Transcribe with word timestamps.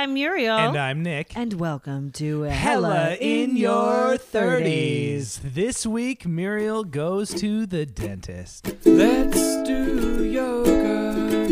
I'm 0.00 0.14
Muriel. 0.14 0.56
And 0.56 0.78
I'm 0.78 1.02
Nick. 1.02 1.36
And 1.36 1.52
welcome 1.60 2.10
to 2.12 2.44
Hella 2.44 3.18
in 3.20 3.54
your 3.54 4.16
30s. 4.16 5.40
This 5.42 5.84
week, 5.84 6.24
Muriel 6.24 6.84
goes 6.84 7.34
to 7.34 7.66
the 7.66 7.84
dentist. 7.84 8.74
Let's 8.86 9.62
do 9.68 10.24
yoga. 10.24 11.46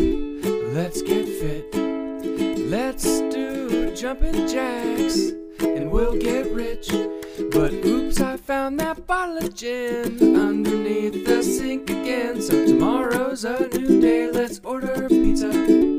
Let's 0.73 1.03
get 1.03 1.27
fit. 1.27 1.75
Let's 2.71 3.05
do 3.05 3.95
jumping 3.95 4.47
jacks. 4.47 5.29
And 5.59 5.91
we'll 5.91 6.19
get 6.19 6.49
rich. 6.49 6.89
But 7.51 7.71
oops, 7.85 8.19
I 8.19 8.35
found 8.37 8.79
that 8.79 9.05
bottle 9.05 9.37
of 9.37 9.53
gin 9.53 10.35
underneath 10.35 11.23
the 11.23 11.43
sink 11.43 11.91
again. 11.91 12.41
So 12.41 12.65
tomorrow's 12.65 13.45
a 13.45 13.67
new 13.67 14.01
day. 14.01 14.31
Let's 14.31 14.59
order 14.63 15.07
pizza. 15.07 15.98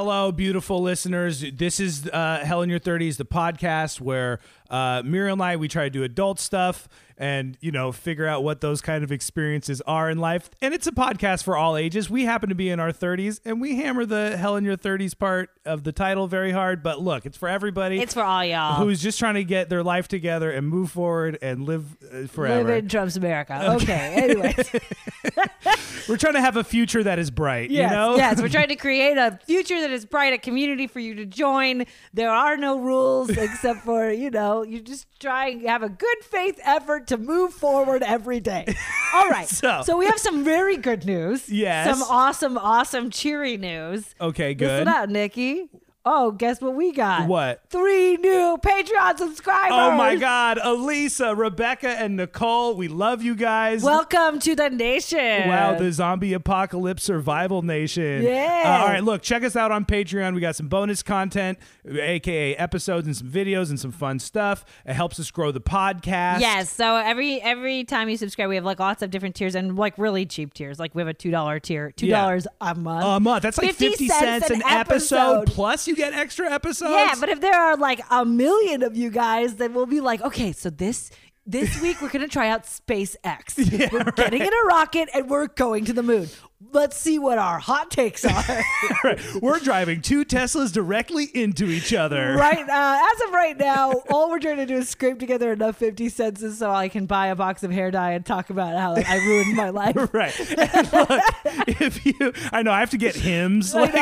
Hello, 0.00 0.30
beautiful 0.30 0.80
listeners. 0.80 1.44
This 1.52 1.80
is 1.80 2.08
uh, 2.08 2.44
Hell 2.44 2.62
in 2.62 2.70
Your 2.70 2.78
30s, 2.78 3.16
the 3.16 3.24
podcast 3.24 4.00
where 4.00 4.38
uh, 4.70 5.02
Muriel 5.04 5.32
and 5.32 5.42
I, 5.42 5.56
we 5.56 5.66
try 5.66 5.82
to 5.82 5.90
do 5.90 6.04
adult 6.04 6.38
stuff 6.38 6.88
and, 7.18 7.58
you 7.60 7.72
know, 7.72 7.90
figure 7.90 8.26
out 8.26 8.44
what 8.44 8.60
those 8.60 8.80
kind 8.80 9.02
of 9.02 9.10
experiences 9.10 9.82
are 9.82 10.08
in 10.08 10.18
life. 10.18 10.48
And 10.62 10.72
it's 10.72 10.86
a 10.86 10.92
podcast 10.92 11.42
for 11.42 11.56
all 11.56 11.76
ages. 11.76 12.08
We 12.08 12.24
happen 12.24 12.48
to 12.48 12.54
be 12.54 12.70
in 12.70 12.78
our 12.78 12.92
30s 12.92 13.40
and 13.44 13.60
we 13.60 13.76
hammer 13.76 14.06
the 14.06 14.36
Hell 14.36 14.56
in 14.56 14.64
Your 14.64 14.76
30s 14.76 15.18
part 15.18 15.50
of 15.64 15.82
the 15.82 15.92
title 15.92 16.28
very 16.28 16.52
hard. 16.52 16.82
But 16.82 17.00
look, 17.00 17.26
it's 17.26 17.36
for 17.36 17.48
everybody. 17.48 18.00
It's 18.00 18.14
for 18.14 18.22
all 18.22 18.44
y'all. 18.44 18.76
Who's 18.84 19.02
just 19.02 19.18
trying 19.18 19.34
to 19.34 19.44
get 19.44 19.68
their 19.68 19.82
life 19.82 20.06
together 20.06 20.50
and 20.52 20.68
move 20.68 20.92
forward 20.92 21.38
and 21.42 21.64
live 21.64 21.96
uh, 22.04 22.28
forever. 22.28 22.68
Live 22.68 22.84
in 22.84 22.88
Trump's 22.88 23.16
America. 23.16 23.72
Okay. 23.74 24.14
Anyways. 24.14 24.70
We're 26.08 26.16
trying 26.16 26.34
to 26.34 26.40
have 26.40 26.56
a 26.56 26.64
future 26.64 27.02
that 27.02 27.18
is 27.18 27.30
bright, 27.30 27.70
yes, 27.70 27.90
you 27.90 27.96
know? 27.96 28.16
yes. 28.16 28.40
We're 28.40 28.48
trying 28.48 28.68
to 28.68 28.76
create 28.76 29.18
a 29.18 29.38
future 29.44 29.78
that 29.80 29.90
is 29.90 30.06
bright, 30.06 30.32
a 30.32 30.38
community 30.38 30.86
for 30.86 31.00
you 31.00 31.14
to 31.16 31.26
join. 31.26 31.84
There 32.14 32.30
are 32.30 32.56
no 32.56 32.78
rules 32.78 33.28
except 33.28 33.80
for, 33.80 34.10
you 34.10 34.30
know, 34.30 34.62
you 34.62 34.80
just 34.80 35.06
try 35.20 35.48
and 35.48 35.66
have 35.66 35.82
a 35.82 35.90
good 35.90 36.18
faith 36.22 36.58
effort 36.64 37.07
to 37.08 37.16
move 37.18 37.52
forward 37.52 38.02
every 38.02 38.40
day. 38.40 38.64
All 39.14 39.28
right. 39.28 39.48
So- 39.48 39.82
so 39.84 39.96
we 39.98 40.06
have 40.06 40.18
some 40.18 40.44
very 40.44 40.76
good 40.76 41.04
news. 41.04 41.48
Yes. 41.50 41.88
Some 41.88 42.02
awesome, 42.08 42.56
awesome, 42.58 43.10
cheery 43.10 43.56
news. 43.56 44.14
Okay, 44.20 44.54
good. 44.54 44.68
Listen 44.68 44.88
up, 44.88 45.08
Nikki. 45.08 45.68
Oh, 46.10 46.30
guess 46.30 46.62
what 46.62 46.74
we 46.74 46.90
got? 46.90 47.28
What? 47.28 47.60
Three 47.68 48.16
new 48.16 48.56
Patreon 48.62 49.18
subscribers. 49.18 49.72
Oh 49.72 49.90
my 49.94 50.16
God, 50.16 50.58
Elisa, 50.62 51.34
Rebecca, 51.34 51.90
and 51.90 52.16
Nicole, 52.16 52.76
we 52.76 52.88
love 52.88 53.22
you 53.22 53.34
guys. 53.34 53.82
Welcome 53.82 54.38
to 54.38 54.56
the 54.56 54.70
nation. 54.70 55.48
Wow, 55.48 55.74
the 55.74 55.92
zombie 55.92 56.32
apocalypse 56.32 57.02
survival 57.02 57.60
nation. 57.60 58.22
Yeah. 58.22 58.62
Uh, 58.64 58.68
all 58.82 58.86
right, 58.86 59.04
look, 59.04 59.20
check 59.20 59.42
us 59.42 59.54
out 59.54 59.70
on 59.70 59.84
Patreon. 59.84 60.34
We 60.34 60.40
got 60.40 60.56
some 60.56 60.68
bonus 60.68 61.02
content, 61.02 61.58
aka 61.86 62.56
episodes 62.56 63.06
and 63.06 63.14
some 63.14 63.28
videos 63.28 63.68
and 63.68 63.78
some 63.78 63.92
fun 63.92 64.18
stuff. 64.18 64.64
It 64.86 64.94
helps 64.94 65.20
us 65.20 65.30
grow 65.30 65.52
the 65.52 65.60
podcast. 65.60 66.40
Yes. 66.40 66.72
So 66.72 66.96
every 66.96 67.42
every 67.42 67.84
time 67.84 68.08
you 68.08 68.16
subscribe, 68.16 68.48
we 68.48 68.54
have 68.54 68.64
like 68.64 68.80
lots 68.80 69.02
of 69.02 69.10
different 69.10 69.34
tiers 69.34 69.54
and 69.54 69.76
like 69.76 69.98
really 69.98 70.24
cheap 70.24 70.54
tiers. 70.54 70.78
Like 70.78 70.94
we 70.94 71.02
have 71.02 71.08
a 71.08 71.12
two 71.12 71.30
dollar 71.30 71.60
tier, 71.60 71.90
two 71.90 72.08
dollars 72.08 72.46
a 72.62 72.74
month. 72.74 73.04
A 73.04 73.20
month. 73.20 73.42
That's 73.42 73.58
like 73.58 73.74
50 73.74 73.88
50, 73.88 74.08
cents 74.08 74.46
cents, 74.46 74.50
an 74.50 74.62
an 74.62 74.78
episode. 74.80 75.42
episode. 75.42 75.54
Plus, 75.54 75.86
you 75.86 75.97
get 75.98 76.14
extra 76.14 76.50
episodes. 76.50 76.92
yeah, 76.92 77.14
but 77.20 77.28
if 77.28 77.40
there 77.40 77.54
are 77.58 77.76
like 77.76 78.00
a 78.10 78.24
million 78.24 78.82
of 78.82 78.96
you 78.96 79.10
guys, 79.10 79.56
then 79.56 79.74
we'll 79.74 79.86
be 79.86 80.00
like, 80.00 80.20
okay, 80.22 80.52
so 80.52 80.70
this 80.70 81.10
this 81.46 81.80
week 81.82 82.00
we're 82.02 82.10
gonna 82.10 82.28
try 82.28 82.48
out 82.48 82.64
SpaceX. 82.64 83.90
we're 83.92 84.04
getting 84.12 84.40
in 84.42 84.52
a 84.52 84.66
rocket 84.66 85.08
and 85.14 85.28
we're 85.30 85.46
going 85.48 85.84
to 85.86 85.92
the 85.92 86.02
moon. 86.02 86.28
Let's 86.72 86.96
see 86.96 87.20
what 87.20 87.38
our 87.38 87.60
hot 87.60 87.88
takes 87.90 88.24
are. 88.24 88.62
Right. 89.04 89.20
We're 89.40 89.60
driving 89.60 90.02
two 90.02 90.24
Teslas 90.24 90.72
directly 90.72 91.24
into 91.32 91.66
each 91.66 91.94
other. 91.94 92.34
right 92.36 92.68
uh, 92.68 93.10
as 93.14 93.28
of 93.28 93.32
right 93.32 93.56
now, 93.56 93.92
all 94.10 94.28
we're 94.28 94.40
trying 94.40 94.56
to 94.56 94.66
do 94.66 94.76
is 94.78 94.88
scrape 94.88 95.18
together 95.20 95.52
enough 95.52 95.76
fifty 95.76 96.08
cents 96.08 96.42
so 96.58 96.70
I 96.70 96.88
can 96.88 97.06
buy 97.06 97.28
a 97.28 97.36
box 97.36 97.62
of 97.62 97.70
hair 97.70 97.90
dye 97.92 98.10
and 98.12 98.26
talk 98.26 98.50
about 98.50 98.76
how 98.76 98.92
like, 98.92 99.08
I 99.08 99.16
ruined 99.24 99.54
my 99.54 99.70
life. 99.82 99.96
Right. 100.12 100.34
And 100.58 100.92
look, 100.92 101.22
if 101.68 102.04
you, 102.04 102.32
I 102.52 102.62
know 102.62 102.72
I 102.72 102.80
have 102.80 102.90
to 102.90 102.98
get 102.98 103.14
hymns. 103.14 103.72
Like. 103.74 103.94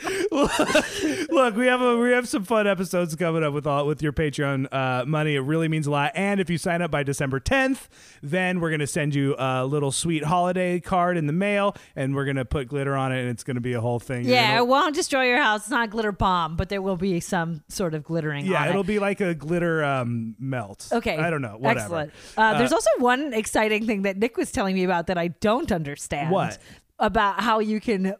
look, 1.30 1.56
we 1.56 1.66
have 1.66 1.80
a 1.80 1.96
we 1.98 2.10
have 2.12 2.28
some 2.28 2.44
fun 2.44 2.66
episodes 2.66 3.14
coming 3.16 3.44
up 3.44 3.52
with 3.52 3.66
all 3.66 3.86
with 3.86 4.02
your 4.02 4.12
Patreon 4.12 4.72
uh, 4.72 5.04
money. 5.04 5.34
It 5.34 5.40
really 5.40 5.68
means 5.68 5.86
a 5.86 5.90
lot. 5.90 6.12
And 6.14 6.40
if 6.40 6.48
you 6.48 6.58
sign 6.58 6.82
up 6.82 6.90
by 6.90 7.02
December 7.02 7.40
10th, 7.40 7.88
then 8.22 8.60
we're 8.60 8.70
gonna 8.70 8.86
send 8.86 9.14
you 9.14 9.34
a 9.38 9.66
little 9.66 9.92
sweet 9.92 10.24
holiday 10.24 10.80
card 10.80 11.16
in 11.16 11.26
the 11.26 11.32
mail, 11.32 11.76
and 11.96 12.14
we're 12.14 12.24
gonna 12.24 12.44
put 12.44 12.68
glitter 12.68 12.96
on 12.96 13.12
it, 13.12 13.20
and 13.20 13.28
it's 13.28 13.44
gonna 13.44 13.60
be 13.60 13.72
a 13.72 13.80
whole 13.80 13.98
thing. 13.98 14.24
Yeah, 14.24 14.52
it 14.52 14.54
It'll- 14.56 14.66
won't 14.68 14.94
destroy 14.94 15.24
your 15.26 15.42
house. 15.42 15.62
It's 15.62 15.70
not 15.70 15.88
a 15.88 15.90
glitter 15.90 16.12
bomb, 16.12 16.56
but 16.56 16.68
there 16.68 16.82
will 16.82 16.96
be 16.96 17.20
some 17.20 17.62
sort 17.68 17.94
of 17.94 18.04
glittering 18.04 18.46
yeah, 18.46 18.62
on 18.62 18.66
it. 18.66 18.70
it'll 18.70 18.84
be 18.84 18.98
like 18.98 19.20
a 19.20 19.34
glitter 19.34 19.84
um, 19.84 20.36
melt. 20.38 20.88
Okay. 20.92 21.16
I 21.16 21.30
don't 21.30 21.42
know. 21.42 21.56
Whatever. 21.58 21.80
Excellent. 21.80 22.12
Uh, 22.36 22.58
there's 22.58 22.72
also 22.72 22.90
one 22.98 23.32
exciting 23.32 23.86
thing 23.86 24.02
that 24.02 24.16
Nick 24.16 24.36
was 24.36 24.50
telling 24.52 24.74
me 24.74 24.84
about 24.84 25.08
that 25.08 25.18
I 25.18 25.28
don't 25.28 25.70
understand. 25.72 26.30
What? 26.30 26.58
About 26.98 27.40
how 27.40 27.60
you 27.60 27.80
can 27.80 28.14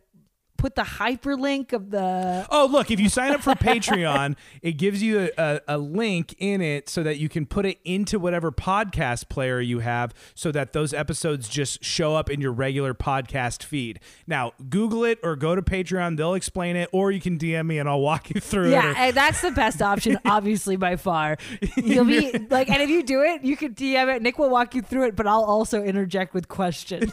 put 0.60 0.74
the 0.74 0.82
hyperlink 0.82 1.72
of 1.72 1.90
the. 1.90 2.46
Oh, 2.50 2.68
look, 2.70 2.90
if 2.90 3.00
you 3.00 3.08
sign 3.08 3.32
up 3.32 3.40
for 3.40 3.52
Patreon, 3.54 4.36
it 4.62 4.72
gives 4.72 5.02
you 5.02 5.18
a, 5.20 5.30
a, 5.38 5.60
a 5.68 5.78
link 5.78 6.34
in 6.38 6.60
it 6.60 6.88
so 6.88 7.02
that 7.02 7.16
you 7.18 7.28
can 7.30 7.46
put 7.46 7.64
it 7.64 7.78
into 7.84 8.18
whatever 8.18 8.52
podcast 8.52 9.28
player 9.30 9.60
you 9.60 9.78
have 9.78 10.12
so 10.34 10.52
that 10.52 10.72
those 10.74 10.92
episodes 10.92 11.48
just 11.48 11.82
show 11.82 12.14
up 12.14 12.28
in 12.28 12.40
your 12.42 12.52
regular 12.52 12.92
podcast 12.92 13.62
feed. 13.62 14.00
Now, 14.26 14.52
Google 14.68 15.04
it 15.04 15.18
or 15.22 15.34
go 15.34 15.54
to 15.54 15.62
Patreon, 15.62 16.16
they'll 16.18 16.34
explain 16.34 16.76
it, 16.76 16.90
or 16.92 17.10
you 17.10 17.20
can 17.20 17.38
DM 17.38 17.66
me 17.66 17.78
and 17.78 17.88
I'll 17.88 18.00
walk 18.00 18.28
you 18.28 18.40
through 18.40 18.70
Yeah, 18.70 18.90
it. 18.90 18.96
and 18.98 19.16
that's 19.16 19.40
the 19.40 19.50
best 19.52 19.80
option, 19.80 20.18
obviously 20.26 20.76
by 20.76 20.96
far. 20.96 21.38
You'll 21.76 22.04
be 22.04 22.32
like, 22.50 22.68
and 22.68 22.82
if 22.82 22.90
you 22.90 23.02
do 23.02 23.22
it, 23.22 23.42
you 23.42 23.56
can 23.56 23.74
DM 23.74 24.14
it. 24.14 24.20
Nick 24.20 24.38
will 24.38 24.50
walk 24.50 24.74
you 24.74 24.82
through 24.82 25.04
it, 25.06 25.16
but 25.16 25.26
I'll 25.26 25.44
also 25.44 25.82
interject 25.82 26.34
with 26.34 26.48
questions. 26.48 27.10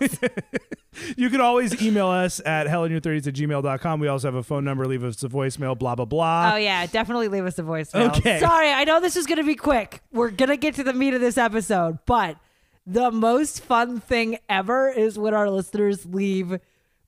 You 1.16 1.30
can 1.30 1.41
always 1.41 1.80
email 1.80 2.07
us 2.07 2.41
at 2.44 2.66
hellinyour30s 2.66 3.28
at 3.28 3.34
gmail.com. 3.38 4.00
We 4.00 4.08
also 4.08 4.28
have 4.28 4.36
a 4.36 4.44
phone 4.44 4.64
number. 4.64 4.86
Leave 4.86 5.03
us 5.03 5.24
a 5.24 5.30
voicemail, 5.30 5.78
blah, 5.78 5.96
blah, 5.96 6.06
blah. 6.06 6.52
Oh 6.53 6.58
yeah, 6.58 6.86
definitely 6.86 7.28
leave 7.28 7.46
us 7.46 7.59
a 7.59 7.64
voicemail. 7.64 8.16
Okay. 8.18 8.40
Sorry, 8.40 8.72
I 8.72 8.84
know 8.84 9.00
this 9.00 9.16
is 9.16 9.25
going 9.25 9.38
to 9.38 9.44
be 9.44 9.56
quick. 9.56 10.02
We're 10.12 10.31
going 10.31 10.50
to 10.50 10.58
get 10.58 10.75
to 10.75 10.84
the 10.84 10.94
meat 10.94 11.14
of 11.14 11.22
this 11.22 11.38
episode, 11.38 12.00
but 12.06 12.38
the 12.86 13.12
most 13.12 13.64
fun 13.64 14.00
thing 14.00 14.40
ever 14.48 14.90
is 14.90 15.20
when 15.20 15.34
our 15.34 15.50
listeners 15.50 16.06
leave 16.06 16.59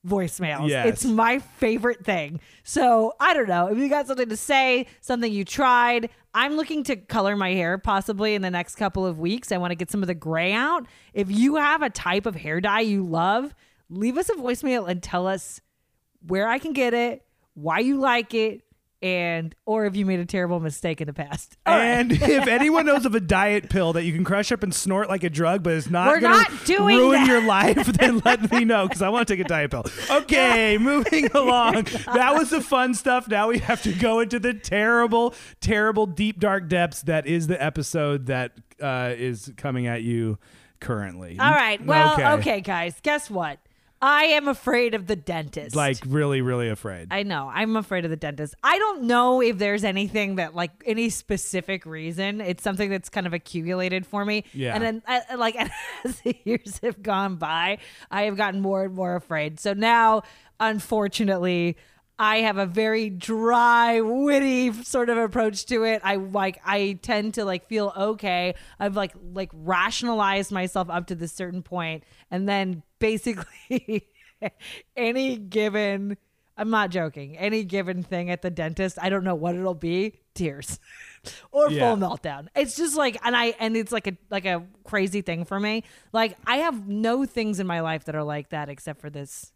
voicemails. 0.07 0.69
Yes. 0.69 0.87
It's 0.87 1.05
my 1.05 1.39
favorite 1.39 2.05
thing. 2.05 2.39
So, 2.63 3.13
I 3.19 3.33
don't 3.33 3.47
know. 3.47 3.67
If 3.67 3.77
you 3.77 3.89
got 3.89 4.07
something 4.07 4.29
to 4.29 4.37
say, 4.37 4.87
something 5.01 5.31
you 5.31 5.43
tried, 5.43 6.09
I'm 6.33 6.55
looking 6.55 6.83
to 6.85 6.95
color 6.95 7.35
my 7.35 7.53
hair 7.53 7.77
possibly 7.77 8.35
in 8.35 8.41
the 8.41 8.51
next 8.51 8.75
couple 8.75 9.05
of 9.05 9.19
weeks. 9.19 9.51
I 9.51 9.57
want 9.57 9.71
to 9.71 9.75
get 9.75 9.91
some 9.91 10.01
of 10.01 10.07
the 10.07 10.15
gray 10.15 10.53
out. 10.53 10.85
If 11.13 11.31
you 11.31 11.55
have 11.55 11.81
a 11.81 11.89
type 11.89 12.25
of 12.25 12.35
hair 12.35 12.61
dye 12.61 12.81
you 12.81 13.03
love, 13.05 13.53
leave 13.89 14.17
us 14.17 14.29
a 14.29 14.33
voicemail 14.33 14.89
and 14.89 15.01
tell 15.01 15.27
us 15.27 15.59
where 16.25 16.47
I 16.47 16.59
can 16.59 16.73
get 16.73 16.93
it, 16.93 17.25
why 17.53 17.79
you 17.79 17.99
like 17.99 18.33
it, 18.33 18.63
and 19.01 19.55
or 19.65 19.85
if 19.85 19.95
you 19.95 20.05
made 20.05 20.19
a 20.19 20.25
terrible 20.25 20.59
mistake 20.59 20.99
in 20.99 21.07
the 21.07 21.13
past. 21.13 21.57
All 21.65 21.75
right. 21.75 21.85
And 21.85 22.11
if 22.13 22.47
anyone 22.47 22.85
knows 22.85 23.05
of 23.05 23.15
a 23.15 23.19
diet 23.19 23.69
pill 23.69 23.93
that 23.93 24.03
you 24.03 24.13
can 24.13 24.23
crush 24.23 24.51
up 24.51 24.63
and 24.63 24.73
snort 24.73 25.09
like 25.09 25.23
a 25.23 25.29
drug, 25.29 25.63
but 25.63 25.73
is 25.73 25.89
not 25.89 26.19
going 26.19 26.45
to 26.45 26.65
doing 26.65 26.97
ruin 26.97 27.21
that. 27.21 27.27
your 27.27 27.41
life, 27.41 27.85
then 27.99 28.21
let 28.25 28.51
me 28.51 28.65
know 28.65 28.87
because 28.87 29.01
I 29.01 29.09
want 29.09 29.27
to 29.27 29.33
take 29.35 29.45
a 29.45 29.47
diet 29.47 29.71
pill. 29.71 29.85
Okay, 30.09 30.77
moving 30.77 31.27
along. 31.33 31.85
That 32.13 32.33
was 32.33 32.49
the 32.49 32.61
fun 32.61 32.93
stuff. 32.93 33.27
Now 33.27 33.47
we 33.47 33.59
have 33.59 33.81
to 33.83 33.93
go 33.93 34.19
into 34.19 34.39
the 34.39 34.53
terrible, 34.53 35.33
terrible, 35.61 36.05
deep, 36.05 36.39
dark 36.39 36.67
depths 36.67 37.03
that 37.03 37.25
is 37.25 37.47
the 37.47 37.61
episode 37.61 38.25
that 38.27 38.51
uh, 38.81 39.13
is 39.17 39.51
coming 39.57 39.87
at 39.87 40.03
you 40.03 40.37
currently. 40.79 41.37
All 41.39 41.51
right. 41.51 41.83
Well, 41.85 42.39
okay. 42.39 42.61
guys. 42.61 42.99
Guess 43.01 43.29
what? 43.29 43.59
I 44.01 44.25
am 44.25 44.47
afraid 44.47 44.93
of 44.93 45.07
the 45.07 45.15
dentist. 45.15 45.75
Like 45.75 45.97
really, 46.07 46.41
really 46.41 46.69
afraid. 46.69 47.07
I 47.11 47.23
know. 47.23 47.51
I'm 47.53 47.75
afraid 47.75 48.05
of 48.05 48.11
the 48.11 48.17
dentist. 48.17 48.55
I 48.63 48.77
don't 48.77 49.03
know 49.03 49.41
if 49.41 49.57
there's 49.57 49.83
anything 49.83 50.35
that 50.35 50.55
like 50.55 50.71
any 50.85 51.09
specific 51.09 51.85
reason. 51.85 52.39
It's 52.39 52.63
something 52.63 52.89
that's 52.89 53.09
kind 53.09 53.27
of 53.27 53.33
accumulated 53.33 54.05
for 54.05 54.23
me. 54.23 54.45
Yeah. 54.53 54.75
And 54.75 54.83
then 54.83 55.03
I, 55.05 55.35
like 55.35 55.55
as 56.05 56.21
the 56.21 56.35
years 56.45 56.79
have 56.81 57.03
gone 57.03 57.35
by, 57.35 57.79
I 58.09 58.23
have 58.23 58.37
gotten 58.37 58.61
more 58.61 58.85
and 58.85 58.95
more 58.95 59.15
afraid. 59.15 59.59
So 59.59 59.73
now, 59.73 60.23
unfortunately, 60.59 61.75
I 62.17 62.37
have 62.37 62.57
a 62.57 62.65
very 62.65 63.09
dry, 63.09 64.01
witty 64.01 64.73
sort 64.83 65.09
of 65.09 65.17
approach 65.17 65.65
to 65.67 65.83
it. 65.83 66.01
I 66.03 66.15
like 66.15 66.59
I 66.65 66.99
tend 67.01 67.33
to 67.35 67.45
like 67.45 67.67
feel 67.67 67.93
okay. 67.97 68.55
I've 68.79 68.95
like 68.95 69.13
like 69.33 69.51
rationalized 69.53 70.51
myself 70.51 70.89
up 70.89 71.07
to 71.07 71.15
this 71.15 71.33
certain 71.33 71.63
point 71.63 72.03
and 72.31 72.47
then 72.47 72.83
basically 72.99 74.07
any 74.95 75.37
given 75.37 76.17
I'm 76.57 76.69
not 76.71 76.89
joking. 76.89 77.37
Any 77.37 77.63
given 77.63 78.03
thing 78.03 78.29
at 78.29 78.41
the 78.41 78.49
dentist, 78.49 78.97
I 79.01 79.09
don't 79.09 79.23
know 79.23 79.33
what 79.33 79.55
it'll 79.55 79.73
be, 79.73 80.15
tears. 80.35 80.77
or 81.53 81.69
Yeah. 81.71 81.95
full 81.95 81.97
meltdown. 81.97 82.47
It's 82.53 82.75
just 82.75 82.97
like 82.97 83.17
and 83.23 83.33
I 83.35 83.55
and 83.59 83.77
it's 83.77 83.93
like 83.93 84.07
a 84.07 84.17
like 84.29 84.45
a 84.45 84.65
crazy 84.83 85.21
thing 85.21 85.45
for 85.45 85.57
me. 85.57 85.83
Like 86.11 86.35
I 86.45 86.57
have 86.57 86.85
no 86.87 87.23
things 87.25 87.61
in 87.61 87.67
my 87.67 87.79
life 87.79 88.03
that 88.05 88.15
are 88.15 88.23
like 88.25 88.49
that 88.49 88.67
except 88.67 88.99
for 88.99 89.09
this 89.09 89.53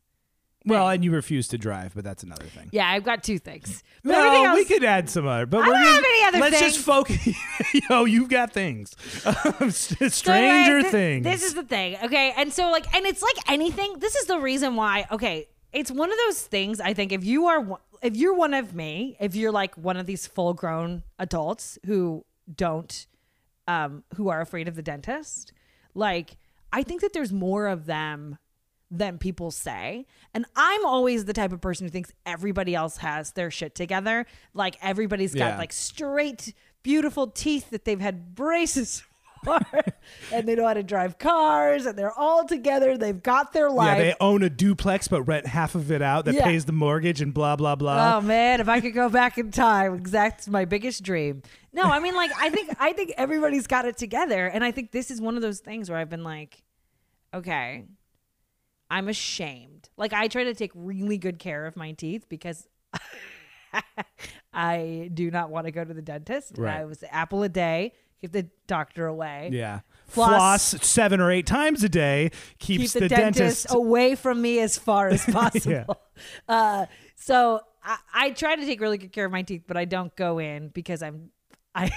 Well, 0.65 0.88
and 0.89 1.04
you 1.04 1.12
refuse 1.12 1.50
to 1.50 1.57
drive, 1.57 1.94
but 1.94 2.04
that's 2.06 2.24
another 2.24 2.45
thing. 2.45 2.69
Yeah, 2.71 2.88
I've 2.89 3.04
got 3.04 3.21
two 3.24 3.38
things. 3.38 3.83
But 4.04 4.12
No, 4.13 4.45
else, 4.45 4.56
we 4.56 4.63
could 4.65 4.83
add 4.83 5.10
some 5.10 5.27
other, 5.27 5.45
but 5.45 5.62
I 5.62 5.65
don't 5.65 5.75
have 5.75 6.04
any 6.06 6.24
other 6.24 6.31
things. 6.39 6.42
let's 6.42 6.60
things. 6.60 6.74
just 6.75 6.86
focus. 6.86 7.27
Yo, 7.89 8.06
you've 8.06 8.30
got 8.30 8.54
things. 8.54 8.94
So, 9.71 10.07
Stranger 10.10 10.75
right, 10.75 10.86
thi- 10.86 10.92
things. 10.92 11.24
This 11.24 11.44
is 11.44 11.54
the 11.54 11.63
thing, 11.63 11.98
okay? 12.04 12.33
And 12.38 12.51
so, 12.54 12.71
like, 12.71 12.94
and 12.95 13.06
it's 13.06 13.21
like 13.21 13.36
anything. 13.50 14.00
This 14.00 14.15
is 14.15 14.25
the 14.25 14.39
reason 14.39 14.75
why. 14.75 15.06
Okay, 15.12 15.48
it's 15.71 15.92
one 15.92 16.12
of 16.12 16.18
those 16.27 16.42
things. 16.42 16.80
I 16.80 16.94
think 16.94 17.12
if 17.12 17.24
you 17.25 17.48
are, 17.48 17.80
if 18.01 18.15
you're 18.15 18.33
one 18.36 18.54
of 18.54 18.74
me, 18.74 19.18
if 19.19 19.36
you're 19.36 19.51
like 19.51 19.75
one 19.75 19.98
of 19.98 20.06
these 20.06 20.27
full-grown 20.27 21.04
adults 21.19 21.77
who 21.86 22.25
don't, 22.54 23.07
um, 23.68 24.04
who 24.15 24.30
are 24.30 24.39
afraid 24.42 24.68
of 24.68 24.75
the 24.75 24.81
dentist, 24.83 25.51
like, 25.94 26.38
I 26.71 26.83
think 26.83 27.01
that 27.01 27.13
there's 27.13 27.31
more 27.33 27.68
of 27.68 27.86
them 27.86 28.38
than 28.92 29.18
people 29.18 29.50
say. 29.52 30.06
And 30.34 30.46
I'm 30.56 30.86
always 30.86 31.26
the 31.26 31.34
type 31.34 31.52
of 31.52 31.62
person 31.62 31.86
who 31.88 31.92
thinks 31.92 32.12
everybody 32.26 32.76
else 32.76 32.98
has 32.98 33.32
their 33.32 33.50
shit 33.52 33.74
together. 33.76 34.26
Like 34.54 34.78
everybody's 34.82 35.34
got 35.34 35.54
Yeah. 35.54 35.58
like 35.58 35.74
straight, 35.74 36.54
beautiful 36.84 37.28
teeth 37.28 37.70
that 37.72 37.86
they've 37.86 38.00
had 38.02 38.36
braces 38.36 39.04
for, 39.44 39.60
and 40.32 40.48
they 40.48 40.56
know 40.56 40.66
how 40.66 40.74
to 40.74 40.84
drive 40.84 41.18
cars, 41.18 41.86
and 41.86 41.98
they're 42.00 42.18
all 42.18 42.46
together. 42.46 42.98
They've 42.98 43.22
got 43.22 43.52
their 43.52 43.70
life. 43.70 43.98
yeah, 43.98 44.04
they 44.04 44.16
own 44.22 44.42
a 44.42 44.50
duplex, 44.50 45.10
but 45.10 45.24
rent 45.24 45.48
half 45.48 45.76
of 45.76 45.92
it 45.92 46.02
out 46.02 46.24
that 46.26 46.36
Yeah. 46.36 46.46
pays 46.46 46.64
the 46.64 46.72
mortgage 46.72 47.20
and 47.20 47.34
blah 47.34 47.56
blah 47.58 47.76
blah. 47.76 48.16
Oh 48.18 48.22
man, 48.22 48.62
if 48.62 48.70
I 48.70 48.80
could 48.80 48.94
go 48.94 49.10
back 49.10 49.38
in 49.38 49.52
time, 49.52 50.02
that's 50.04 50.48
my 50.48 50.64
biggest 50.66 51.04
dream. 51.04 51.42
No, 51.74 51.84
I 51.84 52.00
mean 52.00 52.16
like 52.16 52.32
I 52.40 52.52
think 52.52 52.74
I 52.80 52.94
think 52.94 53.12
everybody's 53.18 53.68
got 53.68 53.86
it 53.86 53.98
together 53.98 54.48
and 54.48 54.64
I 54.64 54.72
think 54.72 54.92
this 54.92 55.12
is 55.12 55.20
one 55.20 55.36
of 55.36 55.42
those 55.42 55.60
things 55.60 55.90
where 55.90 56.00
I've 56.00 56.10
been 56.10 56.24
like 56.24 56.62
okay, 57.34 57.84
I'm 58.94 59.10
ashamed. 59.10 59.90
Like 59.98 60.13
I 60.13 60.28
try 60.28 60.44
to 60.44 60.54
take 60.54 60.72
really 60.75 61.18
good 61.18 61.40
care 61.40 61.66
of 61.66 61.75
my 61.75 61.94
teeth 61.94 62.28
because 62.30 62.68
I 64.54 65.10
do 65.12 65.31
not 65.31 65.50
want 65.50 65.66
to 65.66 65.72
go 65.72 65.84
to 65.84 65.94
the 65.94 66.01
dentist. 66.01 66.54
Right. 66.57 66.81
I 66.81 66.86
was 66.86 67.04
apple 67.10 67.42
a 67.42 67.50
day, 67.50 67.94
keep 68.22 68.31
the 68.31 68.48
doctor 68.68 69.07
away. 69.07 69.50
yeah, 69.51 69.80
Floss- 70.06 70.74
floss 70.74 70.88
seven 70.88 71.19
or 71.19 71.31
eight 71.31 71.48
times 71.48 71.84
a 71.84 71.90
day 71.90 72.30
keep 72.60 72.81
keeps 72.81 72.94
the, 72.94 73.00
the, 73.01 73.10
dentist, 73.10 73.66
away 73.72 74.13
from 74.13 74.40
me 74.40 74.60
as 74.60 74.78
far 74.78 75.07
as 75.07 75.25
possible. 75.31 76.00
Yeah. 76.48 76.56
uh, 76.56 76.86
so 77.16 77.62
I, 77.84 77.98
I 78.13 78.30
try 78.30 78.56
to 78.56 78.63
take 78.63 78.80
really 78.80 79.00
good 79.00 79.12
care 79.12 79.25
of 79.25 79.31
my 79.31 79.42
teeth, 79.42 79.63
but 79.68 79.75
I 79.75 79.86
don't 79.86 80.16
go 80.16 80.38
in 80.38 80.68
because 80.68 81.01
I'm 81.01 81.31
I 81.75 81.92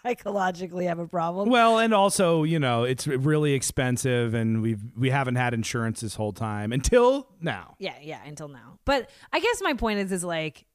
psychologically 0.06 0.86
have 0.86 0.98
a 0.98 1.06
problem. 1.06 1.48
Well, 1.50 1.78
and 1.78 1.92
also, 1.94 2.42
you 2.42 2.58
know, 2.58 2.84
it's 2.84 3.06
really 3.06 3.52
expensive, 3.52 4.34
and 4.34 4.62
we've 4.62 4.80
we 4.96 5.10
haven't 5.10 5.36
had 5.36 5.54
insurance 5.54 6.00
this 6.00 6.14
whole 6.14 6.32
time 6.32 6.72
until 6.72 7.28
now. 7.40 7.76
yeah, 7.78 7.94
yeah, 8.00 8.20
until 8.24 8.48
now. 8.48 8.78
But 8.84 9.10
I 9.32 9.40
guess 9.40 9.60
my 9.62 9.74
point 9.74 10.00
is, 10.00 10.12
is 10.12 10.24
like, 10.24 10.66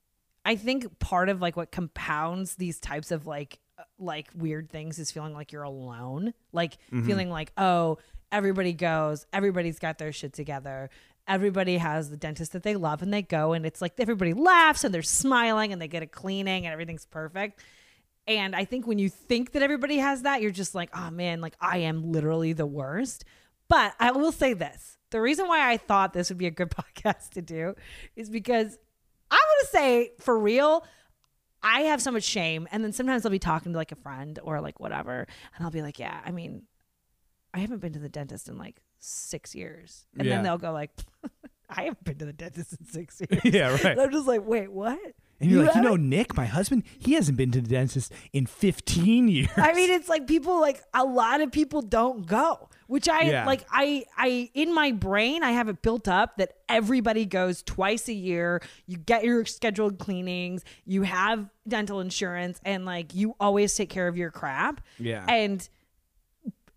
I 0.44 0.56
think 0.56 1.00
part 1.00 1.30
of 1.30 1.42
like 1.42 1.56
what 1.56 1.72
compounds 1.72 2.56
these 2.56 2.80
types 2.80 3.12
of 3.12 3.25
like 3.27 3.60
uh, 3.77 3.83
like 4.00 4.30
weird 4.36 4.69
things 4.69 5.00
is 5.00 5.12
feeling 5.12 5.33
like 5.33 5.51
you're 5.51 5.63
alone, 5.63 6.33
like 6.51 6.77
feeling 7.06 7.30
like 7.30 7.51
oh 7.57 7.98
everybody 8.31 8.74
goes, 8.74 9.25
everybody's 9.33 9.80
got 9.80 9.98
their 9.98 10.12
shit 10.12 10.33
together. 10.33 10.89
Everybody 11.27 11.77
has 11.77 12.10
the 12.10 12.18
dentist 12.18 12.51
that 12.51 12.63
they 12.63 12.75
love 12.75 13.01
and 13.01 13.12
they 13.12 13.24
go 13.24 13.54
and 13.54 13.66
it's 13.66 13.81
like 13.81 13.94
everybody 13.98 14.33
laughs 14.33 14.83
and 14.83 14.94
they're 14.94 15.01
smiling 15.01 15.74
and 15.74 15.81
they 15.81 15.88
get 15.88 16.04
a 16.04 16.07
cleaning 16.07 16.66
and 16.66 16.74
everything's 16.74 17.06
perfect. 17.06 17.63
And 18.27 18.56
I 18.56 18.66
think 18.66 18.88
when 18.88 18.98
you 18.98 19.10
think 19.10 19.51
that 19.51 19.62
everybody 19.62 19.98
has 19.98 20.24
that, 20.24 20.42
you're 20.42 20.51
just 20.51 20.74
like, 20.74 20.89
oh 20.95 21.12
man, 21.12 21.42
like 21.42 21.56
I 21.62 21.80
am 21.80 22.12
literally 22.12 22.54
the 22.54 22.66
worst. 22.66 23.24
But 23.68 23.94
I 24.00 24.12
will 24.12 24.31
say 24.31 24.54
this 24.54 24.98
the 25.12 25.22
reason 25.22 25.48
why 25.48 25.69
I 25.72 25.77
thought 25.77 26.13
this 26.13 26.30
would 26.30 26.38
be 26.38 26.48
a 26.48 26.51
good 26.51 26.69
podcast 26.98 27.30
to 27.31 27.42
do 27.42 27.75
is 28.16 28.30
because 28.30 28.77
I 29.31 29.36
want 29.36 29.62
to 29.62 29.68
say 29.68 30.12
for 30.19 30.38
real, 30.38 30.86
I 31.63 31.81
have 31.81 32.01
so 32.01 32.12
much 32.12 32.24
shame. 32.24 32.68
And 32.72 32.83
then 32.83 32.94
sometimes 32.94 33.25
I'll 33.25 33.31
be 33.31 33.39
talking 33.39 33.72
to 33.74 33.77
like 33.77 33.92
a 33.92 33.95
friend 33.95 34.38
or 34.44 34.60
like 34.62 34.80
whatever. 34.80 35.27
And 35.56 35.66
I'll 35.66 35.72
be 35.72 35.81
like, 35.81 36.00
yeah, 36.00 36.19
I 36.25 36.31
mean, 36.31 36.63
I 37.54 37.60
haven't 37.60 37.80
been 37.80 37.94
to 37.94 38.00
the 38.00 38.10
dentist 38.10 38.50
in 38.50 38.57
like 38.57 38.81
six 39.00 39.56
years. 39.56 40.06
And 40.18 40.27
Yeah. 40.27 40.36
then 40.36 40.44
they'll 40.44 40.57
go 40.57 40.72
like, 40.72 40.92
I 41.69 41.83
haven't 41.83 42.04
been 42.04 42.18
to 42.19 42.25
the 42.25 42.33
dentist 42.33 42.74
in 42.74 42.86
six 42.86 43.19
years. 43.30 43.42
Yeah, 43.45 43.69
right. 43.72 43.86
And 43.86 44.01
I'm 44.01 44.12
just 44.12 44.27
like, 44.27 44.45
wait, 44.45 44.72
what? 44.72 45.00
And 45.39 45.51
you're 45.51 45.61
You 45.61 45.65
like, 45.67 45.75
you 45.75 45.81
know. 45.81 45.95
Nick, 45.97 46.37
my 46.37 46.45
husband, 46.45 46.83
he 46.97 47.13
hasn't 47.13 47.37
been 47.37 47.51
to 47.51 47.61
the 47.61 47.67
dentist 47.67 48.11
in 48.31 48.45
15 48.45 49.27
years. 49.27 49.49
I 49.57 49.73
mean, 49.73 49.91
it's 49.91 50.07
like 50.07 50.27
people 50.27 50.61
like 50.61 50.81
a 50.93 51.03
lot 51.03 51.41
of 51.41 51.51
people 51.51 51.81
don't 51.81 52.25
go, 52.25 52.69
which 52.87 53.09
I 53.09 53.23
Yeah. 53.23 53.45
like. 53.45 53.65
I 53.69 54.05
I 54.17 54.49
in 54.53 54.73
my 54.73 54.91
brain 54.93 55.43
I 55.43 55.51
have 55.51 55.67
it 55.67 55.81
built 55.81 56.07
up 56.07 56.37
that 56.37 56.53
everybody 56.69 57.25
goes 57.25 57.61
twice 57.63 58.07
a 58.07 58.13
year. 58.13 58.61
You 58.87 58.97
get 58.97 59.23
your 59.25 59.43
scheduled 59.45 59.99
cleanings, 59.99 60.63
you 60.85 61.01
have 61.03 61.49
dental 61.67 61.99
insurance, 61.99 62.61
and 62.63 62.85
like 62.85 63.13
you 63.13 63.35
always 63.39 63.75
take 63.75 63.89
care 63.89 64.07
of 64.07 64.15
your 64.17 64.31
crap. 64.31 64.81
Yeah. 64.99 65.25
and. 65.27 65.67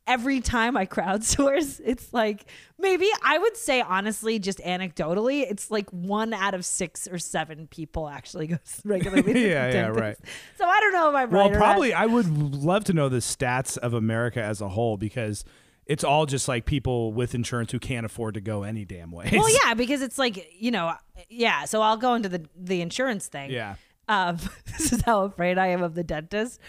Every 0.08 0.40
time 0.40 0.76
I 0.76 0.86
crowdsource, 0.86 1.80
it's 1.84 2.12
like 2.12 2.46
maybe 2.78 3.08
I 3.22 3.38
would 3.38 3.56
say 3.56 3.80
honestly, 3.80 4.38
just 4.38 4.58
anecdotally, 4.58 5.42
it's 5.48 5.70
like 5.70 5.88
one 5.90 6.32
out 6.32 6.54
of 6.54 6.64
six 6.64 7.06
or 7.06 7.18
seven 7.18 7.68
people 7.68 8.08
actually 8.08 8.46
goes 8.48 8.80
regularly. 8.84 9.44
Yeah, 9.48 9.70
yeah, 9.72 9.86
right. 9.88 10.16
So 10.56 10.64
I 10.64 10.80
don't 10.80 10.92
know 10.92 11.10
if 11.10 11.14
I'm 11.14 11.30
well, 11.30 11.42
right 11.42 11.52
not. 11.52 11.58
probably 11.58 11.92
I 11.94 12.06
would 12.06 12.26
love 12.28 12.84
to 12.84 12.92
know 12.92 13.08
the 13.08 13.18
stats 13.18 13.78
of 13.78 13.94
America 13.94 14.42
as 14.42 14.60
a 14.60 14.68
whole 14.68 14.96
because 14.96 15.44
it's 15.86 16.04
all 16.04 16.26
just 16.26 16.48
like 16.48 16.64
people 16.66 17.12
with 17.12 17.34
insurance 17.34 17.72
who 17.72 17.78
can't 17.78 18.04
afford 18.04 18.34
to 18.34 18.40
go 18.40 18.62
any 18.62 18.84
damn 18.84 19.10
way. 19.10 19.30
Well, 19.32 19.48
yeah, 19.64 19.74
because 19.74 20.02
it's 20.02 20.18
like 20.18 20.50
you 20.58 20.70
know, 20.70 20.94
yeah. 21.28 21.64
So 21.66 21.82
I'll 21.82 21.96
go 21.96 22.14
into 22.14 22.28
the 22.28 22.44
the 22.56 22.80
insurance 22.80 23.26
thing. 23.26 23.50
Yeah. 23.50 23.76
Um, 24.08 24.38
this 24.66 24.92
is 24.92 25.02
how 25.02 25.24
afraid 25.24 25.58
I 25.58 25.68
am 25.68 25.82
of 25.82 25.94
the 25.94 26.04
dentist. 26.04 26.60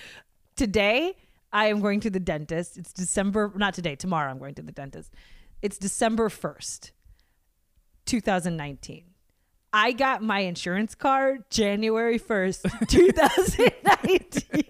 Today, 0.56 1.16
I 1.52 1.68
am 1.68 1.82
going 1.82 2.00
to 2.02 2.10
the 2.10 2.20
dentist. 2.20 2.78
It's 2.78 2.94
December, 2.94 3.52
not 3.56 3.74
today. 3.74 3.96
Tomorrow, 3.96 4.30
I'm 4.30 4.40
going 4.40 4.56
to 4.56 4.62
the 4.62 4.72
dentist. 4.72 5.14
It's 5.62 5.78
December 5.78 6.30
first, 6.30 6.92
2019. 8.06 9.04
I 9.72 9.92
got 9.92 10.24
my 10.24 10.40
insurance 10.40 10.96
card 10.96 11.44
January 11.50 12.20
1st, 12.20 12.80
2019. 12.88 14.64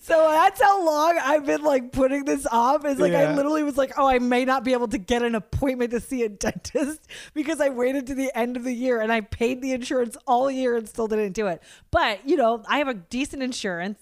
so 0.00 0.30
that's 0.30 0.62
how 0.62 0.84
long 0.84 1.18
I've 1.20 1.44
been 1.44 1.64
like 1.64 1.90
putting 1.90 2.24
this 2.24 2.46
off. 2.46 2.84
Is 2.84 2.98
like 2.98 3.12
I 3.12 3.34
literally 3.34 3.64
was 3.64 3.76
like, 3.76 3.92
oh, 3.96 4.06
I 4.06 4.20
may 4.20 4.44
not 4.44 4.62
be 4.62 4.72
able 4.72 4.88
to 4.88 4.98
get 4.98 5.22
an 5.22 5.34
appointment 5.34 5.90
to 5.92 6.00
see 6.00 6.22
a 6.22 6.28
dentist 6.28 7.08
because 7.34 7.60
I 7.60 7.70
waited 7.70 8.06
to 8.08 8.14
the 8.14 8.30
end 8.36 8.56
of 8.56 8.64
the 8.64 8.72
year 8.72 9.00
and 9.00 9.12
I 9.12 9.22
paid 9.22 9.62
the 9.62 9.72
insurance 9.72 10.16
all 10.26 10.50
year 10.50 10.76
and 10.76 10.88
still 10.88 11.08
didn't 11.08 11.32
do 11.32 11.48
it. 11.48 11.62
But 11.90 12.28
you 12.28 12.36
know, 12.36 12.62
I 12.68 12.78
have 12.78 12.88
a 12.88 12.94
decent 12.94 13.42
insurance. 13.42 13.98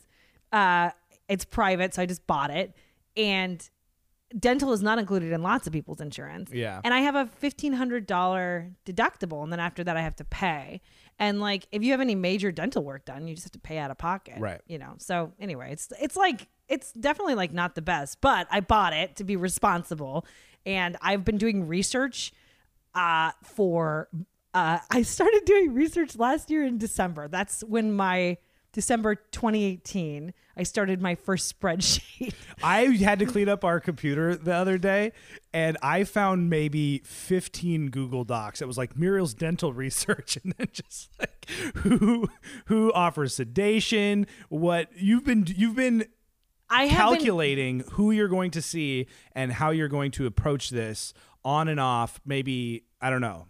Uh, 0.52 0.90
it's 1.28 1.44
private, 1.44 1.94
so 1.94 2.02
I 2.02 2.06
just 2.06 2.26
bought 2.26 2.50
it, 2.50 2.74
and 3.16 3.68
dental 4.38 4.72
is 4.72 4.82
not 4.82 4.98
included 4.98 5.32
in 5.32 5.42
lots 5.42 5.66
of 5.66 5.72
people's 5.72 6.00
insurance. 6.00 6.50
Yeah. 6.52 6.80
And 6.84 6.92
I 6.92 7.00
have 7.00 7.14
a 7.14 7.26
fifteen 7.26 7.72
hundred 7.72 8.06
dollar 8.06 8.72
deductible, 8.84 9.42
and 9.42 9.52
then 9.52 9.60
after 9.60 9.84
that 9.84 9.96
I 9.96 10.02
have 10.02 10.16
to 10.16 10.24
pay. 10.24 10.80
And 11.18 11.40
like, 11.40 11.66
if 11.72 11.82
you 11.82 11.92
have 11.92 12.00
any 12.00 12.14
major 12.14 12.52
dental 12.52 12.84
work 12.84 13.04
done, 13.06 13.26
you 13.26 13.34
just 13.34 13.46
have 13.46 13.52
to 13.52 13.58
pay 13.58 13.78
out 13.78 13.90
of 13.90 13.98
pocket. 13.98 14.38
Right. 14.38 14.60
You 14.66 14.78
know. 14.78 14.94
So 14.98 15.32
anyway, 15.40 15.72
it's 15.72 15.92
it's 16.00 16.16
like 16.16 16.48
it's 16.68 16.92
definitely 16.92 17.34
like 17.34 17.52
not 17.52 17.74
the 17.74 17.82
best, 17.82 18.20
but 18.20 18.46
I 18.50 18.60
bought 18.60 18.92
it 18.92 19.16
to 19.16 19.24
be 19.24 19.36
responsible, 19.36 20.26
and 20.64 20.96
I've 21.00 21.24
been 21.24 21.38
doing 21.38 21.66
research 21.66 22.32
uh, 22.94 23.32
for. 23.42 24.08
Uh, 24.52 24.78
I 24.90 25.02
started 25.02 25.44
doing 25.44 25.74
research 25.74 26.16
last 26.16 26.50
year 26.50 26.64
in 26.64 26.78
December. 26.78 27.28
That's 27.28 27.62
when 27.62 27.92
my 27.92 28.38
December 28.72 29.14
2018. 29.14 30.32
I 30.56 30.62
started 30.62 31.02
my 31.02 31.14
first 31.14 31.58
spreadsheet. 31.58 32.34
I 32.62 32.84
had 32.86 33.18
to 33.18 33.26
clean 33.26 33.48
up 33.48 33.64
our 33.64 33.78
computer 33.78 34.34
the 34.34 34.54
other 34.54 34.78
day 34.78 35.12
and 35.52 35.76
I 35.82 36.04
found 36.04 36.48
maybe 36.48 37.02
15 37.04 37.90
Google 37.90 38.24
Docs. 38.24 38.62
It 38.62 38.66
was 38.66 38.78
like 38.78 38.96
Muriel's 38.96 39.34
dental 39.34 39.72
research 39.72 40.36
and 40.42 40.54
then 40.56 40.68
just 40.72 41.10
like 41.18 41.48
who 41.76 42.28
who 42.66 42.92
offers 42.92 43.34
sedation, 43.34 44.26
what 44.48 44.88
you've 44.96 45.24
been 45.24 45.46
you've 45.46 45.76
been 45.76 46.06
I 46.70 46.86
have 46.86 47.10
been 47.10 47.18
calculating 47.18 47.84
who 47.92 48.10
you're 48.10 48.28
going 48.28 48.50
to 48.52 48.62
see 48.62 49.06
and 49.32 49.52
how 49.52 49.70
you're 49.70 49.88
going 49.88 50.10
to 50.12 50.26
approach 50.26 50.70
this 50.70 51.12
on 51.44 51.68
and 51.68 51.78
off 51.78 52.20
maybe 52.24 52.84
I 53.00 53.10
don't 53.10 53.20
know. 53.20 53.46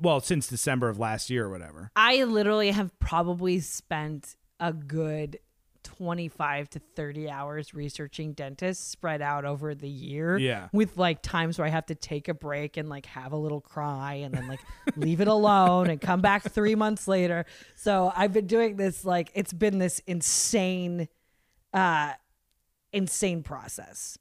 Well, 0.00 0.20
since 0.20 0.46
December 0.46 0.88
of 0.88 0.98
last 0.98 1.30
year 1.30 1.46
or 1.46 1.50
whatever. 1.50 1.90
I 1.96 2.24
literally 2.24 2.70
have 2.70 2.96
probably 2.98 3.60
spent 3.60 4.36
a 4.60 4.72
good 4.72 5.38
25 5.84 6.70
to 6.70 6.78
30 6.96 7.30
hours 7.30 7.74
researching 7.74 8.32
dentists 8.32 8.86
spread 8.86 9.22
out 9.22 9.44
over 9.44 9.74
the 9.74 9.88
year. 9.88 10.36
Yeah. 10.36 10.68
With 10.72 10.96
like 10.96 11.22
times 11.22 11.58
where 11.58 11.66
I 11.66 11.70
have 11.70 11.86
to 11.86 11.94
take 11.94 12.28
a 12.28 12.34
break 12.34 12.76
and 12.76 12.88
like 12.88 13.06
have 13.06 13.32
a 13.32 13.36
little 13.36 13.60
cry 13.60 14.14
and 14.14 14.34
then 14.34 14.48
like 14.48 14.60
leave 14.96 15.20
it 15.20 15.28
alone 15.28 15.88
and 15.88 16.00
come 16.00 16.20
back 16.20 16.42
three 16.42 16.74
months 16.74 17.06
later. 17.06 17.46
So 17.76 18.12
I've 18.16 18.32
been 18.32 18.46
doing 18.46 18.76
this 18.76 19.04
like 19.04 19.30
it's 19.34 19.52
been 19.52 19.78
this 19.78 20.00
insane, 20.06 21.08
uh, 21.72 22.12
insane 22.92 23.42
process. 23.42 24.18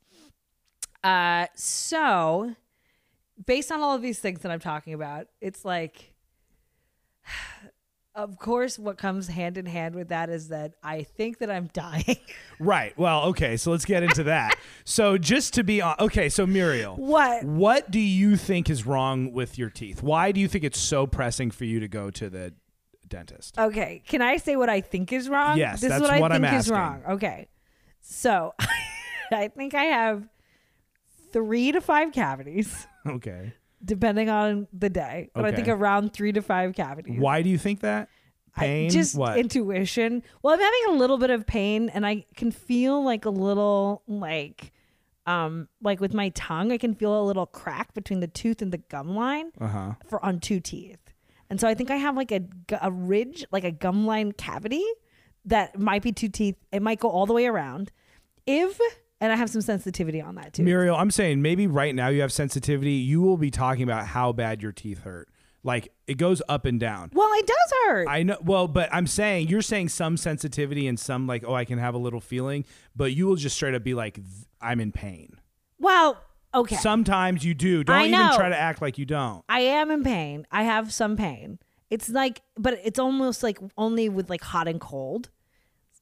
Uh, 1.03 1.47
so 1.55 2.55
based 3.45 3.71
on 3.71 3.81
all 3.81 3.95
of 3.95 4.01
these 4.01 4.19
things 4.19 4.41
that 4.41 4.51
I'm 4.51 4.59
talking 4.59 4.93
about, 4.93 5.27
it's 5.41 5.65
like, 5.65 6.13
of 8.15 8.37
course, 8.37 8.77
what 8.77 8.97
comes 8.97 9.27
hand 9.27 9.57
in 9.57 9.65
hand 9.65 9.95
with 9.95 10.09
that 10.09 10.29
is 10.29 10.49
that 10.49 10.73
I 10.83 11.03
think 11.03 11.39
that 11.39 11.49
I'm 11.49 11.67
dying. 11.73 12.17
Right. 12.59 12.97
Well, 12.97 13.23
okay. 13.25 13.57
So 13.57 13.71
let's 13.71 13.85
get 13.85 14.03
into 14.03 14.23
that. 14.25 14.55
so 14.85 15.17
just 15.17 15.53
to 15.55 15.63
be 15.63 15.81
on, 15.81 15.95
okay. 15.99 16.29
So 16.29 16.45
Muriel, 16.45 16.95
what? 16.95 17.43
what 17.43 17.91
do 17.91 17.99
you 17.99 18.37
think 18.37 18.69
is 18.69 18.85
wrong 18.85 19.31
with 19.31 19.57
your 19.57 19.69
teeth? 19.69 20.03
Why 20.03 20.31
do 20.31 20.39
you 20.39 20.47
think 20.47 20.63
it's 20.63 20.79
so 20.79 21.07
pressing 21.07 21.51
for 21.51 21.65
you 21.65 21.79
to 21.79 21.87
go 21.87 22.11
to 22.11 22.29
the 22.29 22.53
dentist? 23.07 23.57
Okay, 23.57 24.03
can 24.07 24.21
I 24.21 24.37
say 24.37 24.55
what 24.55 24.69
I 24.69 24.81
think 24.81 25.11
is 25.11 25.29
wrong? 25.29 25.57
Yes, 25.57 25.81
this 25.81 25.89
that's 25.89 26.03
is 26.03 26.09
what, 26.09 26.21
what 26.21 26.31
I 26.31 26.35
I'm 26.35 26.41
think 26.41 26.53
is 26.53 26.69
wrong. 26.69 27.03
Okay, 27.09 27.47
so 28.01 28.53
I 29.31 29.47
think 29.47 29.73
I 29.73 29.85
have 29.85 30.27
three 31.31 31.71
to 31.71 31.81
five 31.81 32.11
cavities, 32.11 32.87
Okay. 33.05 33.53
Depending 33.83 34.29
on 34.29 34.67
the 34.73 34.89
day. 34.89 35.29
But 35.33 35.45
I 35.45 35.51
think 35.51 35.67
around 35.67 36.13
three 36.13 36.31
to 36.31 36.41
five 36.41 36.73
cavities. 36.75 37.19
Why 37.19 37.41
do 37.41 37.49
you 37.49 37.57
think 37.57 37.81
that? 37.81 38.09
I- 38.55 38.59
Pain? 38.59 38.89
just 38.91 39.15
what? 39.15 39.37
intuition. 39.37 40.21
Well, 40.41 40.53
I'm 40.53 40.59
having 40.59 40.95
a 40.95 40.99
little 40.99 41.17
bit 41.17 41.31
of 41.31 41.45
pain, 41.47 41.89
and 41.89 42.05
I 42.05 42.25
can 42.35 42.51
feel 42.51 43.03
like 43.03 43.25
a 43.25 43.31
little 43.31 44.03
like, 44.07 44.71
um, 45.25 45.67
like 45.81 45.99
with 45.99 46.13
my 46.13 46.29
tongue, 46.29 46.71
I 46.71 46.77
can 46.77 46.93
feel 46.93 47.19
a 47.19 47.25
little 47.25 47.47
crack 47.47 47.93
between 47.95 48.19
the 48.19 48.27
tooth 48.27 48.61
and 48.61 48.71
the 48.71 48.77
gum 48.77 49.15
line 49.15 49.51
uh 49.59 49.67
huh. 49.67 49.93
for 50.07 50.23
on 50.23 50.39
two 50.39 50.59
teeth. 50.59 50.99
And 51.49 51.59
so 51.59 51.67
I 51.67 51.73
think 51.73 51.91
I 51.91 51.97
have 51.97 52.15
like 52.15 52.31
a, 52.31 52.41
a 52.81 52.91
ridge, 52.91 53.45
like 53.51 53.63
a 53.63 53.71
gum 53.71 54.05
line 54.05 54.31
cavity 54.31 54.85
that 55.45 55.77
might 55.79 56.01
be 56.01 56.11
two 56.11 56.29
teeth. 56.29 56.55
It 56.71 56.81
might 56.81 56.99
go 56.99 57.09
all 57.09 57.25
the 57.25 57.33
way 57.33 57.45
around. 57.45 57.91
If, 58.45 58.79
and 59.23 59.31
I 59.31 59.37
have 59.37 59.49
some 59.49 59.61
sensitivity 59.61 60.21
on 60.21 60.35
that 60.35 60.51
too. 60.53 60.63
Muriel, 60.63 60.97
I'm 60.97 61.09
saying 61.09 61.41
maybe 61.41 61.65
right 61.65 61.95
now 61.95 62.09
you 62.09 62.19
have 62.21 62.33
sensitivity. 62.33 62.91
You 62.91 63.21
will 63.21 63.37
be 63.37 63.49
talking 63.49 63.83
about 63.83 64.05
how 64.05 64.33
bad 64.33 64.61
your 64.61 64.73
teeth 64.73 65.03
hurt. 65.03 65.29
Like 65.63 65.93
it 66.07 66.15
goes 66.15 66.41
up 66.49 66.65
and 66.65 66.77
down. 66.77 67.09
well, 67.13 67.29
it 67.35 67.47
does 67.47 67.73
hurt. 67.85 68.07
I 68.09 68.23
know. 68.23 68.37
Well, 68.43 68.67
but 68.67 68.89
I'm 68.91 69.07
saying 69.07 69.47
you're 69.47 69.61
saying 69.61 69.89
some 69.89 70.17
sensitivity 70.17 70.87
and 70.87 70.99
some 70.99 71.25
like, 71.25 71.45
oh, 71.47 71.53
I 71.55 71.63
can 71.63 71.79
have 71.79 71.95
a 71.95 71.97
little 71.97 72.19
feeling, 72.19 72.65
but 72.97 73.13
you 73.13 73.25
will 73.27 73.37
just 73.37 73.55
straight 73.55 73.73
up 73.73 73.81
be 73.81 73.93
like, 73.93 74.19
I'm 74.59 74.81
in 74.81 74.91
pain. 74.91 75.37
well, 75.79 76.21
okay. 76.53 76.75
Sometimes 76.75 77.45
you 77.45 77.53
do. 77.53 77.85
Don't 77.85 77.95
I 77.95 78.07
even 78.07 78.19
know. 78.19 78.35
try 78.35 78.49
to 78.49 78.59
act 78.59 78.81
like 78.81 78.97
you 78.97 79.05
don't. 79.05 79.45
I 79.47 79.61
am 79.61 79.89
in 79.89 80.03
pain. 80.03 80.45
I 80.51 80.63
have 80.63 80.91
some 80.91 81.15
pain. 81.15 81.59
It's 81.89 82.09
like, 82.09 82.41
but 82.57 82.77
it's 82.83 82.99
almost 82.99 83.41
like 83.41 83.57
only 83.77 84.09
with 84.09 84.29
like 84.29 84.41
hot 84.43 84.67
and 84.67 84.81
cold. 84.81 85.29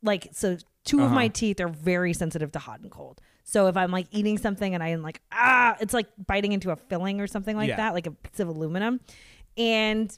Like, 0.01 0.29
so 0.31 0.57
2 0.85 1.01
of 1.03 1.11
my 1.11 1.25
Uh-huh. 1.25 1.31
teeth 1.33 1.59
are 1.61 1.67
very 1.67 2.13
sensitive 2.13 2.51
to 2.53 2.59
hot 2.59 2.79
and 2.81 2.89
cold. 2.91 3.21
So 3.43 3.67
if 3.67 3.75
I'm 3.77 3.91
like 3.91 4.07
eating 4.11 4.37
something 4.37 4.73
and 4.73 4.81
I'm 4.83 5.01
like, 5.01 5.21
ah, 5.31 5.75
it's 5.79 5.93
like 5.93 6.07
biting 6.27 6.51
into 6.53 6.71
a 6.71 6.75
filling 6.75 7.19
or 7.21 7.27
something 7.27 7.55
like 7.57 7.69
Yeah. 7.69 7.77
that, 7.77 7.93
like 7.93 8.07
a 8.07 8.11
piece 8.11 8.39
of 8.39 8.47
aluminum. 8.47 8.99
And 9.57 10.15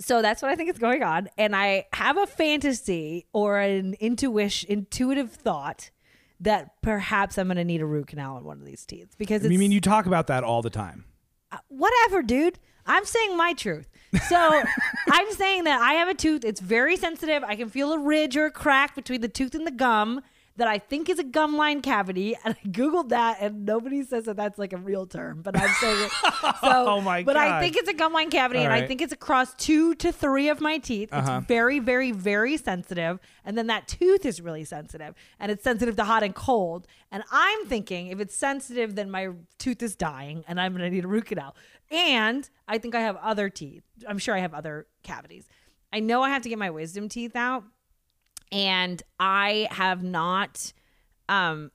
so 0.00 0.20
that's 0.20 0.42
what 0.42 0.50
I 0.50 0.56
think 0.56 0.68
is 0.70 0.78
going 0.78 1.02
on. 1.02 1.28
And 1.38 1.56
I 1.56 1.86
have 1.92 2.18
a 2.18 2.26
fantasy 2.26 3.26
or 3.32 3.58
an 3.58 3.94
intuition, 4.00 4.70
intuitive 4.70 5.32
thought 5.32 5.90
that 6.40 6.82
perhaps 6.82 7.38
I'm 7.38 7.46
going 7.46 7.56
to 7.56 7.64
need 7.64 7.80
a 7.80 7.86
root 7.86 8.08
canal 8.08 8.36
on 8.36 8.44
one 8.44 8.58
of 8.58 8.66
these 8.66 8.84
teeth 8.84 9.14
because 9.16 9.42
I 9.42 9.46
it's 9.46 9.58
mean, 9.58 9.72
you 9.72 9.80
talk 9.80 10.04
about 10.06 10.26
that 10.26 10.44
all 10.44 10.60
the 10.60 10.70
time. 10.70 11.04
whatever, 11.68 12.22
dude. 12.22 12.58
I'm 12.84 13.04
saying 13.06 13.36
my 13.36 13.52
truth. 13.54 13.88
So 14.28 14.62
I'm 15.10 15.32
saying 15.32 15.64
that 15.64 15.80
I 15.80 15.94
have 15.94 16.08
a 16.08 16.14
tooth. 16.14 16.44
It's 16.44 16.60
very 16.60 16.96
sensitive. 16.96 17.42
I 17.44 17.56
can 17.56 17.68
feel 17.68 17.92
a 17.92 17.98
ridge 17.98 18.36
or 18.36 18.46
a 18.46 18.50
crack 18.50 18.94
between 18.94 19.20
the 19.20 19.28
tooth 19.28 19.54
and 19.54 19.66
the 19.66 19.70
gum 19.70 20.22
that 20.56 20.68
I 20.68 20.78
think 20.78 21.08
is 21.08 21.18
a 21.18 21.24
gum 21.24 21.56
line 21.56 21.82
cavity. 21.82 22.36
And 22.44 22.54
I 22.64 22.68
Googled 22.68 23.10
that 23.10 23.38
and 23.40 23.64
nobody 23.64 24.02
says 24.02 24.24
that 24.24 24.36
that's 24.36 24.58
like 24.58 24.72
a 24.72 24.76
real 24.78 25.06
term, 25.06 25.42
but 25.42 25.56
I'm 25.56 25.72
saying 25.80 26.04
it. 26.06 26.12
So, 26.60 26.86
Oh 26.88 27.00
my 27.00 27.22
god. 27.22 27.26
but 27.26 27.36
I 27.36 27.60
think 27.60 27.76
it's 27.76 27.88
a 27.88 27.92
gum 27.94 28.12
line 28.12 28.30
cavity 28.30 28.60
All 28.60 28.66
and 28.66 28.72
I 28.74 28.86
think 28.86 29.00
it's 29.00 29.12
across 29.12 29.54
two 29.54 29.94
to 29.96 30.10
three 30.12 30.48
of 30.48 30.60
my 30.60 30.78
teeth. 30.78 31.08
Uh-huh. 31.12 31.38
It's 31.38 31.46
very, 31.46 31.78
very, 31.78 32.12
very 32.12 32.56
sensitive. 32.56 33.18
And 33.44 33.56
then 33.58 33.66
that 33.66 33.86
tooth 33.88 34.24
is 34.24 34.40
really 34.40 34.64
sensitive 34.64 35.14
and 35.38 35.52
it's 35.52 35.62
sensitive 35.62 35.96
to 35.96 36.04
hot 36.04 36.22
and 36.22 36.34
cold. 36.34 36.86
And 37.12 37.22
I'm 37.30 37.66
thinking 37.66 38.08
if 38.08 38.20
it's 38.20 38.34
sensitive, 38.36 38.94
then 38.94 39.10
my 39.10 39.30
tooth 39.58 39.82
is 39.82 39.94
dying 39.96 40.44
and 40.48 40.60
I'm 40.60 40.72
going 40.72 40.88
to 40.88 40.90
need 40.94 41.04
a 41.04 41.08
root 41.08 41.26
canal. 41.26 41.54
And 41.90 42.48
I 42.66 42.78
think 42.78 42.94
I 42.94 43.00
have 43.00 43.16
other 43.16 43.48
teeth. 43.48 43.82
I'm 44.08 44.18
sure 44.18 44.34
I 44.34 44.40
have 44.40 44.54
other 44.54 44.86
cavities. 45.02 45.46
I 45.92 46.00
know 46.00 46.22
I 46.22 46.30
have 46.30 46.42
to 46.42 46.48
get 46.48 46.58
my 46.58 46.70
wisdom 46.70 47.08
teeth 47.08 47.36
out. 47.36 47.64
And 48.52 49.02
I 49.18 49.68
have 49.70 50.02
not, 50.02 50.72
um, 51.28 51.70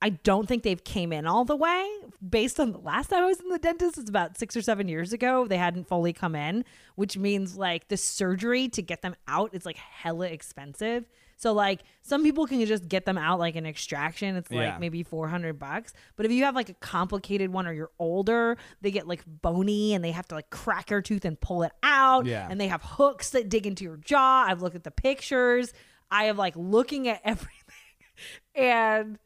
I 0.00 0.10
don't 0.10 0.48
think 0.48 0.62
they've 0.62 0.82
came 0.82 1.12
in 1.12 1.26
all 1.26 1.44
the 1.44 1.56
way. 1.56 1.88
Based 2.26 2.58
on 2.58 2.72
the 2.72 2.78
last 2.78 3.08
time 3.08 3.22
I 3.22 3.26
was 3.26 3.40
in 3.40 3.48
the 3.50 3.58
dentist, 3.58 3.98
it's 3.98 4.10
about 4.10 4.38
six 4.38 4.56
or 4.56 4.62
seven 4.62 4.88
years 4.88 5.12
ago. 5.12 5.46
They 5.46 5.58
hadn't 5.58 5.86
fully 5.86 6.12
come 6.12 6.34
in, 6.34 6.64
which 6.96 7.16
means 7.16 7.56
like 7.56 7.88
the 7.88 7.96
surgery 7.96 8.68
to 8.70 8.82
get 8.82 9.02
them 9.02 9.14
out 9.28 9.54
is 9.54 9.66
like 9.66 9.76
hella 9.76 10.26
expensive. 10.26 11.04
So 11.42 11.52
like 11.52 11.80
some 12.02 12.22
people 12.22 12.46
can 12.46 12.64
just 12.66 12.86
get 12.88 13.04
them 13.04 13.18
out 13.18 13.40
like 13.40 13.56
an 13.56 13.66
extraction. 13.66 14.36
It's 14.36 14.48
like 14.48 14.60
Yeah. 14.60 14.78
maybe 14.78 15.02
400 15.02 15.58
bucks. 15.58 15.92
But 16.14 16.24
if 16.24 16.30
you 16.30 16.44
have 16.44 16.54
like 16.54 16.68
a 16.68 16.74
complicated 16.74 17.52
one 17.52 17.66
or 17.66 17.72
you're 17.72 17.90
older, 17.98 18.56
they 18.80 18.92
get 18.92 19.08
like 19.08 19.24
bony 19.26 19.92
and 19.94 20.04
they 20.04 20.12
have 20.12 20.28
to 20.28 20.36
like 20.36 20.50
crack 20.50 20.90
your 20.90 21.02
tooth 21.02 21.24
and 21.24 21.40
pull 21.40 21.64
it 21.64 21.72
out. 21.82 22.26
Yeah. 22.26 22.46
And 22.48 22.60
they 22.60 22.68
have 22.68 22.80
hooks 22.84 23.30
that 23.30 23.48
dig 23.48 23.66
into 23.66 23.82
your 23.82 23.96
jaw. 23.96 24.44
I've 24.46 24.62
looked 24.62 24.76
at 24.76 24.84
the 24.84 24.92
pictures. 24.92 25.72
I 26.12 26.24
have 26.26 26.38
like 26.38 26.54
looking 26.54 27.08
at 27.08 27.20
everything. 27.24 27.50
And 28.54 29.18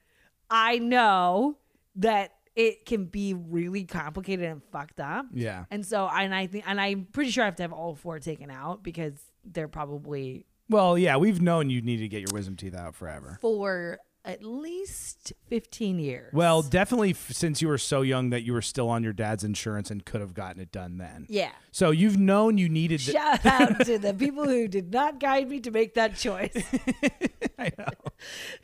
I 0.49 0.79
know 0.79 1.59
that 1.97 2.33
it 2.55 2.87
can 2.87 3.05
be 3.05 3.35
really 3.35 3.85
complicated 3.85 4.47
and 4.47 4.63
fucked 4.73 5.01
up. 5.01 5.27
Yeah. 5.35 5.67
And 5.71 5.85
so, 5.85 6.09
and 6.09 6.35
I 6.35 6.47
think, 6.47 6.65
and 6.67 6.81
I'm 6.81 7.05
pretty 7.13 7.31
sure 7.31 7.43
I 7.45 7.47
have 7.47 7.57
to 7.57 7.63
have 7.63 7.75
all 7.75 7.95
four 7.95 8.19
taken 8.21 8.51
out 8.51 8.83
because 8.83 9.21
they're 9.45 9.69
probably 9.69 10.47
Well, 10.69 10.99
yeah, 10.99 11.17
we've 11.17 11.41
known 11.41 11.71
you 11.71 11.81
need 11.81 11.99
to 11.99 12.09
get 12.09 12.21
your 12.21 12.33
wisdom 12.33 12.57
teeth 12.57 12.75
out 12.75 12.95
forever. 12.95 13.39
for 13.41 13.99
at 14.27 14.43
least 14.45 15.33
15 15.49 15.99
years. 16.01 16.33
Well, 16.33 16.61
definitely 16.63 17.11
f- 17.11 17.31
since 17.33 17.63
you 17.63 17.69
were 17.69 17.79
so 17.79 18.03
young 18.03 18.31
that 18.31 18.43
you 18.43 18.53
were 18.53 18.61
still 18.63 18.89
on 18.89 19.03
your 19.05 19.13
dad's 19.13 19.45
insurance 19.45 19.91
and 19.91 20.05
could 20.05 20.21
have 20.21 20.35
gotten 20.35 20.61
it 20.61 20.73
done 20.73 20.99
then. 20.99 21.27
yeah. 21.29 21.51
So 21.71 21.91
you've 21.91 22.19
known 22.19 22.59
you 22.59 22.69
needed. 22.69 23.01
To, 23.01 23.13
Shout 23.13 23.47
out 23.47 23.85
to 23.87 23.99
the 23.99 24.13
people 24.19 24.45
who 24.45 24.67
did 24.67 24.93
not 24.93 25.21
guide 25.21 25.49
me 25.49 25.61
to 25.61 25.71
make 25.71 25.95
that 25.95 26.17
choice. 26.17 26.53
I 27.59 27.71
know. 27.79 27.85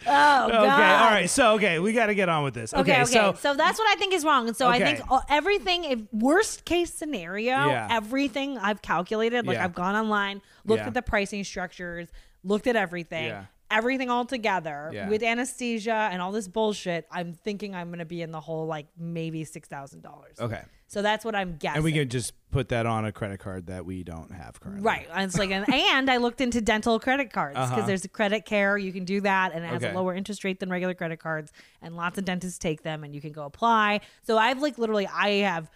Oh, 0.07 0.45
Okay. 0.47 0.52
God. 0.66 1.02
All 1.04 1.11
right. 1.11 1.31
So 1.31 1.54
okay, 1.54 1.78
we 1.78 1.92
got 1.92 2.07
to 2.07 2.14
get 2.14 2.28
on 2.28 2.42
with 2.45 2.54
this. 2.54 2.73
Okay, 2.75 3.02
okay. 3.02 3.04
So 3.04 3.35
So, 3.38 3.54
that's 3.54 3.78
what 3.78 3.88
I 3.90 3.99
think 3.99 4.14
is 4.14 4.25
wrong. 4.25 4.49
And 4.49 4.57
so 4.57 4.66
I 4.69 4.78
think 4.78 5.00
everything, 5.28 5.85
if 5.85 5.99
worst 6.12 6.64
case 6.64 6.92
scenario, 6.92 7.52
Yeah. 7.52 7.88
everything 7.90 8.59
I've 8.59 8.83
calculated, 8.83 9.47
like 9.47 9.57
Yeah. 9.57 9.64
I've 9.64 9.75
gone 9.75 9.95
online, 9.95 10.42
looked 10.64 10.81
Yeah. 10.81 10.88
at 10.88 10.95
the 10.95 11.02
pricing 11.02 11.45
structures, 11.45 12.09
looked 12.45 12.66
at 12.66 12.76
everything, 12.76 13.26
Yeah. 13.26 13.45
Everything 13.73 14.11
all 14.11 14.25
together 14.25 14.91
Yeah. 14.93 15.09
with 15.09 15.23
anesthesia 15.23 16.09
and 16.12 16.21
all 16.23 16.33
this 16.33 16.49
bullshit. 16.49 17.07
I'm 17.11 17.33
thinking 17.33 17.75
I'm 17.75 17.88
going 17.88 17.99
to 17.99 18.05
be 18.05 18.23
in 18.23 18.31
the 18.31 18.41
whole 18.41 18.67
like 18.67 18.87
maybe 18.99 19.45
six 19.45 19.69
thousand 19.69 20.02
dollars. 20.02 20.37
okay, 20.41 20.62
So 20.87 21.02
that's 21.02 21.25
what 21.25 21.35
I'm 21.35 21.57
guessing. 21.57 21.76
and 21.76 21.85
we 21.85 21.93
can 21.93 22.09
just 22.09 22.35
put 22.50 22.69
that 22.69 22.85
on 22.87 23.05
a 23.07 23.12
credit 23.12 23.41
card 23.41 23.67
that 23.69 23.87
we 23.87 24.02
don't 24.05 24.31
have 24.31 24.61
currently. 24.61 24.83
Right. 24.85 25.09
And 25.12 25.25
it's 25.25 25.38
like, 25.38 25.50
and, 25.50 25.67
and 25.75 26.11
I 26.11 26.19
looked 26.19 26.41
into 26.43 26.61
dental 26.61 27.00
credit 27.00 27.33
cards 27.33 27.55
because 27.55 27.71
Uh-huh. 27.71 27.87
there's 27.87 28.05
a 28.05 28.09
credit 28.09 28.45
care. 28.45 28.76
You 28.76 28.93
can 28.93 29.05
do 29.05 29.21
that, 29.23 29.52
and 29.55 29.64
it 29.64 29.69
has 29.69 29.83
Okay. 29.83 29.93
a 29.93 29.97
lower 29.97 30.14
interest 30.14 30.45
rate 30.45 30.61
than 30.61 30.69
regular 30.71 30.95
credit 30.95 31.19
cards. 31.19 31.50
And 31.81 31.97
lots 31.97 32.19
of 32.19 32.25
dentists 32.26 32.59
take 32.59 32.83
them, 32.83 33.05
and 33.05 33.14
you 33.14 33.21
can 33.23 33.33
go 33.33 33.45
apply. 33.45 34.00
So 34.23 34.37
I've 34.38 34.61
like 34.61 34.76
literally, 34.79 35.07
I 35.07 35.29
have, 35.50 35.71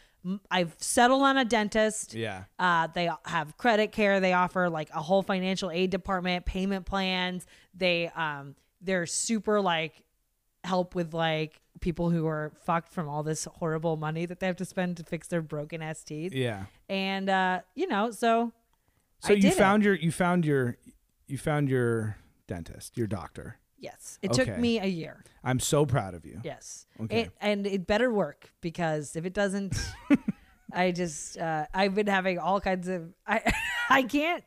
I've 0.51 0.75
settled 0.79 1.23
on 1.23 1.37
a 1.39 1.45
dentist. 1.45 2.13
Yeah. 2.13 2.45
Uh, 2.59 2.89
they 2.89 3.09
have 3.25 3.57
credit 3.57 3.93
care. 3.93 4.19
They 4.21 4.33
offer 4.33 4.69
like 4.69 4.91
a 4.93 5.01
whole 5.01 5.23
financial 5.23 5.71
aid 5.71 5.91
department, 5.91 6.45
payment 6.45 6.85
plans. 6.85 7.47
They, 7.77 8.09
um, 8.09 8.55
they're 8.81 9.07
super 9.07 9.61
like 9.61 10.05
help 10.65 10.95
with 10.95 11.13
like 11.15 11.61
people 11.81 12.11
who 12.11 12.27
are 12.27 12.53
fucked 12.65 12.91
from 12.93 13.09
all 13.09 13.23
this 13.23 13.45
horrible 13.57 13.97
money 13.97 14.27
that 14.27 14.41
they 14.41 14.47
have 14.47 14.57
to 14.57 14.65
spend 14.65 14.97
to 14.97 15.05
fix 15.05 15.29
their 15.29 15.43
broken 15.43 15.83
ass 15.83 16.03
teeth. 16.03 16.33
Yeah. 16.35 16.65
And 16.89 17.29
uh, 17.29 17.61
you 17.75 17.87
know, 17.87 18.11
so 18.11 18.53
So 19.21 19.33
I 19.33 19.37
you 19.37 19.43
did 19.43 19.53
it. 19.53 19.57
found 19.59 19.85
your 19.85 19.95
you 19.95 20.11
found 20.11 20.45
your 20.45 20.77
you 21.27 21.39
found 21.39 21.69
your 21.69 22.17
dentist, 22.47 22.97
your 22.97 23.07
doctor. 23.07 23.59
Yes, 23.79 24.19
it 24.23 24.31
Okay. 24.31 24.45
took 24.47 24.59
me 24.59 24.79
a 24.81 24.87
year. 24.87 25.23
I'm 25.45 25.61
so 25.61 25.85
proud 25.85 26.15
of 26.15 26.25
you. 26.25 26.41
Yes, 26.43 26.87
Okay. 26.99 27.23
it, 27.23 27.31
and 27.41 27.67
it 27.67 27.87
better 27.87 28.11
work 28.11 28.51
because 28.63 29.15
if 29.17 29.27
it 29.27 29.35
doesn't, 29.35 29.77
I 30.73 30.93
just 30.93 31.37
uh, 31.39 31.67
I've 31.75 31.95
been 31.95 32.07
having 32.07 32.39
all 32.39 32.61
kinds 32.61 32.89
of 32.89 33.13
I 33.27 33.53
I 33.91 34.03
can't. 34.03 34.43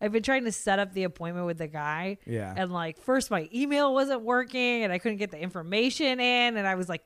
I've 0.00 0.12
been 0.12 0.22
trying 0.22 0.44
to 0.44 0.52
set 0.52 0.78
up 0.78 0.92
the 0.94 1.04
appointment 1.04 1.46
with 1.46 1.58
the 1.58 1.66
guy. 1.66 2.18
Yeah. 2.26 2.54
And 2.56 2.72
like 2.72 2.98
first 3.02 3.30
my 3.30 3.48
email 3.54 3.92
wasn't 3.92 4.22
working 4.22 4.82
and 4.84 4.92
I 4.92 4.98
couldn't 4.98 5.18
get 5.18 5.30
the 5.30 5.38
information 5.38 6.20
in 6.20 6.56
and 6.56 6.66
I 6.66 6.74
was 6.74 6.88
like 6.88 7.02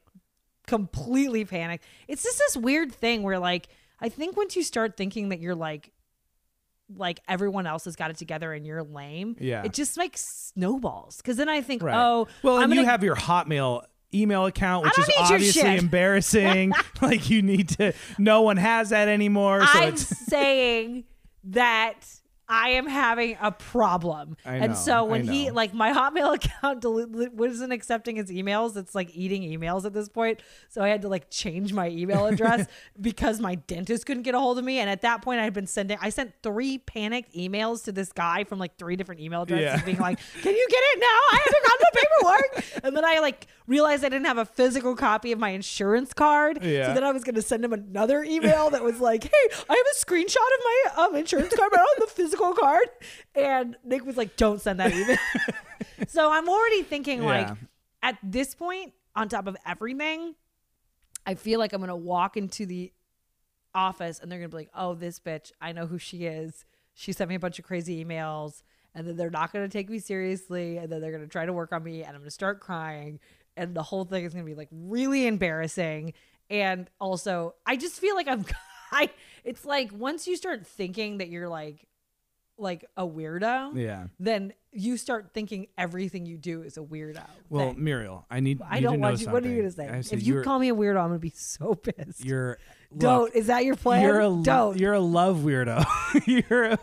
completely 0.67 1.45
panicked. 1.45 1.85
It's 2.09 2.23
just 2.23 2.39
this 2.39 2.57
weird 2.57 2.93
thing 2.93 3.23
where 3.23 3.39
like 3.39 3.69
I 4.01 4.09
think 4.09 4.37
once 4.37 4.57
you 4.57 4.63
start 4.63 4.97
thinking 4.97 5.31
that 5.31 5.41
you're 5.41 5.55
like 5.55 5.91
like 6.97 7.21
everyone 7.29 7.67
else 7.67 7.85
has 7.87 7.97
got 7.97 8.11
it 8.11 8.17
together 8.19 8.53
and 8.53 8.67
you're 8.67 8.83
lame, 8.83 9.37
Yeah. 9.41 9.63
it 9.65 9.73
just 9.73 9.97
like 9.97 10.17
snowballs. 10.17 11.21
Cause 11.23 11.37
then 11.37 11.49
I 11.49 11.63
think, 11.63 11.83
Right. 11.83 11.97
oh, 11.97 12.29
well, 12.43 12.57
I'm 12.57 12.65
and 12.65 12.75
you 12.75 12.79
gonna- 12.81 12.91
have 12.91 13.03
your 13.03 13.17
Hotmail 13.17 13.85
email 14.13 14.47
account, 14.47 14.85
which 14.85 14.99
is 14.99 15.11
obviously 15.19 15.77
embarrassing. 15.79 16.73
like 17.03 17.31
you 17.31 17.43
need 17.43 17.71
to. 17.71 17.93
No 18.19 18.43
one 18.43 18.59
has 18.59 18.91
that 18.91 19.09
anymore. 19.09 19.61
So 19.63 19.67
I'm 19.73 19.89
it's 19.95 20.07
saying 20.27 21.05
that 21.45 22.07
I 22.49 22.71
am 22.71 22.87
having 22.87 23.37
a 23.41 23.51
problem. 23.53 24.37
I 24.45 24.57
and 24.57 24.77
so 24.77 25.05
when 25.05 25.27
he 25.27 25.51
like 25.51 25.73
my 25.73 25.93
Hotmail 25.93 26.35
account 26.37 26.83
delu- 26.83 27.33
wasn't 27.33 27.73
accepting 27.73 28.17
his 28.17 28.31
emails, 28.31 28.77
it's 28.77 28.95
like 28.95 29.11
eating 29.15 29.43
emails 29.43 29.85
at 29.87 29.95
this 29.95 30.09
point. 30.11 30.41
So 30.69 30.83
I 30.83 30.89
had 30.89 31.03
to 31.03 31.09
like 31.09 31.31
change 31.31 31.73
my 31.73 31.89
email 31.89 32.27
address 32.35 32.67
because 33.01 33.41
my 33.41 33.55
dentist 33.55 34.05
couldn't 34.05 34.25
get 34.25 34.35
a 34.35 34.39
hold 34.39 34.59
of 34.59 34.65
me. 34.65 34.79
And 34.79 34.91
at 34.91 35.01
that 35.03 35.23
point, 35.23 35.41
I 35.41 35.45
had 35.45 35.55
been 35.55 35.67
sending. 35.67 35.97
I 36.03 36.11
sent 36.11 36.35
three 36.43 36.79
panicked 36.79 37.35
emails 37.35 37.85
to 37.85 37.93
this 37.93 38.13
guy 38.13 38.45
from 38.45 38.59
like 38.59 38.77
three 38.77 38.97
different 38.97 39.23
email 39.23 39.43
addresses, 39.43 39.81
Yeah. 39.81 39.85
being 39.85 39.99
like, 39.99 40.19
"Can 40.43 40.55
you 40.55 40.67
get 40.69 40.81
it 40.83 41.01
now? 41.01 41.07
I 41.33 41.41
haven't 41.47 41.65
got 41.65 41.79
the 41.81 41.99
paperwork." 41.99 42.65
and 42.85 42.97
then 42.97 43.05
I 43.07 43.21
like 43.21 43.47
realized 43.67 44.05
I 44.05 44.11
didn't 44.11 44.27
have 44.27 44.39
a 44.39 44.45
physical 44.45 44.95
copy 44.95 45.33
of 45.33 45.39
my 45.39 45.51
insurance 45.51 46.13
card. 46.13 46.59
Yeah. 46.63 46.89
So 46.89 46.95
then 46.95 47.05
I 47.05 47.11
was 47.13 47.25
going 47.25 47.37
to 47.37 47.43
send 47.43 47.65
him 47.65 47.73
another 47.73 48.23
email 48.23 48.69
that 48.71 48.83
was 48.85 49.01
like, 49.01 49.25
"Hey, 49.25 49.31
I 49.71 49.75
have 49.75 49.87
a 49.93 50.05
screenshot 50.05 50.37
of 50.37 50.65
my 50.65 51.05
um, 51.05 51.17
insurance 51.17 51.55
card, 51.57 51.71
but 51.71 51.81
I 51.81 51.85
don't 51.85 52.01
have 52.01 52.09
the 52.09 52.15
physical 52.15 52.34
card." 52.37 52.89
And 53.35 53.77
Nick 53.85 54.05
was 54.05 54.17
like, 54.17 54.37
"Don't 54.37 54.61
send 54.61 54.81
that 54.81 54.93
email." 54.93 55.17
so 56.09 56.31
I'm 56.31 56.49
already 56.49 56.83
thinking 56.83 57.23
like, 57.23 57.49
at 58.03 58.19
this 58.23 58.55
point, 58.55 58.93
on 59.17 59.29
top 59.29 59.47
of 59.47 59.57
everything, 59.67 60.35
I 61.27 61.35
feel 61.35 61.59
like 61.59 61.73
I'm 61.73 61.81
going 61.81 61.89
to 61.89 61.97
walk 61.97 62.37
into 62.37 62.67
the 62.67 62.93
office 63.75 64.21
and 64.21 64.31
they're 64.31 64.39
going 64.39 64.51
to 64.51 64.57
be 64.57 64.63
like, 64.63 64.71
"Oh, 64.75 64.95
this 64.95 65.19
bitch, 65.19 65.53
I 65.61 65.73
know 65.73 65.87
who 65.87 65.99
she 65.99 66.27
is. 66.27 66.65
She 66.95 67.13
sent 67.13 67.29
me 67.29 67.35
a 67.37 67.41
bunch 67.41 67.59
of 67.59 67.65
crazy 67.65 68.05
emails." 68.05 68.63
And 68.97 69.09
then 69.09 69.17
they're 69.17 69.29
not 69.29 69.53
going 69.53 69.65
to 69.65 69.69
take 69.69 69.91
me 69.91 69.99
seriously, 69.99 70.77
and 70.77 70.91
then 70.91 71.01
they're 71.01 71.11
going 71.11 71.25
to 71.25 71.29
try 71.29 71.45
to 71.45 71.53
work 71.53 71.73
on 71.73 71.83
me, 71.83 72.03
and 72.03 72.11
I'm 72.11 72.19
going 72.21 72.27
to 72.27 72.31
start 72.31 72.61
crying, 72.61 73.19
and 73.57 73.75
the 73.75 73.83
whole 73.83 74.05
thing 74.05 74.25
is 74.25 74.33
going 74.33 74.45
to 74.45 74.49
be 74.49 74.55
like 74.55 74.69
really 74.71 75.27
embarrassing. 75.27 76.13
And 76.51 76.89
also, 77.01 77.55
I 77.67 77.77
just 77.77 78.01
feel 78.01 78.15
like 78.15 78.29
I'm, 78.29 78.45
I. 78.93 79.11
It's 79.45 79.65
like 79.65 79.91
once 79.93 80.27
you 80.27 80.37
start 80.37 80.67
thinking 80.67 81.19
that 81.19 81.29
you're 81.29 81.49
like, 81.49 81.87
like 82.59 82.85
a 82.97 83.07
weirdo, 83.07 83.77
yeah. 83.77 84.07
then 84.19 84.53
you 84.73 84.97
start 84.97 85.31
thinking 85.33 85.67
everything 85.79 86.27
you 86.27 86.37
do 86.37 86.63
is 86.63 86.77
a 86.77 86.81
weirdo. 86.81 87.25
Well, 87.49 87.69
thing. 87.69 87.85
Muriel, 87.85 88.27
I 88.31 88.41
need. 88.41 88.61
I 88.63 88.77
need 88.77 88.83
don't 88.83 89.01
know 89.01 89.09
want 89.09 89.21
you. 89.21 89.31
What 89.31 89.45
are 89.45 89.49
you 89.49 89.63
gonna 89.63 90.03
say? 90.03 90.15
If 90.15 90.27
you 90.27 90.43
call 90.43 90.59
me 90.59 90.69
a 90.69 90.75
weirdo, 90.75 91.01
I'm 91.01 91.09
gonna 91.09 91.19
be 91.19 91.33
so 91.35 91.75
pissed. 91.75 92.25
you're 92.25 92.59
look, 92.91 93.01
don't. 93.01 93.35
Is 93.35 93.47
that 93.49 93.65
your 93.65 93.77
plan? 93.77 94.03
You're 94.03 94.21
a 94.21 94.43
don't. 94.43 94.79
you're 94.79 94.95
a 94.95 95.01
love 95.01 95.39
weirdo. 95.39 95.85
you're 96.27 96.65
a, 96.65 96.79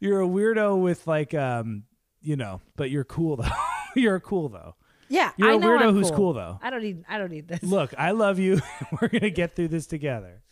you're 0.00 0.20
a 0.22 0.26
weirdo 0.26 0.80
with 0.80 1.06
like 1.06 1.34
um 1.34 1.84
you 2.20 2.36
know, 2.36 2.60
but 2.76 2.90
you're 2.90 3.04
cool 3.04 3.36
though. 3.36 3.48
you're 3.96 4.20
cool 4.20 4.48
though. 4.48 4.74
yeah, 5.08 5.32
You're 5.36 5.50
I 5.50 5.54
a 5.54 5.58
know 5.58 5.68
weirdo 5.68 5.92
who's 5.92 6.10
cool, 6.10 6.32
though. 6.34 6.58
I 6.62 6.70
don't 6.70 6.82
need. 6.82 7.04
I 7.08 7.18
don't 7.18 7.30
need 7.30 7.48
this. 7.48 7.62
Look, 7.62 7.94
I 7.96 8.10
love 8.10 8.38
you. 8.38 8.60
We're 9.00 9.08
gonna 9.08 9.30
get 9.30 9.56
through 9.56 9.68
this 9.68 9.86
together. 9.86 10.42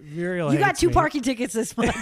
Muriel, 0.00 0.52
you 0.52 0.58
got 0.58 0.76
two 0.76 0.88
me. 0.88 0.94
parking 0.94 1.22
tickets 1.22 1.54
this 1.54 1.76
month. 1.76 1.96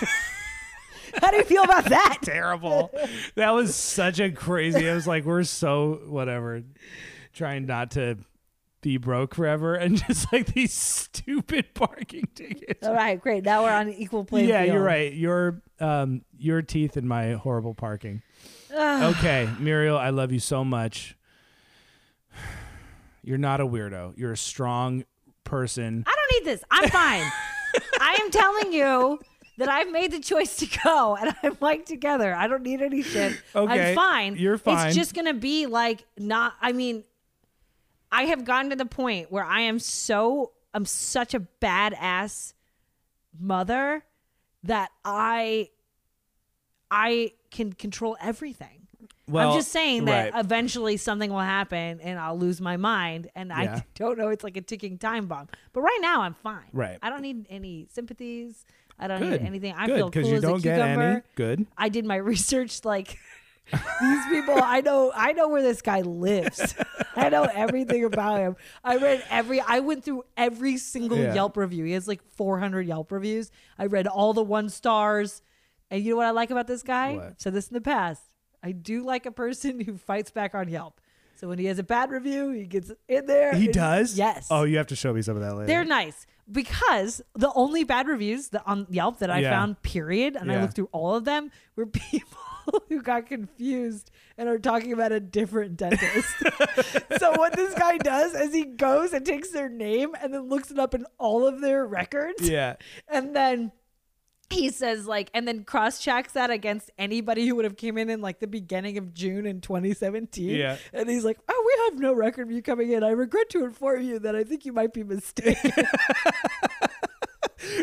How 1.21 1.31
do 1.31 1.37
you 1.37 1.45
feel 1.45 1.63
about 1.63 1.87
that? 1.87 2.19
Terrible. 2.23 2.91
that 3.35 3.51
was 3.51 3.75
such 3.75 4.21
a 4.21 4.31
crazy. 4.31 4.89
I 4.89 4.95
was 4.95 5.07
like, 5.07 5.25
we're 5.25 5.45
so 5.45 6.01
whatever, 6.07 6.63
trying 7.33 7.67
not 7.67 7.93
to 7.93 8.19
be 8.83 8.97
broke 8.99 9.35
forever, 9.35 9.75
and 9.75 10.05
just 10.07 10.33
like 10.33 10.47
these 10.47 10.73
stupid 10.73 11.75
parking 11.75 12.29
tickets. 12.35 12.87
All 12.87 12.95
right, 12.95 13.21
great. 13.21 13.45
Now 13.45 13.65
we're 13.65 13.73
on 13.73 13.89
equal 13.91 14.25
playing 14.25 14.49
yeah, 14.49 14.63
field. 14.63 14.75
you're 14.75 14.83
right. 14.85 15.13
Your 15.13 15.63
um 15.81 16.23
your 16.39 16.63
teeth 16.63 16.97
and 16.97 17.09
my 17.09 17.33
horrible 17.33 17.75
parking. 17.75 18.23
okay, 18.73 19.49
Muriel, 19.59 19.97
I 19.99 20.11
love 20.11 20.33
you 20.33 20.41
so 20.41 20.65
much. 20.65 21.17
You're 23.23 23.39
not 23.39 23.61
a 23.61 23.67
weirdo. 23.67 24.17
You're 24.17 24.31
a 24.31 24.37
strong 24.37 25.05
person. 25.43 26.05
I 26.07 26.15
don't 26.15 26.45
need 26.45 26.53
this. 26.53 26.63
I'm 26.71 26.89
fine. 26.91 27.25
I 28.01 28.19
am 28.21 28.31
telling 28.31 28.73
you 28.73 29.19
that 29.59 29.69
I've 29.69 29.91
made 29.91 30.13
the 30.13 30.21
choice 30.21 30.57
to 30.57 30.67
go 30.85 31.17
and 31.17 31.35
I'm 31.43 31.57
like 31.61 31.87
together. 31.87 32.35
I 32.35 32.47
don't 32.47 32.63
need 32.63 32.83
any 32.83 33.03
shit. 33.03 33.41
Okay, 33.55 33.91
I'm 33.91 33.95
fine. 33.95 34.37
you're 34.37 34.59
fine. 34.59 34.89
It's 34.89 34.97
just 34.97 35.15
gonna 35.15 35.35
be 35.35 35.67
like 35.67 36.05
not 36.19 36.55
I 36.61 36.73
mean, 36.73 37.05
I 38.11 38.25
have 38.25 38.45
gotten 38.45 38.71
to 38.71 38.77
the 38.77 38.87
point 38.87 39.31
where 39.33 39.45
I 39.45 39.63
am 39.63 39.79
so 39.79 40.53
I'm 40.75 40.85
such 40.85 41.35
a 41.35 41.41
badass 41.41 42.53
mother 43.39 44.05
that 44.65 44.91
I 45.05 45.71
I 46.91 47.33
can 47.51 47.73
control 47.73 48.17
everything. 48.21 48.87
Well, 49.29 49.51
I'm 49.51 49.59
just 49.59 49.73
saying 49.73 50.05
that 50.05 50.35
right. 50.35 50.45
eventually 50.45 50.97
something 50.97 51.33
will 51.33 51.41
happen 51.41 52.01
and 52.01 52.19
I'll 52.19 52.39
lose 52.39 52.61
my 52.61 52.77
mind 52.77 53.29
and 53.35 53.49
Yeah. 53.49 53.77
I 53.77 53.85
don't 53.95 54.19
know 54.19 54.29
it's 54.29 54.45
like 54.45 54.57
a 54.57 54.61
ticking 54.61 54.99
time 54.99 55.27
bomb. 55.27 55.49
But 55.73 55.81
right 55.81 55.99
now 56.01 56.23
I'm 56.23 56.35
fine. 56.35 56.69
Right. 56.73 56.99
I 57.03 57.11
don't 57.11 57.23
need 57.23 57.47
any 57.51 57.89
sympathies. 57.91 58.65
I 58.99 59.09
don't 59.09 59.21
Good. 59.21 59.41
need 59.43 59.47
anything. 59.47 59.75
I 59.77 59.87
Good, 59.87 59.97
feel 59.97 60.11
cool 60.11 60.23
you 60.27 60.37
as 60.37 60.43
don't 60.43 60.59
a 60.59 60.63
get 60.63 60.77
cucumber. 60.77 61.03
any. 61.03 61.23
Good. 61.35 61.67
I 61.77 61.89
did 61.89 62.05
my 62.05 62.17
research 62.33 62.85
like 62.85 63.19
these 63.73 64.27
people 64.31 64.55
I 64.63 64.81
know 64.81 65.11
I 65.15 65.33
know 65.33 65.49
where 65.49 65.63
this 65.63 65.83
guy 65.83 66.03
lives. 66.03 66.75
I 67.17 67.29
know 67.31 67.45
everything 67.53 68.05
about 68.05 68.39
him. 68.41 68.57
I 68.85 68.97
read 68.97 69.25
every 69.29 69.61
I 69.61 69.81
went 69.81 70.05
through 70.05 70.25
every 70.37 70.77
single 70.77 71.19
Yeah. 71.19 71.35
Yelp 71.35 71.57
review. 71.57 71.85
He 71.85 71.93
has 71.93 72.07
like 72.07 72.23
400 72.37 72.87
Yelp 72.87 73.11
reviews. 73.13 73.51
I 73.79 73.87
read 73.87 74.07
all 74.07 74.33
the 74.33 74.43
one 74.45 74.69
stars. 74.69 75.43
And 75.91 76.03
you 76.03 76.11
know 76.11 76.17
what 76.17 76.27
I 76.27 76.31
like 76.31 76.51
about 76.51 76.67
this 76.67 76.83
guy? 76.83 77.15
What? 77.17 77.25
I've 77.25 77.35
said 77.39 77.55
this 77.55 77.69
in 77.69 77.75
the 77.75 77.81
past. 77.81 78.23
I 78.63 78.73
do 78.73 79.05
like 79.05 79.27
a 79.27 79.31
person 79.31 79.79
who 79.81 79.97
fights 79.97 80.31
back 80.31 80.55
on 80.55 80.69
Yelp. 80.69 81.01
So 81.37 81.49
when 81.49 81.59
he 81.59 81.67
has 81.67 81.79
a 81.79 81.83
bad 81.83 82.11
review, 82.11 82.51
he 82.51 82.65
gets 82.67 82.91
in 83.09 83.27
there. 83.27 83.55
He 83.55 83.69
does. 83.69 84.17
Yes. 84.17 84.49
Oh, 84.51 84.65
you 84.65 84.79
have 84.79 84.87
to 84.89 84.97
show 84.97 85.13
me 85.13 85.23
some 85.23 85.37
of 85.37 85.43
that 85.43 85.55
later. 85.55 85.67
They're 85.67 85.85
nice 85.85 86.27
because 86.51 87.21
the 87.35 87.53
only 87.55 87.85
bad 87.85 88.07
reviews 88.09 88.49
that 88.51 88.63
on 88.67 88.87
Yelp 88.91 89.19
that 89.19 89.31
I 89.31 89.41
Yeah. 89.41 89.51
found, 89.51 89.83
period, 89.83 90.37
and 90.37 90.51
I 90.51 90.55
Yeah. 90.55 90.63
looked 90.63 90.75
through 90.75 90.89
all 90.93 91.15
of 91.15 91.25
them, 91.25 91.51
were 91.75 91.87
people 91.87 92.39
who 92.89 93.03
got 93.03 93.27
confused 93.27 94.11
and 94.39 94.49
are 94.49 94.59
talking 94.59 94.93
about 94.93 95.13
a 95.13 95.21
different 95.21 95.77
dentist. 95.77 96.35
so 97.19 97.33
what 97.33 97.55
this 97.55 97.75
guy 97.75 97.99
does 97.99 98.35
is 98.35 98.53
he 98.55 98.65
goes 98.65 99.13
and 99.13 99.25
takes 99.27 99.51
their 99.51 99.69
name 99.69 100.11
and 100.21 100.33
then 100.33 100.49
looks 100.49 100.71
it 100.71 100.79
up 100.79 100.95
in 100.95 101.05
all 101.19 101.47
of 101.47 101.61
their 101.61 101.87
records, 101.87 102.49
yeah. 102.49 102.77
and 103.09 103.35
then. 103.37 103.73
He 104.51 104.71
says 104.71 105.07
like, 105.07 105.31
and 105.35 105.47
then 105.47 105.65
cross 105.65 105.99
checks 106.01 106.33
that 106.33 106.51
against 106.51 106.91
anybody 106.99 107.47
who 107.47 107.57
would 107.57 107.65
have 107.65 107.77
came 107.77 107.99
in 107.99 108.09
in 108.09 108.21
like 108.21 108.39
the 108.39 108.47
beginning 108.47 108.97
of 108.97 109.13
June 109.13 109.45
in 109.47 109.61
2017. 109.61 110.51
Yeah. 110.51 110.77
And 110.93 111.11
he's 111.11 111.25
like, 111.25 111.39
"Oh, 111.49 111.65
we 111.67 111.85
have 111.91 112.01
no 112.01 112.13
record 112.13 112.49
of 112.49 112.53
you 112.53 112.63
coming 112.63 112.93
in. 112.93 113.03
I 113.03 113.11
regret 113.11 113.51
to 113.51 113.65
inform 113.65 114.03
you 114.03 114.19
that 114.21 114.37
I 114.37 114.45
think 114.45 114.65
you 114.65 114.73
might 114.73 114.93
be 114.93 115.03
mistaken." 115.03 115.73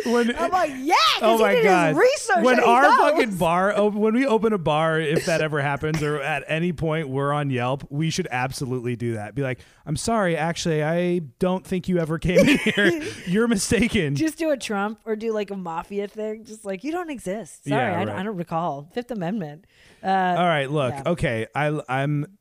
When 0.05 0.35
I'm 0.37 0.51
like, 0.51 0.71
"Yeah, 0.81 0.93
Oh 1.21 1.37
my 1.39 1.61
god! 1.63 1.95
research. 1.97 2.43
when 2.43 2.59
our 2.59 2.83
knows." 2.83 2.97
fucking 2.99 3.35
bar, 3.37 3.75
op- 3.77 3.93
when 3.95 4.13
we 4.13 4.25
open 4.27 4.53
a 4.53 4.57
bar, 4.59 4.99
if 4.99 5.25
that 5.25 5.41
ever 5.41 5.61
happens, 5.61 6.03
or 6.03 6.21
at 6.21 6.43
any 6.47 6.73
point 6.73 7.09
we're 7.09 7.33
on 7.33 7.49
Yelp, 7.49 7.83
we 7.89 8.09
should 8.11 8.27
absolutely 8.29 8.95
do 8.95 9.13
that. 9.13 9.33
Be 9.33 9.41
like, 9.41 9.59
I'm 9.85 9.95
sorry, 9.95 10.37
actually, 10.37 10.83
I 10.83 11.19
don't 11.39 11.65
think 11.65 11.87
you 11.87 11.97
ever 11.97 12.19
came 12.19 12.37
in 12.47 12.57
here. 12.75 13.01
You're 13.25 13.47
mistaken. 13.47 14.15
just 14.15 14.37
do 14.37 14.51
a 14.51 14.57
Trump 14.57 14.99
or 15.05 15.15
do 15.15 15.31
like 15.33 15.49
a 15.49 15.57
mafia 15.57 16.07
thing, 16.07 16.43
just 16.43 16.65
like 16.65 16.83
you 16.83 16.91
don't 16.91 17.09
exist. 17.09 17.65
Sorry, 17.65 17.81
Yeah, 17.91 17.99
I, 17.99 18.05
don't. 18.05 18.15
I 18.15 18.23
don't 18.23 18.37
recall 18.37 18.89
Fifth 18.93 19.09
Amendment. 19.11 19.65
Uh, 20.03 20.07
All 20.07 20.45
right, 20.45 20.69
look, 20.69 20.93
yeah. 20.93 21.03
okay, 21.11 21.47
I 21.55 21.79
I'm 21.89 22.37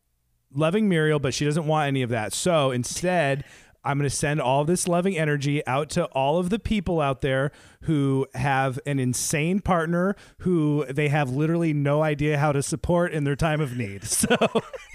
loving 0.54 0.86
Muriel, 0.88 1.18
but 1.18 1.32
she 1.32 1.46
doesn't 1.46 1.66
want 1.66 1.88
any 1.88 2.02
of 2.02 2.10
that. 2.10 2.34
So 2.34 2.72
instead. 2.72 3.44
I'm 3.84 3.98
going 3.98 4.08
to 4.08 4.14
send 4.14 4.40
all 4.40 4.64
this 4.64 4.86
loving 4.86 5.16
energy 5.18 5.66
out 5.66 5.90
to 5.90 6.04
all 6.06 6.38
of 6.38 6.50
the 6.50 6.58
people 6.58 7.00
out 7.00 7.20
there 7.20 7.50
who 7.82 8.26
have 8.34 8.78
an 8.86 8.98
insane 9.00 9.60
partner 9.60 10.14
who 10.38 10.84
they 10.88 11.08
have 11.08 11.30
literally 11.30 11.72
no 11.72 12.02
idea 12.02 12.38
how 12.38 12.52
to 12.52 12.62
support 12.62 13.12
in 13.12 13.24
their 13.24 13.36
time 13.36 13.60
of 13.60 13.76
need. 13.76 14.02
So 14.22 14.36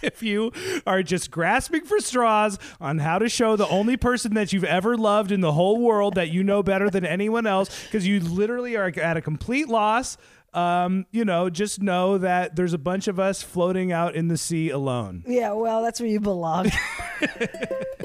if 0.01 0.23
you 0.23 0.53
are 0.85 1.03
just 1.03 1.31
grasping 1.31 1.83
for 1.83 1.99
straws 1.99 2.57
on 2.79 2.99
how 2.99 3.19
to 3.19 3.27
show 3.27 3.55
the 3.57 3.67
only 3.67 3.97
person 3.97 4.35
that 4.35 4.53
you've 4.53 4.63
ever 4.63 4.95
loved 4.95 5.31
in 5.33 5.41
the 5.41 5.51
whole 5.51 5.81
world 5.81 6.15
that 6.15 6.29
you 6.29 6.43
know 6.43 6.63
better 6.63 6.89
than 6.89 7.05
anyone 7.05 7.45
else, 7.45 7.83
because 7.85 8.07
you 8.07 8.21
literally 8.21 8.77
are 8.77 8.91
at 9.01 9.17
a 9.17 9.21
complete 9.21 9.67
loss, 9.67 10.17
um, 10.53 11.05
you 11.11 11.25
know, 11.25 11.49
just 11.49 11.81
know 11.81 12.17
that 12.19 12.55
there's 12.55 12.73
a 12.73 12.77
bunch 12.77 13.07
of 13.07 13.19
us 13.19 13.43
floating 13.43 13.91
out 13.91 14.15
in 14.15 14.27
the 14.29 14.37
sea 14.37 14.69
alone. 14.69 15.23
yeah, 15.27 15.51
well, 15.51 15.83
that's 15.83 15.99
where 15.99 16.09
you 16.09 16.19
belong. 16.19 16.71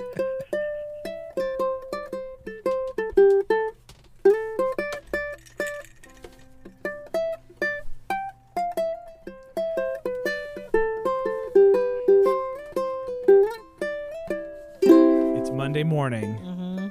Monday 15.83 15.95
morning. 15.95 16.39
Mm-hmm. 16.39 16.89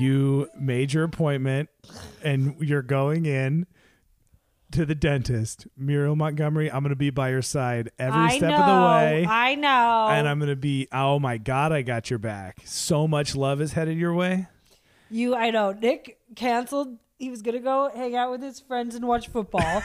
You 0.00 0.48
made 0.58 0.92
your 0.92 1.04
appointment 1.04 1.68
and 2.22 2.56
you're 2.60 2.82
going 2.82 3.26
in 3.26 3.66
to 4.72 4.86
the 4.86 4.94
dentist, 4.94 5.66
Muriel 5.76 6.16
Montgomery, 6.16 6.70
I'm 6.70 6.82
gonna 6.82 6.96
be 6.96 7.10
by 7.10 7.28
your 7.28 7.42
side 7.42 7.90
every 7.98 8.20
I 8.20 8.36
step 8.38 8.50
know. 8.50 8.56
of 8.56 8.66
the 8.66 8.88
way. 8.88 9.26
I 9.28 9.54
know. 9.54 10.08
and 10.10 10.26
I'm 10.26 10.38
gonna 10.40 10.56
be, 10.56 10.88
oh 10.90 11.18
my 11.18 11.36
god, 11.36 11.72
I 11.72 11.82
got 11.82 12.08
your 12.08 12.18
back. 12.18 12.56
So 12.64 13.06
much 13.06 13.36
love 13.36 13.60
is 13.60 13.74
headed 13.74 13.98
your 13.98 14.14
way. 14.14 14.46
You, 15.10 15.34
I 15.34 15.50
know. 15.50 15.72
Nick 15.72 16.18
canceled. 16.34 16.96
He 17.18 17.28
was 17.28 17.42
gonna 17.42 17.60
go 17.60 17.90
hang 17.94 18.16
out 18.16 18.30
with 18.30 18.42
his 18.42 18.60
friends 18.60 18.94
and 18.94 19.06
watch 19.06 19.28
football 19.28 19.82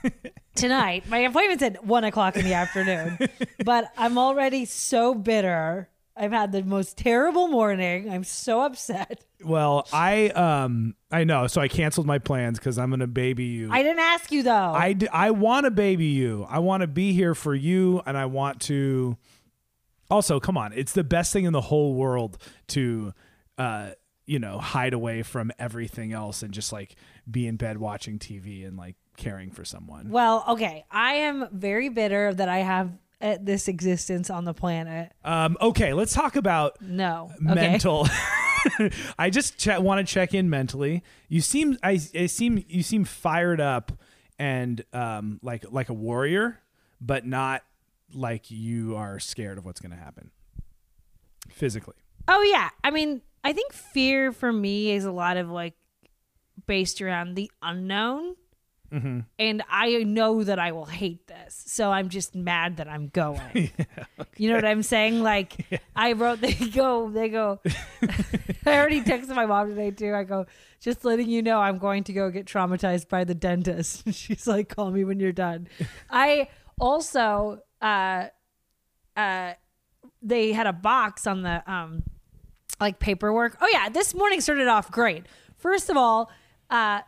tonight. 0.54 1.08
My 1.08 1.18
appointment's 1.18 1.62
at 1.62 1.84
one 1.84 2.04
o'clock 2.04 2.36
in 2.36 2.44
the 2.44 2.54
afternoon, 2.54 3.18
but 3.64 3.90
I'm 3.96 4.18
already 4.18 4.66
so 4.66 5.14
bitter. 5.14 5.88
I've 6.16 6.32
had 6.32 6.50
the 6.52 6.62
most 6.62 6.96
terrible 6.96 7.48
morning. 7.48 8.10
I'm 8.10 8.24
so 8.24 8.62
upset. 8.62 9.24
Well, 9.44 9.86
I 9.92 10.28
um 10.30 10.94
I 11.10 11.24
know, 11.24 11.46
so 11.46 11.60
I 11.60 11.68
canceled 11.68 12.06
my 12.06 12.18
plans 12.18 12.58
because 12.58 12.78
I'm 12.78 12.88
gonna 12.90 13.06
baby 13.06 13.44
you. 13.44 13.68
I 13.70 13.82
didn't 13.82 14.00
ask 14.00 14.32
you 14.32 14.42
though. 14.42 14.50
I, 14.72 14.94
d- 14.94 15.08
I 15.08 15.30
want 15.32 15.64
to 15.64 15.70
baby 15.70 16.06
you. 16.06 16.46
I 16.48 16.60
want 16.60 16.80
to 16.80 16.86
be 16.86 17.12
here 17.12 17.34
for 17.34 17.54
you, 17.54 18.00
and 18.06 18.16
I 18.16 18.24
want 18.26 18.60
to. 18.62 19.18
Also, 20.10 20.40
come 20.40 20.56
on, 20.56 20.72
it's 20.72 20.92
the 20.92 21.04
best 21.04 21.32
thing 21.32 21.44
in 21.44 21.52
the 21.52 21.60
whole 21.60 21.94
world 21.94 22.38
to, 22.68 23.12
uh, 23.58 23.90
you 24.24 24.38
know, 24.38 24.58
hide 24.58 24.92
away 24.94 25.22
from 25.22 25.50
everything 25.58 26.12
else 26.12 26.42
and 26.42 26.54
just 26.54 26.72
like 26.72 26.94
be 27.30 27.46
in 27.46 27.56
bed 27.56 27.76
watching 27.78 28.18
TV 28.18 28.66
and 28.66 28.76
like 28.76 28.94
caring 29.16 29.50
for 29.50 29.64
someone. 29.64 30.08
well, 30.10 30.44
okay. 30.50 30.84
I 30.90 31.14
am 31.14 31.48
very 31.52 31.88
bitter 31.88 32.32
that 32.32 32.48
I 32.48 32.58
have 32.58 32.92
uh, 33.20 33.36
this 33.40 33.68
existence 33.68 34.28
on 34.30 34.44
the 34.44 34.54
planet. 34.54 35.12
Um, 35.24 35.56
okay, 35.60 35.92
let's 35.94 36.12
talk 36.12 36.36
about 36.36 36.80
No. 36.82 37.30
Okay. 37.36 37.54
mental. 37.54 38.06
I 39.18 39.30
just 39.30 39.58
ch- 39.58 39.78
want 39.78 40.06
to 40.06 40.12
check 40.12 40.34
in 40.34 40.50
mentally. 40.50 41.02
You 41.28 41.40
seem 41.40 41.78
I, 41.82 42.00
I 42.14 42.26
seem 42.26 42.64
you 42.68 42.82
seem 42.82 43.04
fired 43.04 43.60
up 43.60 43.92
and 44.38 44.84
um 44.92 45.38
like 45.42 45.64
like 45.70 45.88
a 45.88 45.94
warrior, 45.94 46.60
but 47.00 47.24
not 47.26 47.62
like 48.12 48.50
you 48.50 48.96
are 48.96 49.18
scared 49.18 49.58
of 49.58 49.64
what's 49.64 49.80
going 49.80 49.92
to 49.92 49.96
happen 49.96 50.30
physically. 51.48 51.94
Oh 52.28 52.42
yeah. 52.42 52.70
I 52.82 52.90
mean, 52.90 53.22
I 53.44 53.52
think 53.52 53.72
fear 53.72 54.32
for 54.32 54.52
me 54.52 54.90
is 54.90 55.04
a 55.04 55.12
lot 55.12 55.36
of 55.36 55.48
like 55.48 55.74
based 56.66 57.00
around 57.00 57.34
the 57.34 57.50
unknown. 57.62 58.34
Mm-hmm. 58.92 59.20
And 59.38 59.62
I 59.68 60.04
know 60.04 60.44
that 60.44 60.58
I 60.58 60.72
will 60.72 60.84
hate 60.86 61.26
this. 61.26 61.62
So 61.66 61.90
I'm 61.90 62.08
just 62.08 62.34
mad 62.34 62.78
that 62.78 62.88
I'm 62.88 63.08
going. 63.08 63.70
You 64.38 64.50
know 64.50 64.56
what 64.56 64.66
I'm 64.66 64.82
saying? 64.82 65.22
Like 65.22 65.82
I 65.96 66.12
wrote 66.12 66.40
they 66.40 66.52
go 66.52 67.08
they 67.08 67.28
go 67.28 67.60
I 68.66 68.76
already 68.78 69.00
texted 69.00 69.34
my 69.34 69.46
mom 69.46 69.70
today 69.70 69.90
too. 69.90 70.14
I 70.14 70.24
go, 70.24 70.46
just 70.80 71.04
letting 71.04 71.28
you 71.28 71.42
know 71.42 71.58
I'm 71.58 71.78
going 71.78 72.04
to 72.04 72.12
go 72.12 72.30
get 72.30 72.46
traumatized 72.46 73.08
by 73.08 73.24
the 73.24 73.34
dentist. 73.34 74.12
She's 74.12 74.46
like, 74.46 74.74
call 74.74 74.90
me 74.90 75.04
when 75.04 75.20
you're 75.20 75.32
done. 75.32 75.68
I 76.10 76.48
also 76.78 77.60
uh 77.80 78.26
uh 79.16 79.52
they 80.22 80.52
had 80.52 80.66
a 80.66 80.72
box 80.72 81.26
on 81.26 81.42
the 81.42 81.62
um 81.70 82.02
like 82.80 82.98
paperwork. 82.98 83.56
Oh 83.60 83.68
yeah, 83.72 83.88
this 83.88 84.14
morning 84.14 84.40
started 84.40 84.68
off 84.68 84.90
great. 84.90 85.26
First 85.56 85.88
of 85.88 85.96
all, 85.96 86.30
uh 86.68 87.00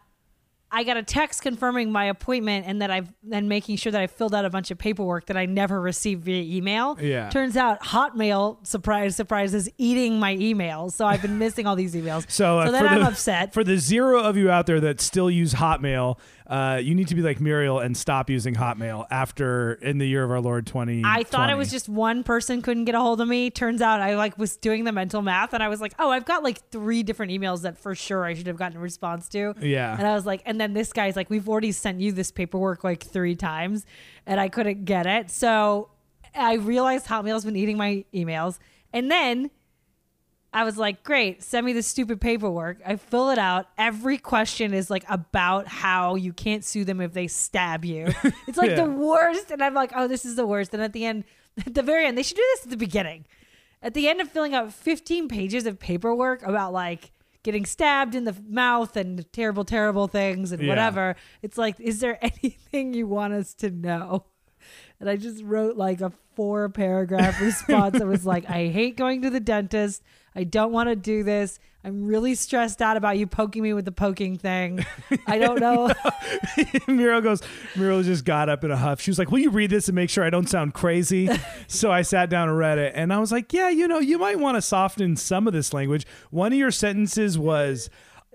I 0.70 0.84
got 0.84 0.96
a 0.96 1.02
text 1.02 1.42
confirming 1.42 1.90
my 1.90 2.06
appointment 2.06 2.66
and 2.66 2.82
that 2.82 2.90
I've 2.90 3.12
and 3.32 3.48
making 3.48 3.76
sure 3.76 3.90
that 3.90 4.00
I 4.00 4.06
filled 4.06 4.34
out 4.34 4.44
a 4.44 4.50
bunch 4.50 4.70
of 4.70 4.78
paperwork 4.78 5.26
that 5.26 5.36
I 5.36 5.46
never 5.46 5.80
received 5.80 6.24
via 6.24 6.42
email. 6.42 6.98
Yeah. 7.00 7.30
Turns 7.30 7.56
out 7.56 7.80
Hotmail, 7.82 8.66
surprise, 8.66 9.16
surprise, 9.16 9.54
is 9.54 9.70
eating 9.78 10.20
my 10.20 10.36
emails. 10.36 10.92
So 10.92 11.06
I've 11.06 11.22
been 11.22 11.38
missing 11.38 11.66
all 11.66 11.76
these 11.76 11.94
emails. 11.94 12.30
So, 12.30 12.58
uh, 12.58 12.66
so 12.66 12.72
then 12.72 12.86
I'm 12.86 13.00
the, 13.00 13.06
upset. 13.06 13.54
For 13.54 13.64
the 13.64 13.78
zero 13.78 14.20
of 14.20 14.36
you 14.36 14.50
out 14.50 14.66
there 14.66 14.80
that 14.80 15.00
still 15.00 15.30
use 15.30 15.54
Hotmail, 15.54 16.18
uh, 16.48 16.80
you 16.82 16.94
need 16.94 17.08
to 17.08 17.14
be 17.14 17.20
like 17.20 17.40
Muriel 17.40 17.78
and 17.78 17.96
stop 17.96 18.30
using 18.30 18.54
Hotmail 18.54 19.06
after 19.10 19.74
in 19.74 19.98
the 19.98 20.06
year 20.06 20.24
of 20.24 20.30
our 20.30 20.40
Lord 20.40 20.66
twenty. 20.66 21.02
I 21.04 21.22
thought 21.22 21.50
it 21.50 21.56
was 21.56 21.70
just 21.70 21.88
one 21.88 22.22
person 22.22 22.62
couldn't 22.62 22.86
get 22.86 22.94
a 22.94 23.00
hold 23.00 23.20
of 23.20 23.28
me. 23.28 23.50
Turns 23.50 23.82
out 23.82 24.00
I 24.00 24.16
like 24.16 24.38
was 24.38 24.56
doing 24.56 24.84
the 24.84 24.92
mental 24.92 25.20
math 25.20 25.52
and 25.52 25.62
I 25.62 25.68
was 25.68 25.80
like, 25.80 25.92
oh, 25.98 26.10
I've 26.10 26.24
got 26.24 26.42
like 26.42 26.70
three 26.70 27.02
different 27.02 27.32
emails 27.32 27.62
that 27.62 27.76
for 27.76 27.94
sure 27.94 28.24
I 28.24 28.34
should 28.34 28.46
have 28.46 28.56
gotten 28.56 28.78
a 28.78 28.80
response 28.80 29.28
to. 29.30 29.54
Yeah. 29.60 29.96
And 29.96 30.06
I 30.06 30.14
was 30.14 30.24
like, 30.24 30.42
and 30.46 30.60
then 30.60 30.72
this 30.72 30.92
guy's 30.92 31.16
like, 31.16 31.28
we've 31.28 31.48
already 31.48 31.72
sent 31.72 32.00
you 32.00 32.12
this 32.12 32.30
paperwork 32.30 32.82
like 32.82 33.04
three 33.04 33.36
times 33.36 33.84
and 34.24 34.40
I 34.40 34.48
couldn't 34.48 34.86
get 34.86 35.06
it. 35.06 35.30
So 35.30 35.90
I 36.34 36.54
realized 36.54 37.06
Hotmail's 37.06 37.44
been 37.44 37.56
eating 37.56 37.76
my 37.76 38.04
emails. 38.14 38.58
And 38.92 39.10
then 39.10 39.50
I 40.58 40.64
was 40.64 40.76
like, 40.76 41.04
great, 41.04 41.42
send 41.44 41.64
me 41.66 41.72
the 41.72 41.84
stupid 41.84 42.20
paperwork. 42.20 42.78
I 42.84 42.96
fill 42.96 43.30
it 43.30 43.38
out. 43.38 43.68
Every 43.78 44.18
question 44.18 44.74
is 44.74 44.90
like 44.90 45.04
about 45.08 45.68
how 45.68 46.16
you 46.16 46.32
can't 46.32 46.64
sue 46.64 46.84
them 46.84 47.00
if 47.00 47.12
they 47.12 47.28
stab 47.28 47.84
you. 47.84 48.08
It's 48.48 48.58
like 48.58 48.70
Yeah. 48.70 48.84
the 48.86 48.90
worst. 48.90 49.52
And 49.52 49.62
I'm 49.62 49.74
like, 49.74 49.92
oh, 49.94 50.08
this 50.08 50.24
is 50.24 50.34
the 50.34 50.46
worst. 50.46 50.74
And 50.74 50.82
at 50.82 50.92
the 50.92 51.04
end, 51.04 51.24
at 51.66 51.74
the 51.74 51.82
very 51.82 52.06
end, 52.06 52.18
they 52.18 52.24
should 52.24 52.36
do 52.36 52.46
this 52.54 52.64
at 52.64 52.70
the 52.70 52.76
beginning. 52.76 53.24
At 53.82 53.94
the 53.94 54.08
end 54.08 54.20
of 54.20 54.28
filling 54.32 54.52
out 54.54 54.72
15 54.72 55.28
pages 55.28 55.64
of 55.64 55.78
paperwork 55.78 56.42
about 56.42 56.72
like 56.72 57.12
getting 57.44 57.64
stabbed 57.64 58.16
in 58.16 58.24
the 58.24 58.34
mouth 58.48 58.96
and 58.96 59.30
terrible, 59.32 59.64
terrible 59.64 60.08
things 60.08 60.50
and 60.50 60.60
Yeah. 60.60 60.68
whatever, 60.70 61.14
it's 61.40 61.56
like, 61.56 61.78
is 61.78 62.00
there 62.00 62.18
anything 62.24 62.94
you 62.94 63.06
want 63.06 63.32
us 63.32 63.54
to 63.62 63.70
know? 63.70 64.24
And 65.00 65.08
I 65.08 65.14
just 65.14 65.44
wrote 65.44 65.76
like 65.76 66.00
a 66.00 66.12
four 66.34 66.68
paragraph 66.68 67.40
response 67.40 68.00
I 68.00 68.04
was 68.04 68.26
like, 68.26 68.50
I 68.50 68.66
hate 68.66 68.96
going 68.96 69.22
to 69.22 69.30
the 69.30 69.38
dentist. 69.38 70.02
I 70.34 70.42
don't 70.42 70.72
want 70.72 70.88
to 70.88 70.96
do 70.96 71.22
this. 71.22 71.60
I'm 71.84 72.04
really 72.04 72.34
stressed 72.34 72.82
out 72.82 72.96
about 72.96 73.16
you 73.16 73.26
poking 73.28 73.62
me 73.62 73.72
with 73.72 73.84
the 73.84 73.92
poking 73.92 74.36
thing. 74.36 74.84
I 75.26 75.38
don't 75.38 75.60
know. 75.60 75.92
Muriel 76.88 77.20
goes, 77.20 77.42
Muriel 77.76 78.02
just 78.02 78.24
got 78.24 78.48
up 78.48 78.64
in 78.64 78.70
a 78.72 78.76
huff. 78.76 79.00
She 79.00 79.10
was 79.10 79.18
like, 79.18 79.30
Will 79.30 79.38
you 79.38 79.50
read 79.50 79.70
this 79.70 79.88
and 79.88 79.94
make 79.94 80.10
sure 80.10 80.24
I 80.24 80.30
don't 80.30 80.48
sound 80.48 80.74
crazy? 80.74 81.30
so 81.68 81.92
I 81.92 82.02
sat 82.02 82.28
down 82.28 82.48
and 82.48 82.58
read 82.58 82.78
it. 82.78 82.92
And 82.96 83.12
I 83.12 83.18
was 83.18 83.30
like, 83.30 83.52
Yeah, 83.52 83.68
you 83.68 83.86
know, 83.86 84.00
you 84.00 84.18
might 84.18 84.38
want 84.38 84.56
to 84.56 84.62
soften 84.62 85.16
some 85.16 85.46
of 85.46 85.52
this 85.52 85.72
language. 85.72 86.06
One 86.30 86.52
of 86.52 86.58
your 86.58 86.72
sentences 86.72 87.38
was, 87.38 87.88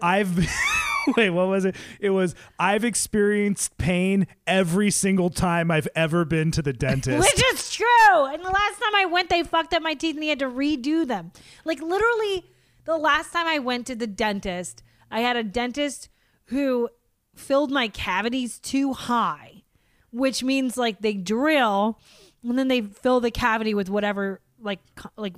I've. 0.04 0.48
Wait, 1.18 1.32
what 1.32 1.50
was 1.50 1.66
it? 1.66 1.76
It 2.00 2.12
was, 2.12 2.34
I've 2.58 2.86
experienced 2.86 3.78
pain 3.78 4.26
every 4.48 4.90
single 4.90 5.30
time 5.30 5.70
I've 5.70 5.88
ever 5.96 6.24
been 6.24 6.52
to 6.52 6.62
the 6.62 6.72
dentist. 6.88 7.20
Which 7.20 7.44
is 7.54 7.72
true. 7.72 8.26
And 8.26 8.42
the 8.42 8.50
last 8.50 8.80
time 8.80 8.96
I 8.96 9.06
went, 9.12 9.30
they 9.30 9.44
fucked 9.44 9.74
up 9.74 9.82
my 9.82 9.96
teeth 9.96 10.16
and 10.16 10.24
he 10.24 10.30
had 10.30 10.40
to 10.40 10.50
redo 10.50 11.06
them. 11.06 11.34
Like 11.66 11.82
literally, 11.82 12.46
the 12.86 12.96
last 12.98 13.34
time 13.34 13.48
I 13.48 13.60
went 13.60 13.86
to 13.88 13.96
the 13.96 14.08
dentist, 14.08 14.82
I 15.12 15.20
had 15.20 15.36
a 15.36 15.44
dentist 15.44 16.08
who 16.46 16.90
filled 17.36 17.72
my 17.72 17.88
cavities 17.90 18.60
too 18.60 18.94
high, 18.94 19.64
which 20.12 20.42
means 20.42 20.78
like 20.78 21.02
they 21.02 21.14
drill 21.14 22.00
and 22.44 22.58
then 22.58 22.68
they 22.70 22.82
fill 22.82 23.20
the 23.20 23.32
cavity 23.32 23.74
with 23.74 23.90
whatever 23.90 24.42
like 24.62 24.80
like 25.18 25.34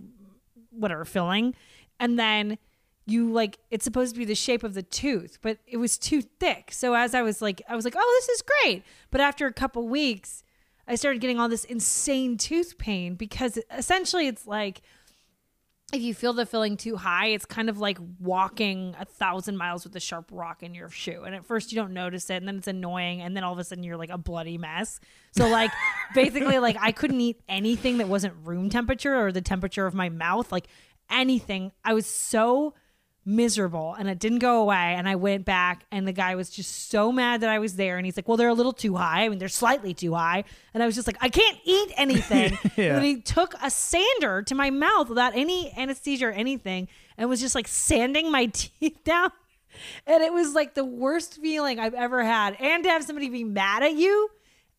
whatever 0.69 1.06
filling, 1.06 1.56
and 1.99 2.19
then 2.19 2.58
you 3.06 3.32
like 3.32 3.60
it's 3.70 3.84
supposed 3.84 4.15
to 4.15 4.20
be 4.20 4.26
the 4.26 4.36
shape 4.36 4.63
of 4.63 4.74
the 4.74 4.84
tooth, 4.84 5.38
but 5.41 5.60
it 5.68 5.78
was 5.78 5.98
too 5.98 6.22
thick. 6.22 6.72
So 6.72 6.94
as 6.94 7.13
I 7.13 7.22
was 7.22 7.41
like, 7.41 7.62
I 7.70 7.76
was 7.76 7.86
like, 7.86 7.96
oh, 7.98 8.20
this 8.20 8.30
is 8.30 8.41
great. 8.41 8.84
But 9.12 9.22
after 9.22 9.46
a 9.46 9.54
couple 9.54 9.88
weeks, 9.88 10.44
I 10.88 10.96
started 10.96 11.22
getting 11.22 11.39
all 11.39 11.50
this 11.50 11.65
insane 11.65 12.38
tooth 12.38 12.78
pain 12.78 13.15
because 13.15 13.60
essentially 13.76 14.28
it's 14.28 14.48
like 14.48 14.82
if 15.94 16.02
you 16.02 16.15
feel 16.15 16.34
the 16.34 16.48
filling 16.48 16.78
too 16.78 16.96
high, 16.96 17.28
it's 17.28 17.46
kind 17.46 17.70
of 17.70 17.78
like 17.78 18.00
walking 18.20 18.96
a 19.00 19.06
thousand 19.06 19.56
miles 19.56 19.84
with 19.84 19.96
a 19.96 20.00
sharp 20.00 20.30
rock 20.32 20.63
in 20.63 20.74
your 20.74 20.89
shoe. 20.89 21.24
And 21.24 21.36
at 21.36 21.46
first 21.46 21.72
you 21.72 21.76
don't 21.76 21.94
notice 21.94 22.30
it, 22.32 22.36
and 22.36 22.48
then 22.48 22.58
it's 22.58 22.68
annoying, 22.68 23.22
and 23.22 23.36
then 23.36 23.44
all 23.44 23.54
of 23.54 23.60
a 23.60 23.63
sudden 23.63 23.84
you're 23.84 23.98
like 23.98 24.10
a 24.10 24.18
bloody 24.18 24.58
mess. 24.58 25.00
So 25.32 25.48
like 25.48 25.72
basically 26.15 26.58
like 26.58 26.78
I 26.82 26.91
couldn't 26.91 27.22
eat 27.22 27.39
anything 27.48 28.00
that 28.00 28.10
wasn't 28.10 28.34
room 28.44 28.70
temperature 28.70 29.15
or 29.15 29.32
the 29.32 29.41
temperature 29.41 29.86
of 29.86 29.94
my 29.94 30.10
mouth, 30.10 30.52
like 30.52 30.68
anything. 31.10 31.72
I 31.84 31.94
was 31.94 32.08
so 32.08 32.74
miserable 33.26 33.96
and 33.98 34.08
it 34.08 34.20
didn't 34.20 34.38
go 34.40 34.62
away 34.62 34.94
and 34.96 35.10
I 35.10 35.16
went 35.16 35.46
back 35.46 35.86
and 35.92 36.08
the 36.08 36.12
guy 36.12 36.36
was 36.36 36.50
just 36.52 36.90
so 36.92 37.12
mad 37.12 37.42
that 37.42 37.50
I 37.50 37.58
was 37.58 37.76
there 37.76 37.98
and 37.98 38.06
he's 38.06 38.16
like 38.16 38.28
well 38.28 38.38
they're 38.38 38.50
a 38.50 38.54
little 38.54 38.72
too 38.74 38.96
high 38.96 39.24
I 39.26 39.30
mean 39.30 39.40
they're 39.40 39.48
slightly 39.48 39.94
too 39.96 40.14
high 40.14 40.44
and 40.74 40.84
I 40.84 40.86
was 40.86 40.94
just 40.94 41.08
like 41.08 41.18
I 41.22 41.30
can't 41.30 41.58
eat 41.66 41.92
anything 41.98 42.58
Yeah. 42.78 42.98
and 42.98 43.04
he 43.06 43.22
took 43.22 43.56
a 43.64 43.70
sander 43.72 44.44
to 44.44 44.54
my 44.54 44.70
mouth 44.70 45.10
without 45.10 45.36
any 45.36 45.74
anesthesia 45.76 46.28
or 46.28 46.32
anything 46.32 46.88
and 47.18 47.28
was 47.28 47.40
just 47.42 47.56
like 47.56 47.68
sanding 47.68 48.32
my 48.32 48.46
teeth 48.54 49.04
down 49.04 49.32
and 50.06 50.24
it 50.24 50.32
was 50.32 50.54
like 50.54 50.76
the 50.76 50.86
worst 50.86 51.42
feeling 51.42 51.80
I've 51.80 51.96
ever 51.96 52.24
had 52.24 52.56
and 52.62 52.84
to 52.84 52.90
have 52.92 53.04
somebody 53.04 53.30
be 53.30 53.44
mad 53.44 53.82
at 53.84 53.94
you 53.96 54.30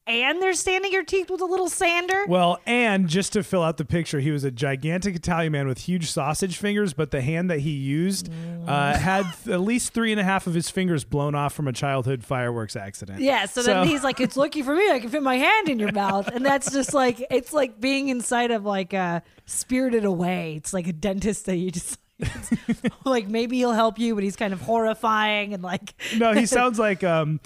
and 0.07 0.41
they're 0.41 0.55
sanding 0.55 0.93
your 0.93 1.03
teeth 1.03 1.31
with 1.31 1.41
a 1.41 1.45
little 1.45 1.69
sander 1.69 2.27
Well, 2.29 2.61
and 2.65 3.09
just 3.09 3.33
to 3.33 3.43
fill 3.43 3.63
out 3.63 3.77
the 3.77 3.85
picture, 3.85 4.21
he 4.21 4.31
was 4.31 4.45
a 4.45 4.51
gigantic 4.51 5.17
Italian 5.17 5.53
man 5.53 5.67
with 5.67 5.79
huge 5.79 6.11
sausage 6.11 6.57
fingers, 6.59 6.93
but 6.93 7.11
the 7.11 7.21
hand 7.21 7.51
that 7.51 7.61
he 7.61 7.71
used 7.71 8.31
uh, 8.67 8.97
had 8.97 9.23
th- 9.45 9.55
at 9.55 9.61
least 9.61 9.93
three 9.93 10.13
and 10.13 10.21
a 10.21 10.25
half 10.25 10.47
of 10.47 10.55
his 10.55 10.71
fingers 10.71 11.05
blown 11.05 11.35
off 11.35 11.55
from 11.55 11.67
a 11.69 11.73
childhood 11.73 12.25
fireworks 12.25 12.77
accident. 12.77 13.21
Yeah, 13.21 13.47
so, 13.47 13.63
then 13.63 13.87
he's 13.87 14.05
like, 14.05 14.21
"It's 14.21 14.37
lucky 14.37 14.63
for 14.63 14.75
me, 14.75 14.91
I 14.91 15.01
can 15.01 15.11
fit 15.11 15.23
my 15.23 15.37
hand 15.37 15.69
in 15.69 15.79
your 15.79 15.93
mouth," 15.93 16.29
and 16.29 16.45
that's 16.45 16.73
just 16.73 16.95
like 16.95 17.25
it's 17.31 17.53
like 17.53 17.81
being 17.81 18.09
inside 18.09 18.51
of 18.51 18.65
like 18.65 18.93
a 18.93 19.23
spirited 19.45 20.05
away. 20.05 20.55
It's 20.57 20.73
like 20.73 20.87
a 20.87 20.93
dentist 20.93 21.47
that 21.47 21.57
you 21.57 21.71
just 21.71 21.99
like 23.05 23.29
maybe 23.29 23.59
he'll 23.59 23.73
help 23.73 23.99
you, 23.99 24.15
but 24.15 24.25
he's 24.25 24.37
kind 24.37 24.53
of 24.53 24.61
horrifying 24.61 25.55
and 25.55 25.63
like 25.63 25.95
no, 26.17 26.33
he 26.33 26.47
sounds 26.47 26.79
like 26.79 27.05
um, 27.05 27.41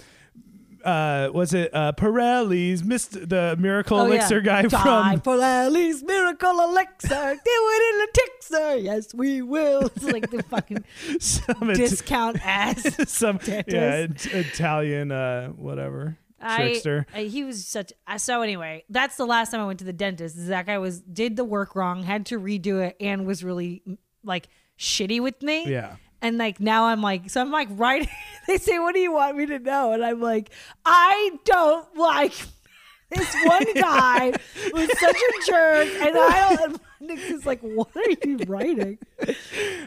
uh, 0.84 1.30
was 1.32 1.52
it 1.54 1.70
uh, 1.74 1.92
Pirelli's 1.92 2.82
Mr. 2.82 3.28
the 3.28 3.56
Miracle 3.58 3.98
Oh, 3.98 4.06
Elixir 4.06 4.38
yeah. 4.38 4.62
guy 4.62 4.68
Die 4.68 5.16
from 5.16 5.38
Lally's 5.38 6.02
miracle 6.02 6.60
elixir. 6.60 7.08
Do 7.08 7.40
it 7.46 7.94
in 7.94 8.00
a 8.00 8.12
tixer. 8.12 8.76
Yes, 8.76 9.14
we 9.14 9.42
will. 9.42 9.86
It's 9.94 10.04
like 10.04 10.30
the 10.30 10.42
fucking 10.44 10.84
some 11.20 11.70
It- 11.70 11.76
discount 11.76 12.44
ass. 12.46 12.96
some 13.10 13.38
yeah 13.46 13.62
dentist. 13.62 14.26
it- 14.26 14.46
Italian 14.46 15.12
uh 15.12 15.48
whatever 15.50 16.16
trickster. 16.56 17.06
I- 17.14 17.24
he 17.24 17.44
was 17.44 17.66
such. 17.66 17.92
I 18.06 18.16
so 18.16 18.42
anyway, 18.42 18.84
that's 18.88 19.16
the 19.16 19.26
last 19.26 19.50
time 19.50 19.60
I 19.60 19.66
went 19.66 19.78
to 19.80 19.84
the 19.84 19.92
dentist. 19.92 20.36
That 20.48 20.66
guy 20.66 20.78
was 20.78 21.00
did 21.00 21.36
the 21.36 21.44
work 21.44 21.74
wrong, 21.76 22.02
had 22.02 22.26
to 22.26 22.38
redo 22.40 22.82
it, 22.86 22.96
and 23.00 23.26
was 23.26 23.44
really 23.44 23.82
like 24.24 24.48
shitty 24.78 25.20
with 25.20 25.42
me. 25.42 25.66
yeah. 25.70 25.96
And 26.22 26.38
like 26.38 26.60
now 26.60 26.84
I'm 26.86 27.00
like, 27.02 27.30
so 27.30 27.40
I'm 27.40 27.50
like, 27.50 27.68
right? 27.72 28.08
they 28.46 28.58
say, 28.58 28.78
what 28.78 28.94
do 28.94 29.00
you 29.00 29.12
want 29.12 29.36
me 29.36 29.46
to 29.46 29.58
know? 29.58 29.92
And 29.92 30.04
I'm 30.04 30.20
like, 30.20 30.50
I 30.84 31.32
don't 31.44 31.96
like 31.96 32.32
this 33.10 33.34
one 33.44 33.64
guy 33.74 34.32
was 34.72 34.88
such 34.98 35.16
a 35.16 35.46
jerk. 35.50 35.88
And 36.00 36.16
I 36.16 36.56
don't, 36.56 36.80
Nick 37.00 37.18
is 37.30 37.46
like, 37.46 37.60
what 37.60 37.88
are 37.96 38.10
you 38.28 38.38
writing? 38.46 38.98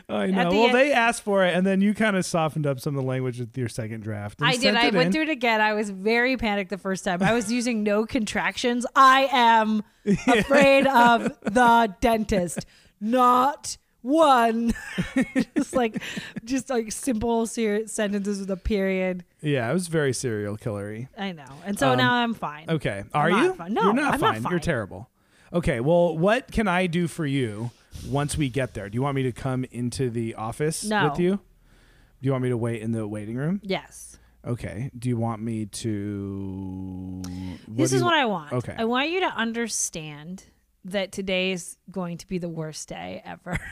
I 0.10 0.28
know. 0.28 0.50
the 0.50 0.56
Well, 0.58 0.66
end- 0.66 0.76
they 0.76 0.92
asked 0.92 1.22
for 1.22 1.46
it, 1.46 1.56
and 1.56 1.66
then 1.66 1.80
you 1.80 1.94
kind 1.94 2.18
of 2.18 2.26
softened 2.26 2.66
up 2.66 2.80
some 2.80 2.96
of 2.98 3.02
the 3.04 3.08
language 3.08 3.40
with 3.40 3.56
your 3.58 3.70
second 3.70 4.02
draft. 4.02 4.40
I 4.42 4.58
did. 4.58 4.76
I 4.76 4.90
went 4.90 5.08
in. 5.08 5.12
through 5.12 5.22
it 5.24 5.30
again. 5.30 5.62
I 5.62 5.74
was 5.74 5.90
very 5.92 6.36
panicked 6.38 6.72
the 6.72 6.78
first 6.78 7.06
time. 7.06 7.22
I 7.22 7.34
was 7.34 7.52
using 7.52 7.84
no 7.84 8.06
contractions. 8.06 8.86
I 8.96 9.30
am 9.32 9.84
afraid 10.28 10.88
of 10.88 11.24
the 11.44 11.96
dentist. 12.02 12.66
Not 13.00 13.78
one. 14.04 14.74
just 15.56 15.74
like, 15.76 16.02
just 16.46 16.70
like 16.70 16.92
simple 16.92 17.48
ser- 17.48 17.88
sentences 17.88 18.40
with 18.42 18.52
a 18.52 18.58
period. 18.58 19.24
Yeah, 19.42 19.70
it 19.70 19.74
was 19.74 19.88
very 19.88 20.14
serial 20.14 20.56
killery. 20.58 21.08
I 21.18 21.32
know. 21.32 21.46
And 21.66 21.78
so 21.80 21.92
Um, 21.92 21.98
now 21.98 22.14
I'm 22.14 22.34
fine. 22.36 22.70
Okay, 22.70 23.04
are 23.14 23.30
not 23.32 23.44
you? 23.44 23.54
fine. 23.56 23.74
No, 23.74 23.82
you're 23.86 23.94
not 23.94 24.14
I'm 24.14 24.22
not 24.22 24.38
fine. 24.38 24.52
You're 24.52 24.60
terrible. 24.60 25.10
Okay, 25.52 25.80
well, 25.80 26.18
what 26.18 26.52
can 26.52 26.68
I 26.68 26.88
do 26.88 27.08
for 27.08 27.26
you 27.26 27.72
once 28.08 28.38
we 28.38 28.50
get 28.50 28.74
there? 28.74 28.90
Do 28.90 28.96
you 28.96 29.02
want 29.02 29.16
me 29.16 29.24
to 29.24 29.32
come 29.32 29.66
into 29.72 30.10
the 30.10 30.36
office 30.36 30.84
No. 30.84 31.10
with 31.10 31.20
you? 31.20 31.32
Do 31.36 32.28
you 32.28 32.32
want 32.32 32.44
me 32.44 32.50
to 32.50 32.58
wait 32.58 32.82
in 32.82 32.92
the 32.92 33.08
waiting 33.08 33.36
room? 33.36 33.60
Yes. 33.64 34.18
Okay. 34.46 34.90
Do 34.98 35.10
you 35.10 35.18
want 35.18 35.42
me 35.42 35.66
to? 35.68 37.22
this 37.68 37.94
is 37.94 38.04
what 38.04 38.14
I 38.14 38.26
want. 38.26 38.52
Okay. 38.54 38.76
I 38.78 38.86
want 38.86 39.10
you 39.10 39.20
to 39.22 39.28
understand 39.28 40.44
that 40.86 41.12
today 41.12 41.52
is 41.52 41.78
going 41.92 42.18
to 42.18 42.28
be 42.28 42.38
the 42.38 42.50
worst 42.50 42.90
day 42.90 43.22
ever. 43.26 43.60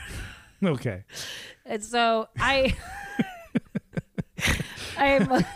Okay. 0.64 1.02
And 1.66 1.82
so 1.82 2.28
I 2.38 2.76
I'm 4.96 5.28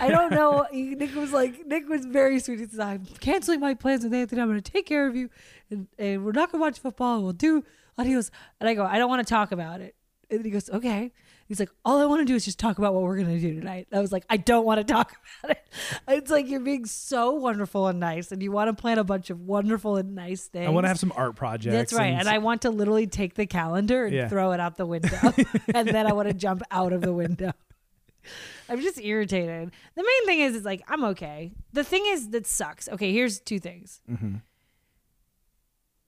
I 0.00 0.08
don't 0.08 0.30
know. 0.30 0.66
Nick 0.72 1.14
was 1.14 1.32
like 1.32 1.66
Nick 1.66 1.86
was 1.86 2.06
very 2.06 2.38
sweet. 2.40 2.60
He 2.60 2.66
says, 2.66 2.78
I'm 2.78 3.04
canceling 3.20 3.60
my 3.60 3.74
plans 3.74 4.02
with 4.04 4.14
Anthony. 4.14 4.40
I'm 4.40 4.48
gonna 4.48 4.62
take 4.62 4.86
care 4.86 5.06
of 5.06 5.14
you 5.14 5.28
and, 5.70 5.88
and 5.98 6.24
we're 6.24 6.32
not 6.32 6.50
gonna 6.50 6.62
watch 6.62 6.78
football. 6.78 7.22
We'll 7.22 7.34
do 7.34 7.62
adios. 7.98 8.30
And 8.60 8.68
I 8.68 8.72
go, 8.72 8.86
I 8.86 8.96
don't 8.96 9.10
want 9.10 9.26
to 9.26 9.30
talk 9.30 9.52
about 9.52 9.82
it. 9.82 9.94
And 10.30 10.38
then 10.38 10.44
he 10.46 10.50
goes, 10.50 10.70
Okay. 10.70 11.12
He's 11.50 11.58
like, 11.58 11.70
all 11.84 11.98
I 12.00 12.04
want 12.06 12.20
to 12.20 12.24
do 12.24 12.36
is 12.36 12.44
just 12.44 12.60
talk 12.60 12.78
about 12.78 12.94
what 12.94 13.02
we're 13.02 13.16
gonna 13.16 13.40
do 13.40 13.58
tonight. 13.58 13.88
I 13.92 13.98
was 13.98 14.12
like, 14.12 14.24
I 14.30 14.36
don't 14.36 14.64
want 14.64 14.78
to 14.78 14.84
talk 14.84 15.16
about 15.42 15.56
it. 15.56 15.68
It's 16.06 16.30
like 16.30 16.48
you're 16.48 16.60
being 16.60 16.86
so 16.86 17.32
wonderful 17.32 17.88
and 17.88 17.98
nice, 17.98 18.30
and 18.30 18.40
you 18.40 18.52
want 18.52 18.68
to 18.68 18.80
plan 18.80 18.98
a 18.98 19.02
bunch 19.04 19.30
of 19.30 19.40
wonderful 19.40 19.96
and 19.96 20.14
nice 20.14 20.44
things. 20.46 20.68
I 20.68 20.70
want 20.70 20.84
to 20.84 20.88
have 20.88 21.00
some 21.00 21.12
art 21.16 21.34
projects. 21.34 21.72
That's 21.74 21.92
right. 21.92 22.12
And 22.12 22.28
I 22.28 22.38
want 22.38 22.62
to 22.62 22.70
literally 22.70 23.08
take 23.08 23.34
the 23.34 23.46
calendar 23.46 24.04
and 24.04 24.14
Yeah. 24.14 24.28
throw 24.28 24.52
it 24.52 24.60
out 24.60 24.76
the 24.76 24.86
window. 24.86 25.18
and 25.74 25.88
then 25.88 26.06
I 26.06 26.12
want 26.12 26.28
to 26.28 26.34
jump 26.34 26.62
out 26.70 26.92
of 26.92 27.00
the 27.00 27.12
window. 27.12 27.50
I'm 28.68 28.80
just 28.80 29.00
irritated. 29.00 29.72
The 29.96 30.02
main 30.04 30.26
thing 30.26 30.38
is, 30.42 30.54
is 30.54 30.64
like, 30.64 30.84
I'm 30.86 31.02
okay. 31.06 31.50
The 31.72 31.82
thing 31.82 32.04
is 32.06 32.28
that 32.30 32.46
sucks. 32.46 32.88
Okay, 32.88 33.12
here's 33.12 33.40
two 33.40 33.58
things. 33.58 34.00
Mm-hmm. 34.08 34.36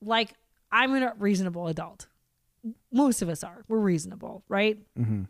Like, 0.03 0.35
I'm 0.71 0.95
a 0.95 1.15
reasonable 1.19 1.67
adult. 1.67 2.07
Most 2.93 3.23
of 3.23 3.29
us 3.29 3.43
are. 3.43 3.65
We're 3.69 3.79
reasonable, 3.79 4.45
right? 4.49 4.79
Mm-hmm. 4.99 5.23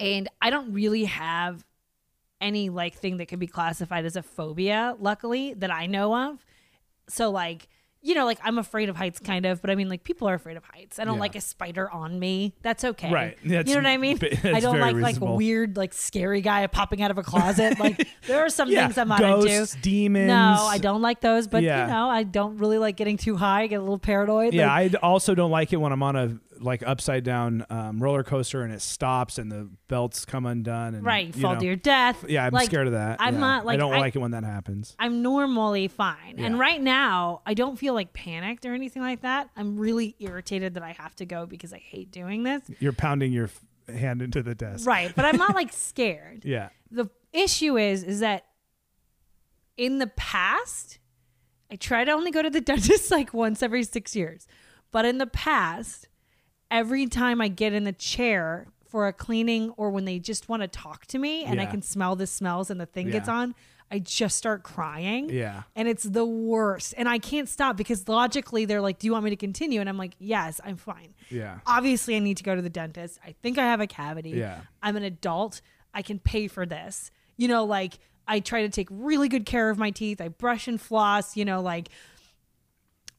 And 0.00 0.28
I 0.42 0.50
don't 0.50 0.72
really 0.72 1.04
have 1.04 1.64
any 2.40 2.68
like 2.68 2.94
thing 2.96 3.16
that 3.18 3.26
could 3.26 3.38
be 3.38 3.46
classified 3.46 4.04
as 4.04 4.16
a 4.16 4.22
phobia, 4.22 4.96
luckily, 4.98 5.54
that 5.54 5.70
I 5.72 5.86
know 5.86 6.14
of. 6.32 6.44
So 7.08 7.30
like, 7.30 7.68
you 8.02 8.14
know, 8.14 8.26
like 8.26 8.38
I'm 8.44 8.58
afraid 8.58 8.90
of 8.90 8.96
heights 8.96 9.18
kind 9.18 9.46
of, 9.46 9.62
but 9.62 9.70
I 9.70 9.76
mean 9.76 9.88
like 9.88 10.04
people 10.04 10.28
are 10.28 10.34
afraid 10.34 10.58
of 10.58 10.64
heights. 10.64 10.98
I 10.98 11.04
don't 11.04 11.14
Yeah. 11.14 11.20
like 11.20 11.36
a 11.36 11.40
spider 11.40 11.90
on 11.90 12.18
me. 12.18 12.52
That's 12.60 12.84
okay. 12.84 13.10
Right. 13.10 13.38
That's- 13.44 13.66
you 13.66 13.80
know 13.80 13.88
what 13.88 13.92
I 13.92 13.96
mean? 13.96 14.18
I 14.44 14.60
don't 14.60 14.78
like 14.78 14.94
like 14.94 15.06
reasonable. 15.06 15.36
weird, 15.36 15.76
like 15.78 15.94
scary 15.94 16.42
guy 16.42 16.66
popping 16.66 17.00
out 17.00 17.10
of 17.10 17.16
a 17.16 17.22
closet. 17.22 17.78
like 17.80 18.06
there 18.26 18.44
are 18.44 18.50
some 18.50 18.68
Yeah. 18.68 18.82
things 18.82 18.98
I'm 18.98 19.08
not 19.08 19.20
Ghosts, 19.20 19.74
into. 19.76 19.82
demons. 19.82 20.28
No, 20.28 20.66
I 20.68 20.76
don't 20.76 21.00
like 21.00 21.20
those, 21.22 21.48
but 21.48 21.62
Yeah. 21.62 21.86
you 21.86 21.92
know, 21.92 22.10
I 22.10 22.24
don't 22.24 22.58
really 22.58 22.76
like 22.76 22.96
getting 22.96 23.16
too 23.16 23.36
high, 23.36 23.62
I 23.62 23.66
get 23.68 23.76
a 23.76 23.80
little 23.82 23.98
paranoid. 23.98 24.52
Yeah, 24.52 24.66
Like, 24.70 24.94
I 24.96 24.98
also 24.98 25.34
don't 25.34 25.50
like 25.52 25.72
it 25.72 25.76
when 25.76 25.92
I'm 25.92 26.02
on 26.02 26.16
a 26.16 26.38
like 26.64 26.82
upside 26.86 27.22
down 27.24 27.64
um, 27.70 28.02
roller 28.02 28.22
coaster 28.24 28.62
and 28.62 28.72
it 28.72 28.80
stops 28.82 29.38
and 29.38 29.52
the 29.52 29.68
belts 29.88 30.24
come 30.24 30.46
undone 30.46 30.94
and 30.94 31.04
right, 31.04 31.26
you 31.34 31.42
fall 31.42 31.54
know. 31.54 31.60
to 31.60 31.66
your 31.66 31.76
death. 31.76 32.24
Yeah, 32.28 32.44
I'm 32.46 32.52
Like, 32.52 32.66
scared 32.66 32.86
of 32.86 32.94
that. 32.94 33.20
I'm 33.20 33.34
Yeah. 33.34 33.40
not, 33.40 33.66
like, 33.66 33.74
I 33.74 33.76
don't 33.76 33.92
I- 33.94 33.98
like 33.98 34.16
it 34.16 34.18
when 34.18 34.30
that 34.32 34.44
happens. 34.44 34.96
I'm 34.98 35.22
normally 35.22 35.88
fine. 35.88 36.36
And 36.38 36.58
right 36.58 36.80
now, 36.80 37.42
I 37.46 37.54
don't 37.54 37.76
feel 37.78 37.94
like 37.94 38.12
panicked 38.12 38.64
or 38.66 38.74
anything 38.74 39.02
like 39.02 39.20
that. 39.22 39.50
I'm 39.56 39.76
really 39.76 40.16
irritated 40.18 40.74
that 40.74 40.82
I 40.82 40.92
have 40.92 41.14
to 41.16 41.26
go 41.26 41.46
because 41.46 41.72
I 41.72 41.78
hate 41.78 42.10
doing 42.10 42.42
this. 42.42 42.62
You're 42.80 42.92
pounding 42.92 43.32
your 43.32 43.44
f- 43.88 43.94
hand 43.94 44.22
into 44.22 44.42
the 44.42 44.54
desk. 44.54 44.86
Right, 44.86 45.12
but 45.14 45.24
I'm 45.24 45.36
not 45.36 45.54
like 45.54 45.72
scared. 45.72 46.44
Yeah. 46.44 46.70
The 46.90 47.06
issue 47.32 47.76
is 47.76 48.02
is 48.02 48.20
that 48.20 48.44
in 49.76 49.98
the 49.98 50.06
past, 50.06 50.98
I 51.70 51.76
try 51.76 52.04
to 52.04 52.12
only 52.12 52.30
go 52.30 52.42
to 52.42 52.50
the 52.50 52.60
dentist 52.70 53.10
like 53.10 53.34
once 53.34 53.62
every 53.62 53.82
6 53.82 54.14
years. 54.16 54.46
But 54.92 55.04
in 55.04 55.18
the 55.18 55.26
past, 55.26 56.06
every 56.74 57.06
time 57.06 57.40
I 57.40 57.48
get 57.48 57.72
in 57.72 57.84
the 57.84 57.92
chair 57.92 58.66
for 58.88 59.06
a 59.06 59.12
cleaning 59.12 59.70
or 59.76 59.90
when 59.90 60.04
they 60.04 60.18
just 60.18 60.48
want 60.48 60.62
to 60.62 60.68
talk 60.68 61.06
to 61.06 61.18
me 61.18 61.44
and 61.44 61.60
I 61.60 61.66
can 61.66 61.82
smell 61.82 62.16
the 62.16 62.26
smells 62.26 62.70
and 62.70 62.80
the 62.80 62.86
thing 62.86 63.10
gets 63.10 63.28
on, 63.28 63.54
I 63.90 63.98
just 64.00 64.36
start 64.36 64.62
crying. 64.62 65.30
Yeah. 65.30 65.62
and 65.76 65.86
it's 65.88 66.02
the 66.04 66.24
worst. 66.24 66.94
And 66.96 67.08
I 67.08 67.18
can't 67.18 67.48
stop 67.48 67.76
because 67.76 68.08
logically 68.08 68.64
they're 68.64 68.80
like, 68.80 68.98
"Do 68.98 69.06
you 69.06 69.12
want 69.12 69.24
me 69.24 69.30
to 69.30 69.36
continue?" 69.36 69.78
And 69.80 69.88
I'm 69.88 69.98
like, 69.98 70.14
"Yes, 70.18 70.60
I'm 70.64 70.76
fine." 70.76 71.14
Yeah. 71.30 71.58
Obviously, 71.66 72.16
I 72.16 72.18
need 72.18 72.36
to 72.38 72.42
go 72.44 72.54
to 72.56 72.62
the 72.62 72.70
dentist. 72.70 73.18
I 73.24 73.34
think 73.42 73.56
I 73.58 73.62
have 73.62 73.80
a 73.80 73.86
cavity. 73.86 74.30
Yeah. 74.30 74.60
I'm 74.82 74.96
an 74.96 75.02
adult. 75.04 75.60
I 75.92 76.02
can 76.02 76.18
pay 76.18 76.48
for 76.48 76.66
this. 76.66 77.10
You 77.36 77.46
know, 77.48 77.64
like 77.64 77.98
I 78.26 78.40
try 78.40 78.62
to 78.62 78.68
take 78.68 78.88
really 78.90 79.28
good 79.28 79.44
care 79.46 79.70
of 79.70 79.78
my 79.78 79.90
teeth. 79.90 80.20
I 80.20 80.28
brush 80.28 80.66
and 80.66 80.80
floss. 80.80 81.36
You 81.36 81.44
know, 81.44 81.60
like 81.60 81.88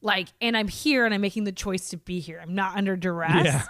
like, 0.06 0.28
and 0.40 0.56
I'm 0.56 0.68
here 0.68 1.04
and 1.04 1.12
I'm 1.12 1.20
making 1.20 1.44
the 1.44 1.52
choice 1.52 1.90
to 1.90 1.96
be 1.96 2.20
here. 2.20 2.38
I'm 2.40 2.54
not 2.54 2.76
under 2.76 2.96
duress. 2.96 3.44
Yeah. 3.44 3.62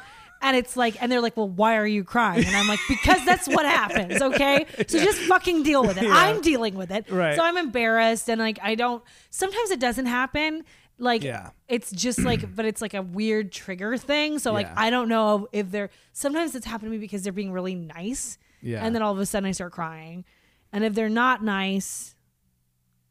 And 0.42 0.54
it's 0.54 0.76
like, 0.76 1.00
and 1.02 1.10
they're 1.10 1.22
like, 1.22 1.34
well, 1.36 1.48
why 1.48 1.76
are 1.76 1.86
you 1.86 2.04
crying? 2.04 2.44
And 2.44 2.54
I'm 2.54 2.68
like, 2.68 2.78
because 2.88 3.24
that's 3.24 3.48
what 3.48 3.64
happens. 3.64 4.20
Okay. 4.20 4.66
So 4.86 5.02
just 5.02 5.18
fucking 5.20 5.62
deal 5.62 5.82
with 5.82 5.96
it. 5.96 6.04
I'm 6.06 6.42
dealing 6.42 6.74
with 6.74 6.90
it. 6.90 7.10
Right. 7.10 7.34
So 7.36 7.42
I'm 7.42 7.56
embarrassed 7.56 8.28
and 8.28 8.38
like, 8.38 8.58
I 8.62 8.74
don't, 8.74 9.02
sometimes 9.30 9.70
it 9.70 9.80
doesn't 9.80 10.04
happen. 10.06 10.64
Like, 10.98 11.24
Yeah. 11.24 11.50
it's 11.68 11.90
just 11.90 12.20
like, 12.22 12.54
but 12.54 12.66
it's 12.66 12.82
like 12.82 12.92
a 12.92 13.00
weird 13.02 13.50
trigger 13.50 13.96
thing. 13.96 14.38
So 14.38 14.52
like, 14.52 14.66
Yeah. 14.66 14.74
I 14.76 14.90
don't 14.90 15.08
know 15.08 15.48
if 15.52 15.70
they're, 15.70 15.88
sometimes 16.12 16.54
it's 16.54 16.66
happened 16.66 16.88
to 16.88 16.90
me 16.90 16.98
because 16.98 17.22
they're 17.22 17.32
being 17.32 17.52
really 17.52 17.74
nice. 17.74 18.36
Yeah. 18.60 18.84
And 18.84 18.94
then 18.94 19.00
all 19.02 19.12
of 19.12 19.18
a 19.18 19.24
sudden 19.26 19.48
I 19.48 19.52
start 19.52 19.72
crying. 19.72 20.26
And 20.72 20.84
if 20.84 20.94
they're 20.94 21.08
not 21.08 21.42
nice, 21.42 22.14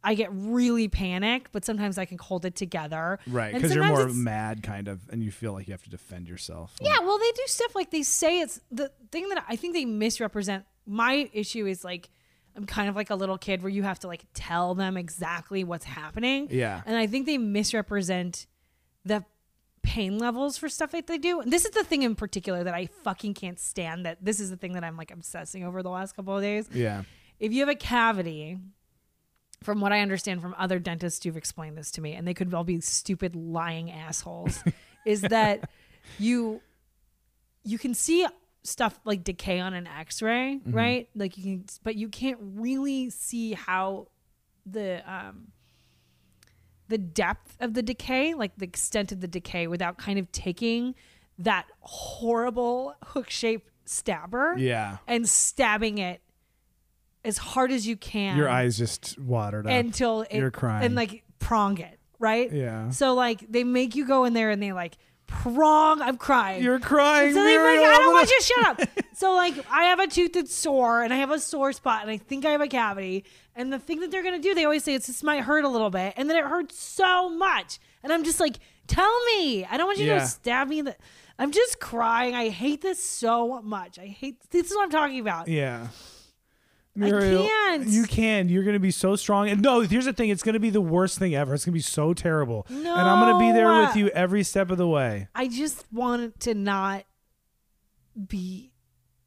I 0.06 0.14
get 0.14 0.30
really 0.32 0.88
panicked, 0.88 1.52
but 1.52 1.66
sometimes 1.66 1.98
I 1.98 2.06
can 2.06 2.20
hold 2.20 2.46
it 2.46 2.56
together. 2.56 3.20
Right. 3.28 3.54
Because 3.54 3.74
you're 3.74 3.84
more 3.84 4.08
mad, 4.08 4.64
kind 4.64 4.88
of, 4.88 5.02
and 5.10 5.24
you 5.24 5.32
feel 5.32 5.52
like 5.52 5.68
you 5.68 5.74
have 5.74 5.84
to 5.84 5.90
defend 5.90 6.30
yourself. 6.30 6.76
Yeah, 6.80 7.00
well, 7.00 7.18
they 7.18 7.32
do 7.32 7.44
stuff 7.48 7.76
like 7.76 7.92
they 7.92 8.04
say 8.04 8.40
it's 8.40 8.62
the 8.72 8.92
thing 9.12 9.28
that 9.30 9.44
I 9.50 9.56
think 9.56 9.74
they 9.74 9.86
misrepresent. 9.86 10.66
My 10.86 11.30
issue 11.34 11.66
is 11.66 11.84
like 11.84 12.10
I'm 12.56 12.66
kind 12.66 12.88
of 12.88 12.96
like 12.96 13.10
a 13.10 13.16
little 13.16 13.38
kid 13.38 13.62
where 13.62 13.70
you 13.70 13.84
have 13.84 14.00
to 14.00 14.08
like 14.08 14.24
tell 14.34 14.76
them 14.76 14.96
exactly 14.96 15.64
what's 15.64 15.86
happening. 15.86 16.48
Yeah. 16.52 16.82
And 16.86 16.96
I 16.96 17.08
think 17.08 17.26
they 17.26 17.38
misrepresent 17.38 18.48
the 19.04 19.26
pain 19.84 20.18
levels 20.18 20.58
for 20.58 20.70
stuff 20.70 20.92
that 20.92 21.08
they 21.08 21.18
do. 21.18 21.42
And 21.42 21.52
this 21.52 21.66
is 21.66 21.72
the 21.72 21.84
thing 21.84 22.04
in 22.04 22.16
particular 22.16 22.64
that 22.64 22.74
I 22.74 22.88
fucking 23.04 23.34
can't 23.34 23.60
stand 23.60 24.06
that 24.06 24.24
this 24.24 24.40
is 24.40 24.50
the 24.50 24.58
thing 24.58 24.74
that 24.74 24.84
I'm 24.84 24.98
like 24.98 25.12
obsessing 25.12 25.64
over 25.64 25.84
the 25.84 25.90
last 25.90 26.16
couple 26.16 26.36
of 26.36 26.42
days. 26.42 26.70
Yeah. 26.74 27.04
If 27.40 27.52
you 27.52 27.60
have 27.60 27.70
a 27.70 27.76
cavity, 27.76 28.58
from 29.64 29.82
what 29.82 29.92
I 29.92 30.02
understand 30.02 30.42
from 30.42 30.56
other 30.58 30.80
dentists 30.80 31.24
who've 31.24 31.38
explained 31.38 31.78
this 31.78 31.92
to 31.92 32.02
me, 32.02 32.14
and 32.14 32.28
they 32.28 32.34
could 32.34 32.54
all 32.54 32.64
be 32.64 32.80
stupid 32.82 33.36
lying 33.36 33.92
assholes, 33.92 34.64
is 35.06 35.22
that 35.22 35.70
you 36.20 36.62
you 37.64 37.78
can 37.80 37.94
see 37.94 38.26
stuff 38.64 39.00
like 39.06 39.24
decay 39.24 39.60
on 39.60 39.74
an 39.74 39.88
X-ray, 39.88 40.60
right? 40.66 41.08
Like 41.16 41.38
you 41.38 41.44
can, 41.44 41.66
but 41.84 41.96
you 41.96 42.10
can't 42.10 42.40
really 42.42 43.10
see 43.10 43.54
how 43.54 44.08
the 44.66 45.02
um 45.12 45.48
the 46.88 46.98
depth 47.00 47.58
of 47.60 47.74
the 47.74 47.82
decay, 47.82 48.34
like 48.36 48.56
the 48.58 48.66
extent 48.66 49.12
of 49.12 49.20
the 49.22 49.28
decay, 49.28 49.66
without 49.68 49.98
kind 49.98 50.20
of 50.20 50.32
taking 50.32 50.94
that 51.40 51.66
horrible 51.80 52.96
hook-shaped 53.04 53.70
stabber 53.86 54.56
Yeah. 54.58 54.98
and 55.08 55.28
stabbing 55.28 55.98
it 55.98 56.22
as 57.26 57.38
hard 57.38 57.72
as 57.72 57.88
you 57.88 57.98
can. 57.98 58.38
Your 58.38 58.50
eyes 58.50 58.78
just 58.78 59.18
watered 59.20 59.66
up. 59.66 59.72
until 59.74 60.22
it, 60.22 60.34
You're 60.34 60.52
crying. 60.52 60.86
and 60.86 60.96
like 60.96 61.24
prong 61.40 61.80
it, 61.80 62.00
right? 62.20 62.52
Yeah. 62.52 62.90
So 62.92 63.14
like 63.14 63.46
they 63.52 63.64
make 63.64 63.96
you 63.96 64.06
go 64.08 64.26
in 64.26 64.34
there 64.34 64.50
and 64.50 64.62
they 64.62 64.72
like 64.74 64.98
prong. 65.28 66.02
I'm 66.02 66.18
crying. 66.18 66.64
You're 66.64 66.80
crying. 66.80 67.34
so 67.34 67.44
they 67.44 67.58
make, 67.58 67.80
I 67.80 67.98
don't 67.98 68.10
oh, 68.10 68.12
want 68.12 68.30
you 68.30 68.40
to 68.40 68.44
shut 68.46 68.66
up. 68.68 68.90
so 69.14 69.34
like 69.36 69.54
I 69.72 69.86
have 69.86 70.00
a 70.00 70.08
tooth 70.08 70.34
that's 70.34 70.54
sore 70.54 71.04
and 71.04 71.14
I 71.14 71.18
have 71.18 71.32
a 71.32 71.40
sore 71.40 71.74
spot 71.74 72.02
and 72.02 72.12
I 72.12 72.18
think 72.18 72.46
I 72.46 72.52
have 72.52 72.62
a 72.62 72.68
cavity. 72.68 73.26
And 73.56 73.72
the 73.72 73.80
thing 73.80 74.02
that 74.02 74.12
they're 74.12 74.24
gonna 74.24 74.40
do, 74.40 74.54
they 74.54 74.66
always 74.66 74.84
say 74.84 74.94
it's 74.96 75.08
this 75.08 75.24
might 75.24 75.42
hurt 75.42 75.64
a 75.64 75.70
little 75.70 75.90
bit, 75.90 76.14
and 76.18 76.30
then 76.30 76.36
it 76.36 76.44
hurts 76.44 76.78
so 76.78 77.30
much. 77.30 77.80
And 78.04 78.12
I'm 78.12 78.26
just 78.26 78.40
like, 78.42 78.58
tell 78.88 79.26
me. 79.38 79.66
I 79.66 79.78
don't 79.78 79.88
want 79.88 79.98
you 79.98 80.06
Yeah. 80.06 80.20
to 80.20 80.28
stab 80.28 80.68
me 80.68 80.80
in 80.80 80.86
the 80.86 80.96
I'm 81.38 81.52
just 81.52 81.80
crying. 81.80 82.34
I 82.34 82.50
hate 82.50 82.82
this 82.82 83.04
so 83.04 83.62
much. 83.62 84.00
I 84.00 84.08
hate 84.08 84.38
this 84.52 84.70
is 84.70 84.76
what 84.76 84.84
I'm 84.84 84.90
talking 84.90 85.20
about. 85.20 85.48
Yeah. 85.48 85.88
I 87.02 87.10
can't. 87.10 87.88
You 87.88 88.04
can. 88.06 88.48
You're 88.50 88.64
going 88.64 88.76
to 88.76 88.80
be 88.80 88.92
so 88.92 89.16
strong. 89.16 89.50
And 89.50 89.62
no, 89.62 89.82
here's 89.82 90.06
the 90.06 90.14
thing. 90.14 90.30
It's 90.30 90.44
going 90.44 90.54
to 90.54 90.60
be 90.60 90.70
the 90.70 90.82
worst 90.82 91.20
thing 91.20 91.36
ever. 91.36 91.54
It's 91.54 91.66
going 91.66 91.74
to 91.74 91.78
be 91.78 91.82
so 91.82 92.14
terrible. 92.14 92.66
No. 92.70 92.78
And 92.96 93.02
I'm 93.02 93.20
going 93.20 93.34
to 93.34 93.40
be 93.40 93.52
there 93.58 93.68
with 93.82 93.96
you 93.98 94.08
every 94.10 94.44
step 94.44 94.72
of 94.72 94.78
the 94.78 94.88
way. 94.88 95.28
I 95.36 95.48
just 95.48 95.86
want 95.92 96.40
to 96.42 96.54
not 96.54 97.04
be 98.28 98.72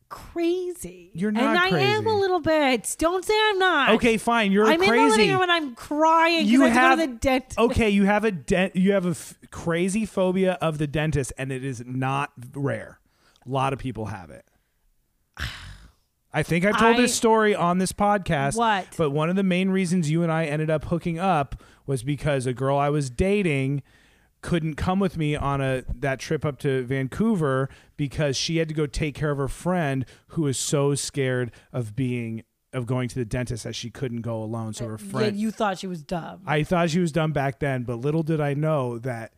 crazy. 0.09 1.11
You're 1.13 1.31
not, 1.31 1.45
and 1.45 1.55
not 1.55 1.73
I 1.75 1.79
am 1.81 2.07
a 2.07 2.15
little 2.15 2.41
bit. 2.41 2.97
Don't 2.99 3.23
say 3.23 3.35
I'm 3.51 3.59
not. 3.59 3.91
Okay, 3.97 4.17
fine. 4.17 4.51
You're 4.51 4.67
I'm 4.67 4.75
in 4.75 4.81
the 4.81 4.87
living 4.87 5.15
crazy. 5.15 5.31
room 5.31 5.43
and 5.43 5.53
I'm 5.53 5.75
crying 5.75 6.47
You 6.47 6.65
I 6.65 6.69
have 6.69 6.77
have- 6.77 6.99
to 7.01 7.07
go 7.07 7.07
to 7.07 7.13
the 7.13 7.19
dentist. 7.19 7.59
okay, 7.59 7.91
you 7.91 8.05
have 8.05 8.25
a 8.25 8.31
dent. 8.31 8.77
You 8.77 8.93
have 8.93 9.05
a 9.05 9.11
f- 9.11 9.37
crazy 9.51 10.07
phobia 10.07 10.53
of 10.63 10.79
the 10.79 10.87
dentist, 10.87 11.35
and 11.37 11.53
it 11.53 11.63
is 11.65 11.83
not 11.85 12.33
rare. 12.55 12.99
A 13.45 13.51
lot 13.51 13.75
of 13.75 13.79
people 13.79 14.07
have 14.07 14.31
it. 14.31 14.47
I 16.33 16.43
think 16.43 16.65
I've 16.65 16.79
told 16.79 16.97
I- 16.97 17.01
this 17.03 17.15
story 17.15 17.55
on 17.55 17.79
this 17.79 17.93
podcast. 17.93 18.57
What? 18.57 18.87
But 18.97 19.11
one 19.11 19.31
of 19.31 19.37
the 19.37 19.43
main 19.43 19.71
reasons 19.71 20.11
you 20.11 20.23
and 20.23 20.31
I 20.31 20.45
ended 20.47 20.71
up 20.71 20.85
hooking 20.87 21.19
up 21.19 21.63
was 21.87 22.03
because 22.03 22.47
a 22.47 22.53
girl 22.53 22.77
I 22.77 22.91
was 22.91 23.09
dating 23.11 23.83
couldn't 24.41 24.75
come 24.75 25.01
with 25.01 25.17
me 25.17 25.35
on 25.35 25.61
a 25.61 25.83
that 25.93 26.21
trip 26.21 26.45
up 26.45 26.59
to 26.61 26.85
Vancouver 26.85 27.69
because 27.97 28.37
she 28.37 28.59
had 28.59 28.69
to 28.69 28.75
go 28.75 28.87
take 28.87 29.15
care 29.15 29.31
of 29.31 29.39
her 29.39 29.49
friend 29.49 30.05
who 30.29 30.43
was 30.43 30.57
so 30.59 30.95
scared 30.95 31.51
of 31.73 31.97
being 31.97 32.45
of 32.75 32.85
going 32.87 33.09
to 33.09 33.15
the 33.15 33.25
dentist 33.25 33.65
that 33.65 33.75
she 33.75 33.91
couldn't 33.91 34.21
go 34.21 34.41
alone. 34.43 34.75
So 34.75 34.85
uh, 34.85 34.89
her 34.91 34.99
Yeah, 35.03 35.11
friend 35.11 35.37
you 35.37 35.51
thought 35.51 35.79
she 35.79 35.87
was 35.87 36.03
dumb. 36.03 36.43
I 36.47 36.63
thought 36.63 36.91
she 36.91 37.01
was 37.01 37.11
dumb 37.11 37.33
back 37.33 37.59
then, 37.59 37.83
but 37.85 37.97
little 37.97 38.23
did 38.23 38.41
I 38.43 38.53
know 38.55 38.99
that 38.99 39.33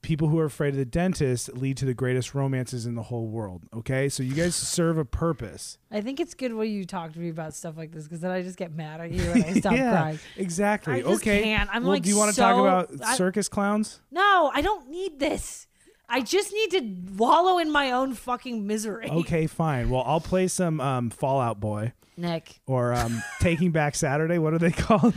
people 0.00 0.28
who 0.28 0.38
are 0.38 0.46
afraid 0.46 0.70
of 0.70 0.76
the 0.76 0.84
dentist 0.84 1.54
lead 1.54 1.76
to 1.76 1.84
the 1.84 1.94
greatest 1.94 2.34
romances 2.34 2.86
in 2.86 2.94
the 2.94 3.02
whole 3.02 3.26
world. 3.26 3.62
Okay, 3.74 4.08
so 4.08 4.22
you 4.22 4.34
guys 4.34 4.54
serve 4.56 4.96
a 4.98 5.04
purpose. 5.04 5.78
I 5.90 6.00
think 6.00 6.18
it's 6.18 6.34
good 6.34 6.54
when 6.54 6.70
you 6.70 6.84
talk 6.84 7.12
to 7.12 7.18
me 7.18 7.28
about 7.28 7.54
stuff 7.54 7.76
like 7.76 7.92
this 7.92 8.04
because 8.04 8.20
then 8.20 8.30
I 8.30 8.42
just 8.42 8.56
get 8.56 8.74
mad 8.74 9.00
at 9.00 9.10
you 9.10 9.22
and 9.30 9.44
I 9.44 9.52
stop 9.60 9.74
crying. 9.74 10.18
exactly. 10.36 10.94
I 10.94 11.00
just 11.02 11.22
okay, 11.22 11.42
can't. 11.42 11.68
I'm 11.72 11.82
well, 11.82 11.92
like 11.92 12.02
do 12.02 12.08
you 12.08 12.16
want 12.16 12.34
to 12.34 12.36
talk 12.40 12.58
about 12.58 12.90
I- 13.04 13.16
circus 13.16 13.48
clowns? 13.48 14.00
No, 14.10 14.50
I 14.54 14.62
don't 14.62 14.88
need 14.88 15.20
this. 15.20 15.66
I 16.08 16.20
just 16.20 16.52
need 16.52 16.70
to 16.72 17.14
wallow 17.16 17.58
in 17.58 17.70
my 17.70 17.90
own 17.92 18.12
fucking 18.14 18.66
misery. 18.66 19.08
Okay, 19.08 19.46
fine. 19.46 19.88
Well, 19.88 20.02
I'll 20.06 20.20
play 20.20 20.46
some 20.48 20.80
um, 20.80 21.10
Fall 21.10 21.40
Out 21.40 21.58
Boy 21.58 21.92
Nick, 22.18 22.60
or 22.66 22.92
um, 22.92 23.22
Taking 23.40 23.70
Back 23.70 23.94
Saturday. 23.94 24.38
What 24.38 24.52
are 24.52 24.58
they 24.58 24.70
called? 24.72 25.14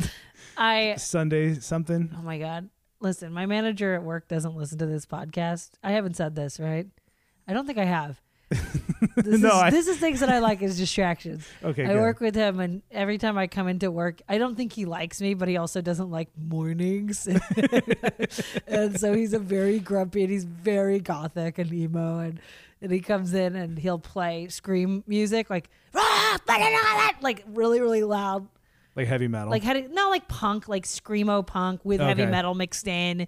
I 0.58 0.96
Sunday 0.98 1.56
something. 1.56 2.16
Oh 2.18 2.22
my 2.22 2.38
god. 2.40 2.70
Listen, 3.06 3.32
my 3.32 3.46
manager 3.46 3.94
at 3.94 4.02
work 4.02 4.28
doesn't 4.28 4.56
listen 4.56 4.80
to 4.80 4.88
this 4.88 5.06
podcast. 5.06 5.70
I 5.84 5.92
haven't 5.92 6.16
said 6.16 6.34
this, 6.36 6.60
right? 6.60 6.88
I 7.48 7.54
don't 7.54 7.68
think 7.68 7.78
I 7.78 7.86
have. 7.86 8.20
This 9.18 9.40
No, 9.40 9.48
is 9.50 9.54
I- 9.54 9.70
this 9.70 9.88
is 9.88 9.98
things 9.98 10.20
that 10.22 10.30
I 10.30 10.40
like 10.40 10.64
as 10.64 10.76
distractions. 10.78 11.46
Okay, 11.64 11.84
I 11.84 11.90
good. 11.94 12.02
work 12.02 12.20
with 12.20 12.34
him 12.34 12.60
and 12.60 12.82
every 12.92 13.18
time 13.20 13.38
I 13.38 13.46
come 13.46 13.68
into 13.68 13.92
work, 13.92 14.22
I 14.28 14.40
don't 14.40 14.56
think 14.56 14.74
he 14.74 14.86
likes 14.86 15.22
me, 15.22 15.36
but 15.36 15.48
he 15.48 15.56
also 15.58 15.82
doesn't 15.82 16.10
like 16.10 16.30
mornings. 16.36 17.28
and 18.68 19.00
so 19.00 19.14
he's 19.14 19.34
a 19.34 19.40
very 19.40 19.80
grumpy 19.80 20.24
and 20.24 20.32
he's 20.32 20.44
very 20.46 21.00
gothic 21.00 21.60
and 21.60 21.72
emo 21.72 22.20
and 22.20 22.40
and 22.82 22.92
he 22.92 23.00
comes 23.00 23.34
in 23.36 23.56
and 23.56 23.78
he'll 23.78 24.00
play 24.00 24.48
scream 24.50 25.04
music 25.08 25.50
like 25.52 25.70
"Ah, 25.94 26.38
like 27.22 27.44
really 27.54 27.80
really 27.80 28.04
loud 28.04 28.48
like 28.96 29.08
heavy 29.08 29.28
metal. 29.28 29.50
like 29.52 29.64
had 29.64 29.76
it 29.78 29.92
no 29.92 30.10
like 30.10 30.28
punk 30.28 30.68
like 30.68 30.84
screamo 30.86 31.46
punk 31.46 31.82
with 31.84 32.00
heavy 32.00 32.26
metal 32.26 32.54
mixed 32.56 32.88
in 32.88 33.28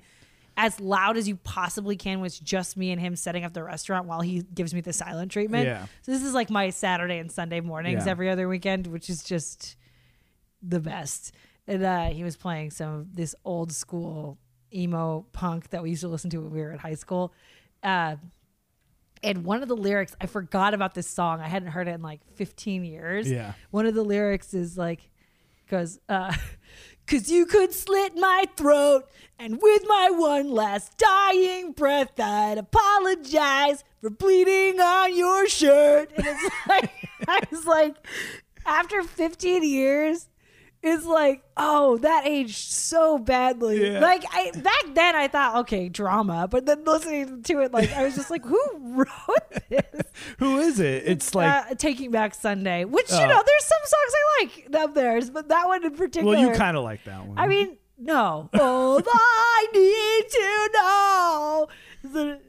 as 0.59 0.79
loud 0.79 1.17
as 1.17 1.27
you 1.27 1.35
possibly 1.35 1.95
can 1.95 2.19
with 2.19 2.41
just 2.43 2.77
me 2.77 2.91
and 2.91 2.99
him 2.99 3.15
setting 3.15 3.43
up 3.43 3.53
the 3.53 3.63
restaurant 3.63 4.07
while 4.07 4.21
he 4.21 4.41
gives 4.53 4.73
me 4.73 4.81
the 4.81 4.93
silent 4.93 5.31
treatment 5.31 5.65
Yeah. 5.65 5.85
so 6.01 6.11
this 6.11 6.23
is 6.23 6.33
like 6.33 6.49
my 6.49 6.69
saturday 6.69 7.17
and 7.19 7.31
sunday 7.31 7.59
mornings 7.61 8.05
Yeah. 8.05 8.11
every 8.11 8.29
other 8.29 8.47
weekend 8.47 8.87
which 8.87 9.09
is 9.09 9.23
just 9.23 9.75
the 10.61 10.79
best 10.79 11.33
and 11.67 11.83
uh, 11.83 12.05
he 12.05 12.23
was 12.23 12.37
playing 12.37 12.71
some 12.71 12.93
of 12.93 13.15
this 13.15 13.35
old 13.45 13.71
school 13.71 14.37
emo 14.73 15.25
punk 15.33 15.69
that 15.69 15.83
we 15.83 15.89
used 15.91 16.01
to 16.01 16.07
listen 16.07 16.29
to 16.31 16.37
when 16.39 16.51
we 16.51 16.59
were 16.61 16.71
in 16.71 16.79
high 16.79 16.95
school 16.95 17.33
uh, 17.83 18.15
and 19.23 19.43
one 19.43 19.61
of 19.61 19.67
the 19.69 19.75
lyrics 19.75 20.15
i 20.19 20.25
forgot 20.25 20.73
about 20.73 20.93
this 20.93 21.07
song 21.07 21.39
i 21.39 21.47
hadn't 21.47 21.69
heard 21.69 21.87
it 21.87 21.91
in 21.91 22.01
like 22.01 22.21
15 22.35 22.83
years 22.83 23.29
Yeah. 23.29 23.53
one 23.71 23.85
of 23.85 23.93
the 23.93 24.03
lyrics 24.03 24.53
is 24.53 24.77
like 24.77 25.09
goes 25.67 25.99
uh 26.09 26.33
cause 27.07 27.29
you 27.29 27.45
could 27.45 27.73
slit 27.73 28.15
my 28.15 28.45
throat 28.55 29.07
and 29.39 29.61
with 29.61 29.83
my 29.87 30.09
one 30.11 30.49
last 30.49 30.97
dying 30.97 31.71
breath 31.71 32.19
i'd 32.19 32.57
apologize 32.57 33.83
for 34.01 34.09
bleeding 34.09 34.79
on 34.79 35.15
your 35.15 35.47
shirt 35.47 36.11
and 36.15 36.25
it's 36.25 36.55
like 36.67 36.91
i 37.27 37.41
was 37.51 37.65
like 37.65 37.95
after 38.65 39.03
15 39.03 39.63
years 39.63 40.29
it's 40.87 41.05
like 41.05 41.43
oh 41.57 41.97
that 41.97 42.25
aged 42.25 42.55
so 42.55 43.17
badly 43.17 43.91
Yeah. 43.91 43.99
like 43.99 44.23
i 44.31 44.51
back 44.51 44.93
then 44.93 45.15
i 45.15 45.27
thought 45.27 45.57
okay 45.57 45.89
drama 45.89 46.47
but 46.49 46.65
then 46.65 46.83
listening 46.85 47.43
to 47.43 47.59
it 47.61 47.71
like 47.73 47.91
i 47.93 48.03
was 48.03 48.15
just 48.15 48.29
like 48.29 48.45
who 48.45 48.59
wrote 48.79 49.09
this 49.69 50.03
Who 50.39 50.57
is 50.59 50.79
it? 50.79 51.03
It's 51.05 51.35
like 51.35 51.71
uh, 51.71 51.75
Taking 51.75 52.09
Back 52.11 52.33
Sunday, 52.33 52.85
which 52.85 53.05
Oh. 53.11 53.19
you 53.21 53.27
know, 53.27 53.41
there's 53.45 53.65
some 53.65 53.79
songs 53.85 54.13
I 54.15 54.41
like 54.41 54.83
of 54.83 54.93
theirs, 54.95 55.29
but 55.29 55.47
that 55.49 55.67
one 55.67 55.83
in 55.85 55.95
particular. 55.95 56.33
well, 56.35 56.41
you 56.41 56.55
kind 56.55 56.75
of 56.75 56.83
like 56.83 57.03
that 57.05 57.25
one. 57.25 57.37
I 57.37 57.47
mean, 57.47 57.77
no. 57.99 58.49
All 58.59 58.99
I 59.07 59.67
need 59.73 60.29
to 60.31 60.69
know 60.73 61.67
is 62.03 62.13
that 62.13 62.41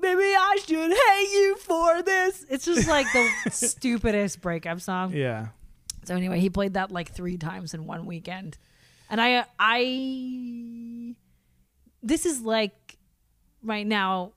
maybe 0.00 0.22
I 0.22 0.58
should 0.66 0.92
hate 0.92 1.30
you 1.32 1.56
for 1.58 2.02
this. 2.02 2.44
It's 2.50 2.64
just 2.64 2.88
like 2.88 3.06
the 3.12 3.30
stupidest 3.50 4.40
breakup 4.40 4.80
song. 4.80 5.12
yeah. 5.12 5.48
So 6.04 6.16
anyway, 6.16 6.40
he 6.40 6.50
played 6.50 6.74
that 6.74 6.90
like 6.90 7.12
three 7.12 7.36
times 7.36 7.74
in 7.74 7.86
one 7.86 8.06
weekend, 8.06 8.58
and 9.08 9.20
I, 9.20 9.44
I, 9.58 11.14
this 12.02 12.26
is 12.26 12.42
like 12.42 12.98
right 13.62 13.86
now. 13.86 14.32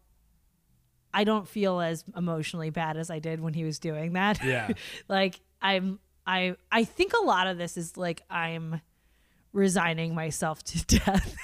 I 1.13 1.23
don't 1.23 1.47
feel 1.47 1.79
as 1.79 2.03
emotionally 2.17 2.71
bad 2.71 2.97
as 2.97 3.09
I 3.09 3.19
did 3.19 3.39
when 3.39 3.53
he 3.53 3.63
was 3.63 3.79
doing 3.79 4.13
that. 4.13 4.43
Yeah. 4.43 4.67
like 5.07 5.39
I'm, 5.61 5.99
I, 6.27 6.57
I 6.69 6.83
think 6.83 7.13
a 7.13 7.23
lot 7.23 7.47
of 7.47 7.57
this 7.57 7.77
is 7.77 7.95
like 7.95 8.21
I'm 8.29 8.81
resigning 9.53 10.13
myself 10.13 10.61
to 10.65 10.85
death. 10.99 11.35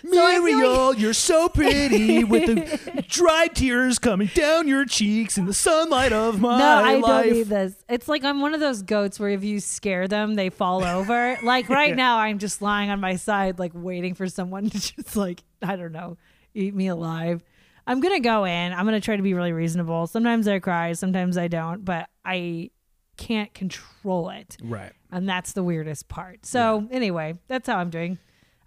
Feel 0.00 0.14
like- 0.14 0.42
Muriel, 0.42 0.94
you're 0.94 1.12
so 1.12 1.48
pretty 1.48 2.24
with 2.24 2.46
the 2.46 3.02
dry 3.08 3.46
tears 3.48 3.98
coming 3.98 4.30
down 4.34 4.66
your 4.68 4.84
cheeks 4.84 5.36
in 5.38 5.46
the 5.46 5.54
sunlight 5.54 6.12
of 6.12 6.40
my 6.40 6.58
no, 6.58 6.64
I 6.66 6.94
life. 6.96 7.24
don't 7.24 7.32
need 7.34 7.46
this. 7.46 7.74
It's 7.88 8.08
like 8.08 8.24
I'm 8.24 8.40
one 8.40 8.54
of 8.54 8.60
those 8.60 8.82
goats 8.82 9.20
where 9.20 9.30
if 9.30 9.44
you 9.44 9.60
scare 9.60 10.08
them, 10.08 10.34
they 10.34 10.48
fall 10.50 10.82
over. 10.84 11.36
like 11.42 11.68
right 11.68 11.94
now, 11.94 12.18
I'm 12.18 12.38
just 12.38 12.62
lying 12.62 12.90
on 12.90 13.00
my 13.00 13.16
side, 13.16 13.58
like 13.58 13.72
waiting 13.74 14.14
for 14.14 14.26
someone 14.28 14.70
to 14.70 14.78
just 14.96 15.16
like 15.16 15.42
I 15.62 15.76
don't 15.76 15.92
know, 15.92 16.16
eat 16.54 16.74
me 16.74 16.86
alive. 16.88 17.42
I'm 17.86 18.00
gonna 18.00 18.20
go 18.20 18.44
in. 18.44 18.72
I'm 18.72 18.84
gonna 18.84 19.00
try 19.00 19.16
to 19.16 19.22
be 19.22 19.34
really 19.34 19.52
reasonable. 19.52 20.06
Sometimes 20.06 20.46
I 20.48 20.58
cry, 20.58 20.92
sometimes 20.92 21.36
I 21.36 21.48
don't, 21.48 21.84
but 21.84 22.08
I 22.24 22.70
can't 23.16 23.52
control 23.52 24.30
it, 24.30 24.56
Right. 24.62 24.92
and 25.10 25.28
that's 25.28 25.52
the 25.52 25.62
weirdest 25.62 26.08
part. 26.08 26.46
So 26.46 26.88
anyway, 26.90 27.34
that's 27.48 27.66
how 27.68 27.76
I'm 27.78 27.90
doing. 27.90 28.18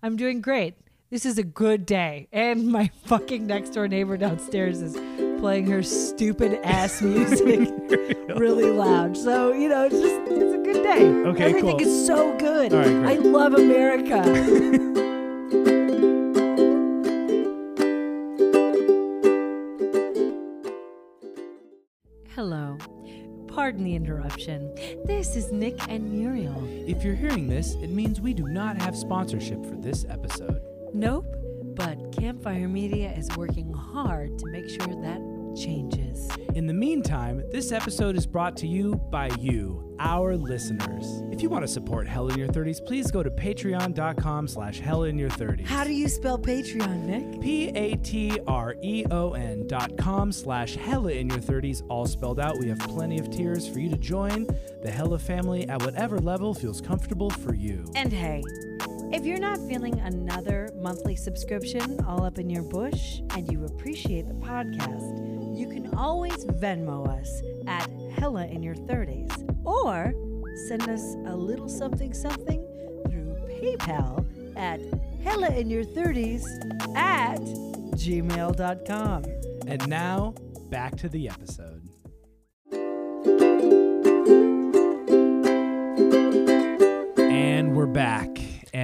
I'm 0.04 0.16
doing 0.18 0.42
great. 0.42 0.76
This 1.14 1.26
is 1.28 1.38
a 1.38 1.44
good 1.44 1.86
day, 1.86 2.28
and 2.32 2.70
my 2.70 2.90
fucking 3.06 3.46
next 3.46 3.70
door 3.70 3.88
neighbor 3.88 4.18
downstairs 4.18 4.82
is 4.82 4.96
playing 5.40 5.68
her 5.68 5.84
stupid 5.84 6.60
ass 6.64 7.02
music 7.04 7.70
really 8.36 8.72
loud. 8.72 9.16
So 9.16 9.54
you 9.54 9.70
know, 9.70 9.86
it's 9.86 10.00
just 10.00 10.20
it's 10.26 10.56
a 10.56 10.58
good 10.58 10.82
day. 10.82 11.06
Okay, 11.06 11.50
everything 11.50 11.78
cool. 11.78 11.88
is 11.88 12.08
so 12.08 12.36
good. 12.40 12.74
All 12.74 12.80
right, 12.80 12.88
great. 12.88 13.06
I 13.06 13.14
love 13.22 13.54
America. 13.54 14.24
Hello. 22.34 22.80
Pardon 23.50 23.84
the 23.84 23.94
interruption. 23.94 24.74
This 25.06 25.36
is 25.36 25.52
Nick 25.52 25.78
and 25.90 26.12
Muriel. 26.12 26.68
If 26.88 27.04
you're 27.04 27.14
hearing 27.14 27.48
this, 27.48 27.76
it 27.76 27.92
means 27.92 28.20
we 28.20 28.34
do 28.34 28.48
not 28.48 28.82
have 28.82 28.98
sponsorship 28.98 29.64
for 29.64 29.76
this 29.76 30.06
episode. 30.10 30.73
Nope, 30.94 31.26
but 31.76 32.12
Campfire 32.12 32.68
Media 32.68 33.12
is 33.14 33.28
working 33.36 33.74
hard 33.74 34.38
to 34.38 34.46
make 34.48 34.70
sure 34.70 34.88
that 35.02 35.20
changes. 35.56 36.30
In 36.56 36.68
the 36.68 36.74
meantime, 36.74 37.44
this 37.52 37.72
episode 37.72 38.16
is 38.16 38.28
brought 38.28 38.56
to 38.58 38.68
you 38.68 38.96
by 39.10 39.30
you, 39.40 39.96
our 40.00 40.36
listeners. 40.38 41.24
If 41.32 41.42
you 41.42 41.50
want 41.50 41.64
to 41.64 41.68
support 41.68 42.08
Hella 42.08 42.34
in 42.34 42.40
Your 42.40 42.48
30s, 42.48 42.86
please 42.86 43.10
go 43.10 43.24
to 43.24 43.32
patreon.com 43.32 44.48
slash 44.48 44.80
hella 44.80 45.08
in 45.08 45.18
your 45.18 45.32
30s. 45.32 45.66
How 45.66 45.84
do 45.84 45.92
you 45.92 46.08
spell 46.08 46.38
Patreon, 46.38 47.06
Nick? 47.06 47.42
P-A-T-R-E-O-N 47.42 48.48
dot 49.68 49.98
com 49.98 50.32
slash 50.32 50.76
Hella 50.76 51.12
in 51.12 51.28
your 51.30 51.40
30s, 51.40 51.82
all 51.90 52.06
spelled 52.06 52.40
out. 52.40 52.60
We 52.60 52.68
have 52.70 52.80
plenty 52.80 53.18
of 53.18 53.32
tiers 53.32 53.68
for 53.68 53.80
you 53.80 53.90
to 53.90 53.98
join 53.98 54.48
the 54.84 54.92
Hella 54.92 55.18
family 55.18 55.68
at 55.68 55.82
whatever 55.82 56.20
level 56.20 56.54
feels 56.54 56.82
comfortable 56.82 57.32
for 57.32 57.56
you. 57.56 57.86
And 57.96 58.14
hey, 58.14 58.44
if 59.14 59.28
you're 59.28 59.40
not 59.40 59.60
feeling 59.68 60.00
another 60.00 60.72
monthly 60.76 61.16
subscription 61.16 62.04
all 62.06 62.24
up 62.24 62.40
in 62.40 62.50
your 62.50 62.64
bush 62.64 63.22
and 63.36 63.52
you 63.52 63.64
appreciate 63.66 64.28
the 64.28 64.34
podcast, 64.34 65.58
you 65.58 65.70
can 65.70 65.94
always 65.96 66.46
Venmo 66.46 67.08
us 67.08 67.42
at 67.68 67.88
Hella 68.18 68.48
in 68.48 68.64
Your 68.64 68.74
30s 68.74 69.32
or 69.64 70.14
send 70.68 70.90
us 70.90 71.14
a 71.28 71.36
little 71.36 71.70
something 71.70 72.12
something 72.12 72.66
through 73.08 73.36
PayPal 73.62 74.26
at 74.58 74.82
Hella 75.24 75.50
in 75.50 75.70
Your 75.70 75.84
30s 75.84 76.44
at 76.96 77.40
gmail.com. 77.40 79.24
And 79.68 79.88
now, 79.88 80.34
back 80.70 80.98
to 80.98 81.08
the 81.08 81.30
episode. 81.30 81.73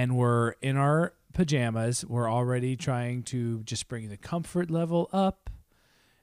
And 0.00 0.16
we're 0.16 0.52
in 0.62 0.78
our 0.78 1.12
pajamas. 1.34 2.06
We're 2.06 2.30
already 2.30 2.74
trying 2.74 3.22
to 3.24 3.62
just 3.64 3.86
bring 3.86 4.08
the 4.08 4.16
comfort 4.16 4.70
level 4.70 5.10
up 5.12 5.50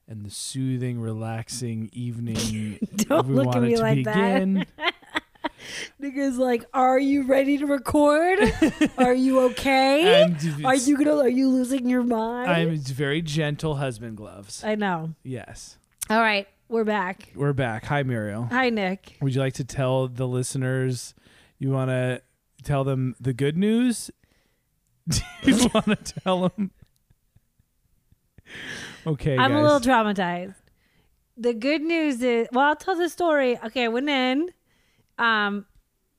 and 0.07 0.25
the 0.25 0.31
soothing, 0.31 0.99
relaxing 0.99 1.91
evening 1.93 2.79
Don't 2.95 3.27
we 3.27 3.35
look 3.35 3.55
at 3.55 3.61
me 3.61 3.75
to 3.75 3.81
like 3.81 4.03
that. 4.05 4.15
begin. 4.15 4.65
Nigga's 6.01 6.39
like, 6.39 6.65
are 6.73 6.97
you 6.97 7.27
ready 7.27 7.59
to 7.59 7.67
record? 7.67 8.39
are 8.97 9.13
you 9.13 9.41
okay? 9.51 10.23
Are 10.65 10.75
you 10.75 10.97
gonna? 10.97 11.17
Are 11.17 11.29
you 11.29 11.47
losing 11.49 11.87
your 11.87 12.03
mind? 12.03 12.49
I'm 12.49 12.77
very 12.77 13.21
gentle 13.21 13.75
husband 13.75 14.17
gloves. 14.17 14.63
I 14.63 14.73
know. 14.73 15.13
Yes. 15.23 15.77
All 16.09 16.19
right, 16.19 16.47
we're 16.67 16.83
back. 16.83 17.31
We're 17.35 17.53
back. 17.53 17.85
Hi, 17.85 18.01
Muriel. 18.01 18.47
Hi, 18.49 18.71
Nick. 18.71 19.17
Would 19.21 19.35
you 19.35 19.41
like 19.41 19.53
to 19.55 19.63
tell 19.63 20.07
the 20.07 20.27
listeners? 20.27 21.13
You 21.59 21.71
want 21.71 21.89
to 21.89 22.21
tell 22.63 22.83
them 22.83 23.15
the 23.19 23.33
good 23.33 23.57
news? 23.57 24.11
Do 25.07 25.21
you 25.43 25.69
want 25.73 25.85
to 25.87 26.19
tell 26.21 26.49
them? 26.49 26.71
Okay, 29.05 29.37
I'm 29.37 29.51
guys. 29.51 29.59
a 29.59 29.63
little 29.63 29.79
traumatized. 29.79 30.55
The 31.37 31.53
good 31.53 31.81
news 31.81 32.21
is, 32.21 32.47
well, 32.51 32.65
I'll 32.65 32.75
tell 32.75 32.95
the 32.95 33.09
story. 33.09 33.57
Okay, 33.65 33.85
I 33.85 33.87
went 33.89 34.09
in. 34.09 34.49
Um, 35.17 35.65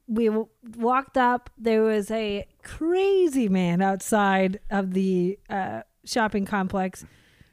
we 0.07 0.26
w- 0.26 0.49
walked 0.76 1.16
up. 1.18 1.51
There 1.59 1.82
was 1.82 2.11
a 2.11 2.47
crazy 2.62 3.49
man 3.49 3.82
outside 3.82 4.61
of 4.70 4.95
the 4.95 5.39
uh, 5.51 5.82
shopping 6.05 6.45
complex 6.47 7.05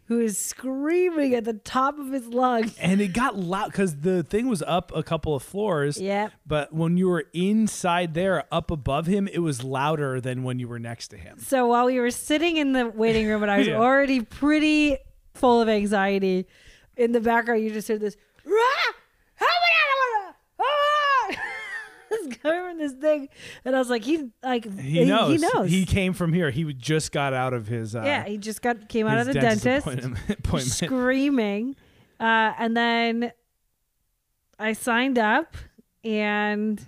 who 0.07 0.19
is 0.19 0.37
screaming 0.37 1.33
at 1.33 1.45
the 1.45 1.53
top 1.53 1.97
of 1.97 2.11
his 2.11 2.27
lungs. 2.27 2.75
and 2.79 3.01
it 3.01 3.07
got 3.09 3.35
loud 3.37 3.71
because 3.71 3.97
the 3.97 4.21
thing 4.23 4.47
was 4.47 4.61
up 4.67 4.91
a 4.95 5.01
couple 5.01 5.33
of 5.35 5.41
floors. 5.43 5.99
Yep. 5.99 6.31
But 6.45 6.71
when 6.73 6.95
you 6.97 7.09
were 7.09 7.25
inside 7.33 8.13
there, 8.13 8.43
up 8.51 8.69
above 8.69 9.07
him, 9.07 9.27
it 9.27 9.39
was 9.39 9.63
louder 9.63 10.21
than 10.21 10.43
when 10.43 10.59
you 10.59 10.67
were 10.67 10.77
next 10.79 11.07
to 11.09 11.17
him. 11.17 11.39
So 11.39 11.65
while 11.67 11.85
we 11.87 11.99
were 11.99 12.11
sitting 12.11 12.57
in 12.57 12.73
the 12.73 12.87
waiting 12.87 13.27
room 13.27 13.41
and 13.41 13.51
I 13.51 13.57
was 13.59 13.67
Yeah. 13.69 13.77
already 13.77 14.21
pretty 14.21 14.97
full 15.33 15.59
of 15.61 15.67
anxiety, 15.69 16.45
in 16.95 17.11
the 17.11 17.19
background 17.19 17.63
you 17.63 17.71
just 17.73 17.87
heard 17.87 17.99
this. 18.01 18.15
"Rah! 18.45 18.93
Ah!" 19.41 19.45
From 22.41 22.77
this 22.77 22.93
thing, 22.93 23.29
and 23.63 23.75
I 23.75 23.79
was 23.79 23.89
like, 23.89 24.03
he 24.03 24.29
like 24.43 24.65
He 24.79 25.05
knows. 25.05 25.31
He 25.41 25.47
knows. 25.53 25.69
He 25.69 25.85
came 25.85 26.13
from 26.13 26.33
here. 26.33 26.49
He 26.51 26.73
just 26.73 27.11
got 27.11 27.33
out 27.33 27.53
of 27.53 27.67
his. 27.67 27.95
Uh, 27.95 28.01
yeah, 28.03 28.25
he 28.25 28.37
just 28.37 28.61
got 28.61 28.89
came 28.89 29.07
out 29.07 29.19
of 29.19 29.27
the 29.27 29.33
dentist 29.33 29.63
dentist, 29.63 29.87
appointment. 29.87 30.29
appointment. 30.39 30.71
screaming, 30.73 31.75
uh, 32.19 32.53
and 32.57 32.75
then 32.75 33.31
I 34.59 34.73
signed 34.73 35.17
up, 35.19 35.55
and 36.03 36.85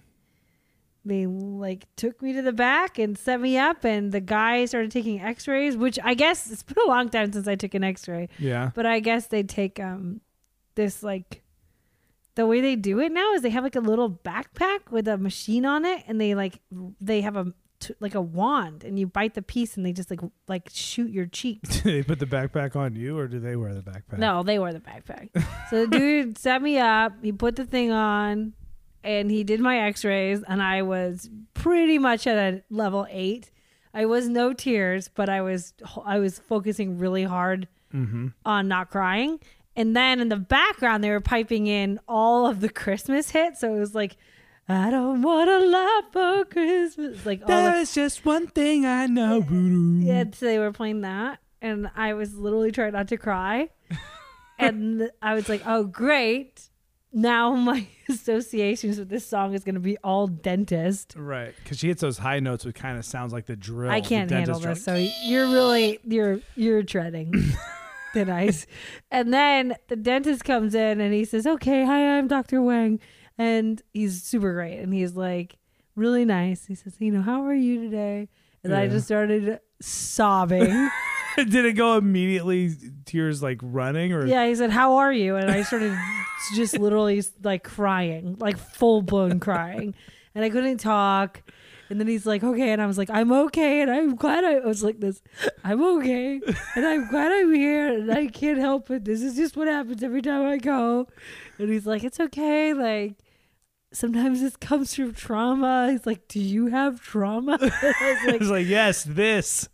they 1.06 1.26
like 1.26 1.86
took 1.96 2.22
me 2.22 2.34
to 2.34 2.42
the 2.42 2.52
back 2.52 3.00
and 3.00 3.18
set 3.18 3.40
me 3.40 3.58
up, 3.58 3.86
and 3.86 4.12
the 4.12 4.20
guy 4.20 4.66
started 4.66 4.92
taking 4.92 5.22
X-rays, 5.22 5.78
which 5.78 5.98
I 6.04 6.14
guess 6.14 6.52
it's 6.52 6.64
been 6.64 6.78
a 6.86 6.90
long 6.90 7.10
time 7.10 7.32
since 7.32 7.48
I 7.48 7.56
took 7.56 7.74
an 7.74 7.84
X-ray, 7.84 8.28
Yeah. 8.40 8.72
but 8.76 8.86
I 8.86 9.00
guess 9.00 9.28
they 9.28 9.44
take 9.44 9.80
um 9.80 10.22
this 10.76 11.04
like. 11.04 11.44
The 12.38 12.46
way 12.46 12.62
they 12.62 12.76
do 12.76 13.00
it 13.00 13.12
now 13.12 13.34
is 13.34 13.42
they 13.42 13.50
have 13.50 13.64
like 13.64 13.76
a 13.76 13.82
little 13.82 14.10
backpack 14.10 14.90
with 14.92 15.08
a 15.08 15.18
machine 15.18 15.66
on 15.66 15.84
it, 15.86 16.04
and 16.08 16.22
they 16.22 16.34
like 16.36 16.60
they 17.02 17.22
have 17.22 17.36
a 17.36 17.52
t- 17.80 17.94
like 18.00 18.16
a 18.16 18.22
wand, 18.22 18.84
and 18.84 18.98
you 18.98 19.08
bite 19.08 19.34
the 19.34 19.42
piece, 19.42 19.76
and 19.76 19.86
they 19.86 19.92
just 19.92 20.10
like 20.10 20.22
like 20.48 20.70
shoot 20.72 21.12
your 21.12 21.26
cheek 21.26 21.62
Did 21.68 21.84
they 21.84 22.04
put 22.04 22.20
the 22.20 22.26
backpack 22.26 22.76
on 22.76 22.96
you, 22.96 23.18
or 23.18 23.28
do 23.28 23.40
they 23.40 23.56
wear 23.56 23.74
the 23.74 23.82
backpack? 23.82 24.20
No, 24.20 24.44
they 24.44 24.60
wear 24.60 24.72
the 24.72 24.80
backpack. 24.80 25.30
so 25.70 25.86
the 25.86 25.98
dude 25.98 26.38
set 26.48 26.62
me 26.62 26.78
up. 26.78 27.14
He 27.22 27.32
put 27.32 27.56
the 27.56 27.66
thing 27.66 27.92
on, 27.92 28.54
and 29.04 29.30
he 29.32 29.44
did 29.44 29.60
my 29.60 29.80
X-rays, 29.80 30.44
and 30.48 30.62
I 30.64 30.84
was 30.84 31.30
pretty 31.56 31.98
much 31.98 32.28
at 32.28 32.38
a 32.38 32.64
level 32.70 33.06
eight. 33.10 33.52
I 33.94 34.06
was 34.06 34.30
no 34.30 34.54
tears, 34.54 35.08
but 35.08 35.28
I 35.28 35.42
was 35.42 35.74
I 36.06 36.20
was 36.20 36.40
focusing 36.40 37.00
really 37.00 37.24
hard 37.24 37.68
Mm-hmm. 37.96 38.28
on 38.46 38.68
not 38.68 38.90
crying. 38.92 39.40
And 39.78 39.96
then 39.96 40.20
in 40.20 40.30
the 40.30 40.38
background, 40.38 41.04
they 41.04 41.12
were 41.12 41.22
piping 41.22 41.68
in 41.68 42.00
all 42.08 42.48
of 42.48 42.62
the 42.62 42.68
Christmas 42.68 43.30
hits. 43.30 43.62
So 43.62 43.76
it 43.76 43.80
was 43.80 43.94
like, 43.94 44.18
I 44.68 44.90
don't 44.90 45.22
want 45.22 45.50
a 45.50 45.60
lot 45.60 46.12
for 46.12 46.46
Christmas. 46.46 47.26
Like 47.26 47.42
all 47.48 47.48
the 47.48 47.90
just 47.94 48.26
one 48.26 48.48
thing 48.48 48.88
I 48.88 49.06
know. 49.06 49.46
Yeah, 50.00 50.26
so 50.34 50.46
they 50.46 50.60
were 50.60 50.74
playing 50.74 51.02
that, 51.02 51.40
and 51.62 51.90
I 51.96 52.16
was 52.16 52.36
literally 52.36 52.72
trying 52.72 52.94
not 52.94 53.08
to 53.10 53.18
cry. 53.18 53.70
and 54.60 55.10
I 55.22 55.36
was 55.36 55.48
like, 55.48 55.62
"Oh, 55.66 55.86
great! 55.86 56.70
Now 57.14 57.56
my 57.56 57.88
associations 58.10 59.00
with 59.00 59.08
this 59.08 59.26
song 59.26 59.54
is 59.54 59.64
going 59.64 59.76
to 59.76 59.82
be 59.82 59.98
all 60.00 60.28
dentist." 60.28 61.14
Right, 61.16 61.54
because 61.64 61.78
she 61.78 61.88
hits 61.88 62.02
those 62.02 62.18
high 62.18 62.42
notes, 62.42 62.66
which 62.66 62.76
kind 62.76 62.98
of 62.98 63.06
sounds 63.06 63.32
like 63.32 63.46
the 63.46 63.56
drill. 63.56 63.90
I 63.90 64.02
can't 64.02 64.30
handle 64.30 64.60
dentist 64.60 64.86
this, 64.86 65.12
so 65.12 65.30
you're 65.30 65.48
really 65.48 66.00
you're 66.04 66.42
you're 66.56 66.84
treading 66.84 67.34
thin 68.18 68.30
ice. 68.30 68.66
And 69.12 69.34
then 69.34 69.76
the 69.88 69.96
dentist 69.96 70.44
comes 70.44 70.76
in 70.76 71.00
and 71.00 71.14
he 71.14 71.26
says, 71.26 71.46
"Okay, 71.46 71.86
hi, 71.86 72.18
I'm 72.18 72.28
Dr. 72.28 72.62
Wang," 72.62 73.00
and 73.38 73.82
he's 73.94 74.24
super 74.24 74.54
great, 74.54 74.80
and 74.80 74.94
he's 74.94 75.16
like 75.16 75.58
really 75.96 76.26
nice. 76.26 76.66
He 76.66 76.76
says, 76.76 76.96
"You 77.00 77.12
know, 77.12 77.22
how 77.22 77.46
are 77.46 77.54
you 77.54 77.84
today?" 77.84 78.30
And 78.64 78.76
I 78.76 78.88
just 78.88 79.06
started 79.06 79.60
sobbing. 79.82 80.90
Did 81.38 81.66
it 81.66 81.74
go 81.74 81.98
immediately? 81.98 82.72
Tears 83.06 83.44
like 83.44 83.60
running, 83.62 84.12
or 84.12 84.26
Yeah, 84.26 84.48
he 84.48 84.56
said, 84.56 84.72
"How 84.72 84.96
are 84.98 85.14
you?" 85.14 85.36
And 85.36 85.52
I 85.52 85.62
started 85.62 85.96
just 86.56 86.80
literally 86.80 87.24
like 87.44 87.64
crying, 87.64 88.38
like 88.40 88.58
full 88.58 89.04
blown 89.04 89.40
crying, 89.40 89.94
and 90.34 90.44
I 90.44 90.50
couldn't 90.50 90.80
talk. 90.80 91.44
And 91.90 92.00
then 92.00 92.08
he's 92.08 92.26
like, 92.26 92.44
"Okay," 92.44 92.72
and 92.72 92.82
I 92.82 92.86
was 92.86 92.98
like, 92.98 93.10
"I'm 93.10 93.32
okay," 93.32 93.82
and 93.82 93.90
I'm 93.90 94.16
glad 94.16 94.44
I, 94.44 94.56
I 94.56 94.66
was 94.66 94.84
like 94.84 95.00
this. 95.00 95.22
I'm 95.64 95.82
okay, 95.98 96.42
and 96.76 96.86
I'm 96.86 97.08
glad 97.10 97.32
I'm 97.32 97.54
here, 97.54 97.94
and 97.94 98.12
I 98.12 98.28
can't 98.28 98.58
help 98.60 98.92
it. 98.92 99.06
This 99.06 99.22
is 99.22 99.36
just 99.36 99.56
what 99.56 99.68
happens 99.68 100.04
every 100.04 100.22
time 100.22 100.46
I 100.46 100.58
go. 100.58 101.08
And 101.58 101.70
he's 101.70 101.86
like, 101.86 102.04
"It's 102.04 102.20
okay, 102.20 102.74
like." 102.74 103.16
Sometimes 103.94 104.42
this 104.42 104.58
comes 104.58 104.94
from 104.94 105.14
trauma. 105.14 105.90
He's 105.92 106.06
like, 106.06 106.28
"Do 106.28 106.42
you 106.42 106.68
have 106.68 107.00
trauma?" 107.02 107.58
And 107.62 107.72
I 107.72 108.12
was 108.12 108.18
like, 108.28 108.42
it's 108.42 108.50
like 108.50 108.68
yes, 108.68 109.04
this. 109.06 109.70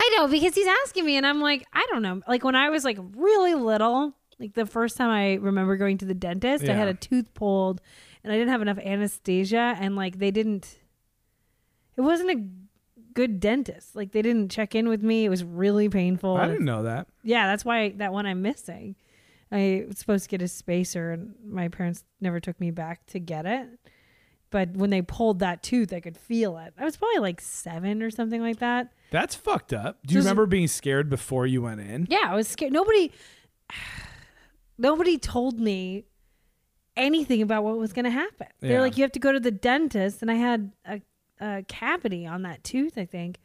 I 0.00 0.14
know 0.16 0.26
because 0.26 0.54
he's 0.54 0.66
asking 0.84 1.04
me, 1.04 1.16
and 1.16 1.26
I'm 1.26 1.42
like, 1.42 1.66
I 1.74 1.86
don't 1.90 2.00
know. 2.00 2.22
Like 2.26 2.44
when 2.44 2.54
I 2.56 2.70
was 2.70 2.82
like 2.84 2.98
really 3.14 3.54
little, 3.54 4.14
like 4.38 4.54
the 4.54 4.64
first 4.64 4.96
time 4.96 5.10
I 5.10 5.34
remember 5.34 5.76
going 5.76 5.98
to 5.98 6.06
the 6.06 6.14
dentist, 6.14 6.64
I 6.64 6.72
had 6.72 6.88
a 6.88 6.94
tooth 6.94 7.34
pulled, 7.34 7.82
and 8.24 8.32
I 8.32 8.36
didn't 8.36 8.50
have 8.50 8.62
enough 8.62 8.78
anesthesia, 8.78 9.76
and 9.78 9.96
like 9.96 10.18
they 10.18 10.30
didn't. 10.30 10.77
It 11.98 12.02
wasn't 12.02 12.30
a 12.30 12.46
good 13.12 13.40
dentist. 13.40 13.94
Like 13.96 14.12
they 14.12 14.22
didn't 14.22 14.50
check 14.50 14.74
in 14.74 14.88
with 14.88 15.02
me. 15.02 15.24
It 15.24 15.28
was 15.28 15.44
really 15.44 15.88
painful. 15.90 16.36
I 16.36 16.46
didn't 16.46 16.64
know 16.64 16.84
that. 16.84 17.08
Yeah, 17.22 17.46
that's 17.46 17.64
why 17.64 17.90
that 17.96 18.12
one 18.12 18.24
I'm 18.24 18.40
missing. 18.40 18.94
I 19.50 19.84
was 19.88 19.98
supposed 19.98 20.24
to 20.24 20.30
get 20.30 20.40
a 20.42 20.48
spacer, 20.48 21.10
and 21.10 21.34
my 21.44 21.68
parents 21.68 22.04
never 22.20 22.38
took 22.38 22.60
me 22.60 22.70
back 22.70 23.04
to 23.08 23.18
get 23.18 23.44
it. 23.46 23.66
But 24.50 24.70
when 24.76 24.90
they 24.90 25.02
pulled 25.02 25.40
that 25.40 25.62
tooth, 25.62 25.92
I 25.92 26.00
could 26.00 26.16
feel 26.16 26.56
it. 26.58 26.72
I 26.78 26.84
was 26.84 26.96
probably 26.96 27.18
like 27.20 27.40
seven 27.40 28.02
or 28.02 28.10
something 28.10 28.40
like 28.40 28.58
that. 28.60 28.92
That's 29.10 29.34
fucked 29.34 29.72
up. 29.72 29.98
Do 30.06 30.12
you 30.14 30.18
Just- 30.20 30.26
remember 30.26 30.46
being 30.46 30.68
scared 30.68 31.10
before 31.10 31.46
you 31.46 31.62
went 31.62 31.80
in? 31.80 32.06
Yeah, 32.10 32.24
I 32.30 32.34
was 32.34 32.46
scared. 32.48 32.72
Nobody, 32.72 33.10
nobody 34.78 35.18
told 35.18 35.58
me 35.60 36.04
anything 36.96 37.42
about 37.42 37.64
what 37.64 37.78
was 37.78 37.92
going 37.92 38.04
to 38.04 38.10
happen. 38.10 38.46
Yeah. 38.60 38.68
They're 38.68 38.80
like, 38.80 38.96
you 38.96 39.02
have 39.02 39.12
to 39.12 39.18
go 39.20 39.32
to 39.32 39.40
the 39.40 39.50
dentist, 39.50 40.22
and 40.22 40.30
I 40.30 40.34
had 40.34 40.72
a, 40.84 41.00
a 41.40 41.64
cavity 41.68 42.26
on 42.26 42.42
that 42.42 42.64
tooth, 42.64 42.96
I 42.96 43.04
think, 43.04 43.38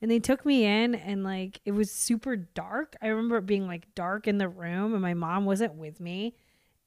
And 0.00 0.10
they 0.10 0.20
took 0.20 0.46
me 0.46 0.64
in 0.64 0.94
and 0.94 1.24
like 1.24 1.60
it 1.64 1.72
was 1.72 1.90
super 1.90 2.36
dark. 2.36 2.96
I 3.02 3.08
remember 3.08 3.38
it 3.38 3.46
being 3.46 3.66
like 3.66 3.94
dark 3.94 4.26
in 4.28 4.38
the 4.38 4.48
room 4.48 4.92
and 4.92 5.02
my 5.02 5.14
mom 5.14 5.44
wasn't 5.44 5.74
with 5.74 6.00
me. 6.00 6.34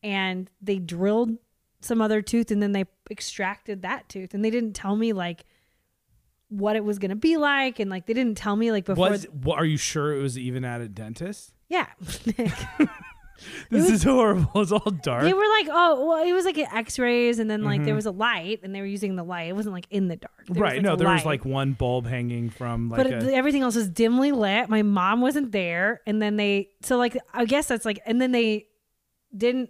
And 0.04 0.49
they 0.62 0.80
drilled 0.80 1.38
some 1.82 2.02
other 2.02 2.22
tooth 2.22 2.52
and 2.52 2.62
then 2.62 2.72
they 2.72 2.86
extracted 3.10 3.82
that 3.82 4.08
tooth. 4.10 4.34
And 4.34 4.43
they 4.43 4.49
didn't 4.49 4.74
tell 4.74 4.95
me 4.95 5.14
like 5.14 5.45
what 6.49 6.76
it 6.76 6.84
was 6.84 6.99
gonna 6.99 7.16
be 7.16 7.38
like 7.38 7.80
and 7.80 7.89
like 7.89 8.06
they 8.08 8.14
didn't 8.14 8.38
tell 8.38 8.56
me 8.56 8.72
like 8.72 8.86
before 8.86 9.10
Was 9.10 9.26
what, 9.32 9.58
are 9.58 9.66
you 9.66 9.78
sure 9.78 10.14
it 10.18 10.22
was 10.22 10.38
even 10.38 10.66
at 10.66 10.82
a 10.82 10.88
dentist? 10.89 11.54
Yeah. 11.70 11.88
This 13.69 13.89
is 13.89 14.03
horrible. 14.03 14.61
It's 14.61 14.71
all 14.71 14.91
dark. 14.91 15.23
They 15.23 15.33
were 15.33 15.47
like, 15.59 15.67
oh, 15.71 16.05
well, 16.07 16.23
it 16.27 16.33
was 16.33 16.45
like 16.45 16.57
X-rays, 16.57 17.39
and 17.39 17.49
then 17.49 17.63
like 17.63 17.83
there 17.83 17.95
was 17.95 18.05
a 18.05 18.11
light, 18.11 18.59
and 18.63 18.73
they 18.75 18.81
were 18.81 18.87
using 18.87 19.15
the 19.15 19.23
light. 19.23 19.43
It 19.49 19.55
wasn't 19.55 19.73
like 19.73 19.87
in 19.89 20.07
the 20.07 20.15
dark. 20.17 20.33
There 20.47 20.53
was, 20.53 20.55
Mm-hmm. 20.55 20.61
right. 20.63 20.73
like, 20.75 20.81
no, 20.83 20.95
there 20.95 21.07
was 21.09 21.25
like 21.25 21.45
one 21.45 21.73
bulb 21.73 22.05
hanging 22.07 22.49
from 22.49 22.89
like 22.89 22.97
but 23.09 23.23
a, 23.23 23.33
everything 23.33 23.61
else 23.61 23.75
was 23.75 23.89
dimly 23.89 24.31
lit. 24.31 24.69
My 24.69 24.81
mom 24.81 25.21
wasn't 25.21 25.51
there, 25.51 26.01
and 26.05 26.21
then 26.21 26.35
they 26.37 26.69
so 26.81 26.97
like 26.97 27.17
I 27.33 27.45
guess 27.45 27.67
that's 27.67 27.85
like, 27.85 27.99
and 28.05 28.21
then 28.21 28.31
they 28.31 28.67
didn't 29.35 29.69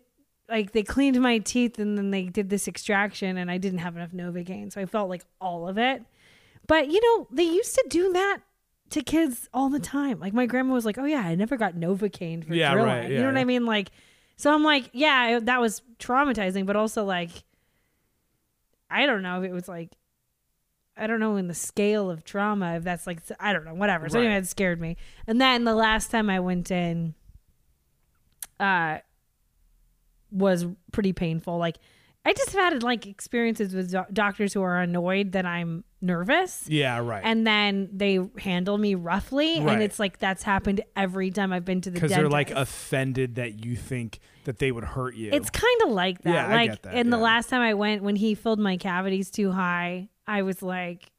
like 0.49 0.71
they 0.73 0.83
cleaned 0.83 1.19
my 1.21 1.37
teeth, 1.37 1.79
and 1.79 1.97
then 1.97 2.11
they 2.11 2.23
did 2.23 2.49
this 2.49 2.67
extraction, 2.67 3.37
and 3.37 3.49
I 3.49 3.57
didn't 3.57 3.79
have 3.79 3.95
enough 3.95 4.11
Novocaine, 4.11 4.71
so 4.73 4.81
I 4.81 4.85
felt 4.85 5.09
like 5.09 5.23
all 5.39 5.67
of 5.67 5.77
it. 5.77 6.03
But 6.67 6.89
you 6.89 6.99
know, 7.01 7.27
they 7.31 7.43
used 7.43 7.73
to 7.75 7.85
do 7.89 8.11
that 8.13 8.39
to 8.91 9.01
kids 9.01 9.49
all 9.53 9.69
the 9.69 9.79
time. 9.79 10.19
Like 10.19 10.33
my 10.33 10.45
grandma 10.45 10.73
was 10.73 10.85
like, 10.85 10.97
"Oh 10.97 11.05
yeah, 11.05 11.21
I 11.21 11.35
never 11.35 11.57
got 11.57 11.73
Novocaine 11.75 12.45
for 12.45 12.53
Yeah, 12.53 12.71
drilling." 12.73 12.91
right, 12.91 13.09
you 13.09 13.15
yeah, 13.15 13.21
know 13.21 13.27
what 13.27 13.35
yeah. 13.35 13.41
I 13.41 13.45
mean? 13.45 13.65
Like, 13.65 13.91
so 14.37 14.53
I'm 14.53 14.63
like, 14.63 14.89
yeah, 14.93 15.39
that 15.41 15.59
was 15.59 15.81
traumatizing, 15.99 16.65
but 16.65 16.75
also 16.75 17.03
like, 17.03 17.29
I 18.89 19.05
don't 19.05 19.21
know 19.23 19.41
if 19.41 19.49
it 19.49 19.53
was 19.53 19.67
like. 19.67 19.91
I 20.97 21.07
don't 21.07 21.21
know 21.21 21.37
in 21.37 21.47
the 21.47 21.53
scale 21.55 22.11
of 22.11 22.25
trauma 22.25 22.75
if 22.75 22.83
that's 22.83 23.07
like 23.07 23.21
I 23.39 23.53
don't 23.53 23.63
know 23.65 23.73
whatever. 23.73 24.09
So 24.09 24.19
Right. 24.19 24.25
anyway, 24.25 24.39
it 24.39 24.47
scared 24.47 24.79
me. 24.79 24.97
And 25.25 25.39
then 25.39 25.63
the 25.63 25.73
last 25.73 26.11
time 26.11 26.29
I 26.29 26.41
went 26.41 26.69
in, 26.69 27.15
uh, 28.59 28.99
was 30.31 30.65
pretty 30.91 31.13
painful. 31.13 31.57
Like 31.57 31.77
I 32.23 32.33
just 32.33 32.51
have 32.51 32.73
had 32.73 32.83
like 32.83 33.07
experiences 33.07 33.73
with 33.73 33.91
doc- 33.91 34.09
doctors 34.13 34.53
who 34.53 34.61
are 34.61 34.79
annoyed 34.79 35.31
that 35.31 35.45
I'm 35.45 35.83
nervous. 36.01 36.65
yeah, 36.67 36.99
right. 36.99 37.21
And 37.23 37.45
then 37.47 37.89
they 37.91 38.19
handle 38.37 38.77
me 38.77 38.93
roughly, 38.95 39.59
Right. 39.59 39.73
and 39.73 39.83
it's 39.83 39.99
like 39.99 40.19
that's 40.19 40.43
happened 40.43 40.81
every 40.95 41.31
time 41.31 41.51
I've 41.51 41.65
been 41.65 41.81
to 41.81 41.89
the 41.89 41.95
because 41.95 42.11
they're 42.11 42.29
like 42.29 42.51
offended 42.51 43.35
that 43.35 43.65
you 43.65 43.75
think 43.75 44.19
that 44.43 44.59
they 44.59 44.71
would 44.71 44.83
hurt 44.83 45.15
you. 45.15 45.31
It's 45.33 45.49
kind 45.49 45.81
of 45.83 45.89
like 45.89 46.21
that. 46.21 46.33
Yeah, 46.33 46.47
I 46.47 46.53
like, 46.55 46.69
get 46.71 46.83
that, 46.83 46.93
and 46.95 47.11
the 47.11 47.17
last 47.17 47.49
time 47.49 47.61
I 47.61 47.73
went, 47.73 48.03
when 48.03 48.15
he 48.15 48.35
filled 48.35 48.59
my 48.59 48.77
cavities 48.77 49.31
too 49.31 49.51
high, 49.51 50.09
I 50.27 50.43
was 50.43 50.61
like, 50.61 51.10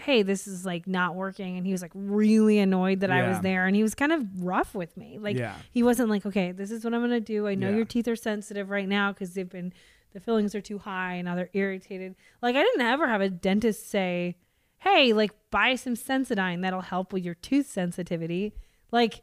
"Hey, 0.00 0.22
this 0.22 0.46
is 0.46 0.64
like 0.64 0.86
not 0.86 1.14
working," 1.14 1.56
and 1.56 1.66
he 1.66 1.72
was 1.72 1.82
like 1.82 1.90
really 1.94 2.58
annoyed 2.58 3.00
that 3.00 3.10
I 3.10 3.28
was 3.28 3.40
there, 3.40 3.66
and 3.66 3.74
he 3.76 3.82
was 3.82 3.94
kind 3.94 4.12
of 4.12 4.42
rough 4.44 4.74
with 4.74 4.96
me. 4.96 5.18
Like, 5.18 5.36
Yeah. 5.36 5.54
he 5.70 5.82
wasn't 5.82 6.08
like, 6.08 6.24
"Okay, 6.24 6.52
this 6.52 6.70
is 6.70 6.84
what 6.84 6.94
I'm 6.94 7.00
gonna 7.00 7.20
do. 7.20 7.46
I 7.46 7.54
know 7.54 7.68
Yeah. 7.70 7.76
your 7.76 7.84
teeth 7.84 8.08
are 8.08 8.16
sensitive 8.16 8.70
right 8.70 8.88
now 8.88 9.12
because 9.12 9.34
they've 9.34 9.48
been 9.48 9.72
the 10.14 10.20
fillings 10.20 10.54
are 10.54 10.60
too 10.62 10.78
high 10.78 11.14
and 11.14 11.26
now 11.26 11.34
they're 11.34 11.50
irritated." 11.52 12.14
Like, 12.40 12.56
I 12.56 12.62
didn't 12.62 12.80
ever 12.80 13.08
have 13.08 13.20
a 13.20 13.28
dentist 13.28 13.88
say, 13.88 14.36
"Hey, 14.78 15.12
like 15.12 15.32
buy 15.50 15.74
some 15.74 15.94
Sensodyne 15.94 16.62
that'll 16.62 16.80
help 16.82 17.12
with 17.12 17.24
your 17.24 17.34
tooth 17.34 17.66
sensitivity." 17.66 18.54
Like, 18.92 19.22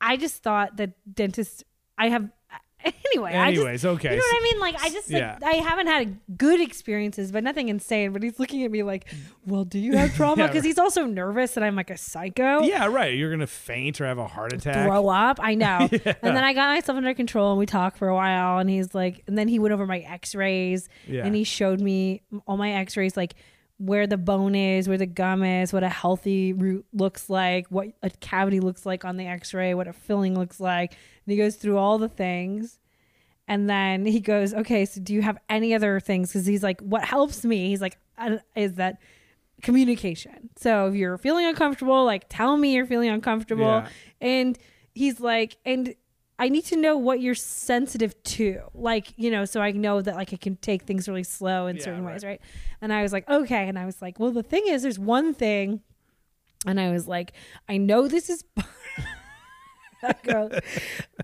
I 0.00 0.16
just 0.16 0.42
thought 0.42 0.76
that 0.76 0.92
dentists. 1.14 1.64
I 1.98 2.08
have. 2.10 2.30
Anyway, 3.16 3.32
I 3.34 3.50
just, 3.52 3.60
Anyways, 3.62 3.84
okay. 3.84 4.10
you 4.10 4.16
know 4.16 4.22
what 4.30 4.40
I 4.40 4.42
mean? 4.42 4.60
Like, 4.60 4.74
I 4.82 4.90
just, 4.90 5.10
like, 5.10 5.20
Yeah. 5.20 5.38
I 5.42 5.54
haven't 5.54 5.86
had 5.86 6.18
good 6.36 6.60
experiences, 6.60 7.32
but 7.32 7.44
nothing 7.44 7.68
insane. 7.68 8.12
But 8.12 8.22
he's 8.22 8.38
looking 8.38 8.62
at 8.64 8.70
me 8.70 8.82
like, 8.82 9.06
well, 9.46 9.64
do 9.64 9.78
you 9.78 9.96
have 9.96 10.14
trauma? 10.16 10.42
Yeah. 10.42 10.46
Because 10.48 10.64
he's 10.64 10.78
also 10.78 11.04
nervous 11.06 11.52
that 11.54 11.64
I'm 11.64 11.76
like 11.76 11.88
a 11.90 11.96
psycho. 11.96 12.60
yeah, 12.62 12.86
right. 12.86 13.14
You're 13.16 13.30
gonna 13.30 13.46
faint 13.46 14.00
or 14.00 14.06
have 14.06 14.18
a 14.18 14.26
heart 14.26 14.52
attack. 14.52 14.86
Throw 14.86 15.08
up. 15.08 15.38
I 15.42 15.54
know. 15.54 15.88
And 16.22 16.36
then 16.36 16.44
I 16.44 16.52
got 16.52 16.74
myself 16.74 16.96
under 16.96 17.14
control 17.14 17.52
and 17.52 17.58
we 17.58 17.66
talked 17.66 17.96
for 17.96 18.08
a 18.08 18.14
while. 18.14 18.58
And 18.58 18.68
he's 18.68 18.94
like, 18.94 19.22
and 19.26 19.38
then 19.38 19.48
he 19.48 19.58
went 19.58 19.72
over 19.72 19.86
my 19.86 20.00
x 20.00 20.34
rays 20.34 20.88
Yeah. 21.06 21.24
and 21.24 21.34
he 21.34 21.44
showed 21.44 21.80
me 21.80 22.22
all 22.46 22.56
my 22.56 22.72
x 22.72 22.96
rays, 22.96 23.16
like 23.16 23.34
where 23.78 24.06
the 24.06 24.16
bone 24.16 24.54
is, 24.54 24.88
where 24.88 24.98
the 24.98 25.06
gum 25.06 25.42
is, 25.42 25.72
what 25.72 25.82
a 25.82 25.88
healthy 25.88 26.52
root 26.52 26.86
looks 26.92 27.28
like, 27.28 27.66
what 27.68 27.88
a 28.02 28.10
cavity 28.10 28.60
looks 28.60 28.86
like 28.86 29.04
on 29.04 29.16
the 29.16 29.26
x 29.26 29.52
ray, 29.52 29.74
what 29.74 29.86
a 29.86 29.92
filling 29.92 30.38
looks 30.38 30.60
like. 30.60 30.92
And 30.92 31.32
he 31.32 31.36
goes 31.36 31.56
through 31.56 31.76
all 31.76 31.98
the 31.98 32.08
things. 32.08 32.78
And 33.48 33.70
then 33.70 34.06
he 34.06 34.20
goes, 34.20 34.54
okay, 34.54 34.86
so 34.86 35.00
do 35.00 35.14
you 35.14 35.22
have 35.22 35.38
any 35.48 35.74
other 35.74 36.00
things? 36.00 36.30
Because 36.30 36.46
he's 36.46 36.62
like, 36.62 36.80
what 36.80 37.04
helps 37.04 37.44
me? 37.44 37.68
He's 37.68 37.80
like, 37.80 37.98
is 38.56 38.74
that 38.74 38.98
communication. 39.62 40.50
So 40.56 40.88
if 40.88 40.94
you're 40.94 41.18
feeling 41.18 41.46
uncomfortable, 41.46 42.04
like 42.04 42.26
tell 42.28 42.56
me 42.56 42.74
you're 42.74 42.86
feeling 42.86 43.10
uncomfortable. 43.10 43.64
Yeah. 43.64 43.88
And 44.20 44.58
he's 44.94 45.20
like, 45.20 45.58
and 45.64 45.94
I 46.38 46.48
need 46.48 46.64
to 46.66 46.76
know 46.76 46.96
what 46.96 47.20
you're 47.20 47.34
sensitive 47.34 48.20
to. 48.24 48.60
Like, 48.74 49.12
you 49.16 49.30
know, 49.30 49.44
so 49.44 49.60
I 49.60 49.70
know 49.72 50.02
that 50.02 50.14
like 50.16 50.32
I 50.32 50.36
can 50.36 50.56
take 50.56 50.82
things 50.82 51.08
really 51.08 51.24
slow 51.24 51.66
in 51.66 51.76
Yeah, 51.76 51.82
certain 51.82 52.04
right. 52.04 52.12
ways, 52.14 52.24
right? 52.24 52.40
And 52.82 52.92
I 52.92 53.02
was 53.02 53.12
like, 53.12 53.28
okay. 53.28 53.68
And 53.68 53.78
I 53.78 53.86
was 53.86 54.02
like, 54.02 54.18
well, 54.20 54.32
the 54.32 54.42
thing 54.42 54.64
is, 54.66 54.82
there's 54.82 54.98
one 54.98 55.32
thing. 55.34 55.80
And 56.66 56.78
I 56.80 56.90
was 56.90 57.06
like, 57.08 57.32
I 57.68 57.76
know 57.78 58.08
this 58.08 58.28
is. 58.28 58.44
I 60.02 60.14
go, 60.22 60.50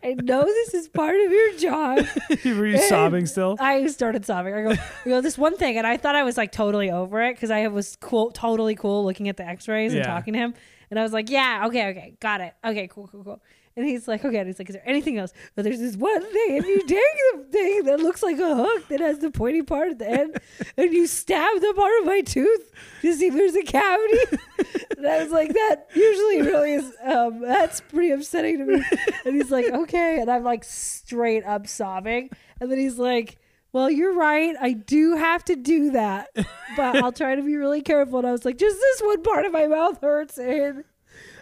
I 0.03 0.15
know 0.15 0.45
this 0.45 0.75
is 0.75 0.89
part 0.89 1.15
of 1.21 1.31
your 1.31 1.57
job. 1.59 2.07
Were 2.45 2.67
you 2.67 2.79
sobbing 2.79 3.27
still? 3.27 3.57
I 3.61 3.87
started 3.89 4.25
sobbing. 4.25 4.55
I 4.55 4.63
go, 4.63 4.71
I 5.05 5.09
go, 5.09 5.21
this 5.21 5.37
one 5.37 5.57
thing, 5.57 5.77
and 5.77 5.87
I 5.87 5.99
thought 5.99 6.17
I 6.17 6.23
was 6.23 6.39
like 6.39 6.53
totally 6.53 6.91
over 6.91 7.23
it 7.23 7.35
because 7.35 7.51
I 7.51 7.69
was 7.69 7.97
cool, 8.01 8.31
totally 8.31 8.75
cool 8.75 9.05
looking 9.05 9.29
at 9.29 9.37
the 9.37 9.45
X-rays 9.47 9.93
and 9.93 10.03
talking 10.05 10.33
to 10.33 10.39
him, 10.39 10.55
and 10.91 10.99
I 10.99 11.03
was 11.03 11.13
like, 11.13 11.29
yeah, 11.29 11.65
okay, 11.67 11.91
okay, 11.91 12.15
got 12.19 12.41
it, 12.41 12.55
okay, 12.65 12.89
cool, 12.89 13.09
cool, 13.09 13.23
cool. 13.23 13.43
And 13.77 13.87
he's 13.87 14.07
like, 14.07 14.25
okay, 14.25 14.39
and 14.39 14.47
he's 14.47 14.59
like, 14.59 14.69
is 14.69 14.75
there 14.75 14.89
anything 14.89 15.19
else? 15.19 15.33
But 15.55 15.65
there's 15.65 15.79
this 15.79 15.97
one 15.97 16.21
thing. 16.21 16.57
If 16.57 16.67
you 16.67 16.81
take 16.87 16.99
the 17.33 17.45
thing 17.51 17.85
that 17.85 18.01
looks 18.01 18.23
like 18.23 18.39
a 18.39 18.55
hook 18.55 18.89
that 18.89 19.01
has 19.01 19.21
the 19.21 19.31
pointy 19.31 19.63
part 19.63 19.93
at 19.93 19.99
the 19.99 20.09
end, 20.09 20.41
and 20.77 20.93
you 20.93 21.07
stab 21.07 21.61
the 21.61 21.73
part 21.75 21.93
of 22.01 22.07
my 22.07 22.21
tooth 22.21 22.71
to 23.01 23.15
see 23.15 23.27
if 23.27 23.35
there's 23.35 23.57
a 23.57 23.63
cavity, 23.63 24.19
and 24.99 25.07
I 25.07 25.23
was 25.23 25.33
like, 25.33 25.55
that 25.55 25.87
usually 25.95 26.43
really 26.43 26.75
is. 26.75 26.93
Um, 27.03 27.41
that's 27.41 27.81
pretty 27.81 28.11
upsetting 28.11 28.59
to 28.59 28.65
me. 28.65 28.85
And 29.25 29.37
he's 29.37 29.51
like, 29.51 29.67
okay, 29.67 30.21
and 30.21 30.31
I'm 30.31 30.45
like 30.45 30.65
straight 30.65 31.45
up 31.45 31.67
sobbing, 31.67 32.31
and 32.61 32.71
then 32.71 32.79
he's 32.79 32.99
like. 32.99 33.39
Well, 33.75 33.91
you're 33.91 34.13
right. 34.13 34.55
I 34.61 34.75
do 34.75 35.17
have 35.17 35.47
to 35.47 35.57
do 35.57 35.93
that, 35.93 36.29
but 36.77 36.97
I'll 37.03 37.11
try 37.11 37.35
to 37.37 37.43
be 37.43 37.57
really 37.57 37.81
careful. 37.81 38.19
And 38.19 38.29
I 38.29 38.33
was 38.33 38.45
like, 38.45 38.59
just 38.59 38.77
this 38.79 39.01
one 39.01 39.23
part 39.23 39.47
of 39.47 39.53
my 39.53 39.67
mouth 39.67 39.99
hurts, 40.03 40.37
and 40.37 40.85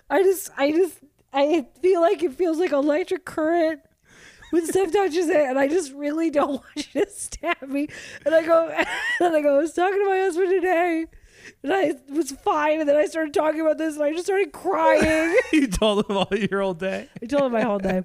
I 0.08 0.22
just, 0.22 0.48
I 0.56 0.70
just, 0.70 0.96
I 1.32 1.66
feel 1.80 2.00
like 2.00 2.22
it 2.22 2.34
feels 2.34 2.58
like 2.58 2.72
electric 2.72 3.24
current 3.24 3.80
when 4.50 4.66
stuff 4.66 4.92
touches 4.92 5.28
it, 5.28 5.36
and 5.48 5.58
I 5.58 5.68
just 5.68 5.92
really 5.92 6.30
don't 6.30 6.50
want 6.76 6.94
you 6.94 7.04
to 7.04 7.10
stab 7.10 7.62
me. 7.68 7.88
And 8.26 8.34
I 8.34 8.44
go, 8.44 8.68
and 9.20 9.36
I 9.36 9.40
go, 9.40 9.56
I 9.56 9.58
was 9.58 9.72
talking 9.72 9.98
to 10.00 10.08
my 10.08 10.18
husband 10.18 10.50
today, 10.50 11.06
and 11.62 11.72
I 11.72 11.94
was 12.08 12.32
fine, 12.32 12.80
and 12.80 12.88
then 12.88 12.96
I 12.96 13.06
started 13.06 13.32
talking 13.32 13.60
about 13.60 13.78
this, 13.78 13.94
and 13.94 14.02
I 14.04 14.12
just 14.12 14.24
started 14.24 14.52
crying. 14.52 15.36
you 15.52 15.68
told 15.68 16.08
him 16.08 16.16
all 16.16 16.28
your 16.36 16.62
whole 16.62 16.74
day. 16.74 17.08
I 17.22 17.26
told 17.26 17.44
him 17.44 17.52
my 17.52 17.62
whole 17.62 17.78
day, 17.78 18.02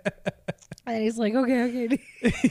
and 0.86 1.02
he's 1.02 1.18
like, 1.18 1.34
okay, 1.34 1.64
okay. 1.64 2.04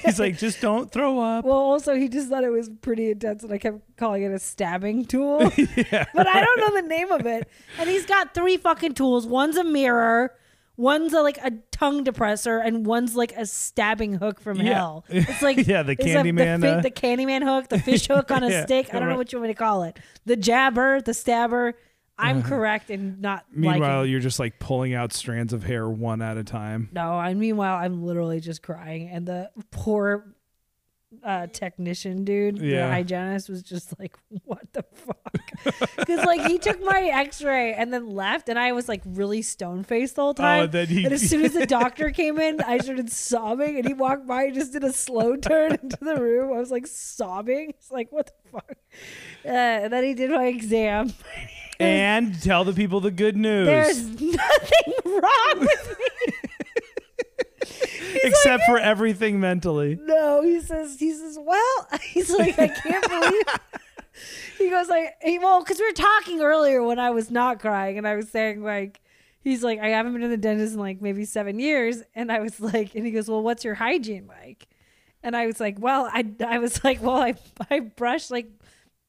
He's 0.04 0.18
like, 0.18 0.38
just 0.38 0.60
don't 0.60 0.90
throw 0.90 1.20
up. 1.20 1.44
Well, 1.44 1.54
also 1.56 1.94
he 1.94 2.08
just 2.08 2.28
thought 2.28 2.42
it 2.42 2.50
was 2.50 2.68
pretty 2.82 3.12
intense, 3.12 3.44
and 3.44 3.52
I 3.52 3.58
kept 3.58 3.96
calling 3.96 4.24
it 4.24 4.32
a 4.32 4.40
stabbing 4.40 5.04
tool. 5.04 5.40
yeah, 5.56 6.04
But 6.12 6.26
I 6.26 6.44
don't 6.44 6.60
know 6.60 6.80
the 6.82 6.88
name 6.88 7.12
of 7.12 7.26
it. 7.26 7.48
And 7.78 7.88
he's 7.88 8.06
got 8.06 8.34
three 8.34 8.56
fucking 8.56 8.94
tools. 8.94 9.24
One's 9.24 9.56
a 9.56 9.62
mirror, 9.64 10.32
one's 10.76 11.12
a, 11.12 11.20
like 11.22 11.38
a 11.38 11.52
tongue 11.70 12.04
depressor, 12.04 12.64
and 12.64 12.84
one's 12.86 13.14
like 13.16 13.32
a 13.36 13.46
stabbing 13.46 14.14
hook 14.14 14.40
from 14.40 14.60
Yeah. 14.60 14.74
hell. 14.74 15.04
It's 15.10 15.42
like 15.42 15.66
Yeah, 15.66 15.82
the 15.82 15.92
it's 15.92 16.04
a- 16.04 16.08
Candyman, 16.08 16.60
the, 16.60 16.76
uh, 16.76 16.80
the 16.80 16.90
Candyman 16.90 17.42
hook, 17.42 17.68
the 17.68 17.78
fish 17.78 18.06
hook 18.08 18.30
on 18.30 18.42
a 18.42 18.48
Yeah, 18.50 18.64
stick. 18.64 18.88
I 18.90 18.98
don't 18.98 19.02
know 19.02 19.08
right. 19.10 19.16
what 19.18 19.32
you 19.32 19.38
want 19.38 19.48
me 19.48 19.54
to 19.54 19.58
call 19.58 19.82
it. 19.84 19.98
The 20.26 20.36
jabber, 20.36 21.00
the 21.00 21.14
stabber. 21.14 21.74
I'm 22.16 22.44
correct 22.44 22.90
in 22.90 23.20
not 23.20 23.44
Meanwhile, 23.50 23.98
liking. 23.98 24.12
you're 24.12 24.20
just 24.20 24.38
like 24.38 24.60
pulling 24.60 24.94
out 24.94 25.12
strands 25.12 25.52
of 25.52 25.64
hair 25.64 25.88
one 25.88 26.22
at 26.22 26.36
a 26.36 26.44
time. 26.44 26.88
No, 26.92 27.18
and 27.18 27.40
meanwhile, 27.40 27.74
I'm 27.74 28.04
literally 28.04 28.38
just 28.38 28.62
crying, 28.62 29.08
and 29.08 29.26
the 29.26 29.50
poor 29.72 30.24
uh, 31.22 31.46
technician 31.48 32.24
dude, 32.24 32.58
Yeah. 32.58 32.86
the 32.86 32.92
hygienist, 32.92 33.48
was 33.48 33.62
just 33.62 33.98
like, 33.98 34.16
"What 34.44 34.72
the 34.72 34.84
fuck?" 34.94 35.16
Because 35.96 36.24
like 36.26 36.46
he 36.46 36.58
took 36.58 36.82
my 36.82 37.00
X-ray 37.12 37.72
and 37.74 37.92
then 37.92 38.08
left, 38.10 38.48
and 38.48 38.58
I 38.58 38.72
was 38.72 38.88
like 38.88 39.02
really 39.06 39.40
stone 39.42 39.84
faced 39.84 40.16
the 40.16 40.22
whole 40.22 40.34
time. 40.34 40.62
Oh, 40.64 40.66
then 40.66 40.86
he- 40.88 41.04
and 41.04 41.12
as 41.14 41.22
soon 41.30 41.44
as 41.44 41.52
the 41.52 41.66
doctor 41.66 42.10
came 42.10 42.38
in, 42.38 42.60
I 42.60 42.78
started 42.78 43.10
sobbing, 43.10 43.76
and 43.76 43.86
he 43.86 43.94
walked 43.94 44.26
by 44.26 44.44
and 44.44 44.54
just 44.54 44.72
did 44.72 44.84
a 44.84 44.92
slow 44.92 45.36
turn 45.36 45.72
into 45.82 45.96
the 46.00 46.16
room. 46.20 46.52
I 46.52 46.58
was 46.58 46.70
like 46.70 46.86
sobbing. 46.86 47.70
It's 47.70 47.90
like, 47.90 48.10
what 48.12 48.26
the 48.26 48.50
fuck? 48.50 48.72
Uh, 49.44 49.48
and 49.48 49.92
then 49.92 50.04
he 50.04 50.14
did 50.14 50.30
my 50.30 50.46
exam. 50.46 51.12
And 51.80 52.40
tell 52.40 52.62
the 52.64 52.72
people 52.72 53.00
the 53.00 53.10
good 53.10 53.36
news. 53.36 53.66
There's 53.66 54.04
nothing 54.20 54.92
wrong 55.04 55.54
with 55.58 55.96
me. 55.98 56.34
Except 58.22 58.64
for 58.64 58.78
everything 58.78 59.40
mentally. 59.40 59.98
No, 60.02 60.42
he 60.42 60.60
says, 60.60 60.98
he 60.98 61.12
says, 61.12 61.38
well, 61.40 61.88
he's 62.02 62.30
like, 62.30 62.58
I 62.58 62.68
can't 62.68 63.08
believe. 63.08 63.42
he 64.58 64.70
goes 64.70 64.88
like, 64.88 65.14
he, 65.22 65.38
well, 65.38 65.60
because 65.60 65.78
we 65.78 65.86
were 65.86 65.92
talking 65.92 66.40
earlier 66.40 66.82
when 66.82 66.98
I 66.98 67.10
was 67.10 67.30
not 67.30 67.60
crying, 67.60 67.98
and 67.98 68.06
I 68.06 68.16
was 68.16 68.28
saying 68.28 68.62
like, 68.62 69.00
he's 69.40 69.62
like, 69.62 69.80
I 69.80 69.88
haven't 69.88 70.12
been 70.12 70.22
to 70.22 70.28
the 70.28 70.36
dentist 70.36 70.74
in 70.74 70.80
like 70.80 71.02
maybe 71.02 71.24
seven 71.24 71.58
years, 71.58 72.02
and 72.14 72.30
I 72.32 72.40
was 72.40 72.60
like, 72.60 72.94
and 72.94 73.04
he 73.04 73.12
goes, 73.12 73.28
well, 73.28 73.42
what's 73.42 73.64
your 73.64 73.74
hygiene 73.74 74.26
like? 74.26 74.68
And 75.22 75.34
I 75.34 75.46
was 75.46 75.58
like, 75.58 75.76
well, 75.78 76.08
I, 76.12 76.24
I 76.46 76.58
was 76.58 76.84
like, 76.84 77.02
well, 77.02 77.16
I, 77.16 77.34
I 77.70 77.80
brush 77.80 78.30
like 78.30 78.50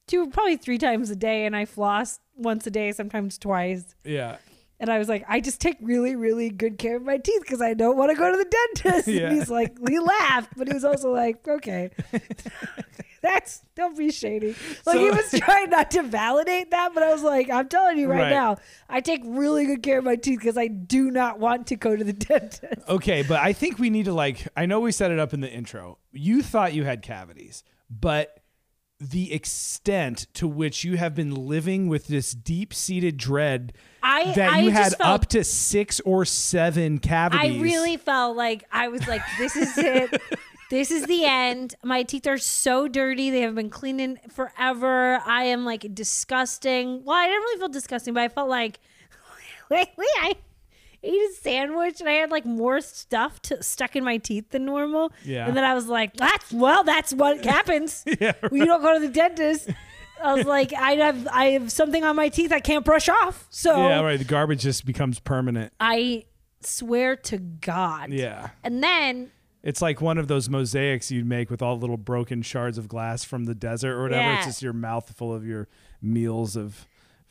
two, 0.06 0.28
probably 0.30 0.56
three 0.56 0.78
times 0.78 1.10
a 1.10 1.16
day, 1.16 1.46
and 1.46 1.56
I 1.56 1.64
floss 1.64 2.20
once 2.36 2.66
a 2.66 2.70
day, 2.70 2.92
sometimes 2.92 3.38
twice. 3.38 3.94
Yeah. 4.04 4.36
And 4.78 4.90
I 4.90 4.98
was 4.98 5.08
like, 5.08 5.24
I 5.26 5.40
just 5.40 5.60
take 5.60 5.78
really, 5.80 6.16
really 6.16 6.50
good 6.50 6.76
care 6.78 6.96
of 6.96 7.02
my 7.02 7.16
teeth 7.16 7.40
because 7.40 7.62
I 7.62 7.72
don't 7.74 7.96
want 7.96 8.10
to 8.10 8.16
go 8.16 8.30
to 8.30 8.36
the 8.36 8.44
dentist. 8.84 9.08
Yeah. 9.08 9.22
And 9.28 9.36
he's 9.38 9.50
like, 9.50 9.76
he 9.88 9.98
laughed, 9.98 10.52
but 10.56 10.68
he 10.68 10.74
was 10.74 10.84
also 10.84 11.10
like, 11.12 11.46
okay, 11.48 11.90
that's 13.22 13.62
don't 13.74 13.96
be 13.96 14.10
shady. 14.10 14.54
Like 14.84 14.98
he 14.98 15.10
was 15.10 15.30
trying 15.40 15.70
not 15.70 15.90
to 15.92 16.02
validate 16.02 16.70
that, 16.70 16.92
but 16.94 17.02
I 17.02 17.12
was 17.12 17.22
like, 17.22 17.50
I'm 17.50 17.68
telling 17.68 17.98
you 17.98 18.08
right, 18.08 18.22
Right. 18.22 18.30
now, 18.30 18.56
I 18.88 19.00
take 19.00 19.22
really 19.24 19.66
good 19.66 19.82
care 19.82 19.98
of 19.98 20.04
my 20.04 20.16
teeth 20.16 20.38
because 20.40 20.56
I 20.58 20.68
do 20.68 21.10
not 21.10 21.38
want 21.38 21.66
to 21.68 21.76
go 21.76 21.96
to 21.96 22.04
the 22.04 22.12
dentist. 22.12 22.82
Okay, 22.88 23.22
but 23.22 23.40
I 23.40 23.52
think 23.52 23.78
we 23.78 23.90
need 23.90 24.04
to 24.04 24.12
like 24.12 24.46
I 24.56 24.66
know 24.66 24.80
we 24.80 24.92
set 24.92 25.10
it 25.10 25.18
up 25.18 25.32
in 25.34 25.40
the 25.40 25.50
intro. 25.50 25.98
You 26.12 26.42
thought 26.42 26.74
you 26.74 26.84
had 26.84 27.02
cavities, 27.02 27.64
but 27.90 28.38
the 28.98 29.32
extent 29.32 30.26
to 30.34 30.48
which 30.48 30.84
you 30.84 30.96
have 30.96 31.14
been 31.14 31.34
living 31.34 31.88
with 31.88 32.06
this 32.06 32.32
deep-seated 32.32 33.16
dread 33.16 33.72
I 34.02 34.32
that 34.32 34.52
I 34.54 34.60
you 34.60 34.70
had 34.70 34.94
felt, 34.96 35.22
up 35.22 35.26
to 35.30 35.44
6 35.44 36.00
or 36.00 36.24
7 36.24 36.98
cavities. 36.98 37.58
I 37.58 37.62
really 37.62 37.96
felt 37.96 38.36
like 38.36 38.64
I 38.72 38.88
was 38.88 39.06
like, 39.06 39.22
this 39.38 39.54
is 39.54 39.76
it. 39.76 40.20
this 40.70 40.90
is 40.90 41.04
the 41.06 41.24
end. 41.24 41.74
My 41.84 42.02
teeth 42.04 42.26
are 42.26 42.38
so 42.38 42.88
dirty. 42.88 43.30
They 43.30 43.42
have 43.42 43.54
been 43.54 43.70
cleaning 43.70 44.18
forever. 44.30 45.20
I 45.26 45.44
am 45.44 45.64
like 45.64 45.94
disgusting. 45.94 47.04
Well, 47.04 47.16
I 47.16 47.26
didn't 47.26 47.42
really 47.42 47.58
feel 47.58 47.68
disgusting, 47.68 48.14
but 48.14 48.22
I 48.22 48.28
felt 48.28 48.48
like 48.48 48.80
wait, 49.70 49.88
wait, 49.96 50.08
I 50.20 50.36
ate 51.02 51.12
a 51.12 51.32
sandwich 51.40 52.00
and 52.00 52.08
I 52.08 52.12
had 52.12 52.30
like 52.30 52.44
more 52.44 52.80
stuff 52.80 53.40
to, 53.42 53.62
stuck 53.62 53.96
in 53.96 54.04
my 54.04 54.16
teeth 54.18 54.50
than 54.50 54.64
normal. 54.64 55.12
Yeah. 55.24 55.46
And 55.46 55.56
then 55.56 55.64
I 55.64 55.74
was 55.74 55.86
like, 55.86 56.14
that's 56.16 56.52
well, 56.52 56.84
that's 56.84 57.12
what 57.12 57.44
happens. 57.44 58.04
Yeah, 58.20 58.32
When 58.48 58.60
you 58.60 58.66
don't 58.66 58.82
go 58.82 58.94
to 58.94 59.00
the 59.00 59.12
dentist. 59.12 59.70
I 60.22 60.32
was 60.34 60.46
like, 60.46 60.72
I 60.72 60.92
have 60.92 61.28
I 61.30 61.50
have 61.50 61.70
something 61.70 62.02
on 62.02 62.16
my 62.16 62.30
teeth 62.30 62.50
I 62.50 62.60
can't 62.60 62.84
brush 62.84 63.08
off. 63.08 63.46
So 63.50 63.76
Yeah, 63.76 64.00
right. 64.00 64.18
The 64.18 64.24
garbage 64.24 64.62
just 64.62 64.86
becomes 64.86 65.18
permanent. 65.20 65.72
I 65.78 66.24
swear 66.62 67.16
to 67.16 67.38
God. 67.38 68.10
Yeah. 68.12 68.48
And 68.64 68.82
then 68.82 69.30
It's 69.62 69.82
like 69.82 70.00
one 70.00 70.16
of 70.16 70.26
those 70.26 70.48
mosaics 70.48 71.10
you'd 71.10 71.26
make 71.26 71.50
with 71.50 71.60
all 71.60 71.78
little 71.78 71.98
broken 71.98 72.40
shards 72.40 72.78
of 72.78 72.88
glass 72.88 73.24
from 73.24 73.44
the 73.44 73.54
desert 73.54 73.92
or 73.92 74.02
whatever. 74.04 74.22
Yeah. 74.22 74.36
It's 74.38 74.46
just 74.46 74.62
your 74.62 74.72
mouth 74.72 75.12
full 75.14 75.34
of 75.34 75.44
your 75.46 75.68
meals 76.00 76.56
of 76.56 76.86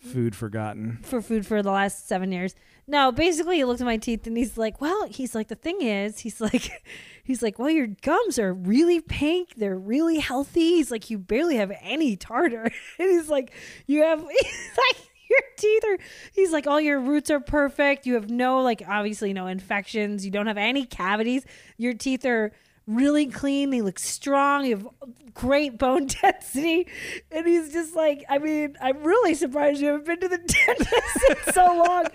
food 0.06 0.36
forgotten. 0.36 1.00
for 1.04 1.22
food 1.22 1.46
for 1.46 1.62
the 1.62 1.72
last 1.72 2.08
seven 2.08 2.32
years. 2.32 2.56
No, 2.88 3.12
basically 3.12 3.58
he 3.58 3.66
looked 3.66 3.82
at 3.82 3.86
my 3.86 3.98
teeth 3.98 4.28
and 4.28 4.38
he's 4.38 4.58
like, 4.58 4.80
Well, 4.80 5.08
he's 5.08 5.34
like, 5.34 5.48
the 5.48 5.56
thing 5.56 5.82
is, 5.82 6.20
he's 6.20 6.40
like 6.40 6.84
he's 7.24 7.42
like, 7.42 7.58
Well, 7.58 7.70
your 7.70 7.88
gums 7.88 8.38
are 8.38 8.54
really 8.54 9.02
pink, 9.02 9.56
they're 9.56 9.78
really 9.78 10.20
healthy. 10.20 10.76
He's 10.76 10.92
like, 10.92 11.10
You 11.10 11.18
barely 11.18 11.56
have 11.58 11.72
any 11.82 12.16
tartar. 12.16 12.70
And 13.00 13.10
he's 13.10 13.30
like, 13.30 13.52
You 13.88 14.04
have 14.04 14.20
he's 14.42 14.78
like 14.78 15.10
your 15.28 15.40
teeth 15.58 15.84
are 15.86 15.98
he's 16.34 16.52
like 16.52 16.68
all 16.68 16.80
your 16.80 17.00
roots 17.00 17.32
are 17.32 17.40
perfect 17.40 18.06
you 18.06 18.14
have 18.14 18.30
no 18.30 18.62
like 18.62 18.84
obviously 18.88 19.34
no 19.34 19.48
infections 19.48 20.24
you 20.24 20.30
don't 20.30 20.46
have 20.46 20.58
any 20.58 20.86
cavities 20.86 21.44
your 21.78 21.96
teeth 21.96 22.26
are 22.26 22.52
really 22.88 23.26
clean 23.26 23.70
they 23.72 23.82
look 23.82 23.98
strong 23.98 24.64
you 24.66 24.76
have 24.78 24.88
great 25.34 25.78
bone 25.78 26.06
density 26.22 26.88
and 27.32 27.48
he's 27.48 27.74
just 27.74 27.96
like 27.96 28.24
i 28.30 28.38
mean 28.38 28.78
i'm 28.82 29.02
really 29.04 29.34
surprised 29.34 29.82
you 29.82 29.88
haven't 29.88 30.06
been 30.06 30.20
to 30.20 30.28
the 30.28 30.38
dentist 30.66 31.48
in 31.48 31.54
so 31.54 31.66
long 31.66 32.06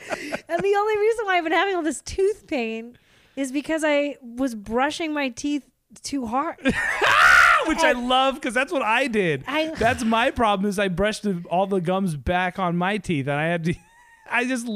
and 0.49 0.63
the 0.63 0.75
only 0.77 0.99
reason 0.99 1.27
why 1.27 1.37
i've 1.37 1.45
been 1.45 1.53
having 1.53 1.75
all 1.75 1.83
this 1.83 2.01
tooth 2.03 2.47
pain 2.47 2.97
is 3.37 3.51
because 3.51 3.83
i 3.85 4.17
was 4.23 4.55
brushing 4.55 5.13
my 5.13 5.29
teeth 5.29 5.65
too 6.03 6.25
hard 6.27 6.57
Which 7.67 7.79
I 7.81 7.93
love 7.93 8.37
because 8.37 8.55
that's 8.55 8.73
what 8.73 8.81
I 8.81 9.07
did. 9.07 9.45
I- 9.47 9.75
that's 9.79 10.03
my 10.03 10.31
problem 10.31 10.69
is 10.69 10.79
I 10.79 10.89
brushed 10.89 11.27
all 11.51 11.67
the 11.67 11.81
gums 11.81 12.17
back 12.17 12.59
on 12.59 12.75
my 12.77 12.97
teeth 12.97 13.29
and 13.29 13.39
I 13.39 13.45
had 13.49 13.65
to. 13.65 13.75
I 14.31 14.45
just, 14.45 14.69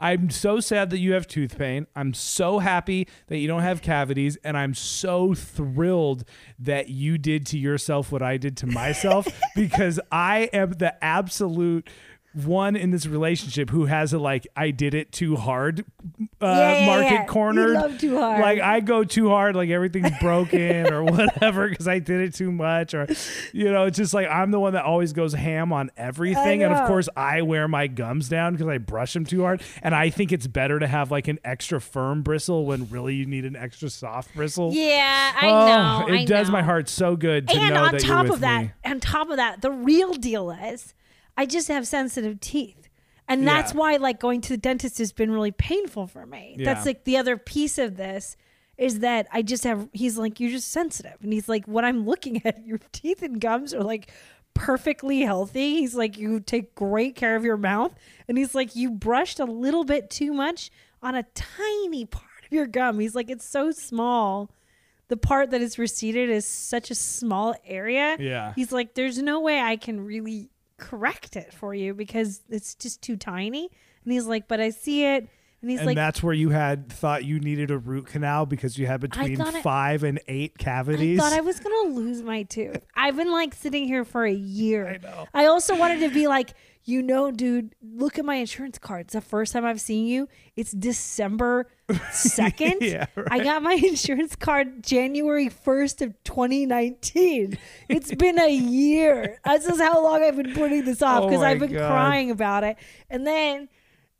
I'm 0.00 0.30
so 0.30 0.60
sad 0.60 0.90
that 0.90 0.98
you 0.98 1.12
have 1.12 1.26
tooth 1.26 1.58
pain. 1.58 1.86
I'm 1.94 2.14
so 2.14 2.58
happy 2.58 3.08
that 3.28 3.38
you 3.38 3.46
don't 3.46 3.62
have 3.62 3.82
cavities, 3.82 4.36
and 4.44 4.56
I'm 4.56 4.74
so 4.74 5.34
thrilled 5.34 6.24
that 6.58 6.88
you 6.88 7.18
did 7.18 7.46
to 7.46 7.58
yourself 7.58 8.10
what 8.10 8.22
I 8.22 8.36
did 8.36 8.56
to 8.58 8.66
myself 8.66 9.26
because 9.54 10.00
I 10.10 10.50
am 10.52 10.72
the 10.72 11.02
absolute 11.04 11.88
one 12.34 12.74
in 12.74 12.90
this 12.90 13.06
relationship 13.06 13.70
who 13.70 13.84
has 13.86 14.12
a 14.12 14.18
like 14.18 14.46
I 14.56 14.70
did 14.72 14.92
it 14.94 15.12
too 15.12 15.36
hard 15.36 15.84
uh, 16.40 16.46
Yeah, 16.46 16.86
market 16.86 17.10
yeah. 17.12 17.26
Cornered. 17.26 17.74
love 17.74 17.98
too 17.98 18.18
hard. 18.18 18.40
Like 18.40 18.60
I 18.60 18.80
go 18.80 19.04
too 19.04 19.28
hard, 19.28 19.54
like 19.54 19.70
everything's 19.70 20.10
broken 20.20 20.92
or 20.92 21.04
whatever 21.04 21.68
because 21.68 21.86
I 21.86 22.00
did 22.00 22.20
it 22.20 22.34
too 22.34 22.50
much, 22.50 22.92
or 22.92 23.06
you 23.52 23.70
know, 23.70 23.84
it's 23.84 23.96
just 23.98 24.12
like 24.14 24.26
I'm 24.28 24.50
the 24.50 24.58
one 24.60 24.72
that 24.72 24.84
always 24.84 25.12
goes 25.12 25.32
ham 25.32 25.72
on 25.72 25.90
everything, 25.96 26.62
and 26.64 26.74
of 26.74 26.86
course 26.88 27.08
I 27.16 27.42
wear 27.42 27.68
my 27.68 27.86
gums 27.86 28.28
down 28.28 28.54
because 28.54 28.66
I 28.68 28.78
brush 28.78 29.12
them 29.12 29.24
too 29.24 29.42
hard, 29.42 29.62
and 29.82 29.94
I 29.94 30.10
think 30.10 30.32
it's 30.32 30.46
better 30.46 30.78
to 30.78 30.86
have 30.86 31.10
like 31.10 31.28
an 31.28 31.38
extra 31.44 31.80
firm 31.80 32.22
bristle 32.22 32.66
when 32.66 32.88
really 32.90 33.14
you 33.14 33.26
need 33.26 33.44
an 33.44 33.54
extra 33.56 33.88
soft 33.90 34.34
bristle. 34.34 34.72
yeah 34.72 35.32
i 35.40 35.48
Oh, 35.48 35.66
know 36.06 36.14
it 36.14 36.20
I 36.22 36.24
does 36.24 36.50
my 36.50 36.62
heart 36.62 36.88
so 36.88 37.14
good 37.16 37.48
to 37.48 37.54
and 37.56 37.74
know 37.74 37.84
on 37.84 37.92
that 37.92 38.00
top 38.00 38.26
of 38.26 38.40
that, 38.40 38.62
me. 38.64 38.70
on 38.84 38.98
top 39.00 39.30
of 39.30 39.36
that, 39.36 39.62
the 39.62 39.70
real 39.70 40.14
deal 40.14 40.50
is 40.50 40.94
I 41.36 41.46
just 41.46 41.68
have 41.68 41.86
sensitive 41.86 42.40
teeth. 42.40 42.88
And 43.26 43.46
that's 43.48 43.72
Yeah. 43.72 43.78
why 43.78 43.96
like 43.96 44.20
going 44.20 44.40
to 44.42 44.50
the 44.50 44.56
dentist 44.58 44.98
has 44.98 45.12
been 45.12 45.30
really 45.30 45.50
painful 45.52 46.06
for 46.06 46.26
me. 46.26 46.56
That's 46.58 46.84
like 46.84 47.04
the 47.04 47.16
other 47.16 47.36
piece 47.38 47.78
of 47.78 47.96
this 47.96 48.36
is 48.76 48.98
that 49.00 49.26
I 49.32 49.42
just 49.42 49.64
have 49.64 49.88
he's 49.92 50.18
like 50.18 50.40
you're 50.40 50.50
just 50.50 50.70
sensitive. 50.70 51.16
And 51.22 51.32
he's 51.32 51.48
like 51.48 51.66
what 51.66 51.84
I'm 51.84 52.04
looking 52.04 52.42
at 52.44 52.66
your 52.66 52.78
teeth 52.92 53.22
and 53.22 53.40
gums 53.40 53.72
are 53.72 53.82
like 53.82 54.10
perfectly 54.52 55.22
healthy. 55.22 55.76
He's 55.80 55.94
like 55.94 56.18
you 56.18 56.38
take 56.40 56.74
great 56.74 57.16
care 57.16 57.34
of 57.36 57.44
your 57.44 57.56
mouth 57.56 57.94
and 58.28 58.36
he's 58.38 58.54
like 58.54 58.76
you 58.76 58.90
brushed 58.90 59.40
a 59.40 59.44
little 59.46 59.84
bit 59.84 60.10
too 60.10 60.32
much 60.32 60.70
on 61.02 61.14
a 61.14 61.24
tiny 61.34 62.04
part 62.04 62.44
of 62.46 62.52
your 62.52 62.66
gum. 62.66 62.98
He's 63.00 63.14
like 63.14 63.30
it's 63.30 63.46
so 63.48 63.70
small 63.70 64.50
the 65.08 65.16
part 65.18 65.50
that 65.50 65.60
is 65.60 65.78
receded 65.78 66.30
is 66.30 66.46
such 66.46 66.90
a 66.90 66.94
small 66.94 67.54
area. 67.66 68.16
Yeah. 68.18 68.54
He's 68.56 68.72
like, 68.72 68.94
there's 68.94 69.18
no 69.18 69.38
way 69.40 69.60
I 69.60 69.76
can 69.76 70.00
really 70.04 70.48
correct 70.84 71.36
it 71.36 71.52
for 71.52 71.74
you 71.74 71.94
because 71.94 72.42
it's 72.48 72.74
just 72.74 73.02
too 73.02 73.16
tiny. 73.16 73.70
And 74.04 74.12
he's 74.12 74.26
like, 74.26 74.46
but 74.48 74.60
I 74.60 74.70
see 74.70 75.04
it. 75.04 75.28
And 75.62 75.70
he's 75.70 75.80
and 75.80 75.86
like, 75.86 75.96
that's 75.96 76.22
where 76.22 76.34
you 76.34 76.50
had 76.50 76.90
thought 76.92 77.24
you 77.24 77.40
needed 77.40 77.70
a 77.70 77.78
root 77.78 78.06
canal 78.06 78.44
because 78.44 78.76
you 78.76 78.86
had 78.86 79.00
between 79.00 79.42
five 79.62 80.02
and 80.02 80.20
eight 80.28 80.58
cavities. 80.58 81.18
I 81.18 81.22
thought 81.22 81.32
I 81.32 81.40
was 81.40 81.58
gonna 81.58 81.94
lose 81.94 82.22
my 82.22 82.42
tooth. 82.42 82.84
I've 82.94 83.16
been 83.16 83.32
like 83.32 83.54
sitting 83.54 83.86
here 83.86 84.04
for 84.04 84.26
a 84.26 84.32
year. 84.32 84.86
I 84.86 84.98
know. 84.98 85.26
I 85.32 85.46
also 85.46 85.74
wanted 85.74 86.00
to 86.00 86.10
be 86.10 86.26
like, 86.26 86.52
you 86.84 87.02
know, 87.02 87.30
dude, 87.30 87.74
look 87.82 88.18
at 88.18 88.26
my 88.26 88.34
insurance 88.34 88.76
card. 88.76 89.06
It's 89.06 89.14
the 89.14 89.22
first 89.22 89.54
time 89.54 89.64
I've 89.64 89.80
seen 89.80 90.06
you. 90.06 90.28
It's 90.54 90.72
December 90.72 91.66
second. 92.10 92.78
Yeah, 92.80 93.06
I 93.30 93.42
got 93.42 93.62
my 93.62 93.72
insurance 93.84 94.36
card 94.36 94.82
January 94.82 95.48
first 95.48 96.02
of 96.02 96.14
2019. 96.24 97.58
It's 97.88 98.14
been 98.16 98.38
a 98.38 98.52
year. 98.54 99.38
This 99.44 99.66
is 99.66 99.80
how 99.80 100.02
long 100.02 100.22
I've 100.22 100.36
been 100.36 100.54
putting 100.54 100.84
this 100.84 101.02
off 101.02 101.24
Oh 101.24 101.26
because 101.28 101.40
my 101.42 101.50
I've 101.50 101.58
been 101.60 101.72
God. 101.72 101.88
crying 101.90 102.30
about 102.30 102.64
it. 102.64 102.76
And 103.10 103.26
then 103.26 103.68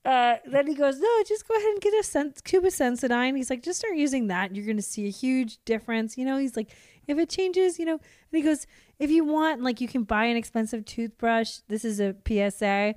uh, 0.05 0.37
then 0.45 0.67
he 0.67 0.75
goes, 0.75 1.01
no, 1.01 1.09
just 1.27 1.49
go 1.49 1.55
ahead 1.55 1.67
and 1.67 1.81
get 1.81 1.95
a 1.95 2.03
sen- 2.03 2.35
Cuba 2.45 2.69
Sensodyne. 2.69 3.37
He's 3.37 3.49
like, 3.49 3.63
just 3.63 3.79
start 3.79 3.97
using 3.97 4.27
that. 4.27 4.55
You're 4.55 4.67
going 4.67 4.77
to 4.77 4.83
see 4.83 5.07
a 5.07 5.11
huge 5.11 5.59
difference. 5.65 6.19
You 6.19 6.27
know, 6.27 6.37
he's 6.37 6.57
like, 6.57 6.71
if 7.07 7.17
it 7.19 7.31
changes, 7.31 7.79
you 7.79 7.87
know, 7.87 7.95
and 7.95 8.01
he 8.33 8.43
goes, 8.43 8.67
if 8.99 9.11
you 9.11 9.25
want, 9.25 9.63
like, 9.63 9.81
you 9.81 9.89
can 9.89 10.03
buy 10.03 10.27
an 10.27 10.37
expensive 10.37 10.85
toothbrush. 10.85 11.61
This 11.69 11.87
is 11.87 12.01
a 12.01 12.15
PSA. 12.29 12.95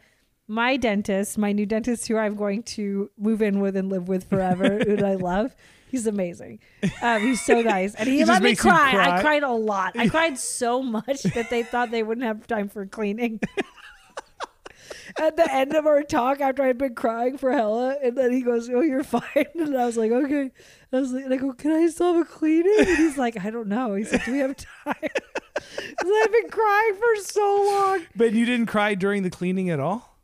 My 0.47 0.77
dentist, 0.77 1.37
my 1.37 1.51
new 1.51 1.65
dentist, 1.65 2.07
who 2.07 2.17
I'm 2.17 2.35
going 2.35 2.63
to 2.63 3.09
move 3.17 3.41
in 3.41 3.59
with 3.59 3.75
and 3.75 3.89
live 3.89 4.07
with 4.07 4.29
forever, 4.29 4.79
who 4.79 5.03
I 5.05 5.15
love. 5.31 5.55
He's 5.89 6.07
amazing. 6.07 6.59
Um, 7.01 7.21
he's 7.21 7.41
so 7.41 7.61
nice, 7.61 7.95
and 7.95 8.07
he, 8.09 8.17
He 8.19 8.25
let 8.25 8.41
me 8.43 8.55
cry. 8.55 8.91
cry? 8.91 9.17
I 9.17 9.21
cried 9.21 9.43
a 9.43 9.51
lot. 9.51 9.97
I 9.97 10.07
cried 10.09 10.37
so 10.37 10.81
much 10.81 11.23
that 11.23 11.49
they 11.49 11.63
thought 11.63 11.91
they 11.91 12.03
wouldn't 12.03 12.25
have 12.25 12.45
time 12.47 12.67
for 12.69 12.85
cleaning 12.85 13.39
at 15.19 15.35
the 15.37 15.51
end 15.53 15.73
of 15.75 15.85
our 15.85 16.03
talk 16.03 16.41
after 16.41 16.63
I'd 16.63 16.77
been 16.77 16.93
crying 16.95 17.37
for 17.37 17.51
hella, 17.53 17.95
and 18.03 18.17
then 18.17 18.31
he 18.33 18.41
goes, 18.41 18.69
"Oh, 18.69 18.81
you're 18.81 19.03
fine," 19.03 19.23
and 19.55 19.77
I 19.77 19.85
was 19.85 19.95
like, 19.97 20.11
"Okay." 20.11 20.51
I 20.91 20.99
was 20.99 21.11
like, 21.13 21.23
and 21.25 21.33
I 21.33 21.37
go, 21.37 21.53
"Can 21.53 21.71
I 21.71 21.87
still 21.87 22.13
have 22.15 22.21
a 22.25 22.29
cleaning?" 22.29 22.75
And 22.79 22.87
he's 22.87 23.17
like, 23.17 23.43
"I 23.43 23.49
don't 23.49 23.67
know." 23.67 23.95
He's 23.95 24.11
like, 24.11 24.25
"Do 24.25 24.33
we 24.33 24.39
have 24.39 24.55
time?" 24.57 24.95
I've 24.99 26.31
been 26.31 26.49
crying 26.49 26.95
for 26.95 27.21
so 27.23 27.65
long. 27.71 28.05
but 28.15 28.33
you 28.33 28.45
didn't 28.45 28.67
cry 28.67 28.93
during 28.95 29.23
the 29.23 29.29
cleaning 29.29 29.69
at 29.69 29.79
all. 29.79 30.16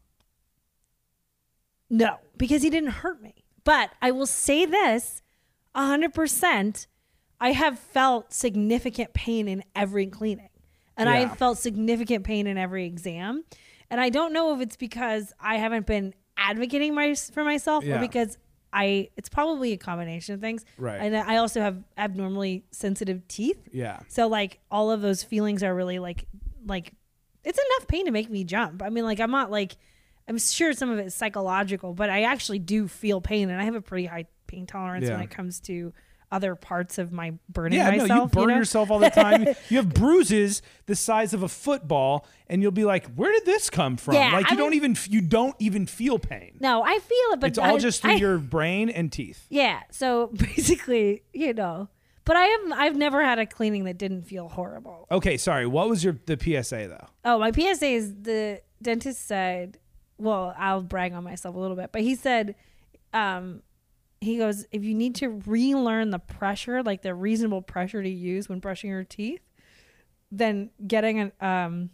No, 1.96 2.18
because 2.38 2.64
he 2.64 2.70
didn't 2.72 2.90
hurt 2.90 3.22
me. 3.22 3.36
But 3.64 3.92
I 4.02 4.10
will 4.12 4.26
say 4.26 4.66
this, 4.66 5.22
hundred 5.76 6.14
percent. 6.14 6.88
I 7.40 7.52
have 7.52 7.78
felt 7.78 8.34
significant 8.34 9.14
pain 9.14 9.48
in 9.48 9.64
every 9.76 10.08
cleaning. 10.08 10.50
and 10.96 11.10
I 11.10 11.22
Yeah. 11.22 11.34
felt 11.34 11.58
significant 11.58 12.24
pain 12.24 12.46
in 12.48 12.56
every 12.58 12.86
exam. 12.86 13.44
And 13.90 14.00
I 14.00 14.10
don't 14.10 14.32
know 14.32 14.54
if 14.54 14.62
it's 14.62 14.76
because 14.76 15.34
I 15.40 15.58
haven't 15.58 15.86
been 15.88 16.14
advocating 16.38 16.94
my, 16.94 17.16
for 17.16 17.44
myself 17.44 17.84
Yeah. 17.84 17.96
or 17.96 18.00
because 18.00 18.38
I 18.72 19.10
it's 19.18 19.28
probably 19.30 19.72
a 19.74 19.78
combination 19.78 20.36
of 20.36 20.42
things. 20.42 20.64
Right. 20.78 20.98
And 21.02 21.16
I 21.16 21.38
also 21.38 21.62
have 21.62 21.84
abnormally 21.98 22.66
sensitive 22.72 23.28
teeth. 23.28 23.62
Yeah. 23.72 24.00
So 24.08 24.28
like 24.28 24.60
all 24.72 24.92
of 24.92 25.02
those 25.02 25.24
feelings 25.24 25.64
are 25.64 25.74
really 25.76 26.00
like 26.00 26.26
like 26.66 26.94
it's 27.44 27.60
enough 27.60 27.88
pain 27.88 28.06
to 28.06 28.12
make 28.12 28.30
me 28.30 28.44
jump. 28.44 28.82
I 28.84 28.90
mean 28.90 29.04
like 29.04 29.20
I'm 29.20 29.32
not 29.32 29.50
like 29.52 29.76
I'm 30.28 30.38
sure 30.38 30.74
some 30.74 30.90
of 30.90 31.00
it 31.00 31.06
is 31.08 31.16
psychological, 31.16 31.94
but 31.94 32.10
I 32.10 32.24
actually 32.24 32.60
do 32.60 32.88
feel 32.88 33.22
pain 33.22 33.50
and 33.50 33.60
I 33.60 33.66
have 33.66 33.76
a 33.76 33.82
pretty 33.82 34.06
high 34.06 34.26
pain 34.48 34.66
tolerance 34.66 35.06
Yeah. 35.08 35.14
when 35.16 35.22
it 35.24 35.30
comes 35.32 35.60
to 35.62 35.94
other 36.32 36.56
parts 36.56 36.98
of 36.98 37.12
my 37.12 37.34
burning 37.48 37.78
Yeah, 37.78 37.92
myself. 37.92 38.10
no, 38.10 38.22
you 38.24 38.28
burn 38.30 38.48
know? 38.48 38.56
yourself 38.58 38.90
all 38.90 38.98
the 38.98 39.10
time. 39.12 39.46
you 39.70 39.78
have 39.78 39.94
bruises 39.94 40.64
the 40.88 40.96
size 40.96 41.32
of 41.34 41.44
a 41.44 41.48
football, 41.48 42.26
and 42.48 42.60
you'll 42.62 42.72
be 42.72 42.86
like, 42.86 43.06
"Where 43.14 43.32
did 43.32 43.46
this 43.46 43.70
come 43.70 43.98
from?" 43.98 44.16
Yeah, 44.16 44.32
like 44.34 44.48
I 44.48 44.52
you 44.52 44.58
don't 44.58 44.74
even 44.74 44.98
you 45.10 45.22
don't 45.22 45.56
even 45.60 45.86
feel 45.86 46.18
pain. 46.18 46.58
No, 46.60 46.82
I 46.84 46.98
feel 46.98 47.34
it, 47.34 47.40
but 47.40 47.50
it's 47.52 47.60
all 47.60 47.78
just 47.78 48.02
through 48.02 48.14
I- 48.14 48.16
your 48.16 48.40
brain 48.40 48.90
and 48.90 49.12
teeth. 49.12 49.46
Yeah. 49.52 49.82
So 49.92 50.28
basically, 50.34 51.22
you 51.34 51.54
know, 51.54 51.90
but 52.26 52.36
I 52.36 52.46
have 52.46 52.72
I've 52.80 52.96
never 52.96 53.24
had 53.24 53.38
a 53.38 53.46
cleaning 53.46 53.84
that 53.84 54.00
didn't 54.00 54.24
feel 54.24 54.50
horrible. 54.50 55.06
Okay, 55.12 55.38
sorry. 55.38 55.68
What 55.68 55.88
was 55.88 56.04
your 56.04 56.18
the 56.26 56.36
PSA 56.40 56.88
though? 56.88 57.08
Oh, 57.26 57.38
my 57.38 57.52
PSA 57.52 57.86
is 57.86 58.12
the 58.24 58.62
dentist 58.82 59.28
said, 59.28 59.78
well, 60.24 60.56
I'll 60.58 60.82
brag 60.82 61.14
on 61.14 61.24
myself 61.24 61.56
a 61.56 61.60
little 61.60 61.76
bit, 61.76 61.92
but 61.92 62.02
he 62.02 62.16
said, 62.16 62.56
um, 63.14 63.62
he 64.22 64.38
goes, 64.38 64.66
if 64.72 64.84
you 64.84 64.94
need 64.94 65.16
to 65.16 65.28
relearn 65.46 66.10
the 66.12 66.20
pressure, 66.20 66.82
like 66.82 67.02
the 67.02 67.14
reasonable 67.14 67.62
pressure 67.62 68.02
to 68.02 68.10
use 68.10 68.48
when 68.48 68.60
brushing 68.60 68.90
your 68.90 69.04
teeth, 69.04 69.42
then 70.32 70.70
getting 70.88 71.20
an 71.20 71.32
um 71.42 71.90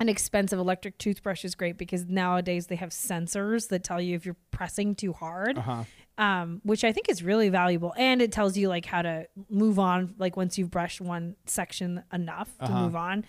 an 0.00 0.08
expensive 0.08 0.60
electric 0.60 0.96
toothbrush 0.98 1.44
is 1.44 1.56
great 1.56 1.76
because 1.76 2.04
nowadays 2.06 2.68
they 2.68 2.76
have 2.76 2.90
sensors 2.90 3.68
that 3.68 3.82
tell 3.82 4.00
you 4.00 4.14
if 4.14 4.24
you're 4.24 4.36
pressing 4.52 4.94
too 4.94 5.12
hard 5.12 5.58
Uh-huh. 5.58 5.82
um, 6.18 6.60
which 6.62 6.84
I 6.84 6.92
think 6.92 7.08
is 7.08 7.20
really 7.22 7.48
valuable. 7.48 7.92
And 7.96 8.22
it 8.22 8.30
tells 8.30 8.56
you 8.56 8.68
like 8.68 8.84
how 8.86 9.02
to 9.02 9.26
move 9.50 9.78
on, 9.80 10.14
like 10.18 10.36
once 10.36 10.56
you've 10.56 10.70
brushed 10.70 11.00
one 11.00 11.34
section 11.46 12.04
enough 12.12 12.48
to 12.58 12.64
Uh-huh. 12.70 12.82
move 12.82 12.94
on. 12.94 13.24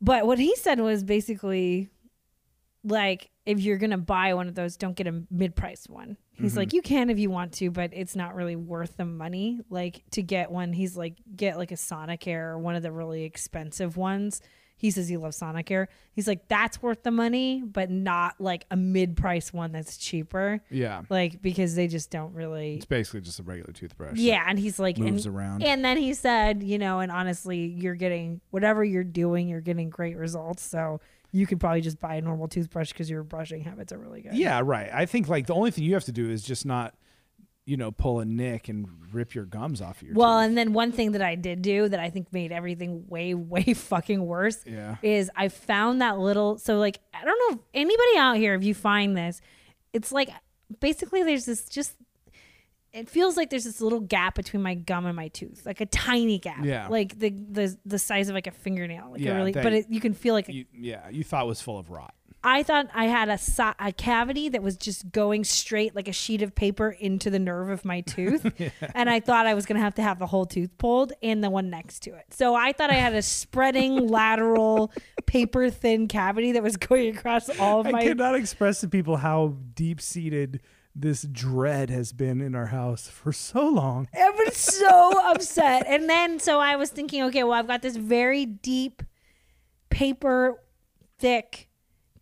But 0.00 0.26
what 0.26 0.38
he 0.38 0.54
said 0.56 0.80
was 0.80 1.02
basically 1.04 1.88
like, 2.84 3.30
if 3.46 3.60
you're 3.60 3.78
to 3.90 3.96
buy 3.98 4.34
one 4.34 4.48
of 4.48 4.54
those, 4.54 4.76
don't 4.76 4.96
get 4.96 5.06
a 5.06 5.22
mid 5.30 5.54
priced 5.56 5.88
one. 5.90 6.16
He's 6.32 6.50
Mm-hmm. 6.52 6.58
like, 6.58 6.72
you 6.72 6.82
can 6.82 7.10
if 7.10 7.18
you 7.18 7.30
want 7.30 7.52
to, 7.54 7.70
but 7.70 7.90
it's 7.92 8.14
not 8.14 8.34
really 8.34 8.54
worth 8.56 8.96
the 8.96 9.04
money. 9.04 9.60
Like 9.70 10.02
to 10.12 10.22
get 10.22 10.50
one, 10.50 10.72
he's 10.72 10.96
like, 10.96 11.14
get 11.34 11.56
like 11.58 11.72
a 11.72 11.76
Sonicare 11.76 12.50
or 12.52 12.58
one 12.58 12.76
of 12.76 12.82
the 12.82 12.92
really 12.92 13.24
expensive 13.24 13.96
ones. 13.96 14.40
He 14.76 14.92
says 14.92 15.08
he 15.08 15.16
loves 15.16 15.40
Sonicare. 15.40 15.88
He's 16.12 16.28
like, 16.28 16.46
that's 16.46 16.80
worth 16.80 17.02
the 17.02 17.10
money, 17.10 17.64
but 17.66 17.90
not 17.90 18.40
like 18.40 18.64
a 18.70 18.76
mid 18.76 19.16
price 19.16 19.52
one 19.52 19.72
that's 19.72 19.96
cheaper 19.96 20.60
Yeah, 20.70 21.02
like 21.10 21.42
because 21.42 21.74
they 21.74 21.88
just 21.88 22.12
don't 22.12 22.32
really 22.32 22.76
it's 22.76 22.84
basically 22.84 23.22
just 23.22 23.40
a 23.40 23.42
regular 23.42 23.72
toothbrush. 23.72 24.16
yeah 24.18 24.44
and 24.46 24.56
he's 24.56 24.78
like 24.78 24.96
moves 24.96 25.26
and, 25.26 25.34
around. 25.34 25.64
and 25.64 25.84
then 25.84 25.96
he 25.96 26.14
said 26.14 26.62
you 26.62 26.78
know 26.78 27.00
and 27.00 27.10
honestly 27.10 27.58
you're 27.66 27.96
getting 27.96 28.40
whatever 28.50 28.84
you're 28.84 29.02
doing 29.02 29.48
you're 29.48 29.60
getting 29.60 29.90
great 29.90 30.16
results 30.16 30.62
so 30.62 31.00
you 31.32 31.46
could 31.46 31.60
probably 31.60 31.80
just 31.82 32.00
buy 32.00 32.14
a 32.16 32.20
normal 32.22 32.48
toothbrush 32.48 32.92
because 32.92 33.08
your 33.10 33.22
brushing 33.22 33.62
habits 33.62 33.92
are 33.92 33.98
really 33.98 34.22
good 34.22 34.34
Yeah, 34.34 34.60
right. 34.64 34.88
I 34.92 35.06
think 35.06 35.28
like 35.28 35.46
the 35.46 35.54
only 35.54 35.70
thing 35.70 35.84
you 35.84 35.94
have 35.94 36.04
to 36.04 36.12
do 36.12 36.30
is 36.30 36.42
just 36.42 36.64
not, 36.64 36.94
you 37.66 37.76
know, 37.76 37.90
pull 37.90 38.20
a 38.20 38.24
nick 38.24 38.68
and 38.70 38.86
rip 39.12 39.34
your 39.34 39.44
gums 39.44 39.82
off 39.82 40.02
your 40.02 40.14
well 40.14 40.38
teeth. 40.40 40.48
and 40.48 40.58
then 40.58 40.72
one 40.74 40.92
thing 40.92 41.12
that 41.12 41.22
i 41.22 41.34
did 41.34 41.62
do 41.62 41.88
that 41.88 41.98
i 41.98 42.10
think 42.10 42.30
made 42.32 42.52
everything 42.52 43.06
way 43.08 43.32
way 43.54 43.62
fucking 43.74 44.24
worse 44.26 44.58
Yeah. 44.66 44.96
is 45.02 45.30
i 45.36 45.48
found 45.48 46.02
that 46.02 46.18
little 46.18 46.58
so 46.58 46.78
like 46.78 47.00
i 47.14 47.24
don't 47.24 47.38
know 47.50 47.56
if 47.56 47.60
anybody 47.72 48.18
out 48.18 48.36
here 48.36 48.54
if 48.54 48.62
you 48.64 48.74
find 48.74 49.16
this 49.16 49.40
it's 49.94 50.12
like 50.12 50.28
basically 50.80 51.22
there's 51.22 51.46
this 51.46 51.66
just 51.70 51.94
it 52.98 53.08
feels 53.08 53.36
like 53.36 53.50
there's 53.50 53.64
this 53.64 53.80
little 53.80 54.00
gap 54.00 54.34
between 54.34 54.62
my 54.62 54.74
gum 54.74 55.06
and 55.06 55.14
my 55.16 55.28
tooth, 55.28 55.64
like 55.64 55.80
a 55.80 55.86
tiny 55.86 56.38
gap, 56.38 56.64
Yeah. 56.64 56.88
like 56.88 57.18
the 57.18 57.30
the 57.30 57.76
the 57.86 57.98
size 57.98 58.28
of 58.28 58.34
like 58.34 58.46
a 58.46 58.50
fingernail, 58.52 59.12
like 59.12 59.20
Yeah, 59.20 59.32
a 59.32 59.36
really. 59.36 59.52
but 59.52 59.72
it, 59.72 59.86
you 59.88 60.00
can 60.00 60.14
feel 60.14 60.34
like 60.34 60.48
a, 60.48 60.52
You, 60.54 60.64
yeah, 60.72 61.08
you 61.08 61.24
thought 61.24 61.44
it 61.44 61.48
was 61.48 61.60
full 61.60 61.78
of 61.78 61.90
rot. 61.90 62.14
I 62.44 62.62
thought 62.62 62.88
I 62.94 63.06
had 63.06 63.28
a 63.28 63.36
so- 63.36 63.74
a 63.80 63.90
cavity 63.92 64.48
that 64.50 64.62
was 64.62 64.76
just 64.76 65.10
going 65.10 65.42
straight 65.42 65.96
like 65.96 66.06
a 66.06 66.12
sheet 66.12 66.40
of 66.40 66.54
paper 66.54 66.90
into 66.90 67.30
the 67.30 67.38
nerve 67.40 67.68
of 67.68 67.84
my 67.84 68.00
tooth, 68.02 68.46
and 68.94 69.10
I 69.10 69.18
thought 69.18 69.46
I 69.46 69.54
was 69.54 69.66
gonna 69.66 69.80
have 69.80 69.96
to 69.96 70.02
have 70.02 70.20
the 70.20 70.26
whole 70.26 70.46
tooth 70.46 70.70
pulled 70.78 71.12
and 71.20 71.42
the 71.42 71.50
one 71.50 71.68
next 71.68 72.00
to 72.04 72.10
it. 72.14 72.26
So 72.30 72.54
I 72.54 72.72
thought 72.72 72.90
I 72.90 72.94
had 72.94 73.12
a 73.14 73.22
spreading 73.22 74.06
lateral 74.18 74.92
paper 75.26 75.68
thin 75.68 76.06
cavity 76.06 76.52
that 76.52 76.62
was 76.62 76.76
going 76.76 77.16
across 77.16 77.48
all 77.58 77.80
of 77.80 77.88
I 77.88 77.90
my 77.90 78.02
cannot 78.04 78.36
express 78.36 78.80
to 78.82 78.88
people 78.88 79.16
how 79.16 79.56
deep 79.74 80.00
seated 80.00 80.60
this 81.00 81.22
dread 81.22 81.90
has 81.90 82.12
been 82.12 82.40
in 82.40 82.54
our 82.54 82.66
house 82.66 83.08
for 83.12 83.32
so 83.32 83.66
long. 83.68 84.08
I 84.14 84.30
was 84.30 84.56
so 84.56 85.12
upset. 85.30 85.84
And 85.86 86.08
then 86.08 86.38
so 86.40 86.60
I 86.60 86.76
was 86.76 86.90
thinking, 86.90 87.22
okay, 87.24 87.44
well, 87.44 87.52
I've 87.54 87.66
got 87.68 87.82
this 87.82 87.96
very 87.96 88.44
deep 88.46 89.02
paper 89.90 90.62
thick 91.18 91.68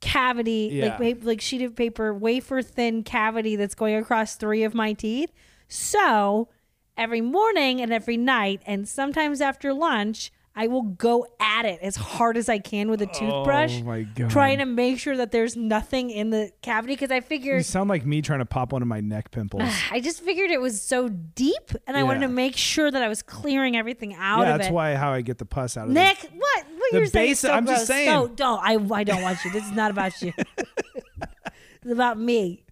cavity, 0.00 0.70
Yeah. 0.72 0.96
like 0.98 1.18
like 1.24 1.40
sheet 1.40 1.62
of 1.62 1.74
paper, 1.74 2.12
wafer 2.14 2.62
thin 2.62 3.02
cavity 3.02 3.56
that's 3.56 3.74
going 3.74 3.96
across 3.96 4.36
three 4.36 4.62
of 4.62 4.74
my 4.74 4.92
teeth. 4.92 5.32
So 5.68 6.48
every 6.96 7.20
morning 7.20 7.80
and 7.80 7.92
every 7.92 8.16
night, 8.16 8.62
and 8.66 8.88
sometimes 8.88 9.40
after 9.40 9.72
lunch, 9.74 10.30
I 10.58 10.68
will 10.68 10.82
go 10.84 11.26
at 11.38 11.66
it 11.66 11.80
as 11.82 11.96
hard 11.96 12.38
as 12.38 12.48
I 12.48 12.58
can 12.58 12.88
with 12.88 13.02
a 13.02 13.06
toothbrush, 13.06 13.80
Oh 13.82 13.84
my 13.84 14.02
god! 14.04 14.30
trying 14.30 14.58
to 14.58 14.64
make 14.64 14.98
sure 14.98 15.14
that 15.18 15.30
there's 15.30 15.54
nothing 15.54 16.08
in 16.08 16.30
the 16.30 16.50
cavity 16.62 16.94
because 16.94 17.10
I 17.10 17.16
You 17.16 17.20
figured 17.20 17.66
sound 17.66 17.90
like 17.90 18.06
me 18.06 18.22
trying 18.22 18.38
to 18.38 18.46
pop 18.46 18.72
one 18.72 18.80
of 18.80 18.88
my 18.88 19.00
neck 19.00 19.30
pimples. 19.32 19.62
I 19.90 20.00
just 20.00 20.22
figured 20.22 20.50
it 20.50 20.60
was 20.60 20.80
so 20.80 21.08
deep, 21.10 21.72
and 21.86 21.94
I 21.94 22.02
wanted 22.04 22.20
to 22.20 22.28
make 22.28 22.56
sure 22.56 22.90
that 22.90 23.02
I 23.02 23.08
was 23.08 23.20
clearing 23.22 23.76
everything 23.76 24.14
out 24.14 24.40
yeah, 24.46 24.52
of 24.54 24.58
that's 24.58 24.70
it. 24.70 24.74
why 24.74 24.94
how 24.94 25.12
I 25.12 25.20
get 25.20 25.36
the 25.36 25.44
pus 25.44 25.76
out 25.76 25.88
of 25.88 25.92
Nick, 25.92 26.18
what? 26.34 26.64
What 26.76 26.90
The 26.92 26.96
you're 26.98 27.06
saying? 27.06 27.30
base- 27.32 27.40
so 27.40 27.52
I'm 27.52 27.66
just 27.66 27.86
saying. 27.86 28.08
No, 28.08 28.26
don't. 28.26 28.60
I, 28.62 28.78
I 28.94 29.04
don't 29.04 29.20
want 29.22 29.44
you. 29.44 29.50
This 29.50 29.64
is 29.64 29.72
not 29.72 29.90
about 29.90 30.22
you. 30.22 30.32
it's 30.56 31.90
about 31.92 32.18
me. 32.18 32.64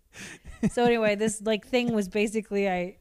So 0.72 0.84
anyway, 0.84 1.14
this 1.16 1.42
like 1.42 1.66
thing 1.66 1.92
was 1.92 2.08
basically 2.08 2.68
I. 2.68 2.96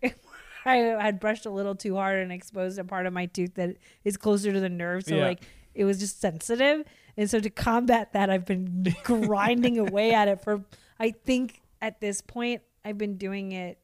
I 0.65 0.75
had 0.77 1.19
brushed 1.19 1.45
a 1.45 1.49
little 1.51 1.75
too 1.75 1.95
hard 1.95 2.19
and 2.19 2.31
exposed 2.31 2.79
a 2.79 2.83
part 2.83 3.05
of 3.05 3.13
my 3.13 3.25
tooth 3.27 3.55
that 3.55 3.77
is 4.03 4.17
closer 4.17 4.51
to 4.53 4.59
the 4.59 4.69
nerve. 4.69 5.03
So 5.05 5.15
Yeah. 5.15 5.25
like 5.27 5.41
it 5.73 5.85
was 5.85 5.99
just 5.99 6.21
sensitive. 6.21 6.85
And 7.17 7.29
so 7.29 7.39
to 7.39 7.49
combat 7.49 8.13
that, 8.13 8.29
I've 8.29 8.45
been 8.45 8.95
grinding 9.03 9.77
away 9.79 10.13
at 10.13 10.27
it 10.27 10.41
for 10.41 10.63
I 10.99 11.11
think 11.11 11.61
at 11.81 11.99
this 11.99 12.21
point 12.21 12.61
I've 12.85 12.97
been 12.97 13.17
doing 13.17 13.51
it 13.51 13.77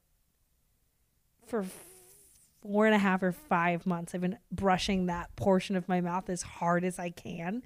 for 1.47 1.65
four 2.61 2.85
and 2.85 2.93
a 2.95 2.99
half 2.99 3.23
or 3.23 3.31
five 3.31 3.85
months. 3.85 4.13
I've 4.13 4.21
been 4.21 4.37
brushing 4.51 5.07
that 5.07 5.35
portion 5.35 5.75
of 5.75 5.87
my 5.89 6.01
mouth 6.01 6.29
as 6.29 6.41
hard 6.41 6.83
as 6.83 6.99
I 6.99 7.09
can. 7.09 7.63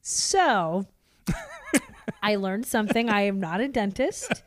So 0.00 0.86
I 2.22 2.36
learned 2.36 2.66
something. 2.66 3.08
I 3.08 3.22
am 3.22 3.40
not 3.40 3.60
a 3.60 3.68
dentist. 3.68 4.42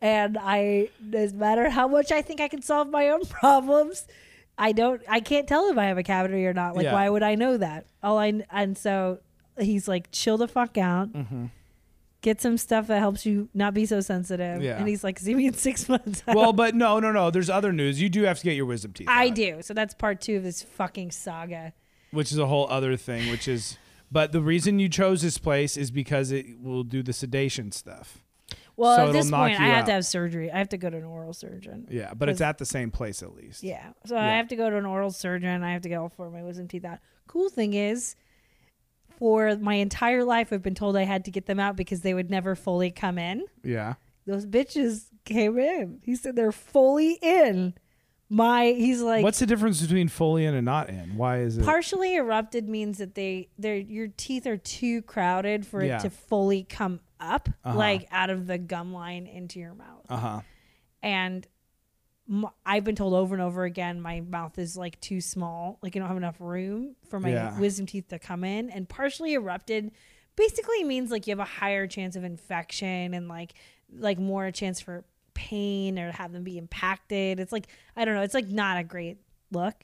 And 0.00 0.36
I, 0.40 0.88
no 1.02 1.28
matter 1.34 1.70
how 1.70 1.88
much 1.88 2.12
I 2.12 2.20
think 2.22 2.40
I 2.40 2.48
can 2.48 2.62
solve 2.62 2.88
my 2.90 3.08
own 3.08 3.24
problems, 3.26 4.06
I 4.58 4.72
don't, 4.72 5.00
I 5.08 5.20
can't 5.20 5.48
tell 5.48 5.70
if 5.70 5.78
I 5.78 5.84
have 5.86 5.98
a 5.98 6.02
cavity 6.02 6.46
or 6.46 6.52
not. 6.52 6.76
Like, 6.76 6.84
Yeah. 6.84 6.92
why 6.92 7.08
would 7.08 7.22
I 7.22 7.34
know 7.34 7.56
that? 7.56 7.86
All 8.02 8.18
I, 8.18 8.42
and 8.50 8.76
so 8.76 9.20
he's 9.58 9.88
like, 9.88 10.10
chill 10.12 10.36
the 10.36 10.48
fuck 10.48 10.76
out. 10.78 11.12
Mm-hmm. 11.12 11.46
Get 12.20 12.40
some 12.40 12.56
stuff 12.56 12.86
that 12.86 13.00
helps 13.00 13.26
you 13.26 13.48
not 13.52 13.74
be 13.74 13.84
so 13.84 14.00
sensitive. 14.00 14.62
Yeah. 14.62 14.78
And 14.78 14.88
he's 14.88 15.04
like, 15.04 15.18
see 15.18 15.34
me 15.34 15.46
in 15.46 15.52
six 15.54 15.88
months. 15.88 16.22
well, 16.28 16.52
but 16.54 16.74
no, 16.74 16.98
no, 16.98 17.12
no. 17.12 17.30
There's 17.30 17.50
other 17.50 17.70
news. 17.72 18.00
You 18.00 18.08
do 18.08 18.22
have 18.22 18.38
to 18.38 18.44
get 18.44 18.54
your 18.56 18.64
wisdom 18.66 18.92
teeth. 18.94 19.08
I 19.10 19.28
out, 19.28 19.34
do. 19.34 19.58
So 19.62 19.74
that's 19.74 19.92
part 19.94 20.20
two 20.22 20.36
of 20.36 20.42
this 20.42 20.62
fucking 20.62 21.10
saga. 21.10 21.74
which 22.12 22.32
is 22.32 22.38
a 22.38 22.46
whole 22.46 22.66
other 22.70 22.96
thing. 22.96 23.30
Which 23.30 23.46
is, 23.46 23.76
but 24.14 24.30
the 24.30 24.40
reason 24.40 24.78
you 24.78 24.88
chose 24.88 25.22
this 25.22 25.38
place 25.38 25.76
is 25.76 25.90
because 25.90 26.30
it 26.30 26.46
will 26.62 26.84
do 26.84 27.02
the 27.02 27.12
sedation 27.12 27.72
stuff. 27.72 28.18
Well, 28.76 28.96
So 28.96 29.06
at 29.08 29.12
this 29.12 29.28
point, 29.30 29.58
I 29.60 29.64
have 29.66 29.82
out. 29.82 29.86
to 29.86 29.92
have 29.92 30.06
surgery. 30.06 30.52
I 30.52 30.58
have 30.58 30.68
to 30.68 30.76
go 30.76 30.88
to 30.88 30.96
an 30.96 31.04
oral 31.04 31.32
surgeon. 31.32 31.88
Yeah, 31.90 32.14
but 32.14 32.28
it's 32.28 32.40
at 32.40 32.58
the 32.58 32.64
same 32.64 32.92
place 32.92 33.24
at 33.24 33.34
least. 33.34 33.64
Yeah. 33.64 33.88
So 34.06 34.16
I 34.16 34.36
have 34.36 34.46
to 34.48 34.56
go 34.56 34.70
to 34.70 34.76
an 34.76 34.86
oral 34.86 35.10
surgeon. 35.10 35.64
I 35.64 35.72
have 35.72 35.82
to 35.82 35.88
get 35.88 35.96
all 35.96 36.08
four 36.08 36.28
of 36.28 36.32
my 36.32 36.44
wisdom 36.44 36.68
teeth 36.68 36.84
out. 36.84 37.00
Cool 37.26 37.48
thing 37.48 37.74
is, 37.74 38.14
for 39.18 39.56
my 39.56 39.74
entire 39.74 40.22
life, 40.24 40.52
I've 40.52 40.62
been 40.62 40.74
told 40.76 40.96
I 40.96 41.02
had 41.02 41.24
to 41.24 41.32
get 41.32 41.46
them 41.46 41.58
out 41.58 41.74
because 41.74 42.02
they 42.02 42.14
would 42.14 42.30
never 42.30 42.54
fully 42.54 42.92
come 42.92 43.18
in. 43.18 43.44
Yeah. 43.64 43.94
Those 44.26 44.46
bitches 44.46 45.06
came 45.24 45.58
in. 45.58 46.00
He 46.04 46.14
said 46.14 46.36
they're 46.36 46.52
fully 46.52 47.18
in. 47.20 47.74
My, 48.30 48.66
he's 48.66 49.00
like, 49.02 49.22
What's 49.22 49.38
the 49.38 49.46
difference 49.46 49.80
between 49.82 50.08
fully 50.08 50.44
in 50.46 50.54
and 50.54 50.64
not 50.64 50.88
in? 50.88 51.16
Why 51.16 51.38
is 51.40 51.58
it? 51.58 51.64
partially 51.64 52.16
erupted 52.16 52.68
means 52.68 52.98
that 52.98 53.14
they, 53.14 53.48
they're, 53.58 53.76
your 53.76 54.08
teeth 54.16 54.46
are 54.46 54.56
too 54.56 55.02
crowded 55.02 55.66
for 55.66 55.84
Yeah. 55.84 55.98
it 55.98 56.00
to 56.02 56.10
fully 56.10 56.64
come 56.64 57.00
up, 57.20 57.48
Uh-huh. 57.64 57.76
like 57.76 58.08
out 58.10 58.30
of 58.30 58.46
the 58.46 58.58
gum 58.58 58.92
line 58.92 59.26
into 59.26 59.60
your 59.60 59.74
mouth. 59.74 60.06
uh 60.08 60.16
huh. 60.16 60.40
and 61.02 61.46
m- 62.28 62.46
I've 62.64 62.82
been 62.84 62.96
told 62.96 63.12
over 63.14 63.34
and 63.34 63.42
over 63.42 63.64
again 63.64 64.00
my 64.00 64.20
mouth 64.22 64.58
is 64.58 64.76
like 64.76 64.98
too 65.00 65.20
small, 65.20 65.78
like 65.82 65.94
I 65.94 65.98
don't 65.98 66.08
have 66.08 66.16
enough 66.16 66.40
room 66.40 66.96
for 67.10 67.20
my 67.20 67.30
Yeah. 67.30 67.58
wisdom 67.58 67.84
teeth 67.86 68.08
to 68.08 68.18
come 68.18 68.42
in. 68.42 68.70
And 68.70 68.88
partially 68.88 69.34
erupted 69.34 69.90
basically 70.34 70.82
means 70.82 71.10
like 71.10 71.26
you 71.26 71.32
have 71.32 71.38
a 71.40 71.44
higher 71.44 71.86
chance 71.86 72.16
of 72.16 72.24
infection 72.24 73.12
and 73.14 73.28
like 73.28 73.52
like 73.96 74.18
more 74.18 74.46
a 74.46 74.52
chance 74.52 74.80
for 74.80 75.04
pain 75.34 75.98
or 75.98 76.12
have 76.12 76.32
them 76.32 76.44
be 76.44 76.58
impacted. 76.58 77.40
It's 77.40 77.52
like 77.52 77.66
I 77.96 78.04
don't 78.04 78.14
know, 78.14 78.22
it's 78.22 78.34
like 78.34 78.48
not 78.48 78.78
a 78.78 78.84
great 78.84 79.18
look. 79.50 79.74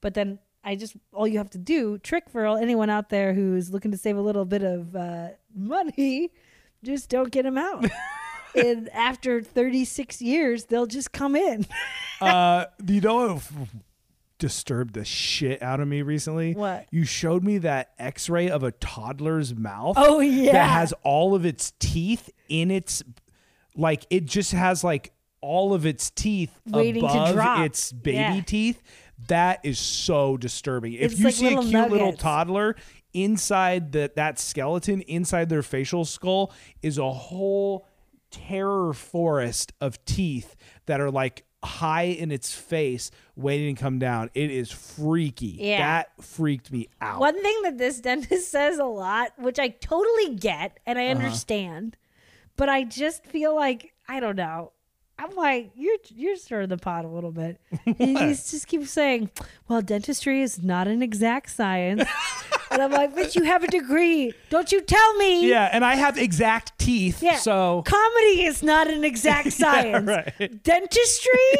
But 0.00 0.14
then 0.14 0.38
I 0.62 0.76
just 0.76 0.96
all 1.12 1.26
you 1.26 1.38
have 1.38 1.50
to 1.50 1.58
do, 1.58 1.98
trick 1.98 2.28
for 2.28 2.46
anyone 2.58 2.90
out 2.90 3.10
there 3.10 3.34
who's 3.34 3.70
looking 3.70 3.90
to 3.92 3.98
save 3.98 4.16
a 4.16 4.22
little 4.22 4.44
bit 4.44 4.62
of 4.62 4.96
uh, 4.96 5.28
money, 5.54 6.30
just 6.82 7.08
don't 7.08 7.30
get 7.30 7.42
them 7.42 7.58
out. 7.58 7.84
and 8.54 8.88
after 8.90 9.42
36 9.42 10.22
years, 10.22 10.64
they'll 10.66 10.86
just 10.86 11.12
come 11.12 11.36
in. 11.36 11.66
uh, 12.20 12.66
you 12.86 13.00
know 13.00 13.36
what 13.36 13.68
disturbed 14.38 14.94
the 14.94 15.04
shit 15.04 15.62
out 15.62 15.80
of 15.80 15.88
me 15.88 16.02
recently? 16.02 16.54
What? 16.54 16.86
You 16.90 17.04
showed 17.04 17.42
me 17.44 17.58
that 17.58 17.92
X-ray 17.98 18.50
of 18.50 18.62
a 18.62 18.72
toddler's 18.72 19.54
mouth. 19.54 19.94
Oh, 19.98 20.20
yeah. 20.20 20.52
that 20.52 20.70
has 20.70 20.92
all 21.02 21.34
of 21.34 21.46
its 21.46 21.72
teeth 21.78 22.30
in 22.48 22.70
its, 22.70 23.02
like 23.76 24.06
it 24.10 24.24
just 24.26 24.52
has 24.52 24.82
like 24.84 25.12
all 25.40 25.74
of 25.74 25.84
its 25.84 26.10
teeth 26.10 26.58
Waiting 26.66 27.02
to 27.02 27.08
above 27.08 27.34
drop. 27.34 27.60
its 27.66 27.92
baby 27.92 28.16
Yeah. 28.16 28.40
teeth. 28.42 28.82
That 29.28 29.60
is 29.62 29.78
so 29.78 30.36
disturbing. 30.36 30.94
If 30.94 31.18
you 31.18 31.26
like 31.26 31.34
see 31.34 31.46
a 31.46 31.50
little 31.50 31.62
cute 31.70 31.90
little 31.90 32.06
nuggets. 32.06 32.22
toddler 32.22 32.76
inside 33.12 33.92
that 33.92 34.16
that 34.16 34.38
skeleton 34.38 35.00
inside 35.02 35.48
their 35.48 35.62
facial 35.62 36.04
skull 36.04 36.52
is 36.82 36.98
a 36.98 37.12
whole 37.12 37.86
terror 38.30 38.92
forest 38.92 39.72
of 39.80 40.04
teeth 40.04 40.56
that 40.86 41.00
are 41.00 41.10
like 41.10 41.44
high 41.62 42.02
in 42.02 42.30
its 42.32 42.52
face 42.52 43.10
waiting 43.36 43.74
to 43.76 43.80
come 43.80 43.98
down 43.98 44.28
it 44.34 44.50
is 44.50 44.70
freaky 44.70 45.56
Yeah. 45.60 45.78
that 45.78 46.08
freaked 46.22 46.70
me 46.72 46.88
out 47.00 47.20
One 47.20 47.40
thing 47.40 47.54
that 47.62 47.78
this 47.78 48.00
dentist 48.00 48.50
says 48.50 48.78
a 48.78 48.84
lot, 48.84 49.32
which 49.38 49.58
I 49.58 49.68
totally 49.68 50.34
get 50.34 50.78
and 50.84 50.98
Uh-huh. 50.98 51.06
I 51.06 51.10
understand, 51.10 51.96
but 52.56 52.68
I 52.68 52.84
just 52.84 53.24
feel 53.24 53.54
like 53.54 53.92
I 54.08 54.20
don't 54.20 54.36
know. 54.36 54.72
I'm 55.24 55.34
like 55.36 55.70
you're 55.74 55.96
you're 56.14 56.36
stirring 56.36 56.68
the 56.68 56.76
pot 56.76 57.04
a 57.04 57.08
little 57.08 57.32
bit. 57.32 57.58
And 57.86 57.96
he 57.98 58.14
just 58.34 58.66
keeps 58.66 58.90
saying, 58.90 59.30
"Well, 59.68 59.80
dentistry 59.82 60.42
is 60.42 60.62
not 60.62 60.86
an 60.86 61.02
exact 61.02 61.50
science," 61.50 62.04
and 62.70 62.82
I'm 62.82 62.90
like, 62.92 63.14
"But 63.14 63.34
you 63.34 63.42
have 63.44 63.64
a 63.64 63.68
degree, 63.68 64.32
don't 64.50 64.70
you 64.70 64.80
tell 64.82 65.14
me?" 65.14 65.48
yeah 65.48 65.68
and 65.72 65.84
i 65.84 65.94
have 65.94 66.18
exact 66.18 66.78
teeth 66.78 67.22
Yeah. 67.22 67.36
so 67.36 67.82
comedy 67.86 68.44
is 68.44 68.62
not 68.62 68.88
an 68.88 69.04
exact 69.04 69.52
science. 69.62 70.06
right. 70.06 70.62
Dentistry, 70.62 71.54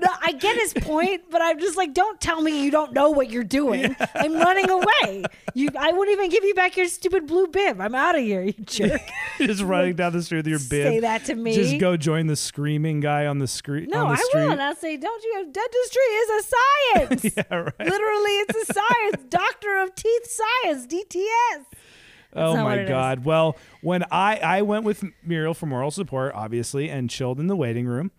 not, 0.00 0.18
I 0.22 0.32
get 0.32 0.56
his 0.56 0.72
point, 0.74 1.22
but 1.30 1.42
I'm 1.42 1.58
just 1.58 1.76
like, 1.76 1.92
don't 1.94 2.20
tell 2.20 2.40
me 2.40 2.64
you 2.64 2.70
don't 2.70 2.92
know 2.92 3.10
what 3.10 3.30
you're 3.30 3.44
doing. 3.44 3.94
I'm 4.14 4.34
running 4.34 4.70
away. 4.70 5.24
You, 5.54 5.68
I 5.78 5.92
won't 5.92 6.10
even 6.10 6.30
give 6.30 6.44
you 6.44 6.54
back 6.54 6.76
your 6.76 6.88
stupid 6.88 7.26
blue 7.26 7.46
bib. 7.48 7.80
I'm 7.80 7.94
out 7.94 8.14
of 8.16 8.22
here, 8.22 8.42
you 8.42 8.52
jerk. 8.64 9.00
just 9.38 9.62
running 9.62 9.94
down 9.94 10.12
the 10.12 10.22
street 10.22 10.38
with 10.38 10.46
your 10.46 10.58
bib 10.58 10.68
Say 10.92 11.00
that 11.00 11.24
to 11.26 11.34
me. 11.34 11.54
just 11.54 11.78
go 11.78 11.96
join 11.96 12.26
the 12.26 12.36
screaming 12.62 13.00
guy 13.00 13.26
on 13.26 13.38
the 13.38 13.48
screen 13.48 13.88
no, 13.90 14.04
the 14.06 14.12
I 14.12 14.16
street 14.16 14.40
will. 14.44 14.50
And 14.52 14.62
I'll 14.62 14.74
say, 14.76 14.96
don't 14.96 15.24
you? 15.24 15.34
Have 15.36 15.52
dentistry 15.52 16.02
is 16.02 16.30
a 16.30 16.42
science. 16.42 17.36
yeah 17.36 17.56
right 17.56 17.78
Literally, 17.78 18.30
it's 18.30 18.70
a 18.70 18.72
science. 18.72 19.24
Doctor 19.28 19.78
of 19.78 19.94
teeth 19.94 20.26
science, 20.62 20.86
DTS. 20.86 21.64
Oh 22.34 22.56
my 22.56 22.76
it 22.76 22.82
is. 22.84 22.88
god. 22.88 23.24
Well, 23.24 23.56
when 23.82 24.04
I 24.10 24.38
I 24.38 24.62
went 24.62 24.84
with 24.84 25.04
Muriel 25.24 25.54
for 25.54 25.66
moral 25.66 25.90
support, 25.90 26.32
obviously, 26.34 26.88
and 26.88 27.10
chilled 27.10 27.40
in 27.40 27.46
the 27.46 27.56
waiting 27.56 27.86
room. 27.86 28.10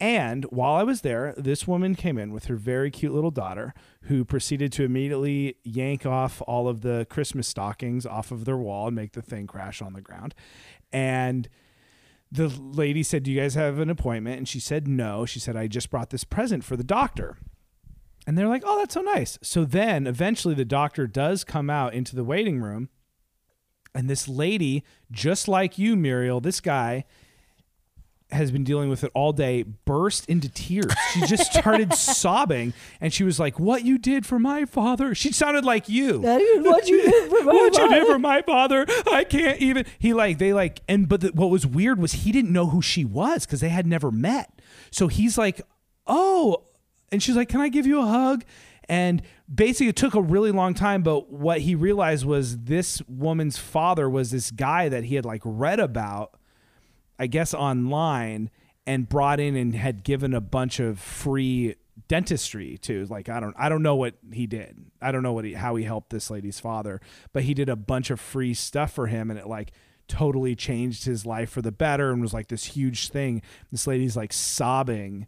And 0.00 0.44
while 0.44 0.74
I 0.74 0.84
was 0.84 1.00
there, 1.00 1.34
this 1.36 1.66
woman 1.66 1.96
came 1.96 2.18
in 2.18 2.32
with 2.32 2.44
her 2.44 2.54
very 2.54 2.88
cute 2.88 3.12
little 3.12 3.32
daughter 3.32 3.74
who 4.02 4.24
proceeded 4.24 4.70
to 4.74 4.84
immediately 4.84 5.56
yank 5.64 6.06
off 6.06 6.40
all 6.46 6.68
of 6.68 6.82
the 6.82 7.04
Christmas 7.10 7.48
stockings 7.48 8.06
off 8.06 8.30
of 8.30 8.44
their 8.44 8.56
wall 8.56 8.86
and 8.86 8.94
make 8.94 9.12
the 9.12 9.22
thing 9.22 9.48
crash 9.48 9.82
on 9.82 9.94
the 9.94 10.00
ground. 10.00 10.36
And 10.92 11.48
the 12.30 12.48
lady 12.48 13.02
said, 13.02 13.22
Do 13.22 13.30
you 13.30 13.40
guys 13.40 13.54
have 13.54 13.78
an 13.78 13.90
appointment? 13.90 14.38
And 14.38 14.48
she 14.48 14.60
said, 14.60 14.86
No. 14.86 15.24
She 15.26 15.38
said, 15.38 15.56
I 15.56 15.66
just 15.66 15.90
brought 15.90 16.10
this 16.10 16.24
present 16.24 16.64
for 16.64 16.76
the 16.76 16.84
doctor. 16.84 17.38
And 18.26 18.36
they're 18.36 18.48
like, 18.48 18.62
Oh, 18.66 18.78
that's 18.78 18.94
so 18.94 19.02
nice. 19.02 19.38
So 19.42 19.64
then 19.64 20.06
eventually 20.06 20.54
the 20.54 20.64
doctor 20.64 21.06
does 21.06 21.44
come 21.44 21.70
out 21.70 21.94
into 21.94 22.14
the 22.14 22.24
waiting 22.24 22.60
room. 22.60 22.88
And 23.94 24.08
this 24.08 24.28
lady, 24.28 24.84
just 25.10 25.48
like 25.48 25.78
you, 25.78 25.96
Muriel, 25.96 26.40
this 26.40 26.60
guy 26.60 27.04
has 28.30 28.50
been 28.50 28.64
dealing 28.64 28.90
with 28.90 29.04
it 29.04 29.10
all 29.14 29.32
day, 29.32 29.62
burst 29.62 30.28
into 30.28 30.48
tears. 30.48 30.92
She 31.12 31.20
just 31.22 31.52
started 31.58 31.94
sobbing 31.94 32.74
and 33.00 33.12
she 33.12 33.24
was 33.24 33.40
like, 33.40 33.58
What 33.58 33.84
you 33.84 33.98
did 33.98 34.26
for 34.26 34.38
my 34.38 34.64
father? 34.64 35.14
She 35.14 35.32
sounded 35.32 35.64
like 35.64 35.88
you. 35.88 36.20
what 36.62 36.88
you 36.88 37.02
did 37.02 37.30
for 37.30 37.44
my 37.44 37.52
What 37.52 37.78
you 37.78 37.88
did 37.88 38.06
for 38.06 38.18
my 38.18 38.42
father? 38.42 38.86
I 39.10 39.24
can't 39.24 39.60
even. 39.60 39.86
He 39.98 40.12
like 40.12 40.38
they 40.38 40.52
like 40.52 40.80
and 40.88 41.08
but 41.08 41.20
the, 41.22 41.28
what 41.28 41.50
was 41.50 41.66
weird 41.66 41.98
was 41.98 42.12
he 42.12 42.32
didn't 42.32 42.52
know 42.52 42.66
who 42.66 42.82
she 42.82 43.04
was 43.04 43.46
because 43.46 43.60
they 43.60 43.70
had 43.70 43.86
never 43.86 44.10
met. 44.10 44.60
So 44.90 45.08
he's 45.08 45.38
like, 45.38 45.60
oh, 46.06 46.64
and 47.10 47.22
she's 47.22 47.36
like, 47.36 47.48
can 47.48 47.60
I 47.60 47.68
give 47.68 47.86
you 47.86 48.00
a 48.00 48.06
hug? 48.06 48.44
And 48.88 49.22
basically, 49.52 49.88
it 49.88 49.96
took 49.96 50.14
a 50.14 50.22
really 50.22 50.50
long 50.50 50.74
time. 50.74 51.02
But 51.02 51.30
what 51.30 51.60
he 51.60 51.74
realized 51.74 52.24
was 52.24 52.58
this 52.58 53.02
woman's 53.06 53.58
father 53.58 54.08
was 54.08 54.30
this 54.30 54.50
guy 54.50 54.88
that 54.88 55.04
he 55.04 55.14
had 55.14 55.24
like 55.26 55.42
read 55.44 55.78
about, 55.78 56.37
I 57.18 57.26
guess 57.26 57.54
online, 57.54 58.50
and 58.86 59.08
brought 59.08 59.38
in 59.38 59.54
and 59.54 59.74
had 59.74 60.02
given 60.02 60.32
a 60.32 60.40
bunch 60.40 60.80
of 60.80 60.98
free 60.98 61.76
dentistry 62.06 62.78
to 62.78 63.04
like 63.06 63.28
I 63.28 63.38
don't 63.38 63.54
I 63.58 63.68
don't 63.68 63.82
know 63.82 63.96
what 63.96 64.14
he 64.32 64.46
did. 64.46 64.76
I 65.02 65.12
don't 65.12 65.22
know 65.22 65.34
what 65.34 65.44
he 65.44 65.52
how 65.52 65.76
he 65.76 65.84
helped 65.84 66.10
this 66.10 66.30
lady's 66.30 66.58
father, 66.58 67.00
but 67.32 67.42
he 67.42 67.54
did 67.54 67.68
a 67.68 67.76
bunch 67.76 68.10
of 68.10 68.18
free 68.18 68.54
stuff 68.54 68.92
for 68.92 69.06
him 69.06 69.30
and 69.30 69.38
it 69.38 69.46
like 69.46 69.72
totally 70.08 70.56
changed 70.56 71.04
his 71.04 71.26
life 71.26 71.50
for 71.50 71.60
the 71.60 71.70
better 71.70 72.10
and 72.10 72.22
was 72.22 72.32
like 72.32 72.48
this 72.48 72.64
huge 72.64 73.10
thing. 73.10 73.42
This 73.70 73.86
lady's 73.86 74.16
like 74.16 74.32
sobbing 74.32 75.26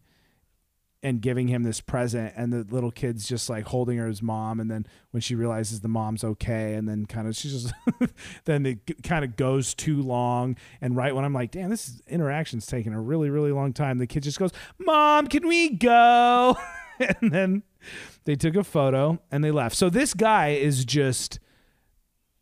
and 1.03 1.23
giving 1.23 1.49
him 1.49 1.63
this 1.63 1.81
present 1.81 2.33
and 2.37 2.53
the 2.53 2.67
little 2.73 2.91
kid's 2.91 3.27
just 3.27 3.49
like 3.49 3.67
holding 3.67 3.97
her 3.99 4.07
as 4.07 4.21
mom 4.21 4.61
and 4.61 4.71
then 4.71 4.87
when 5.13 5.21
she 5.21 5.35
realizes 5.35 5.81
the 5.81 5.89
mom's 5.89 6.23
okay 6.23 6.75
and 6.75 6.89
then 6.89 7.07
kind 7.07 7.27
of 7.27 7.35
she's 7.35 7.65
just 7.65 7.75
then 8.45 8.67
it 8.67 9.03
kind 9.03 9.25
of 9.25 9.37
goes 9.37 9.75
too 9.75 10.03
long 10.03 10.57
and 10.81 10.97
right 10.97 11.15
when 11.15 11.25
i'm 11.25 11.33
like 11.33 11.51
damn 11.51 11.71
this 11.71 11.89
is, 11.89 12.03
interaction's 12.07 12.67
taking 12.67 12.93
a 12.93 13.01
really 13.01 13.31
really 13.31 13.53
long 13.53 13.73
time 13.73 13.99
the 13.99 14.07
kid 14.07 14.23
just 14.23 14.39
goes 14.39 14.53
mom 14.79 15.27
can 15.27 15.49
we 15.49 15.71
go 15.71 16.57
and 16.99 17.33
then 17.33 17.63
they 18.25 18.37
took 18.37 18.55
a 18.55 18.65
photo 18.65 19.19
and 19.31 19.43
they 19.43 19.51
left 19.51 19.75
so 19.75 19.89
this 19.89 20.13
guy 20.13 20.49
is 20.49 20.85
just 20.85 21.39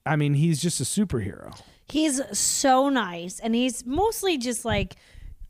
i 0.05 0.17
mean 0.17 0.35
he's 0.35 0.61
just 0.61 0.81
a 0.81 0.85
superhero 0.85 1.57
He's 1.91 2.21
so 2.39 2.89
nice. 2.89 3.41
And 3.41 3.55
he's 3.55 3.87
mostly 3.87 4.37
just 4.37 4.65
like, 4.65 4.97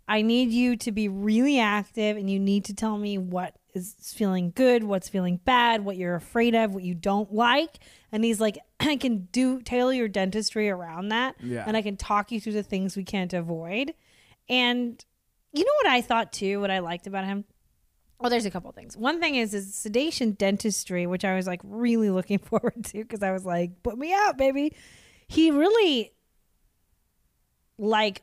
I 0.08 0.22
need 0.22 0.50
you 0.50 0.76
to 0.78 0.90
be 0.90 1.08
really 1.08 1.60
active 1.60 2.16
and 2.16 2.30
you 2.30 2.40
need 2.40 2.64
to 2.64 2.74
tell 2.74 2.96
me 2.96 3.18
what 3.18 3.54
is 3.74 3.94
feeling 4.16 4.52
good, 4.56 4.82
what's 4.82 5.08
feeling 5.08 5.36
bad, 5.44 5.84
what 5.84 5.98
you're 5.98 6.14
afraid 6.14 6.54
of, 6.54 6.72
what 6.74 6.82
you 6.82 6.94
don't 6.94 7.32
like. 7.32 7.78
And 8.10 8.24
he's 8.24 8.40
like, 8.40 8.58
I 8.80 8.96
can 8.96 9.28
do 9.30 9.60
tailor 9.60 9.92
your 9.92 10.08
dentistry 10.08 10.70
around 10.70 11.08
that. 11.08 11.36
Yeah. 11.42 11.64
And 11.66 11.76
I 11.76 11.82
can 11.82 11.96
talk 11.96 12.32
you 12.32 12.40
through 12.40 12.54
the 12.54 12.62
things 12.62 12.96
we 12.96 13.04
can't 13.04 13.32
avoid. 13.34 13.92
And 14.48 15.04
you 15.52 15.64
know 15.64 15.74
what 15.82 15.88
I 15.88 16.00
thought 16.00 16.32
too, 16.32 16.60
what 16.60 16.70
I 16.70 16.78
liked 16.78 17.06
about 17.06 17.26
him? 17.26 17.44
Well, 18.18 18.30
there's 18.30 18.46
a 18.46 18.50
couple 18.50 18.72
things. 18.72 18.96
One 18.96 19.20
thing 19.20 19.36
is 19.36 19.54
is 19.54 19.74
sedation 19.74 20.32
dentistry, 20.32 21.06
which 21.06 21.24
I 21.24 21.36
was 21.36 21.46
like 21.46 21.60
really 21.62 22.10
looking 22.10 22.38
forward 22.38 22.84
to 22.86 22.98
because 22.98 23.22
I 23.22 23.32
was 23.32 23.44
like, 23.44 23.82
put 23.82 23.98
me 23.98 24.12
out, 24.12 24.38
baby. 24.38 24.74
He 25.28 25.50
really 25.50 26.12
like 27.76 28.22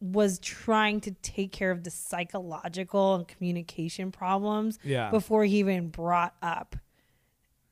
was 0.00 0.38
trying 0.40 1.00
to 1.00 1.10
take 1.22 1.52
care 1.52 1.70
of 1.70 1.82
the 1.84 1.90
psychological 1.90 3.14
and 3.14 3.26
communication 3.28 4.12
problems 4.12 4.78
Yeah. 4.84 5.10
before 5.10 5.44
he 5.44 5.58
even 5.58 5.88
brought 5.88 6.34
up 6.42 6.76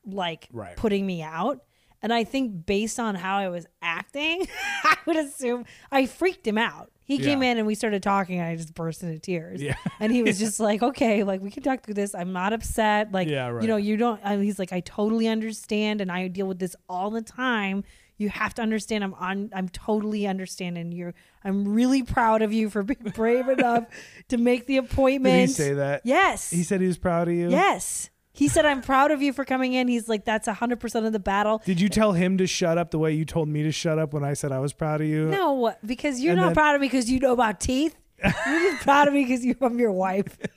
like 0.05 0.47
Right. 0.51 0.75
putting 0.75 1.05
me 1.05 1.21
out. 1.21 1.63
And 2.01 2.13
I 2.13 2.23
think 2.23 2.65
based 2.65 2.99
on 2.99 3.15
how 3.15 3.37
I 3.37 3.49
was 3.49 3.65
acting, 3.81 4.47
I 4.83 4.97
would 5.05 5.15
assume 5.17 5.65
I 5.91 6.05
freaked 6.05 6.45
him 6.47 6.57
out. 6.57 6.91
He 7.03 7.19
came 7.19 7.43
in 7.43 7.59
and 7.59 7.67
we 7.67 7.75
started 7.75 8.01
talking 8.01 8.39
and 8.39 8.47
I 8.49 8.55
just 8.55 8.73
burst 8.73 9.03
into 9.03 9.19
tears. 9.19 9.61
Yeah. 9.61 9.75
And 9.99 10.11
he 10.11 10.23
was 10.23 10.37
just 10.45 10.59
like, 10.59 10.81
okay, 10.83 11.23
like 11.23 11.41
we 11.41 11.51
can 11.51 11.61
talk 11.63 11.83
through 11.83 11.93
this. 11.93 12.13
I'm 12.15 12.33
not 12.33 12.51
upset. 12.53 13.11
Like, 13.11 13.27
Yeah, 13.27 13.47
right. 13.49 13.61
you 13.61 13.67
know, 13.67 13.77
you 13.77 13.95
don't, 13.97 14.19
I 14.25 14.37
he's 14.37 14.57
like, 14.59 14.73
I 14.73 14.79
totally 14.81 15.27
understand. 15.27 16.01
And 16.01 16.11
I 16.11 16.27
deal 16.27 16.47
with 16.47 16.57
this 16.59 16.75
all 16.89 17.11
the 17.11 17.21
time. 17.21 17.83
You 18.17 18.29
have 18.29 18.53
to 18.55 18.61
understand. 18.61 19.03
I'm 19.03 19.13
on, 19.15 19.49
I'm 19.53 19.69
totally 19.69 20.25
understanding. 20.25 20.91
You're, 20.91 21.13
I'm 21.45 21.73
really 21.73 22.01
proud 22.03 22.41
of 22.41 22.51
you 22.51 22.69
for 22.69 22.83
being 22.83 23.11
brave 23.15 23.47
enough 23.47 23.85
to 24.29 24.37
make 24.37 24.65
the 24.65 24.77
appointment. 24.77 25.35
did 25.35 25.41
he 25.49 25.53
say 25.69 25.73
that 25.75 26.01
Yes. 26.03 26.49
he 26.49 26.63
said 26.63 26.81
he 26.81 26.87
was 26.87 26.97
proud 26.97 27.27
of 27.29 27.33
you 27.35 27.49
yes. 27.49 28.09
He 28.33 28.49
said, 28.49 28.65
I'm 28.65 28.81
proud 28.81 29.11
of 29.11 29.21
you 29.21 29.31
for 29.31 29.45
coming 29.45 29.71
in. 29.71 29.87
He's 29.87 30.09
like, 30.09 30.25
that's 30.25 30.45
100% 30.45 31.05
of 31.05 31.13
the 31.13 31.19
battle. 31.19 31.61
Did 31.65 31.79
you 31.79 31.87
tell 31.87 32.11
him 32.11 32.37
to 32.39 32.45
shut 32.45 32.77
up 32.77 32.91
the 32.91 32.99
way 32.99 33.13
you 33.13 33.23
told 33.23 33.47
me 33.47 33.63
to 33.63 33.71
shut 33.71 33.97
up 33.97 34.11
when 34.13 34.25
I 34.25 34.33
said 34.33 34.51
I 34.51 34.59
was 34.59 34.73
proud 34.73 34.99
of 34.99 35.07
you? 35.07 35.27
No, 35.29 35.73
because 35.85 36.19
you're 36.19 36.33
And 36.33 36.41
not 36.41 36.47
then- 36.47 36.55
proud 36.55 36.75
of 36.75 36.81
me 36.81 36.87
because 36.87 37.09
you 37.09 37.19
know 37.21 37.31
about 37.31 37.61
teeth. 37.61 37.95
You're 38.21 38.33
just 38.71 38.81
proud 38.83 39.07
of 39.07 39.13
me 39.13 39.23
because 39.23 39.45
you, 39.45 39.55
I'm 39.61 39.79
your 39.79 39.93
wife. 39.93 40.37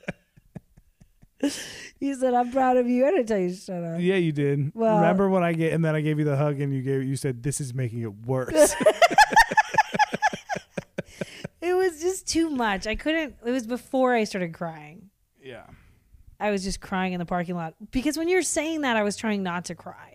You 2.00 2.14
said 2.16 2.34
I'm 2.34 2.50
proud 2.50 2.76
of 2.76 2.88
you. 2.88 3.06
I 3.06 3.10
didn't 3.10 3.26
tell 3.26 3.38
you 3.38 3.50
to 3.50 3.54
shut 3.56 3.82
up. 3.84 4.00
Yeah, 4.00 4.16
you 4.16 4.32
did. 4.32 4.72
Well- 4.74 4.96
Remember 4.96 5.28
when 5.28 5.44
I 5.44 5.52
get 5.52 5.72
and 5.72 5.84
then 5.84 5.94
I 5.94 6.00
gave 6.00 6.18
you 6.18 6.24
the 6.24 6.36
hug 6.36 6.60
and 6.60 6.72
you 6.74 6.82
gave 6.82 7.04
you 7.04 7.14
said 7.16 7.42
this 7.44 7.60
is 7.60 7.72
making 7.74 8.02
it 8.02 8.12
worse. 8.26 8.74
Was 11.88 12.00
just 12.00 12.28
too 12.28 12.50
much. 12.50 12.86
I 12.86 12.94
couldn't. 12.94 13.36
It 13.44 13.50
was 13.50 13.66
before 13.66 14.14
I 14.14 14.24
started 14.24 14.52
crying. 14.52 15.10
yeah. 15.42 15.64
I 16.40 16.50
was 16.52 16.62
just 16.62 16.80
crying 16.80 17.14
in 17.14 17.18
the 17.18 17.26
parking 17.26 17.56
lot 17.56 17.74
because 17.90 18.16
when 18.16 18.28
you're 18.28 18.42
saying 18.42 18.82
that, 18.82 18.96
I 18.96 19.02
was 19.02 19.16
trying 19.16 19.42
not 19.42 19.64
to 19.66 19.74
cry. 19.74 20.07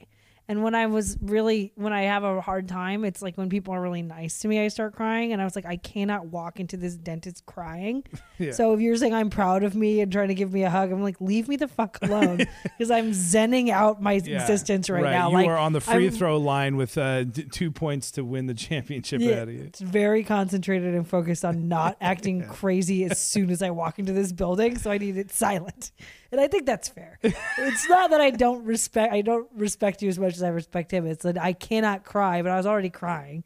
And 0.50 0.62
when 0.62 0.76
I 0.76 0.88
was 0.88 1.18
really, 1.22 1.72
when 1.76 1.94
I 1.94 2.02
have 2.04 2.24
a 2.26 2.42
hard 2.42 2.68
time, 2.68 3.06
it's 3.06 3.22
like 3.22 3.38
when 3.38 3.48
people 3.48 3.74
are 3.74 3.82
really 3.82 4.02
nice 4.02 4.40
to 4.40 4.50
me, 4.50 4.60
I 4.60 4.68
start 4.68 4.94
crying. 4.94 5.32
And 5.32 5.42
I 5.42 5.46
was 5.46 5.56
like, 5.56 5.66
I 5.66 5.78
cannot 5.78 6.26
walk 6.28 6.60
into 6.60 6.76
this 6.76 6.96
dentist 6.96 7.46
crying. 7.46 8.04
Yeah. 8.40 8.52
So 8.52 8.74
if 8.74 8.82
you're 8.82 8.98
saying 8.98 9.14
I'm 9.14 9.30
proud 9.30 9.64
of 9.64 9.74
me 9.76 10.02
and 10.02 10.12
trying 10.12 10.28
to 10.30 10.34
give 10.34 10.52
me 10.52 10.64
a 10.64 10.70
hug, 10.70 10.92
I'm 10.92 11.02
like, 11.04 11.22
leave 11.22 11.48
me 11.48 11.56
the 11.56 11.68
fuck 11.68 11.98
alone 12.02 12.38
because 12.64 12.92
I'm 12.92 13.12
zenning 13.12 13.70
out 13.70 14.02
my 14.02 14.14
Yeah. 14.14 14.42
existence 14.42 14.90
right, 14.90 15.04
now. 15.04 15.30
You 15.30 15.36
like, 15.36 15.48
are 15.48 15.56
on 15.56 15.72
the 15.72 15.80
free 15.80 16.06
I'm- 16.08 16.14
throw 16.14 16.38
line 16.38 16.76
with 16.76 16.98
uh, 16.98 17.24
d- 17.24 17.44
two 17.44 17.72
points 17.72 18.12
to 18.12 18.26
win 18.26 18.48
the 18.48 18.54
championship 18.56 19.22
Yeah, 19.22 19.42
out 19.44 19.48
of 19.48 19.54
you. 19.54 19.62
it's 19.62 19.80
very 19.80 20.24
concentrated 20.24 20.94
and 20.94 21.08
focused 21.08 21.46
on 21.46 21.70
not 21.70 21.96
acting 22.02 22.44
crazy 22.50 23.06
as 23.06 23.22
soon 23.22 23.50
as 23.50 23.62
I 23.62 23.70
walk 23.70 23.98
into 24.00 24.12
this 24.12 24.34
building. 24.34 24.78
So 24.78 24.92
I 24.92 24.98
need 24.98 25.16
it 25.16 25.32
silent, 25.32 25.92
and 26.34 26.42
I 26.42 26.48
think 26.48 26.66
that's 26.66 26.90
fair. 26.90 27.20
it's 27.22 27.88
not 27.88 28.10
that 28.10 28.20
I 28.20 28.32
don't 28.32 28.66
respect 28.66 29.14
I 29.14 29.22
don't 29.22 29.48
respect 29.56 30.02
you 30.02 30.10
as 30.10 30.18
much 30.18 30.34
as 30.34 30.42
I 30.42 30.50
respect 30.50 30.92
him. 30.92 31.06
It's 31.06 31.24
that 31.24 31.40
I 31.40 31.54
cannot 31.54 32.04
cry, 32.04 32.42
but 32.42 32.52
I 32.52 32.58
was 32.58 32.66
already 32.66 32.90
crying 32.90 33.44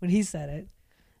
when 0.00 0.10
he 0.10 0.22
said 0.22 0.50
it. 0.50 0.68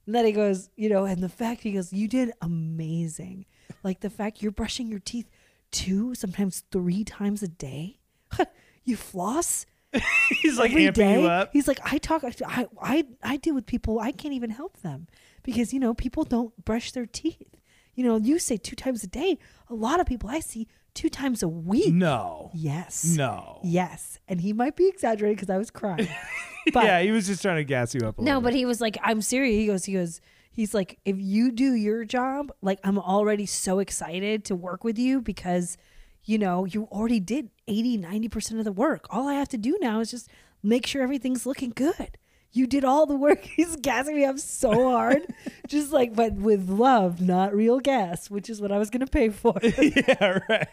And 0.04 0.14
then 0.14 0.26
he 0.26 0.32
goes, 0.32 0.68
you 0.76 0.90
know, 0.90 1.06
and 1.06 1.22
the 1.22 1.30
fact 1.30 1.62
he 1.62 1.72
goes, 1.72 1.90
you 1.90 2.06
did 2.06 2.32
amazing. 2.42 3.46
Like 3.82 4.00
the 4.00 4.10
fact 4.10 4.42
you're 4.42 4.52
brushing 4.52 4.88
your 4.88 5.00
teeth 5.00 5.30
two, 5.70 6.14
sometimes 6.14 6.64
three 6.70 7.02
times 7.02 7.42
a 7.42 7.48
day. 7.48 7.98
you 8.84 8.96
floss 8.96 9.64
He's 10.42 10.58
like 10.58 10.72
every 10.72 10.84
amping 10.84 10.94
day. 10.94 11.20
you 11.22 11.26
up. 11.26 11.50
He's 11.52 11.66
like, 11.66 11.80
I 11.90 11.96
talk, 11.96 12.24
I, 12.24 12.66
I, 12.82 13.04
I 13.22 13.36
deal 13.38 13.54
with 13.54 13.64
people. 13.64 13.98
I 13.98 14.12
can't 14.12 14.34
even 14.34 14.50
help 14.50 14.82
them 14.82 15.06
because 15.42 15.72
you 15.72 15.80
know 15.80 15.94
people 15.94 16.24
don't 16.24 16.52
brush 16.64 16.92
their 16.92 17.06
teeth. 17.06 17.56
You 17.94 18.04
know, 18.04 18.16
you 18.16 18.38
say 18.38 18.58
two 18.58 18.76
times 18.76 19.02
a 19.04 19.06
day. 19.06 19.38
A 19.70 19.74
lot 19.74 20.00
of 20.00 20.06
people 20.06 20.28
I 20.28 20.40
see 20.40 20.68
two 20.96 21.08
times 21.08 21.42
a 21.42 21.48
week. 21.48 21.94
No. 21.94 22.50
Yes. 22.54 23.04
No. 23.04 23.60
Yes, 23.62 24.18
and 24.26 24.40
he 24.40 24.52
might 24.52 24.74
be 24.74 24.88
exaggerating 24.88 25.36
because 25.36 25.50
I 25.50 25.58
was 25.58 25.70
crying. 25.70 26.08
But 26.72 26.84
yeah, 26.86 27.00
he 27.00 27.12
was 27.12 27.28
just 27.28 27.42
trying 27.42 27.58
to 27.58 27.64
gas 27.64 27.94
you 27.94 28.00
up 28.00 28.18
a 28.18 28.22
no, 28.22 28.40
but 28.40 28.52
he 28.52 28.66
was 28.66 28.80
like, 28.80 28.98
I'm 29.00 29.22
serious. 29.22 29.54
He 29.54 29.66
goes, 29.68 29.84
he 29.84 29.92
goes, 29.92 30.20
he's 30.50 30.74
like, 30.74 30.98
if 31.04 31.14
you 31.16 31.52
do 31.52 31.74
your 31.74 32.04
job, 32.04 32.50
like 32.60 32.80
I'm 32.82 32.98
already 32.98 33.46
so 33.46 33.78
excited 33.78 34.44
to 34.46 34.56
work 34.56 34.82
with 34.82 34.98
you 34.98 35.20
because, 35.20 35.76
you 36.24 36.38
know, 36.38 36.64
you 36.64 36.88
already 36.90 37.20
did 37.20 37.50
80, 37.68 37.98
90% 37.98 38.58
of 38.58 38.64
the 38.64 38.72
work. 38.72 39.06
All 39.10 39.28
I 39.28 39.34
have 39.34 39.48
to 39.50 39.56
do 39.56 39.78
now 39.80 40.00
is 40.00 40.10
just 40.10 40.28
make 40.60 40.88
sure 40.88 41.02
everything's 41.02 41.46
looking 41.46 41.70
good. 41.70 42.18
You 42.52 42.66
did 42.66 42.84
all 42.84 43.06
the 43.06 43.16
work. 43.16 43.44
He's 43.56 43.76
gassing 43.76 44.16
me 44.16 44.24
up 44.24 44.38
so 44.38 44.90
hard. 44.90 45.26
just 45.68 45.92
like, 45.92 46.14
but 46.14 46.32
with 46.34 46.68
love, 46.68 47.20
not 47.20 47.54
real 47.54 47.80
gas, 47.80 48.30
which 48.30 48.48
is 48.48 48.60
what 48.60 48.72
I 48.72 48.78
was 48.78 48.90
going 48.90 49.04
to 49.04 49.10
pay 49.10 49.28
for. 49.28 49.54
yeah, 49.62 50.38
right. 50.48 50.68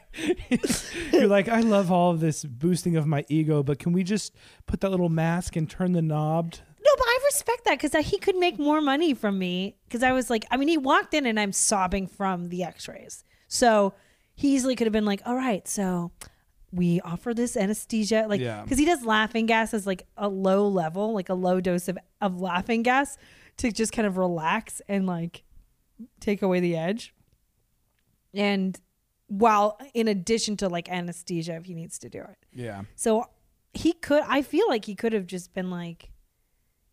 You're 1.12 1.28
like, 1.28 1.50
I 1.50 1.60
love 1.60 1.92
all 1.92 2.12
of 2.12 2.20
this 2.20 2.46
boosting 2.46 2.96
of 2.96 3.06
my 3.06 3.26
ego, 3.28 3.64
but 3.64 3.80
can 3.80 3.92
we 3.92 4.04
just 4.04 4.34
put 4.66 4.82
that 4.82 4.90
little 4.90 5.10
mask 5.10 5.56
and 5.56 5.70
turn 5.70 5.92
the 5.92 6.02
knob? 6.02 6.56
No, 6.86 6.92
but 6.98 7.06
I 7.06 7.20
respect 7.26 7.66
that 7.66 7.80
because 7.82 8.08
he 8.08 8.18
could 8.18 8.36
make 8.36 8.60
more 8.60 8.82
money 8.82 9.14
from 9.14 9.40
me. 9.40 9.78
Because 9.86 10.04
I 10.04 10.12
was 10.12 10.30
like, 10.30 10.46
I 10.52 10.58
mean, 10.58 10.68
he 10.68 10.78
walked 10.78 11.14
in 11.14 11.26
and 11.26 11.40
I'm 11.40 11.52
sobbing 11.52 12.08
from 12.08 12.50
the 12.50 12.64
X-rays, 12.64 13.24
so 13.48 13.94
he 14.36 14.56
easily 14.56 14.76
could 14.76 14.88
have 14.88 14.94
been 14.94 15.06
like, 15.06 15.22
"All 15.26 15.36
right, 15.36 15.68
so 15.68 16.12
we 16.74 17.00
offer 17.02 17.34
this 17.34 17.56
anesthesia, 17.56 18.26
like, 18.28 18.42
Yeah. 18.42 18.64
because 18.64 18.80
he 18.80 18.86
does 18.86 19.06
laughing 19.06 19.46
gas 19.46 19.74
as 19.74 19.86
like 19.86 20.08
a 20.18 20.28
low 20.28 20.68
level, 20.68 21.14
like 21.14 21.30
a 21.30 21.34
low 21.36 21.62
dose 21.62 21.88
of 21.88 21.98
of 22.20 22.42
laughing 22.42 22.82
gas 22.84 23.18
to 23.58 23.72
just 23.72 23.92
kind 23.94 24.08
of 24.08 24.18
relax 24.18 24.82
and 24.88 25.06
like 25.06 25.44
take 26.20 26.42
away 26.42 26.60
the 26.60 26.76
edge, 26.76 27.14
and 28.34 28.80
while 29.28 29.78
in 29.94 30.08
addition 30.08 30.58
to 30.58 30.68
like 30.70 30.90
anesthesia 30.90 31.56
if 31.56 31.66
he 31.66 31.74
needs 31.74 31.98
to 32.00 32.10
do 32.10 32.20
it. 32.22 32.38
Yeah. 32.52 32.84
So 32.96 33.30
he 33.74 33.94
could 33.94 34.24
I 34.28 34.42
feel 34.42 34.68
like 34.68 34.86
he 34.86 34.96
could 34.96 35.14
have 35.14 35.28
just 35.28 35.54
been 35.54 35.70
like, 35.70 36.12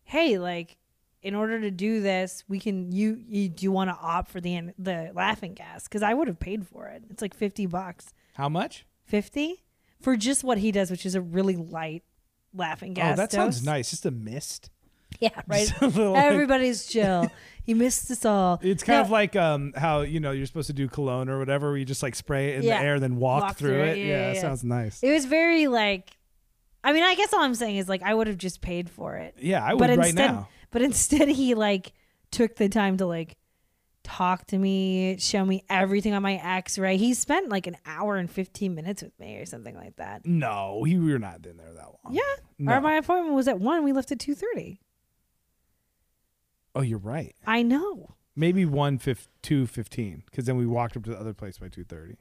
"Hey, 0.03 0.37
like 0.37 0.77
in 1.21 1.35
order 1.35 1.59
to 1.61 1.69
do 1.71 2.01
this, 2.01 2.43
we 2.47 2.59
can 2.59 2.91
you, 2.91 3.21
you 3.27 3.47
do 3.49 3.63
you 3.63 3.71
want 3.71 3.89
to 3.89 3.95
opt 3.95 4.29
for 4.31 4.41
the 4.41 4.71
the 4.79 5.11
laughing 5.13 5.53
gas 5.53 5.87
cuz 5.87 6.01
I 6.03 6.13
would 6.13 6.27
have 6.27 6.39
paid 6.39 6.67
for 6.67 6.87
it. 6.87 7.03
It's 7.09 7.21
like 7.21 7.33
50 7.35 7.65
bucks. 7.67 8.13
How 8.35 8.49
much? 8.49 8.85
50 9.05 9.63
for 10.01 10.15
just 10.17 10.43
what 10.43 10.57
he 10.57 10.71
does, 10.71 10.91
which 10.91 11.05
is 11.05 11.15
a 11.15 11.21
really 11.21 11.55
light 11.55 12.03
laughing 12.53 12.93
gas. 12.93 13.13
oh, 13.13 13.15
that 13.17 13.29
dose. 13.29 13.37
sounds 13.37 13.63
nice. 13.65 13.89
Just 13.91 14.05
a 14.05 14.11
mist. 14.11 14.69
Yeah, 15.19 15.29
right. 15.47 15.71
Like- 15.81 15.95
Everybody's 15.97 16.85
chill. 16.87 17.29
he 17.63 17.73
missed 17.73 18.09
us 18.11 18.25
all. 18.25 18.59
It's 18.63 18.83
kind 18.83 18.97
No, 18.99 19.01
of 19.03 19.09
like 19.11 19.35
um 19.35 19.73
how 19.75 20.01
you 20.01 20.19
know 20.19 20.31
you're 20.31 20.45
supposed 20.45 20.67
to 20.67 20.73
do 20.73 20.87
cologne 20.87 21.29
or 21.29 21.37
whatever, 21.39 21.69
where 21.69 21.77
you 21.77 21.85
just 21.85 22.01
like 22.03 22.15
spray 22.15 22.49
it 22.51 22.55
in 22.57 22.63
Yeah. 22.63 22.79
the 22.79 22.85
air, 22.85 22.99
then 22.99 23.17
walk, 23.17 23.43
Walk 23.43 23.57
through, 23.57 23.69
through 23.71 23.83
it. 23.83 23.97
it. 23.97 24.07
Yeah, 24.07 24.27
Yeah, 24.27 24.33
yeah, 24.33 24.41
sounds 24.41 24.63
nice. 24.63 25.03
it 25.03 25.11
was 25.11 25.25
very 25.25 25.67
like 25.67 26.17
I 26.83 26.93
mean, 26.93 27.03
I 27.03 27.13
guess 27.15 27.31
all 27.33 27.41
I'm 27.41 27.53
saying 27.55 27.77
is 27.77 27.87
like 27.87 28.01
I 28.01 28.13
would 28.13 28.27
have 28.27 28.37
just 28.37 28.61
paid 28.61 28.89
for 28.89 29.15
it. 29.17 29.35
yeah, 29.39 29.63
I 29.63 29.73
would 29.73 29.79
but 29.79 29.89
right 29.97 30.07
instead, 30.09 30.31
now. 30.31 30.49
But 30.71 30.81
instead, 30.81 31.27
he 31.29 31.53
like 31.53 31.91
took 32.31 32.55
the 32.55 32.69
time 32.69 32.97
to 32.97 33.05
like 33.05 33.35
talk 34.03 34.45
to 34.47 34.57
me, 34.57 35.17
show 35.19 35.45
me 35.45 35.63
everything 35.69 36.13
on 36.13 36.21
my 36.23 36.33
X-ray. 36.35 36.97
He 36.97 37.13
spent 37.13 37.49
like 37.49 37.67
an 37.67 37.77
hour 37.85 38.17
and 38.17 38.29
fifteen 38.29 38.75
minutes 38.75 39.01
with 39.03 39.17
me 39.19 39.37
or 39.37 39.45
something 39.45 39.75
like 39.75 39.95
that. 39.97 40.25
No, 40.25 40.83
he, 40.83 40.97
we 40.97 41.11
were 41.11 41.19
not 41.19 41.45
in 41.45 41.57
there 41.57 41.73
that 41.73 41.85
long. 42.03 42.13
Yeah, 42.13 42.21
No. 42.59 42.73
or 42.73 42.81
my 42.81 42.95
appointment 42.95 43.35
was 43.35 43.47
at 43.47 43.59
one. 43.59 43.83
We 43.83 43.91
left 43.93 44.11
at 44.11 44.19
two 44.19 44.35
thirty. 44.35 44.79
Oh, 46.73 46.81
you're 46.81 46.99
right. 46.99 47.35
I 47.45 47.63
know. 47.63 48.15
Maybe 48.35 48.65
one 48.65 48.97
fif- 48.97 49.27
two 49.41 49.67
fifteen, 49.67 50.23
because 50.25 50.45
then 50.45 50.55
we 50.57 50.65
walked 50.65 50.95
up 50.95 51.03
to 51.03 51.09
the 51.11 51.17
other 51.19 51.33
place 51.33 51.57
by 51.57 51.67
two 51.67 51.83
thirty. 51.83 52.15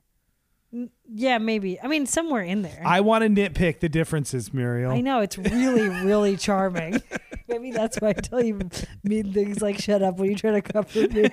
Yeah, 1.08 1.38
maybe. 1.38 1.80
I 1.80 1.86
mean, 1.88 2.06
somewhere 2.06 2.42
in 2.42 2.62
there. 2.62 2.80
I 2.84 3.00
want 3.00 3.22
to 3.24 3.28
nitpick 3.28 3.80
the 3.80 3.88
differences, 3.88 4.52
Muriel. 4.54 4.92
I 4.92 5.00
know 5.00 5.20
it's 5.20 5.36
really, 5.36 5.88
really 5.88 6.36
charming. 6.36 7.02
Maybe 7.50 7.70
that's 7.72 7.98
why 8.00 8.10
I 8.10 8.12
tell 8.14 8.42
you 8.42 8.58
mean 9.04 9.32
things 9.32 9.60
like 9.60 9.78
"shut 9.78 10.02
up" 10.02 10.18
when 10.18 10.30
you 10.30 10.36
try 10.36 10.52
to 10.52 10.62
comfort 10.62 11.12
me. 11.12 11.28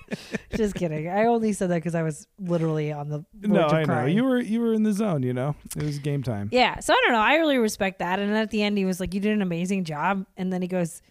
Just 0.54 0.74
kidding. 0.74 1.08
I 1.08 1.26
only 1.26 1.52
said 1.52 1.70
that 1.70 1.76
because 1.76 1.94
I 1.94 2.02
was 2.02 2.26
literally 2.38 2.92
on 2.92 3.08
the 3.08 3.24
verge 3.34 3.50
No, 3.50 3.66
of 3.66 3.72
I 3.72 3.80
know 3.80 3.84
crying. 3.86 4.16
you 4.16 4.24
were 4.24 4.40
you 4.40 4.60
were 4.60 4.72
in 4.72 4.82
the 4.84 4.92
zone. 4.92 5.22
You 5.22 5.32
know, 5.34 5.54
it 5.76 5.82
was 5.82 5.98
game 5.98 6.22
time. 6.22 6.48
Yeah. 6.52 6.78
So 6.80 6.94
I 6.94 7.00
don't 7.04 7.12
know. 7.12 7.20
I 7.20 7.34
really 7.36 7.58
respect 7.58 7.98
that. 7.98 8.18
And 8.18 8.30
then 8.30 8.36
at 8.40 8.50
the 8.50 8.62
end, 8.62 8.78
he 8.78 8.84
was 8.84 9.00
like, 9.00 9.12
You 9.12 9.20
did 9.20 9.32
an 9.32 9.42
amazing 9.42 9.84
job. 9.84 10.24
And 10.36 10.52
then 10.52 10.62
he 10.62 10.68
goes, 10.68 11.02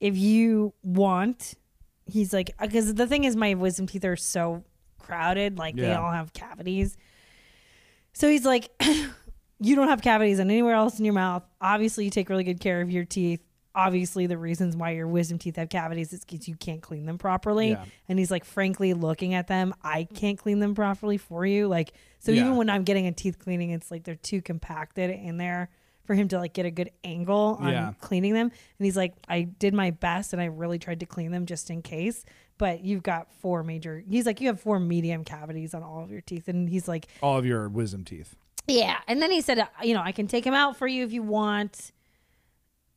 If 0.00 0.16
you 0.18 0.74
want, 0.82 1.54
he's 2.06 2.32
like, 2.32 2.50
uh, 2.58 2.66
Because 2.66 2.92
the 2.94 3.06
thing 3.06 3.24
is, 3.24 3.36
my 3.36 3.54
wisdom 3.54 3.86
teeth 3.86 4.04
are 4.04 4.16
so 4.16 4.64
crowded. 4.98 5.58
Like 5.58 5.76
they 5.76 5.92
all 5.94 6.10
have 6.12 6.32
cavities. 6.32 6.96
So 8.12 8.28
he's 8.28 8.44
like, 8.44 8.70
You 9.60 9.76
don't 9.76 9.88
have 9.88 10.02
cavities 10.02 10.40
on 10.40 10.50
anywhere 10.50 10.74
else 10.74 10.98
in 10.98 11.04
your 11.04 11.14
mouth. 11.14 11.44
Obviously, 11.60 12.04
you 12.04 12.10
take 12.10 12.28
really 12.28 12.42
good 12.44 12.58
care 12.60 12.80
of 12.80 12.90
your 12.90 13.04
teeth. 13.04 13.40
Obviously, 13.74 14.26
the 14.26 14.36
reasons 14.36 14.76
why 14.76 14.90
your 14.90 15.06
wisdom 15.06 15.38
teeth 15.38 15.56
have 15.56 15.68
cavities 15.68 16.12
is 16.12 16.24
because 16.24 16.46
you 16.46 16.54
can't 16.56 16.82
clean 16.82 17.06
them 17.06 17.16
properly. 17.18 17.70
Yeah. 17.70 17.84
And 18.08 18.18
he's 18.18 18.30
like, 18.30 18.44
frankly, 18.44 18.92
looking 18.94 19.32
at 19.34 19.46
them, 19.48 19.74
I 19.82 20.04
can't 20.04 20.38
clean 20.38 20.58
them 20.58 20.74
properly 20.74 21.16
for 21.18 21.46
you. 21.46 21.68
Like, 21.68 21.92
so 22.20 22.32
Yeah. 22.32 22.42
even 22.42 22.56
when 22.56 22.68
I'm 22.68 22.84
getting 22.84 23.06
a 23.06 23.12
teeth 23.12 23.38
cleaning, 23.38 23.70
it's 23.70 23.90
like 23.90 24.04
they're 24.04 24.14
too 24.14 24.42
compacted 24.42 25.08
in 25.10 25.38
there 25.38 25.70
for 26.04 26.14
him 26.14 26.28
to 26.28 26.38
like 26.38 26.52
get 26.52 26.66
a 26.66 26.70
good 26.70 26.90
angle 27.04 27.56
on 27.60 27.70
Yeah. 27.70 27.92
cleaning 28.00 28.34
them. 28.34 28.48
And 28.78 28.84
he's 28.84 28.96
like, 28.96 29.14
I 29.28 29.42
did 29.42 29.72
my 29.72 29.90
best 29.90 30.32
and 30.32 30.42
I 30.42 30.46
really 30.46 30.78
tried 30.78 31.00
to 31.00 31.06
clean 31.06 31.30
them 31.30 31.46
just 31.46 31.70
in 31.70 31.80
case. 31.80 32.24
But 32.58 32.84
you've 32.84 33.02
got 33.02 33.32
four 33.40 33.62
major, 33.62 34.02
he's 34.08 34.26
like, 34.26 34.40
you 34.40 34.48
have 34.48 34.60
four 34.60 34.78
medium 34.80 35.24
cavities 35.24 35.72
on 35.74 35.82
all 35.82 36.02
of 36.04 36.10
your 36.10 36.20
teeth. 36.20 36.48
And 36.48 36.68
he's 36.68 36.86
like, 36.88 37.06
All 37.22 37.38
of 37.38 37.46
your 37.46 37.68
wisdom 37.68 38.04
teeth. 38.04 38.36
yeah. 38.68 38.98
And 39.08 39.22
then 39.22 39.30
he 39.30 39.40
said, 39.40 39.66
you 39.82 39.94
know, 39.94 40.02
I 40.02 40.12
can 40.12 40.26
take 40.26 40.44
them 40.44 40.54
out 40.54 40.76
for 40.76 40.86
you 40.86 41.04
if 41.04 41.12
you 41.12 41.22
want. 41.22 41.92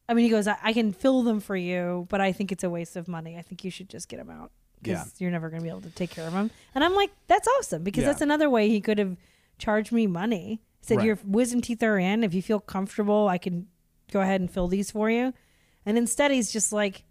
I 0.07 0.13
mean, 0.13 0.23
he 0.25 0.29
goes, 0.29 0.47
I, 0.47 0.57
I 0.63 0.73
can 0.73 0.93
fill 0.93 1.23
them 1.23 1.39
for 1.39 1.55
you, 1.55 2.05
but 2.09 2.21
I 2.21 2.31
think 2.31 2.51
it's 2.51 2.63
a 2.63 2.69
waste 2.69 2.95
of 2.95 3.07
money. 3.07 3.37
I 3.37 3.41
think 3.41 3.63
you 3.63 3.71
should 3.71 3.89
just 3.89 4.07
get 4.07 4.17
them 4.17 4.29
out 4.29 4.51
because 4.81 4.99
Yeah. 4.99 5.03
you're 5.17 5.31
never 5.31 5.49
going 5.49 5.61
to 5.61 5.63
be 5.63 5.69
able 5.69 5.81
to 5.81 5.89
take 5.89 6.11
care 6.11 6.27
of 6.27 6.33
them. 6.33 6.51
And 6.75 6.83
I'm 6.83 6.93
like, 6.93 7.11
that's 7.27 7.47
awesome 7.59 7.83
because 7.83 8.01
Yeah. 8.03 8.09
that's 8.09 8.21
another 8.21 8.49
way 8.49 8.69
he 8.69 8.81
could 8.81 8.99
have 8.99 9.17
charged 9.57 9.91
me 9.91 10.05
money. 10.05 10.61
He 10.81 10.85
said, 10.87 10.97
Right. 10.97 11.05
your 11.07 11.19
wisdom 11.25 11.61
teeth 11.61 11.81
are 11.81 11.97
in. 11.97 12.23
If 12.23 12.33
you 12.33 12.41
feel 12.43 12.59
comfortable, 12.59 13.27
I 13.27 13.37
can 13.39 13.67
go 14.11 14.21
ahead 14.21 14.41
and 14.41 14.51
fill 14.51 14.67
these 14.67 14.91
for 14.91 15.09
you. 15.09 15.33
And 15.85 15.97
instead, 15.97 16.29
he's 16.31 16.51
just 16.51 16.71
like, 16.71 17.03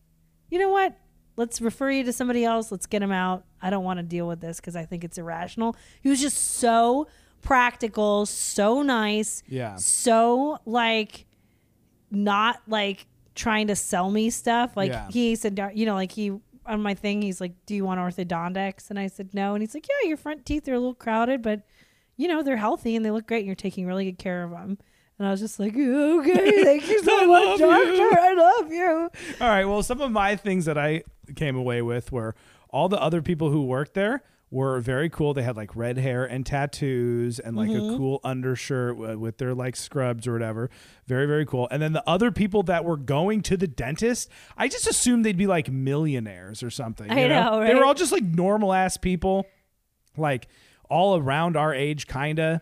you 0.51 0.59
know 0.61 0.68
what? 0.68 0.97
Let's 1.36 1.61
refer 1.61 1.90
you 1.90 2.05
to 2.05 2.12
somebody 2.12 2.45
else. 2.45 2.70
Let's 2.70 2.86
get 2.86 3.03
him 3.03 3.11
out. 3.11 3.45
I 3.61 3.70
don't 3.70 3.82
want 3.82 3.99
to 3.99 4.05
deal 4.05 4.28
with 4.28 4.40
this 4.40 4.59
because 4.61 4.76
I 4.76 4.84
think 4.84 5.03
it's 5.03 5.18
irrational. 5.18 5.74
He 6.01 6.09
was 6.09 6.20
just 6.20 6.36
so 6.59 7.09
practical, 7.42 8.24
so 8.26 8.82
nice, 8.82 9.42
Yeah. 9.49 9.76
so 9.76 10.59
like 10.64 11.26
not 12.15 12.61
like 12.67 13.07
trying 13.35 13.67
to 13.69 13.77
sell 13.77 14.11
me 14.11 14.31
stuff. 14.31 14.77
Like 14.77 14.91
Yeah. 14.91 15.09
he 15.11 15.35
said, 15.37 15.59
you 15.75 15.87
know, 15.87 15.95
like 15.95 16.12
he 16.12 16.33
on 16.67 16.81
my 16.81 16.95
thing, 16.95 17.21
he's 17.21 17.41
like, 17.43 17.53
"Do 17.67 17.75
you 17.75 17.85
want 17.85 18.01
orthodontics?" 18.01 18.89
And 18.89 18.99
I 18.99 19.07
said, 19.09 19.35
"No." 19.35 19.55
And 19.55 19.62
he's 19.62 19.75
like, 19.75 19.87
"Yeah, 19.87 20.09
your 20.09 20.17
front 20.17 20.47
teeth 20.47 20.67
are 20.69 20.73
a 20.73 20.79
little 20.79 20.95
crowded, 20.95 21.43
but 21.43 21.61
you 22.17 22.27
know, 22.29 22.43
they're 22.43 22.57
healthy 22.57 22.97
and 22.97 23.05
they 23.05 23.11
look 23.11 23.27
great 23.27 23.39
and 23.41 23.47
you're 23.47 23.55
taking 23.57 23.87
really 23.87 24.05
good 24.07 24.19
care 24.19 24.45
of 24.45 24.51
them. 24.53 24.79
And 25.19 25.29
I 25.29 25.31
was 25.31 25.41
just 25.41 25.59
like, 25.61 25.75
okay, 25.77 26.62
thank 26.65 26.89
you 26.89 27.03
so 27.03 27.27
much, 27.27 27.59
you. 27.61 27.67
doctor. 27.67 28.19
I 28.21 28.35
love 28.35 28.73
you. 28.73 29.11
All 29.41 29.49
right. 29.49 29.65
Well, 29.65 29.83
some 29.83 30.01
of 30.01 30.11
my 30.12 30.37
things 30.37 30.65
that 30.65 30.79
I 30.79 31.03
came 31.37 31.57
away 31.57 31.83
with 31.83 32.12
were 32.12 32.35
all 32.71 32.89
the 32.89 33.01
other 33.01 33.21
people 33.21 33.51
who 33.51 33.65
worked 33.65 33.95
there 33.95 34.23
were 34.55 34.79
very 34.79 35.11
cool. 35.11 35.35
They 35.35 35.43
had 35.43 35.57
like 35.57 35.75
red 35.75 35.99
hair 35.99 36.25
and 36.25 36.47
tattoos 36.47 37.41
and 37.41 37.57
like 37.57 37.69
Mm-hmm. 37.71 37.95
a 37.95 37.97
cool 37.97 38.21
undershirt 38.23 38.95
wi- 38.97 39.17
with 39.17 39.39
their 39.39 39.53
like 39.53 39.75
scrubs 39.75 40.29
or 40.29 40.33
whatever. 40.33 40.71
Very, 41.09 41.27
very 41.27 41.45
cool. 41.45 41.67
And 41.73 41.83
then 41.83 41.93
the 41.93 42.09
other 42.09 42.31
people 42.31 42.63
that 42.65 42.85
were 42.85 42.97
going 42.97 43.43
to 43.43 43.57
the 43.57 43.67
dentist, 43.67 44.31
I 44.57 44.69
just 44.69 44.87
assumed 44.87 45.25
they'd 45.25 45.37
be 45.37 45.49
like 45.49 45.69
millionaires 45.69 46.63
or 46.63 46.71
something. 46.71 47.11
I 47.11 47.23
you 47.23 47.29
know, 47.29 47.65
They 47.67 47.75
were 47.75 47.85
all 47.85 47.95
just 47.95 48.13
like 48.13 48.23
normal 48.23 48.73
ass 48.73 48.97
people, 48.97 49.45
like 50.17 50.47
all 50.89 51.17
around 51.19 51.57
our 51.57 51.75
age, 51.75 52.07
kind 52.07 52.39
of. 52.39 52.61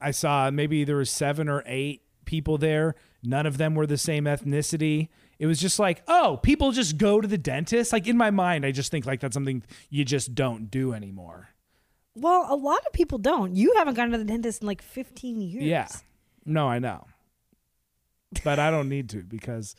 I 0.00 0.10
saw 0.12 0.50
maybe 0.50 0.84
there 0.84 0.96
was 0.96 1.10
seven 1.10 1.48
or 1.48 1.62
eight 1.66 2.02
people 2.24 2.58
there. 2.58 2.94
None 3.22 3.46
of 3.46 3.58
them 3.58 3.74
were 3.74 3.86
the 3.86 3.98
same 3.98 4.24
ethnicity. 4.24 5.08
It 5.42 5.46
was 5.46 5.58
just 5.58 5.80
like, 5.80 6.04
oh, 6.06 6.38
people 6.40 6.70
just 6.70 6.98
go 6.98 7.20
to 7.20 7.26
the 7.26 7.36
dentist. 7.36 7.92
Like 7.92 8.06
in 8.06 8.16
my 8.16 8.30
mind, 8.30 8.64
I 8.64 8.70
just 8.70 8.92
think 8.92 9.06
like 9.06 9.18
that's 9.18 9.34
something 9.34 9.64
you 9.90 10.04
just 10.04 10.36
don't 10.36 10.70
do 10.70 10.92
anymore. 10.92 11.48
Well, 12.14 12.46
a 12.48 12.54
lot 12.54 12.78
of 12.86 12.92
people 12.92 13.18
don't. 13.18 13.56
You 13.56 13.74
haven't 13.76 13.94
gone 13.94 14.12
to 14.12 14.18
the 14.18 14.24
dentist 14.24 14.62
in 14.62 14.68
like 14.68 14.80
15 14.80 15.40
years. 15.40 15.64
Yeah. 15.64 15.88
No, 16.46 16.68
I 16.68 16.78
know. 16.78 17.08
But 18.44 18.60
I 18.60 18.70
don't 18.70 18.88
need 18.88 19.08
to 19.08 19.24
because 19.24 19.74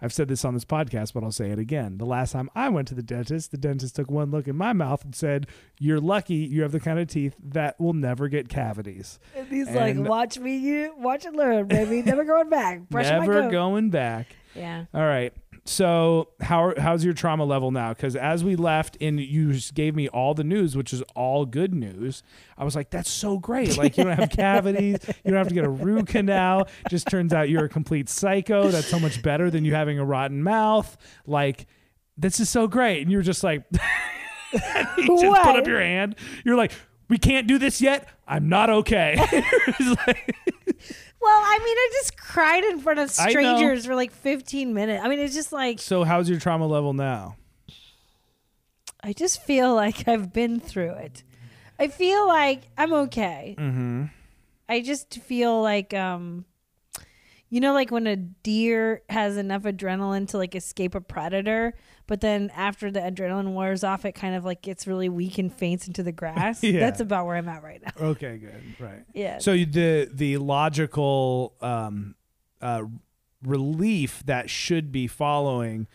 I've 0.00 0.12
said 0.12 0.28
this 0.28 0.44
on 0.44 0.54
this 0.54 0.64
podcast, 0.64 1.12
but 1.12 1.24
I'll 1.24 1.32
say 1.32 1.50
it 1.50 1.58
again. 1.58 1.98
The 1.98 2.04
last 2.06 2.32
time 2.32 2.48
I 2.54 2.68
went 2.68 2.88
to 2.88 2.94
the 2.94 3.02
dentist, 3.02 3.50
the 3.50 3.56
dentist 3.58 3.96
took 3.96 4.10
one 4.10 4.30
look 4.30 4.46
in 4.46 4.56
my 4.56 4.72
mouth 4.72 5.04
and 5.04 5.14
said, 5.14 5.46
You're 5.78 6.00
lucky 6.00 6.34
you 6.36 6.62
have 6.62 6.72
the 6.72 6.80
kind 6.80 6.98
of 6.98 7.08
teeth 7.08 7.34
that 7.42 7.78
will 7.80 7.94
never 7.94 8.28
get 8.28 8.48
cavities. 8.48 9.18
And 9.36 9.48
he's 9.48 9.66
And- 9.68 9.76
like, 9.76 10.08
watch 10.08 10.38
me, 10.38 10.56
you 10.56 10.94
watch 10.98 11.24
and 11.24 11.36
learn, 11.36 11.66
baby. 11.66 12.02
Never 12.02 12.24
going 12.24 12.48
back. 12.48 12.88
Brushing 12.88 13.18
never 13.20 13.50
going 13.50 13.90
back. 13.90 14.26
Yeah. 14.54 14.84
All 14.94 15.02
right. 15.02 15.32
So 15.64 16.30
how 16.40 16.74
how's 16.78 17.04
your 17.04 17.14
trauma 17.14 17.44
level 17.44 17.70
now? 17.70 17.90
Because 17.90 18.16
as 18.16 18.42
we 18.42 18.56
left 18.56 18.96
and 19.00 19.20
you 19.20 19.52
just 19.52 19.74
gave 19.74 19.94
me 19.94 20.08
all 20.08 20.34
the 20.34 20.44
news, 20.44 20.76
which 20.76 20.92
is 20.92 21.02
all 21.14 21.44
good 21.44 21.74
news, 21.74 22.22
I 22.56 22.64
was 22.64 22.74
like, 22.74 22.90
that's 22.90 23.10
so 23.10 23.38
great. 23.38 23.76
Like 23.76 23.96
you 23.98 24.04
don't 24.04 24.18
have 24.18 24.30
cavities, 24.36 24.98
you 25.06 25.30
don't 25.30 25.38
have 25.38 25.48
to 25.48 25.54
get 25.54 25.64
a 25.64 25.70
root 25.70 26.06
canal. 26.06 26.68
Just 26.88 27.08
turns 27.08 27.32
out 27.32 27.48
you're 27.48 27.64
a 27.64 27.68
complete 27.68 28.08
psycho. 28.08 28.70
That's 28.70 28.86
so 28.86 28.98
much 28.98 29.22
better 29.22 29.50
than 29.50 29.64
you 29.64 29.74
having 29.74 29.98
a 29.98 30.04
rotten 30.04 30.42
mouth. 30.42 30.96
Like 31.26 31.66
this 32.16 32.40
is 32.40 32.50
so 32.50 32.66
great. 32.66 33.02
And 33.02 33.10
you 33.10 33.18
were 33.18 33.22
just 33.22 33.44
like, 33.44 33.64
you 34.52 34.58
just 35.20 35.42
put 35.42 35.56
up 35.56 35.66
your 35.66 35.80
hand. 35.80 36.16
You're 36.44 36.56
like, 36.56 36.72
we 37.08 37.18
can't 37.18 37.46
do 37.46 37.58
this 37.58 37.80
yet. 37.80 38.08
I'm 38.26 38.48
not 38.48 38.68
okay. 38.68 39.16
Well, 41.20 41.32
I 41.36 41.58
mean, 41.58 41.76
I 41.76 41.90
just 41.94 42.16
cried 42.16 42.64
in 42.64 42.78
front 42.80 42.98
of 43.00 43.12
I 43.18 43.24
know. 43.24 43.30
strangers 43.30 43.86
for 43.86 43.94
like 43.94 44.12
15 44.12 44.72
minutes. 44.72 45.04
I 45.04 45.08
mean, 45.08 45.18
it's 45.18 45.34
just 45.34 45.52
like 45.52 45.80
so 45.80 46.04
how's 46.04 46.28
your 46.28 46.38
trauma 46.38 46.66
level 46.66 46.92
now? 46.92 47.36
I 49.02 49.12
just 49.12 49.42
feel 49.42 49.74
like 49.74 50.06
I've 50.08 50.32
been 50.32 50.60
through 50.60 50.92
it. 50.92 51.22
I 51.78 51.88
feel 51.88 52.26
like 52.26 52.62
I'm 52.76 52.92
okay. 52.92 53.54
Mm-hmm. 53.58 54.04
I 54.68 54.80
just 54.80 55.20
feel 55.22 55.62
like 55.62 55.94
um 55.94 56.44
you 57.48 57.60
know 57.60 57.72
like 57.72 57.90
when 57.90 58.06
a 58.06 58.16
deer 58.16 59.02
has 59.08 59.36
enough 59.36 59.62
adrenaline 59.62 60.28
to 60.28 60.38
like 60.38 60.54
escape 60.54 60.94
a 60.94 61.00
predator, 61.00 61.74
but 62.08 62.20
then 62.20 62.50
after 62.56 62.90
the 62.90 62.98
adrenaline 62.98 63.54
wears 63.54 63.84
off 63.84 64.04
it 64.04 64.12
kind 64.12 64.34
of 64.34 64.44
like 64.44 64.62
gets 64.62 64.88
really 64.88 65.08
weak 65.08 65.38
and 65.38 65.52
faints 65.52 65.86
into 65.86 66.02
the 66.02 66.10
grass. 66.10 66.62
Yeah. 66.68 66.80
That's 66.80 67.00
about 67.00 67.26
where 67.26 67.36
I'm 67.36 67.48
at 67.48 67.62
right 67.62 67.80
now. 67.80 68.08
Okay, 68.08 68.36
good. 68.38 68.62
Right. 68.80 69.04
Yeah. 69.14 69.38
So 69.38 69.52
the 69.52 70.10
the 70.12 70.38
logical 70.38 71.54
um, 71.60 72.14
uh, 72.60 72.82
relief 73.42 74.22
that 74.26 74.50
should 74.50 74.90
be 74.90 75.06
following, 75.06 75.86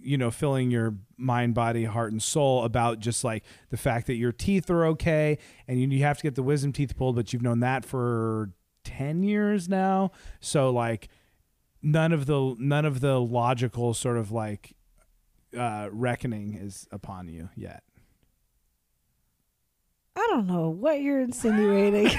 you 0.00 0.16
know, 0.16 0.30
filling 0.30 0.70
your 0.70 0.94
mind, 1.16 1.54
body, 1.54 1.84
heart, 1.84 2.12
and 2.12 2.22
soul 2.22 2.64
about 2.64 2.98
just 2.98 3.24
like 3.24 3.44
the 3.70 3.76
fact 3.76 4.06
that 4.06 4.14
your 4.14 4.32
teeth 4.32 4.70
are 4.70 4.86
okay, 4.86 5.38
and 5.66 5.80
you, 5.80 5.88
you 5.88 6.02
have 6.04 6.18
to 6.18 6.22
get 6.22 6.34
the 6.34 6.42
wisdom 6.42 6.72
teeth 6.72 6.96
pulled, 6.96 7.16
but 7.16 7.32
you've 7.32 7.42
known 7.42 7.60
that 7.60 7.84
for 7.84 8.50
ten 8.84 9.22
years 9.22 9.68
now. 9.68 10.12
So 10.40 10.70
like, 10.70 11.08
none 11.82 12.12
of 12.12 12.26
the 12.26 12.54
none 12.58 12.84
of 12.84 13.00
the 13.00 13.20
logical 13.20 13.94
sort 13.94 14.16
of 14.16 14.30
like 14.30 14.74
uh, 15.56 15.88
reckoning 15.92 16.54
is 16.54 16.86
upon 16.92 17.28
you 17.28 17.48
yet. 17.56 17.82
I 20.14 20.26
don't 20.30 20.46
know 20.46 20.68
what 20.68 21.00
you're 21.00 21.20
insinuating. 21.20 22.10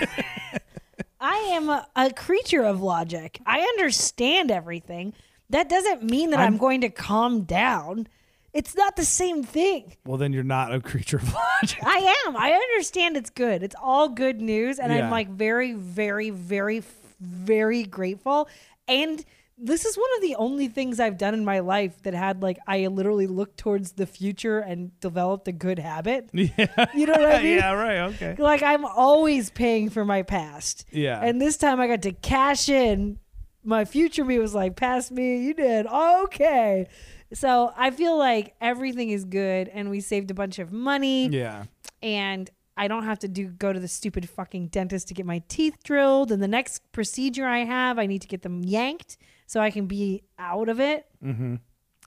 I 1.21 1.36
am 1.53 1.69
a, 1.69 1.88
a 1.95 2.11
creature 2.11 2.63
of 2.63 2.81
logic. 2.81 3.39
I 3.45 3.61
understand 3.61 4.51
everything. 4.51 5.13
That 5.49 5.69
doesn't 5.69 6.03
mean 6.03 6.31
that 6.31 6.39
I'm, 6.39 6.53
I'm- 6.53 6.57
going 6.57 6.81
to 6.81 6.89
calm 6.89 7.41
down. 7.43 8.07
It's 8.51 8.75
not 8.75 8.95
the 8.95 9.05
same 9.05 9.43
thing. 9.43 9.95
Well, 10.05 10.17
then 10.17 10.31
you're 10.31 10.43
not 10.43 10.73
a 10.73 10.79
creature 10.79 11.17
of 11.17 11.34
logic. 11.34 11.79
I 11.84 12.15
am. 12.27 12.38
I 12.38 12.51
understand 12.51 13.17
it's 13.17 13.31
good. 13.31 13.63
It's 13.63 13.75
all 13.81 14.09
good 14.09 14.41
news. 14.41 14.77
And 14.77 14.93
Yeah. 14.93 15.05
I'm 15.05 15.09
like 15.11 15.27
very, 15.29 15.73
very, 15.73 16.29
very, 16.29 16.84
very 17.19 17.84
grateful. 17.84 18.47
And 18.88 19.23
this 19.58 19.86
is 19.86 19.95
one 19.95 20.10
of 20.18 20.22
the 20.22 20.36
only 20.36 20.68
things 20.68 20.99
I've 20.99 21.18
done 21.18 21.34
in 21.34 21.45
my 21.45 21.60
life 21.60 22.01
that 22.04 22.14
had 22.14 22.41
like, 22.41 22.58
I 22.68 22.88
literally 22.88 23.28
looked 23.28 23.58
towards 23.58 23.93
the 23.93 24.06
future 24.06 24.60
and 24.60 24.97
developed 24.99 25.47
a 25.47 25.51
good 25.51 25.80
habit. 25.80 26.30
Yeah. 26.34 26.86
You 26.93 27.06
know 27.06 27.14
what 27.14 27.36
I 27.36 27.38
mean? 27.43 27.58
yeah, 27.58 27.72
right. 27.72 27.97
Okay. 28.14 28.36
Like, 28.38 28.62
I'm 28.62 28.84
always 28.86 29.49
paying 29.49 29.89
for 29.89 30.04
my 30.04 30.22
past. 30.24 30.86
Yeah. 30.91 31.20
And 31.22 31.41
this 31.41 31.58
time 31.58 31.80
I 31.80 31.88
got 31.88 32.01
to 32.04 32.12
cash 32.12 32.68
in. 32.68 33.20
My 33.64 33.86
future 33.86 34.26
me 34.26 34.39
was 34.39 34.54
like, 34.54 34.76
pass 34.76 35.10
me, 35.10 35.45
you 35.45 35.54
did. 35.54 35.88
Okay. 35.88 36.88
So 37.34 37.72
I 37.78 37.91
feel 37.91 38.18
like 38.18 38.56
everything 38.60 39.10
is 39.10 39.24
good 39.24 39.70
and 39.70 39.89
we 39.89 40.01
saved 40.01 40.32
a 40.32 40.34
bunch 40.34 40.60
of 40.60 40.72
money 40.72 41.28
yeah. 41.28 41.66
and 42.01 42.49
I 42.76 42.88
don't 42.88 43.04
have 43.04 43.20
to 43.20 43.28
do 43.28 43.47
go 43.47 43.72
to 43.72 43.80
the 43.80 43.88
stupid 43.88 44.28
fucking 44.30 44.68
dentist 44.68 45.08
to 45.08 45.14
get 45.14 45.26
my 45.26 45.41
teeth 45.47 45.78
drilled. 45.84 46.32
And 46.32 46.43
the 46.43 46.47
next 46.47 46.91
procedure 46.91 47.45
I 47.45 47.60
have, 47.60 47.97
I 47.97 48.06
need 48.06 48.22
to 48.24 48.28
get 48.28 48.41
them 48.41 48.64
yanked 48.64 49.18
so 49.54 49.60
I 49.60 49.70
can 49.70 49.86
be 49.86 50.24
out 50.39 50.68
of 50.68 50.80
it. 50.80 51.06
Mm-hmm. 51.24 51.58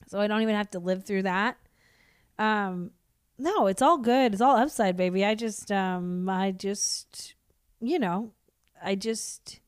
So 0.09 0.19
I 0.19 0.27
don't 0.27 0.43
even 0.43 0.57
have 0.57 0.69
to 0.73 0.81
live 0.81 1.05
through 1.05 1.23
that. 1.23 1.57
Um, 2.41 2.91
no, 3.39 3.69
it's 3.69 3.81
all 3.81 3.99
good. 3.99 4.33
It's 4.33 4.43
all 4.43 4.57
upside, 4.57 4.97
baby. 4.97 5.25
I 5.25 5.37
just, 5.37 5.71
um, 5.71 6.29
I 6.29 6.51
just, 6.51 7.37
you 7.81 8.01
know, 8.01 8.33
I 8.83 8.97
just, 8.97 9.61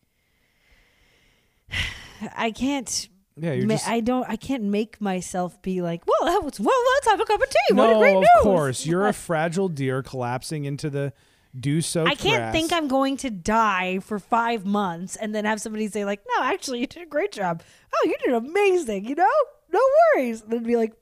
I 2.37 2.51
can't. 2.51 3.09
Yeah, 3.37 3.53
you're 3.53 3.69
ma- 3.69 3.75
just 3.75 3.89
I 3.89 4.01
don't. 4.01 4.29
I 4.29 4.35
can't 4.35 4.65
make 4.65 5.01
myself 5.01 5.63
be 5.63 5.81
like, 5.81 6.03
well, 6.05 6.33
that 6.33 6.43
was 6.43 6.59
well. 6.59 6.85
Let's 6.97 7.07
have 7.07 7.21
a 7.21 7.25
cup 7.25 7.41
of 7.41 7.49
tea. 7.49 7.75
what 7.75 7.91
a 7.91 7.93
no, 7.93 7.99
great 8.01 8.17
of 8.17 8.23
news. 8.23 8.29
course. 8.43 8.87
You're 8.87 9.07
a 9.07 9.13
fragile 9.29 9.69
deer 9.69 10.03
collapsing 10.03 10.65
into 10.65 10.91
the 10.91 11.13
dew 11.59 11.81
so. 11.81 12.05
I 12.05 12.15
can't 12.15 12.53
think 12.53 12.73
I'm 12.73 12.89
going 12.89 13.17
to 13.19 13.31
die 13.31 13.99
for 14.01 14.19
five 14.19 14.65
months 14.67 15.17
and 15.17 15.35
then 15.35 15.45
have 15.45 15.61
somebody 15.61 15.89
say 15.89 16.05
like, 16.05 16.23
"No, 16.37 16.45
actually, 16.45 16.81
you 16.81 16.87
did 16.87 17.03
a 17.03 17.07
great 17.07 17.33
job. 17.33 17.63
Oh, 17.95 18.07
you 18.07 18.17
did 18.25 18.35
amazing. 18.35 19.05
You 19.05 19.15
know, 19.15 19.29
no 19.73 19.81
worries." 20.15 20.43
And 20.43 20.53
then 20.53 20.63
be 20.63 20.77
like, 20.77 20.93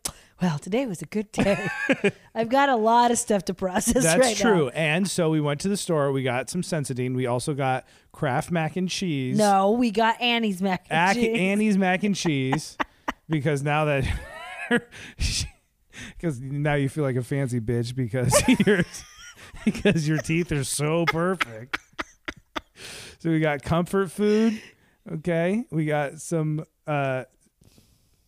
"Well, 0.40 0.58
today 0.58 0.86
was 0.86 1.02
a 1.02 1.06
good 1.06 1.30
day. 1.32 1.68
I've 2.34 2.48
got 2.48 2.68
a 2.68 2.76
lot 2.76 3.10
of 3.10 3.18
stuff 3.18 3.44
to 3.46 3.54
process 3.54 4.04
That's 4.04 4.20
right 4.20 4.36
true. 4.36 4.68
And 4.70 5.08
so 5.08 5.30
we 5.30 5.40
went 5.40 5.60
to 5.60 5.68
the 5.68 5.76
store. 5.76 6.12
We 6.12 6.22
got 6.22 6.50
some 6.50 6.62
Sensodyne. 6.62 7.14
We 7.14 7.26
also 7.26 7.54
got 7.54 7.86
Kraft 8.12 8.50
mac 8.50 8.76
and 8.76 8.88
cheese. 8.88 9.36
No, 9.36 9.72
we 9.72 9.90
got 9.90 10.20
Annie's 10.20 10.62
mac 10.62 10.86
and 10.90 11.10
Ac- 11.16 11.26
cheese. 11.26 11.38
Annie's 11.38 11.78
mac 11.78 12.02
and 12.04 12.14
cheese. 12.16 12.76
because 13.28 13.62
now 13.62 13.84
that. 13.86 14.04
Because 16.18 16.40
now 16.40 16.74
you 16.74 16.88
feel 16.90 17.04
like 17.04 17.16
a 17.16 17.22
fancy 17.22 17.60
bitch 17.60 17.94
because 17.94 18.30
your 18.66 18.84
because 19.66 20.08
your 20.08 20.18
teeth 20.18 20.50
are 20.52 20.64
so 20.64 21.04
perfect. 21.06 21.78
So 23.18 23.30
we 23.30 23.40
got 23.40 23.62
comfort 23.62 24.10
food. 24.10 24.60
Okay, 25.10 25.64
we 25.70 25.84
got 25.84 26.20
some 26.20 26.64
uh, 26.86 27.24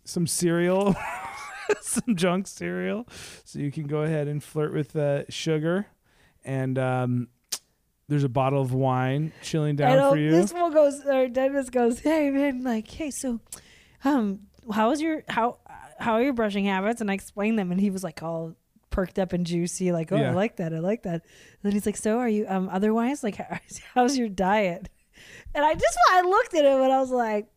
some 0.05 0.27
cereal, 0.27 0.95
some 1.81 2.17
junk 2.17 2.47
cereal, 2.47 3.07
so 3.45 3.59
you 3.59 3.71
can 3.71 3.87
go 3.87 4.03
ahead 4.03 4.29
and 4.29 4.43
flirt 4.43 4.73
with 4.73 4.97
uh, 4.97 5.23
sugar. 5.29 5.87
And 6.45 6.79
um, 6.79 7.29
there's 8.09 8.25
a 8.25 8.29
bottle 8.29 8.63
of 8.63 8.73
wine 8.73 9.33
chilling 9.43 9.77
down 9.77 10.11
for 10.11 10.19
you. 10.19 10.31
this 10.31 10.53
one 10.53 10.73
goes. 10.73 11.05
Our 11.05 11.29
dentist 11.29 11.73
goes, 11.73 12.01
"Hey 12.01 12.31
man, 12.31 12.65
like, 12.65 12.91
hey, 12.91 13.11
so, 13.11 13.41
um, 14.05 14.41
how 14.73 14.91
was 14.91 15.01
your 15.01 15.25
how 15.29 15.59
how 15.99 16.15
are 16.15 16.23
your 16.23 16.33
brushing 16.33 16.65
habits?" 16.65 17.01
And 17.01 17.11
I 17.11 17.15
explained 17.15 17.59
them, 17.59 17.71
and 17.71 17.81
he 17.81 17.91
was 17.91 18.03
like 18.03 18.23
all 18.23 18.55
perked 18.91 19.19
up 19.19 19.33
and 19.33 19.45
juicy, 19.47 19.93
like, 19.93 20.11
"Oh, 20.13 20.17
Yeah. 20.17 20.31
I 20.31 20.35
like 20.35 20.57
that, 20.57 20.73
I 20.75 20.79
like 20.79 21.03
that." 21.05 21.13
And 21.23 21.23
then 21.63 21.73
he's 21.73 21.87
like, 21.87 21.97
"So, 21.97 22.19
are 22.19 22.29
you 22.29 22.47
um 22.49 22.69
otherwise 22.71 23.23
like, 23.23 23.39
how's 23.95 24.17
your 24.19 24.29
diet?" 24.29 24.89
And 25.55 25.65
I 25.65 25.75
just 25.75 25.99
I 26.13 26.21
looked 26.23 26.55
at 26.55 26.65
him 26.65 26.81
and 26.83 26.93
I 26.93 27.01
was 27.01 27.11
like, 27.11 27.49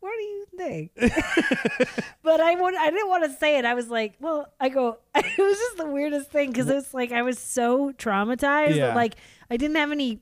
what 0.00 0.12
do 0.16 0.22
you 0.24 0.46
think? 0.56 0.92
but 2.22 2.40
I 2.40 2.54
would, 2.54 2.74
I 2.76 2.90
didn't 2.90 3.08
want 3.08 3.24
to 3.24 3.32
say 3.36 3.58
it. 3.58 3.64
I 3.64 3.74
was 3.74 3.88
like, 3.88 4.14
well, 4.20 4.46
I 4.60 4.68
go, 4.68 4.98
it 5.16 5.24
was 5.38 5.56
just 5.56 5.76
the 5.78 5.86
weirdest 5.86 6.30
thing 6.30 6.50
because 6.52 6.68
it 6.68 6.74
was 6.74 6.94
like 6.94 7.10
I 7.10 7.22
was 7.22 7.36
so 7.40 7.90
traumatized 7.92 8.76
Yeah. 8.76 8.88
that 8.88 8.96
like 8.96 9.16
I 9.50 9.56
didn't 9.56 9.76
have 9.76 9.90
any 9.90 10.20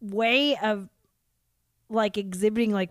way 0.00 0.56
of 0.56 0.88
like 1.88 2.16
exhibiting 2.18 2.72
like 2.72 2.90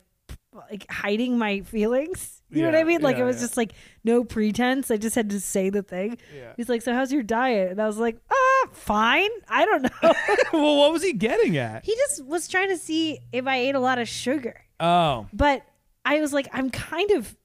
like 0.72 0.90
hiding 0.90 1.38
my 1.38 1.62
feelings. 1.62 2.39
You 2.52 2.64
know 2.64 2.70
what 2.70 2.76
I 2.76 2.84
mean? 2.84 3.02
Like 3.02 3.18
yeah, 3.18 3.24
it 3.24 3.26
was 3.26 3.36
yeah. 3.38 3.42
just 3.44 3.58
like 3.58 3.74
no 4.04 4.24
pretense. 4.24 4.90
I 4.90 4.98
just 4.98 5.16
had 5.16 5.30
to 5.30 5.40
say 5.40 5.70
the 5.70 5.84
thing. 5.84 6.18
He's 6.58 6.68
like, 6.70 6.82
"So 6.82 6.94
how's 6.94 7.12
your 7.12 7.24
diet?" 7.24 7.72
And 7.72 7.82
I 7.82 7.86
was 7.86 7.98
like, 7.98 8.18
"Ah, 8.32 8.68
fine. 8.72 9.30
I 9.48 9.66
don't 9.66 9.84
know." 9.84 9.90
well, 10.54 10.78
what 10.78 10.92
was 10.92 11.04
he 11.04 11.14
getting 11.14 11.58
at? 11.58 11.86
he 11.86 11.96
just 11.96 12.26
was 12.26 12.48
trying 12.48 12.70
to 12.70 12.78
see 12.78 13.20
if 13.32 13.46
I 13.46 13.58
ate 13.58 13.76
a 13.76 13.80
lot 13.80 14.00
of 14.00 14.08
sugar. 14.08 14.62
Oh, 14.80 15.28
But 15.34 15.64
I 16.06 16.22
was 16.22 16.34
like, 16.34 16.48
I'm 16.54 16.70
kind 16.70 17.12
of 17.12 17.36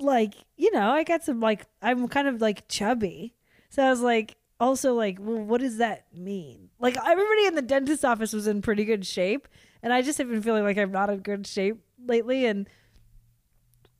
like, 0.00 0.34
you 0.56 0.72
know, 0.72 0.90
I 0.90 1.04
got 1.04 1.22
some 1.22 1.38
like, 1.38 1.66
I'm 1.82 2.08
kind 2.08 2.26
of 2.26 2.40
like 2.40 2.66
chubby. 2.68 3.34
So 3.68 3.82
I 3.84 3.90
was 3.90 4.00
like, 4.00 4.36
also 4.58 4.94
like, 4.94 5.18
well, 5.20 5.36
what 5.38 5.60
does 5.60 5.76
that 5.76 6.06
mean? 6.14 6.70
Like 6.80 6.96
everybody 6.96 7.46
in 7.46 7.54
the 7.54 7.62
dentist 7.62 8.04
office 8.04 8.32
was 8.32 8.46
in 8.46 8.62
pretty 8.62 8.84
good 8.84 9.06
shape, 9.06 9.46
and 9.82 9.92
I 9.92 10.02
just 10.02 10.18
have 10.18 10.28
been 10.28 10.42
feeling 10.42 10.64
like 10.64 10.78
I'm 10.78 10.90
not 10.90 11.10
in 11.10 11.20
good 11.20 11.46
shape 11.46 11.76
lately. 12.06 12.46
And 12.46 12.68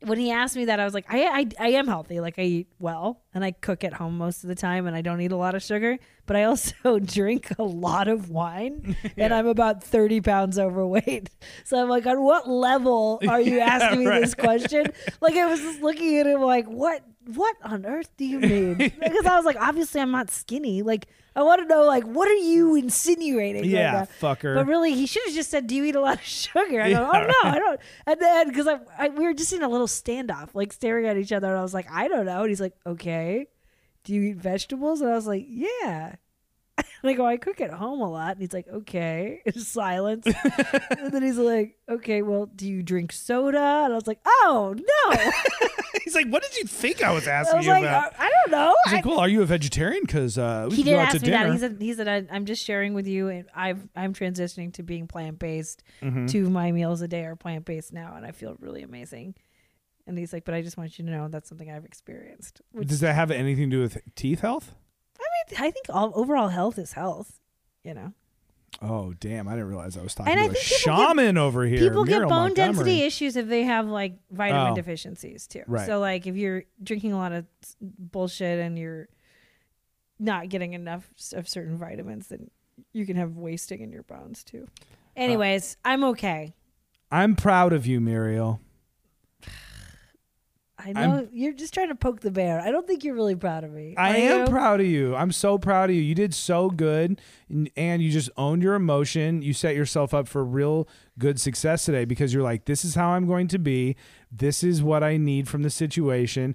when 0.01 0.19
he 0.19 0.31
asked 0.31 0.57
me 0.57 0.67
that, 0.67 0.79
I 0.79 0.85
was 0.85 0.95
like, 0.95 1.07
I, 1.09 1.25
I, 1.25 1.47
I 1.59 1.69
am 1.71 1.87
healthy. 1.87 2.21
Like 2.21 2.39
I 2.39 2.43
eat 2.43 2.69
well, 2.79 3.23
and 3.35 3.45
I 3.45 3.51
cook 3.51 3.83
at 3.83 3.95
home 3.95 4.17
most 4.17 4.45
of 4.45 4.49
the 4.49 4.55
time, 4.55 4.87
and 4.87 4.95
I 4.95 5.01
don't 5.01 5.21
eat 5.21 5.33
a 5.33 5.37
lot 5.37 5.55
of 5.55 5.63
sugar. 5.63 5.99
But 6.27 6.37
I 6.37 6.45
also 6.45 6.99
drink 7.05 7.53
a 7.59 7.63
lot 7.65 8.07
of 8.09 8.31
wine, 8.31 8.97
and 9.17 9.35
I'm 9.35 9.47
about 9.47 9.83
30 9.83 10.21
pounds 10.21 10.59
overweight. 10.59 11.31
So 11.65 11.81
I'm 11.81 11.89
like, 11.89 12.07
on 12.07 12.23
what 12.23 12.49
level 12.49 13.21
are 13.29 13.41
you 13.41 13.61
asking 13.61 14.01
me 14.01 14.07
right. 14.07 14.21
this 14.21 14.35
question? 14.35 14.87
Like 15.21 15.35
I 15.35 15.47
was 15.47 15.61
just 15.61 15.83
looking 15.83 16.17
at 16.19 16.27
him 16.27 16.41
like, 16.41 16.67
what, 16.67 17.03
what 17.35 17.57
on 17.63 17.85
earth 17.85 18.11
do 18.17 18.25
you 18.25 18.41
mean? 18.41 18.75
because 18.75 19.27
I 19.27 19.37
was 19.37 19.45
like, 19.45 19.57
obviously 19.61 20.01
I'm 20.01 20.11
not 20.11 20.31
skinny. 20.31 20.83
Like 20.83 21.07
I 21.39 21.43
want 21.43 21.63
to 21.63 21.69
know, 21.69 21.85
like, 21.85 22.03
what 22.03 22.27
are 22.27 22.35
you 22.35 22.73
mm. 22.73 22.81
insinuating? 22.81 23.65
yeah, 23.65 23.93
now? 23.93 24.09
fucker. 24.21 24.57
But 24.57 24.67
really, 24.67 24.95
he 24.95 25.07
should 25.07 25.23
have 25.27 25.35
just 25.35 25.51
said, 25.51 25.69
"Do 25.69 25.77
you 25.77 25.85
eat 25.85 25.95
a 25.95 26.01
lot 26.01 26.17
of 26.17 26.25
sugar?" 26.25 26.83
I 26.83 26.91
go, 26.91 27.09
oh, 27.13 27.17
Yeah, 27.17 27.27
"Oh 27.27 27.27
no, 27.45 27.51
I 27.51 27.59
don't." 27.61 27.81
And 28.07 28.21
then 28.21 28.49
because 28.49 28.67
I, 28.67 28.81
I, 28.99 29.09
we 29.11 29.25
were 29.25 29.35
just 29.35 29.53
in 29.53 29.63
a 29.63 29.69
little 29.69 29.87
standoff, 29.87 30.49
like 30.55 30.73
staring 30.73 31.07
at 31.07 31.17
each 31.17 31.31
other, 31.31 31.47
and 31.47 31.57
I 31.57 31.63
was 31.63 31.73
like, 31.73 31.87
"I 31.93 32.09
don't 32.09 32.27
know." 32.27 32.41
And 32.41 32.49
he's 32.49 32.61
like, 32.61 32.75
"Okay, 32.85 33.47
do 34.03 34.15
you 34.15 34.23
eat 34.23 34.37
vegetables?" 34.39 35.01
And 35.01 35.11
I 35.11 35.15
was 35.15 35.29
like, 35.29 35.47
"Yeah." 35.49 36.17
And 37.03 37.11
I 37.11 37.13
go, 37.13 37.25
"I 37.25 37.37
cook 37.37 37.61
at 37.61 37.71
home 37.71 38.01
a 38.01 38.11
lot." 38.11 38.33
And 38.33 38.41
he's 38.41 38.53
like, 38.53 38.67
"Okay." 38.69 39.41
It's 39.47 39.67
silence, 39.69 40.27
and 40.99 41.13
then 41.13 41.23
he's 41.23 41.39
like, 41.39 41.77
"Okay, 41.89 42.23
well, 42.23 42.47
do 42.47 42.67
you 42.69 42.83
drink 42.83 43.13
soda?" 43.13 43.59
And 43.85 43.93
I 43.93 43.97
was 43.97 44.07
like, 44.07 44.19
"Oh 44.27 44.75
no!" 44.77 45.31
He's 46.05 46.15
like, 46.15 46.29
what 46.29 46.43
did 46.43 46.57
you 46.57 46.65
think 46.65 47.03
I 47.03 47.13
was 47.13 47.29
I 47.29 47.33
asking 47.33 47.59
was 47.59 47.67
you 47.67 47.73
like, 47.73 47.83
about? 47.83 48.13
"Uh, 48.15 48.17
"I 48.21 48.31
don't 48.31 48.51
know." 48.53 48.75
He's 48.85 48.93
I- 48.95 48.97
like, 48.97 49.05
well, 49.05 49.19
are 49.19 49.29
you 49.29 49.43
a 49.43 49.47
vegetarian? 49.47 50.03
Because 50.07 50.39
uh, 50.39 50.67
we 50.71 50.77
he 50.77 50.83
can 50.83 50.93
did 50.93 50.97
go 50.97 51.01
out 51.01 51.07
ask 51.09 51.19
to 51.19 51.23
me 51.27 51.31
that. 51.31 51.43
dinner. 51.43 51.53
He 51.53 51.59
said, 51.59 51.77
"He 51.81 51.95
said 51.95 52.09
I, 52.09 52.27
I'm 52.35 52.47
just 52.47 52.65
sharing 52.65 52.95
with 52.95 53.07
you, 53.07 53.29
and 53.29 53.45
I've 53.55 53.87
I'm 53.95 54.15
transitioning 54.15 54.73
to 54.75 54.83
being 54.83 55.07
plant 55.07 55.39
based. 55.39 55.83
Mm-hmm. 56.03 56.27
Two 56.27 56.45
of 56.45 56.51
my 56.51 56.73
meals 56.73 57.01
a 57.03 57.09
day 57.09 57.25
are 57.27 57.37
plant 57.37 57.65
based 57.67 57.93
now, 57.93 58.15
and 58.17 58.25
I 58.27 58.33
feel 58.33 58.57
really 58.61 58.83
amazing." 58.83 59.35
And 60.07 60.17
he's 60.19 60.33
like, 60.33 60.45
"But 60.47 60.55
I 60.55 60.63
just 60.63 60.77
want 60.79 60.99
you 60.99 61.05
to 61.05 61.11
know 61.11 61.29
that's 61.29 61.49
something 61.49 61.71
I've 61.71 61.85
experienced." 61.85 62.61
Which 62.73 62.89
Does 62.89 63.01
that 63.01 63.15
have 63.15 63.31
anything 63.31 63.69
to 63.71 63.77
do 63.77 63.83
with 63.83 63.99
teeth 64.17 64.41
health? 64.41 64.75
I 65.59 65.71
think 65.71 65.87
all 65.91 66.13
overall 66.15 66.49
health 66.49 66.79
is 66.79 66.93
health. 66.93 67.39
You 67.85 67.95
know, 67.95 68.13
Oh, 68.83 69.15
damn! 69.19 69.49
I 69.49 69.53
didn't 69.53 69.69
realize 69.69 69.97
I 69.97 70.03
was 70.03 70.15
talking 70.15 70.33
And 70.33 70.39
to 70.39 70.43
I 70.43 70.47
a 70.47 70.53
think 70.53 70.65
people 70.65 70.97
get- 70.97 71.09
shaman 71.09 71.39
over 71.39 71.65
here. 71.65 71.79
people 71.79 72.05
get 72.05 72.21
bone 72.23 72.29
Montgomery. 72.29 72.55
density 72.75 73.03
issues 73.03 73.37
if 73.37 73.49
they 73.49 73.63
have 73.65 73.87
like 73.87 74.15
vitamin 74.31 74.73
Oh. 74.73 74.75
deficiencies 74.75 75.47
too. 75.47 75.63
Right. 75.67 75.87
So 75.87 75.99
like 76.01 76.27
if 76.27 76.37
you're 76.37 76.65
drinking 76.83 77.13
a 77.13 77.17
lot 77.17 77.33
of 77.33 77.47
bullshit 77.81 78.59
and 78.61 78.79
you're 78.79 79.09
not 80.19 80.49
getting 80.49 80.75
enough 80.75 81.09
of 81.35 81.49
certain 81.49 81.77
vitamins, 81.79 82.29
then 82.29 82.51
you 82.93 83.07
can 83.07 83.17
have 83.17 83.37
wasting 83.37 83.81
in 83.81 83.91
your 83.93 84.03
bones 84.03 84.45
too. 84.45 84.67
Uh. 84.69 84.85
Anyways, 85.17 85.77
I'm 85.85 86.05
okay. 86.05 86.55
I'm 87.11 87.37
proud 87.37 87.73
of 87.73 87.87
you, 87.87 88.01
Muriel. 88.01 88.61
I 90.81 90.93
know 90.93 91.29
you're 91.33 91.53
just 91.55 91.75
trying 91.75 91.89
to 91.89 91.97
poke 91.97 92.21
the 92.21 92.31
bear. 92.31 92.61
I 92.61 92.71
don't 92.71 92.87
think 92.87 93.03
you're 93.03 93.15
really 93.17 93.35
proud 93.35 93.65
of 93.65 93.73
me. 93.73 93.95
I 93.97 94.17
am 94.19 94.41
you? 94.43 94.47
proud 94.47 94.81
of 94.81 94.87
you. 94.87 95.17
I'm 95.17 95.33
so 95.33 95.59
proud 95.59 95.91
of 95.91 95.97
you. 95.97 96.03
You 96.03 96.15
did 96.15 96.33
so 96.35 96.71
good, 96.71 97.21
and- 97.49 97.69
and 97.77 98.01
you 98.01 98.11
just 98.13 98.31
owned 98.37 98.63
your 98.63 98.75
emotion. 98.75 99.43
You 99.43 99.53
set 99.53 99.75
yourself 99.75 100.15
up 100.15 100.29
for 100.29 100.45
real 100.45 100.89
good 101.19 101.41
success 101.41 101.85
today 101.85 102.05
because 102.05 102.33
you're 102.33 102.45
like, 102.45 102.67
this 102.67 102.85
is 102.85 102.95
how 102.95 103.09
I'm 103.11 103.27
going 103.27 103.49
to 103.49 103.59
be. 103.59 103.97
This 104.31 104.63
is 104.63 104.81
what 104.83 105.03
I 105.03 105.17
need 105.17 105.49
from 105.49 105.63
the 105.63 105.71
situation. 105.71 106.55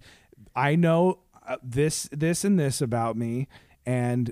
I 0.56 0.76
know 0.76 1.20
uh, 1.46 1.58
this, 1.62 2.08
this, 2.14 2.46
and 2.46 2.58
this 2.58 2.82
about 2.82 3.18
me, 3.18 3.50
and 3.86 4.32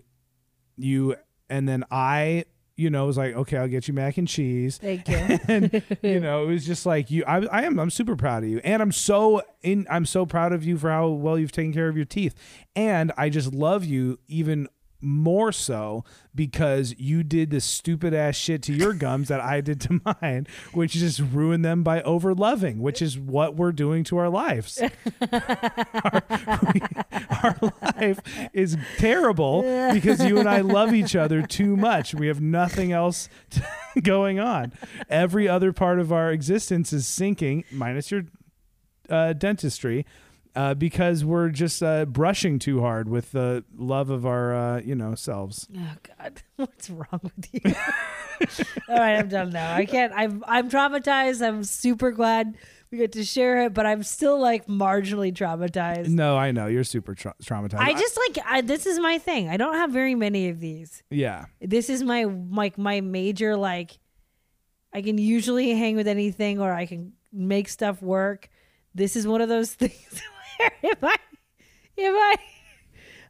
you, 0.78 1.16
and 1.50 1.68
then 1.68 1.84
I, 1.92 2.46
you 2.82 2.90
know, 2.90 3.04
it 3.04 3.08
was 3.08 3.18
like, 3.18 3.36
okay, 3.36 3.58
I'll 3.58 3.68
get 3.68 3.88
you 3.88 3.94
mac 3.94 4.18
and 4.18 4.28
cheese. 4.28 4.78
Thank 4.78 5.08
you. 5.08 5.18
and 5.48 5.84
you 6.02 6.20
know, 6.26 6.44
it 6.44 6.48
was 6.48 6.66
just 6.66 6.86
like 6.86 7.12
you. 7.12 7.24
I, 7.26 7.46
I 7.46 7.62
am. 7.64 7.80
I'm 7.80 7.92
super 7.92 8.16
proud 8.16 8.44
of 8.44 8.50
you, 8.50 8.60
and 8.64 8.82
I'm 8.82 8.92
so 8.92 9.44
in. 9.62 9.86
I'm 9.90 10.06
so 10.06 10.26
proud 10.26 10.52
of 10.52 10.66
you 10.66 10.78
for 10.78 10.90
how 10.90 11.10
well 11.10 11.38
you've 11.38 11.52
taken 11.52 11.74
care 11.74 11.88
of 11.88 11.96
your 11.96 12.06
teeth, 12.06 12.34
and 12.76 13.12
I 13.18 13.30
just 13.30 13.54
love 13.54 13.86
you 13.86 14.18
even 14.28 14.68
more 15.02 15.52
so 15.52 16.04
because 16.34 16.96
you 16.98 17.24
did 17.24 17.50
this 17.50 17.66
stupid 17.66 18.14
ass 18.14 18.36
shit 18.36 18.62
to 18.64 18.74
your 18.74 18.94
gums 18.94 19.28
that 19.28 19.42
I 19.42 19.62
did 19.62 19.82
to 19.82 20.02
mine, 20.22 20.48
which 20.74 20.94
just 20.94 21.20
ruined 21.20 21.66
them 21.66 21.84
by 21.84 22.02
over 22.04 22.34
loving, 22.34 22.82
which 22.82 23.02
is 23.02 23.18
what 23.18 23.56
we're 23.56 23.72
doing 23.72 24.04
to 24.06 24.18
our 24.18 24.30
lives. 24.30 24.82
our, 25.22 26.24
we- 26.74 26.82
our 27.44 27.58
life 27.98 28.20
is 28.54 28.78
terrible 28.98 29.62
because 29.94 30.24
you 30.24 30.38
and 30.40 30.48
I 30.50 30.62
love 30.62 30.94
each 30.94 31.16
other 31.16 31.42
too 31.42 31.76
much. 31.76 32.14
We 32.14 32.28
have 32.28 32.42
nothing 32.42 32.92
else 32.92 33.30
going 34.04 34.40
on. 34.40 34.74
Every 35.10 35.48
other 35.48 35.74
part 35.74 36.00
of 36.00 36.12
our 36.12 36.32
existence 36.32 36.94
is 36.94 37.08
sinking, 37.08 37.64
minus 37.72 38.12
your 38.12 38.24
uh, 39.10 39.34
dentistry, 39.34 40.06
uh, 40.56 40.74
because 40.74 41.24
we're 41.24 41.50
just 41.50 41.82
uh, 41.82 42.06
brushing 42.06 42.60
too 42.60 42.82
hard 42.82 43.08
with 43.10 43.32
the 43.32 43.64
love 43.76 44.10
of 44.10 44.26
our, 44.26 44.54
uh, 44.54 44.82
you 44.82 44.96
know, 44.96 45.16
selves. 45.16 45.68
oh 45.78 45.94
God, 46.18 46.42
what's 46.58 46.90
wrong 46.90 47.22
with 47.24 47.48
you? 47.54 47.62
All 48.90 48.98
right, 48.98 49.16
I'm 49.18 49.28
done 49.28 49.52
now. 49.52 49.76
I 49.76 49.86
can't. 49.86 50.12
I'm 50.16 50.44
I'm 50.48 50.70
traumatized. 50.70 51.46
I'm 51.46 51.64
super 51.64 52.12
glad 52.12 52.58
we 52.90 52.98
get 52.98 53.12
to 53.14 53.24
share 53.24 53.66
it, 53.66 53.74
but 53.74 53.86
I'm 53.86 54.02
still 54.04 54.40
like 54.40 54.66
marginally 54.68 55.32
traumatized. 55.32 56.08
No, 56.10 56.38
I 56.38 56.52
know 56.52 56.66
you're 56.68 56.84
super 56.84 57.14
tra- 57.14 57.36
traumatized. 57.44 57.80
I 57.80 57.94
just 57.94 58.18
like 58.18 58.46
I, 58.46 58.62
this 58.62 58.86
is 58.88 59.00
my 59.00 59.20
thing. 59.20 59.48
I 59.48 59.58
don't 59.58 59.76
have 59.76 59.92
very 59.92 60.16
many 60.16 60.50
of 60.50 60.60
these. 60.60 61.04
yeah, 61.12 61.46
This 61.62 61.90
is 61.90 62.04
my 62.04 62.24
like 62.24 62.78
my 62.78 63.00
major 63.02 63.56
like. 63.56 63.98
I 64.94 65.02
can 65.02 65.18
usually 65.18 65.74
hang 65.74 65.96
with 65.96 66.08
anything, 66.08 66.60
or 66.60 66.74
I 66.74 66.86
can 66.86 67.14
make 67.32 67.70
stuff 67.70 68.02
work. 68.02 68.50
This 68.94 69.16
is 69.16 69.26
one 69.26 69.40
of 69.40 69.48
those 69.50 69.72
things 69.76 70.22
if 70.84 71.04
I, 71.04 71.16
if 71.98 72.14
I, 72.16 72.36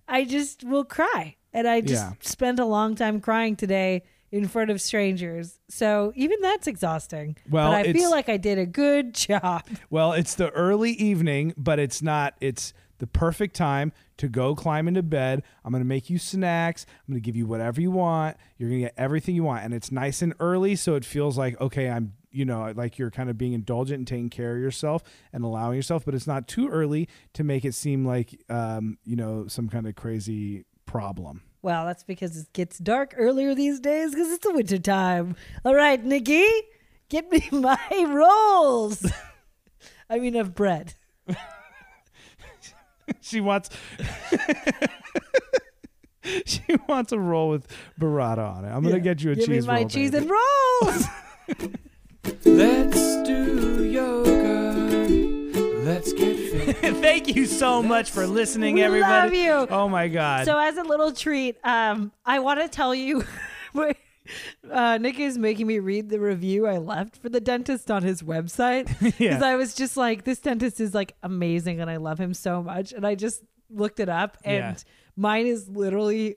I 0.07 0.25
just 0.25 0.63
will 0.63 0.83
cry, 0.85 1.35
and 1.53 1.67
I 1.67 1.81
just 1.81 2.03
Yeah. 2.03 2.13
spent 2.21 2.59
a 2.59 2.65
long 2.65 2.95
time 2.95 3.19
crying 3.21 3.55
today 3.55 4.03
in 4.31 4.47
front 4.47 4.71
of 4.71 4.79
strangers. 4.81 5.59
So 5.69 6.13
even 6.15 6.39
that's 6.41 6.65
exhausting. 6.67 7.35
Well, 7.49 7.71
but 7.71 7.85
I 7.87 7.91
feel 7.93 8.09
like 8.11 8.29
I 8.29 8.37
did 8.37 8.57
a 8.57 8.65
good 8.65 9.13
job. 9.27 9.63
Well, 9.89 10.13
it's 10.13 10.35
the 10.35 10.49
early 10.51 10.91
evening, 10.91 11.53
but 11.57 11.79
it's 11.79 12.01
not. 12.01 12.35
It's 12.39 12.73
the 12.99 13.07
perfect 13.07 13.55
time 13.55 13.91
to 14.17 14.29
go 14.29 14.55
climb 14.55 14.87
into 14.87 15.01
bed. 15.03 15.43
I'm 15.65 15.71
going 15.71 15.81
to 15.83 15.87
make 15.87 16.09
you 16.09 16.17
snacks. 16.19 16.85
I'm 17.07 17.13
going 17.13 17.21
to 17.21 17.25
give 17.25 17.35
you 17.35 17.45
whatever 17.47 17.81
you 17.81 17.91
want. 17.91 18.37
You're 18.57 18.69
going 18.69 18.81
to 18.81 18.85
get 18.87 18.93
everything 18.95 19.35
you 19.35 19.43
want. 19.43 19.65
And 19.65 19.73
it's 19.73 19.91
nice 19.91 20.21
and 20.21 20.33
early, 20.39 20.75
so 20.75 20.95
it 20.95 21.03
feels 21.03 21.37
like, 21.37 21.59
okay, 21.59 21.89
I'm, 21.89 22.13
you 22.31 22.45
know, 22.45 22.71
like 22.75 22.97
you're 22.97 23.11
kind 23.11 23.29
of 23.29 23.37
being 23.37 23.53
indulgent 23.53 23.97
and 23.99 24.07
taking 24.07 24.29
care 24.29 24.55
of 24.55 24.61
yourself 24.61 25.03
and 25.33 25.43
allowing 25.43 25.75
yourself, 25.75 26.05
but 26.05 26.15
it's 26.15 26.27
not 26.27 26.47
too 26.47 26.67
early 26.69 27.07
to 27.33 27.43
make 27.43 27.65
it 27.65 27.73
seem 27.75 28.05
like, 28.05 28.41
um, 28.49 28.97
you 29.03 29.15
know, 29.15 29.47
some 29.47 29.69
kind 29.69 29.87
of 29.87 29.95
crazy 29.95 30.65
problem. 30.85 31.41
Well, 31.61 31.85
that's 31.85 32.03
because 32.03 32.37
it 32.37 32.53
gets 32.53 32.77
dark 32.79 33.13
earlier 33.17 33.53
these 33.53 33.79
days 33.79 34.11
because 34.11 34.31
it's 34.31 34.45
the 34.45 34.53
winter 34.53 34.79
time. 34.79 35.35
All 35.63 35.75
right, 35.75 36.03
Nikki, 36.03 36.45
get 37.09 37.29
me 37.31 37.47
my 37.51 37.77
rolls. 38.07 39.05
I 40.09 40.19
mean, 40.19 40.35
of 40.35 40.55
bread. 40.55 40.95
she 43.21 43.39
wants. 43.41 43.69
she 46.45 46.61
wants 46.87 47.11
a 47.11 47.19
roll 47.19 47.49
with 47.49 47.67
burrata 47.99 48.57
on 48.57 48.65
it. 48.65 48.69
I'm 48.69 48.81
going 48.83 48.95
to 48.95 49.01
get 49.01 49.21
you 49.23 49.31
a 49.31 49.35
Give 49.35 49.45
cheese 49.45 49.63
me 49.65 49.67
my 49.73 49.79
roll, 49.81 49.89
cheese 49.89 50.11
baby. 50.11 50.27
and 50.27 50.31
rolls. 50.31 51.05
Let's 52.23 53.23
do 53.23 53.83
yoga. 53.85 54.73
Let's 55.83 56.13
get 56.13 56.37
fit. 56.77 56.95
Thank 56.97 57.35
you 57.35 57.45
so 57.45 57.81
much 57.81 58.11
for 58.11 58.27
listening, 58.27 58.75
We 58.75 58.83
everybody. 58.83 59.11
love 59.11 59.33
you. 59.69 59.75
Oh 59.75 59.89
my 59.89 60.07
god. 60.07 60.45
so, 60.45 60.57
as 60.57 60.77
a 60.77 60.83
little 60.83 61.11
treat, 61.11 61.57
um, 61.63 62.11
I 62.25 62.39
want 62.39 62.59
to 62.61 62.67
tell 62.67 62.93
you. 62.93 63.23
uh, 64.71 64.97
Nick 64.99 65.19
is 65.19 65.37
making 65.37 65.65
me 65.67 65.79
read 65.79 66.09
the 66.09 66.19
review 66.19 66.67
I 66.67 66.77
left 66.77 67.17
for 67.17 67.29
the 67.29 67.41
dentist 67.41 67.89
on 67.89 68.03
his 68.03 68.21
website 68.21 68.87
because 68.99 69.19
Yeah. 69.19 69.43
I 69.43 69.55
was 69.55 69.73
just 69.73 69.97
like, 69.97 70.23
this 70.23 70.39
dentist 70.39 70.79
is 70.79 70.93
like 70.93 71.15
amazing 71.23 71.81
and 71.81 71.89
I 71.89 71.97
love 71.97 72.19
him 72.19 72.33
so 72.33 72.61
much, 72.61 72.93
and 72.93 73.05
I 73.05 73.15
just 73.15 73.41
looked 73.69 73.99
it 73.99 74.09
up 74.09 74.37
and 74.43 74.75
Yeah. 74.77 74.83
mine 75.15 75.47
is 75.47 75.67
literally 75.69 76.35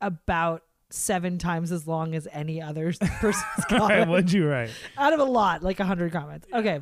about 0.00 0.62
seven 0.90 1.38
times 1.38 1.72
as 1.72 1.86
long 1.86 2.14
as 2.14 2.28
any 2.32 2.60
other 2.62 2.92
person's 3.20 3.64
comment 3.68 4.08
what'd 4.08 4.32
you 4.32 4.48
write? 4.48 4.70
out 4.96 5.12
of 5.12 5.20
a 5.20 5.24
lot, 5.24 5.62
like 5.62 5.80
a 5.80 5.84
hundred 5.84 6.12
comments. 6.12 6.46
Okay, 6.52 6.80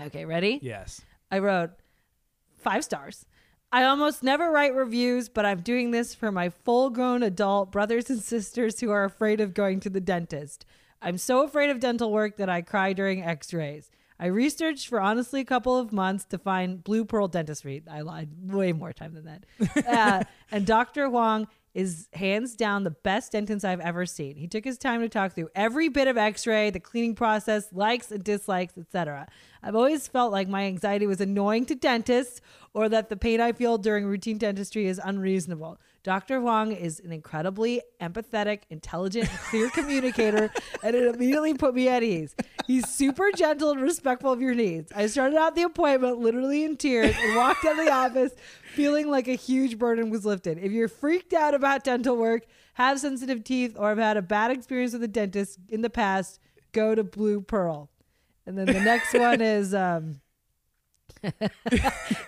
okay, 0.00 0.24
ready? 0.24 0.58
Yes. 0.62 1.00
I 1.30 1.38
wrote 1.38 1.70
five 2.58 2.84
stars. 2.84 3.24
I 3.74 3.84
almost 3.84 4.22
never 4.22 4.50
write 4.50 4.74
reviews, 4.74 5.30
but 5.30 5.46
I'm 5.46 5.60
doing 5.60 5.92
this 5.92 6.14
for 6.14 6.30
my 6.30 6.50
full 6.50 6.90
grown 6.90 7.22
adult 7.22 7.72
brothers 7.72 8.10
and 8.10 8.20
sisters 8.20 8.80
who 8.80 8.90
are 8.90 9.04
afraid 9.04 9.40
of 9.40 9.54
going 9.54 9.80
to 9.80 9.90
the 9.90 10.00
dentist. 10.00 10.66
I'm 11.00 11.16
so 11.16 11.42
afraid 11.42 11.70
of 11.70 11.80
dental 11.80 12.12
work 12.12 12.36
that 12.36 12.50
I 12.50 12.60
cry 12.60 12.92
during 12.92 13.22
x 13.22 13.52
rays. 13.54 13.90
I 14.20 14.26
researched 14.26 14.86
for 14.88 15.00
honestly 15.00 15.40
a 15.40 15.44
couple 15.44 15.76
of 15.76 15.90
months 15.92 16.24
to 16.26 16.38
find 16.38 16.84
Blue 16.84 17.04
Pearl 17.04 17.26
Dentistry. 17.28 17.82
I 17.90 18.02
lied 18.02 18.28
way 18.40 18.72
more 18.72 18.92
time 18.92 19.14
than 19.14 19.24
that. 19.24 19.46
Uh, 19.88 20.22
and 20.52 20.64
Dr. 20.66 21.08
Huang 21.08 21.48
is 21.74 22.08
hands 22.12 22.54
down 22.54 22.84
the 22.84 22.90
best 22.90 23.32
dentist 23.32 23.64
I've 23.64 23.80
ever 23.80 24.04
seen. 24.06 24.36
He 24.36 24.46
took 24.46 24.64
his 24.64 24.78
time 24.78 25.00
to 25.00 25.08
talk 25.08 25.32
through 25.32 25.48
every 25.54 25.88
bit 25.88 26.08
of 26.08 26.18
x-ray, 26.18 26.70
the 26.70 26.80
cleaning 26.80 27.14
process, 27.14 27.68
likes 27.72 28.10
and 28.10 28.22
dislikes, 28.22 28.76
etc. 28.76 29.28
I've 29.62 29.76
always 29.76 30.08
felt 30.08 30.32
like 30.32 30.48
my 30.48 30.64
anxiety 30.64 31.06
was 31.06 31.20
annoying 31.20 31.66
to 31.66 31.74
dentists 31.74 32.40
or 32.74 32.88
that 32.88 33.08
the 33.08 33.16
pain 33.16 33.40
I 33.40 33.52
feel 33.52 33.78
during 33.78 34.04
routine 34.06 34.38
dentistry 34.38 34.86
is 34.86 35.00
unreasonable. 35.02 35.78
Dr. 36.02 36.40
Huang 36.40 36.72
is 36.72 36.98
an 37.00 37.12
incredibly 37.12 37.80
empathetic, 38.00 38.62
intelligent, 38.70 39.30
and 39.30 39.38
clear 39.38 39.70
communicator, 39.74 40.50
and 40.82 40.96
it 40.96 41.14
immediately 41.14 41.54
put 41.54 41.74
me 41.74 41.88
at 41.88 42.02
ease. 42.02 42.34
He's 42.66 42.88
super 42.88 43.30
gentle 43.36 43.70
and 43.70 43.80
respectful 43.80 44.32
of 44.32 44.40
your 44.40 44.54
needs. 44.54 44.90
I 44.92 45.06
started 45.06 45.36
out 45.36 45.54
the 45.54 45.62
appointment 45.62 46.18
literally 46.18 46.64
in 46.64 46.76
tears 46.76 47.14
and 47.20 47.36
walked 47.36 47.64
out 47.64 47.78
of 47.78 47.84
the 47.84 47.92
office 47.92 48.32
feeling 48.72 49.10
like 49.10 49.28
a 49.28 49.34
huge 49.34 49.78
burden 49.78 50.10
was 50.10 50.24
lifted. 50.24 50.58
If 50.58 50.72
you're 50.72 50.88
freaked 50.88 51.34
out 51.34 51.54
about 51.54 51.84
dental 51.84 52.16
work, 52.16 52.46
have 52.74 52.98
sensitive 52.98 53.44
teeth, 53.44 53.76
or 53.78 53.90
have 53.90 53.98
had 53.98 54.16
a 54.16 54.22
bad 54.22 54.50
experience 54.50 54.94
with 54.94 55.02
a 55.04 55.08
dentist 55.08 55.58
in 55.68 55.82
the 55.82 55.90
past, 55.90 56.40
go 56.72 56.94
to 56.94 57.04
Blue 57.04 57.42
Pearl. 57.42 57.90
And 58.46 58.58
then 58.58 58.66
the 58.66 58.80
next 58.80 59.14
one 59.18 59.40
is 59.40 59.72
um 59.74 60.20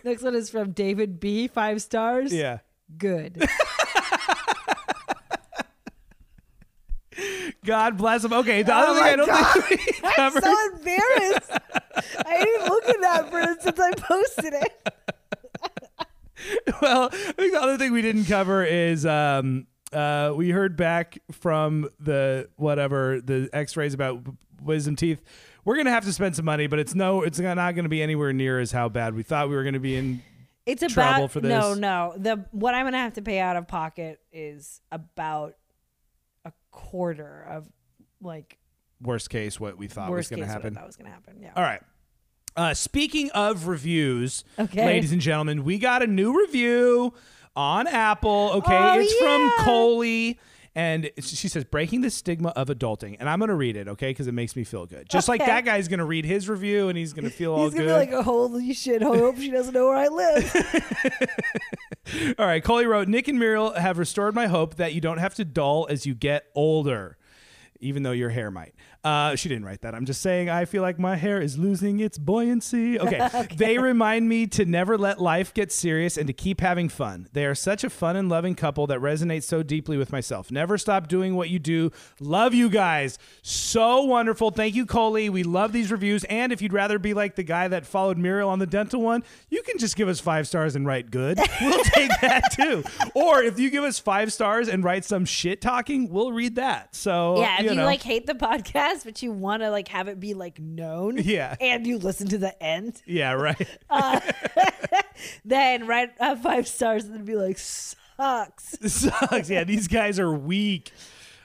next 0.04 0.22
one 0.22 0.34
is 0.34 0.50
from 0.50 0.72
David 0.72 1.18
B, 1.20 1.48
five 1.48 1.82
stars. 1.82 2.32
Yeah. 2.32 2.58
Good. 2.96 3.44
God 7.64 7.96
bless 7.96 8.24
him. 8.24 8.32
Okay, 8.32 8.62
the 8.62 8.74
Oh 8.74 8.76
other 8.76 9.00
thing 9.00 9.12
I 9.12 9.16
don't 9.16 9.26
God. 9.28 9.64
think 9.64 9.80
we 9.86 9.92
covered. 10.10 10.44
I'm 10.44 10.54
so 10.54 10.76
embarrassed. 10.76 11.50
I 12.26 12.44
didn't 12.44 12.68
look 12.68 12.88
at 12.88 13.00
that 13.00 13.30
for 13.30 13.56
since 13.62 13.80
I 13.80 13.92
posted 13.92 14.52
it. 14.54 14.72
well, 16.82 17.08
I 17.12 17.32
think 17.32 17.52
the 17.52 17.60
other 17.62 17.78
thing 17.78 17.92
we 17.92 18.02
didn't 18.02 18.24
cover 18.26 18.64
is 18.64 19.06
um, 19.06 19.66
uh, 19.92 20.32
we 20.36 20.50
heard 20.50 20.76
back 20.76 21.18
from 21.30 21.88
the 22.00 22.48
whatever 22.56 23.20
the 23.20 23.48
X-rays 23.52 23.94
about 23.94 24.20
wisdom 24.60 24.96
teeth. 24.96 25.22
We're 25.64 25.76
gonna 25.76 25.90
have 25.90 26.04
to 26.04 26.12
spend 26.12 26.36
some 26.36 26.44
money, 26.44 26.66
but 26.66 26.78
it's 26.78 26.94
no, 26.94 27.22
it's 27.22 27.38
not 27.38 27.54
going 27.74 27.84
to 27.84 27.88
be 27.88 28.02
anywhere 28.02 28.32
near 28.32 28.60
as 28.60 28.70
how 28.72 28.88
bad 28.88 29.14
we 29.14 29.22
thought 29.22 29.48
we 29.48 29.56
were 29.56 29.62
going 29.62 29.74
to 29.74 29.80
be 29.80 29.96
in. 29.96 30.22
It's 30.66 30.82
Trouble 30.92 31.16
about 31.24 31.30
for 31.30 31.40
this. 31.40 31.50
no. 31.50 31.74
no. 31.74 32.14
The 32.16 32.44
what 32.52 32.74
I'm 32.74 32.86
gonna 32.86 32.98
have 32.98 33.14
to 33.14 33.22
pay 33.22 33.38
out 33.38 33.56
of 33.56 33.66
pocket 33.68 34.20
is 34.32 34.80
about 34.92 35.56
a 36.44 36.52
quarter 36.70 37.44
of 37.48 37.68
like 38.22 38.58
Worst 39.02 39.28
case, 39.28 39.60
what 39.60 39.76
we 39.76 39.86
thought 39.88 40.10
was 40.10 40.18
worst 40.18 40.30
going 40.30 40.42
case 40.42 40.48
to 40.48 40.54
what 40.54 40.60
I 40.60 40.62
happen. 40.64 40.74
thought 40.74 40.86
was 40.86 40.96
gonna 40.96 41.10
happen. 41.10 41.36
Yeah. 41.42 41.52
All 41.56 41.62
right. 41.62 41.82
Uh, 42.56 42.72
speaking 42.72 43.30
of 43.32 43.66
reviews, 43.66 44.44
Okay. 44.58 44.86
ladies 44.86 45.12
and 45.12 45.20
gentlemen, 45.20 45.64
we 45.64 45.78
got 45.78 46.02
a 46.02 46.06
new 46.06 46.38
review 46.40 47.12
on 47.56 47.86
Apple. 47.86 48.50
Okay, 48.54 48.76
Oh, 48.78 48.98
it's 49.00 49.12
yeah. 49.20 49.50
from 49.58 49.64
Coley. 49.66 50.38
And 50.76 51.10
she 51.20 51.46
says, 51.48 51.62
breaking 51.62 52.00
the 52.00 52.10
stigma 52.10 52.48
of 52.50 52.66
adulting. 52.66 53.16
And 53.20 53.28
I'm 53.28 53.38
going 53.38 53.48
to 53.48 53.54
read 53.54 53.76
it, 53.76 53.86
okay? 53.86 54.10
Because 54.10 54.26
it 54.26 54.32
makes 54.32 54.56
me 54.56 54.64
feel 54.64 54.86
good. 54.86 55.08
Just 55.08 55.28
like 55.28 55.38
that 55.46 55.64
guy's 55.64 55.86
going 55.86 56.00
to 56.00 56.04
read 56.04 56.24
his 56.24 56.48
review 56.48 56.88
and 56.88 56.98
he's 56.98 57.12
going 57.12 57.24
to 57.24 57.30
feel 57.30 57.52
all 57.52 57.64
He's 57.66 57.74
gonna 57.74 57.86
good. 57.86 58.08
be 58.08 58.12
like, 58.12 58.20
oh, 58.20 58.22
holy 58.24 58.74
shit! 58.74 59.00
I 59.00 59.06
hope 59.06 59.36
she 59.36 59.50
doesn't 59.52 59.72
know 59.72 59.86
where 59.86 59.96
I 59.96 60.08
live. 60.08 60.56
All 62.38 62.46
right, 62.46 62.62
Coley 62.62 62.86
wrote, 62.86 63.08
Nick 63.08 63.28
and 63.28 63.38
Muriel 63.38 63.72
have 63.74 63.98
restored 63.98 64.34
my 64.34 64.46
hope 64.46 64.74
that 64.76 64.92
you 64.94 65.00
don't 65.00 65.18
have 65.18 65.34
to 65.36 65.44
dull 65.44 65.86
as 65.88 66.06
you 66.06 66.14
get 66.14 66.46
older, 66.54 67.16
even 67.80 68.02
though 68.02 68.10
your 68.12 68.30
hair 68.30 68.50
might. 68.50 68.74
Uh, 69.04 69.36
she 69.36 69.50
didn't 69.50 69.66
write 69.66 69.82
that. 69.82 69.94
I'm 69.94 70.06
just 70.06 70.22
saying 70.22 70.48
I 70.48 70.64
feel 70.64 70.80
like 70.80 70.98
my 70.98 71.14
hair 71.16 71.40
is 71.40 71.58
losing 71.58 72.00
its 72.00 72.18
buoyancy. 72.18 72.98
Okay. 73.04 73.48
They 73.54 73.76
remind 73.76 74.28
me 74.30 74.46
to 74.48 74.64
never 74.64 74.96
let 74.96 75.20
life 75.20 75.52
get 75.52 75.70
serious 75.70 76.16
and 76.16 76.26
to 76.26 76.32
keep 76.32 76.60
having 76.62 76.88
fun. 76.88 77.28
They 77.32 77.44
are 77.44 77.54
such 77.54 77.84
a 77.84 77.90
fun 77.90 78.16
and 78.16 78.30
loving 78.30 78.54
couple 78.54 78.86
that 78.86 78.98
resonates 78.98 79.42
so 79.42 79.62
deeply 79.62 79.98
with 79.98 80.10
myself. 80.10 80.50
Never 80.50 80.78
stop 80.78 81.06
doing 81.06 81.34
what 81.34 81.50
you 81.50 81.58
do. 81.58 81.90
Love 82.20 82.54
you 82.54 82.70
guys. 82.70 83.18
So 83.42 84.04
wonderful. 84.04 84.52
Thank 84.52 84.74
you, 84.74 84.86
Coley. 84.86 85.28
We 85.28 85.42
love 85.42 85.72
these 85.72 85.92
reviews. 85.92 86.24
And 86.24 86.50
if 86.50 86.62
you'd 86.62 86.72
rather 86.72 86.98
be 86.98 87.12
like 87.12 87.34
the 87.34 87.42
guy 87.42 87.68
that 87.68 87.84
followed 87.84 88.16
Muriel 88.16 88.48
on 88.48 88.58
the 88.58 88.66
dental 88.66 89.02
one, 89.02 89.22
you 89.50 89.62
can 89.62 89.76
just 89.76 89.96
give 89.96 90.08
us 90.08 90.18
five 90.18 90.48
stars 90.48 90.76
and 90.76 90.86
write 90.86 91.10
good. 91.10 91.38
We'll 91.60 91.84
take 91.84 92.10
that 92.22 92.52
too. 92.52 92.84
Or 93.14 93.42
if 93.42 93.58
you 93.58 93.68
give 93.68 93.84
us 93.84 93.98
five 93.98 94.32
stars 94.32 94.68
and 94.68 94.82
write 94.82 95.04
some 95.04 95.26
shit 95.26 95.60
talking, 95.60 96.08
we'll 96.08 96.32
read 96.32 96.54
that. 96.56 96.94
So 96.94 97.40
yeah, 97.40 97.56
if 97.58 97.64
you, 97.64 97.74
know. 97.74 97.84
like 97.84 98.02
hate 98.02 98.26
the 98.26 98.34
podcast, 98.34 98.93
but 99.02 99.22
you 99.22 99.32
want 99.32 99.62
to 99.62 99.70
like 99.70 99.88
have 99.88 100.06
it 100.08 100.20
be 100.20 100.34
like 100.34 100.60
known, 100.60 101.16
Yeah. 101.22 101.56
and 101.60 101.84
you 101.86 101.98
listen 101.98 102.28
to 102.28 102.38
the 102.38 102.62
end, 102.62 103.02
yeah, 103.06 103.32
right. 103.32 103.68
then 105.44 105.86
write 105.86 106.10
uh, 106.20 106.36
five 106.36 106.68
stars 106.68 107.04
and 107.04 107.14
then 107.14 107.24
be 107.24 107.34
like 107.36 107.58
sucks. 107.58 108.76
sucks. 108.92 109.50
Yeah, 109.50 109.64
these 109.64 109.88
guys 109.88 110.18
are 110.20 110.32
weak. 110.32 110.92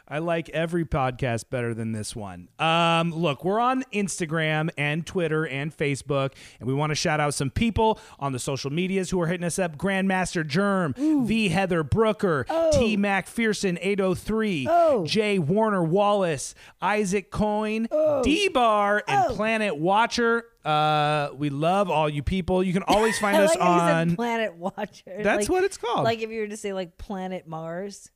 I 0.10 0.18
like 0.20 0.50
every 0.50 0.86
podcast 0.86 1.50
better 1.52 1.74
than 1.76 1.92
this 1.92 2.16
one. 2.16 2.50
Um, 2.58 3.12
look, 3.14 3.46
we're 3.46 3.60
on 3.60 3.84
Instagram 3.94 4.70
and 4.78 5.06
Twitter 5.06 5.46
and 5.46 5.76
Facebook, 5.76 6.32
and 6.60 6.68
we 6.68 6.74
want 6.74 6.90
to 6.90 6.96
shout 6.96 7.20
out 7.20 7.34
some 7.36 7.52
people 7.52 8.00
on 8.20 8.32
the 8.32 8.40
social 8.40 8.72
medias 8.72 9.12
who 9.12 9.22
are 9.22 9.28
hitting 9.28 9.46
us 9.46 9.60
up: 9.60 9.78
Grandmaster 9.78 10.46
Germ, 10.46 10.94
V 10.98 11.50
Heather 11.50 11.84
Brooker, 11.84 12.46
T 12.74 12.98
Macpherson 12.98 13.78
803, 13.82 14.68
Oh. 14.70 15.06
Jay 15.06 15.38
Warner 15.38 15.84
Wallace, 15.84 16.56
Isaac 16.82 17.30
Coyne, 17.30 17.88
D 18.24 18.48
Bar, 18.50 19.04
and 19.08 19.26
Oh. 19.30 19.36
Planet 19.36 19.78
Watcher. 19.78 20.46
Uh, 20.66 21.30
we 21.38 21.50
love 21.50 21.90
all 21.90 22.10
you 22.10 22.24
people. 22.24 22.64
You 22.64 22.74
can 22.74 22.84
always 22.88 23.18
find 23.20 23.38
us 23.38 23.52
like 23.52 23.60
how 23.60 23.74
you 23.76 23.80
said 23.82 23.96
on. 24.10 24.16
Planet 24.16 24.56
Watcher. 24.56 25.22
That's 25.24 25.42
Like- 25.44 25.50
what 25.50 25.64
it's 25.64 25.78
called. 25.78 26.04
Like 26.04 26.20
if 26.22 26.30
you 26.32 26.42
were 26.42 26.48
to 26.48 26.58
say 26.58 26.74
like 26.74 26.98
Planet 26.98 27.48
Mars, 27.48 28.10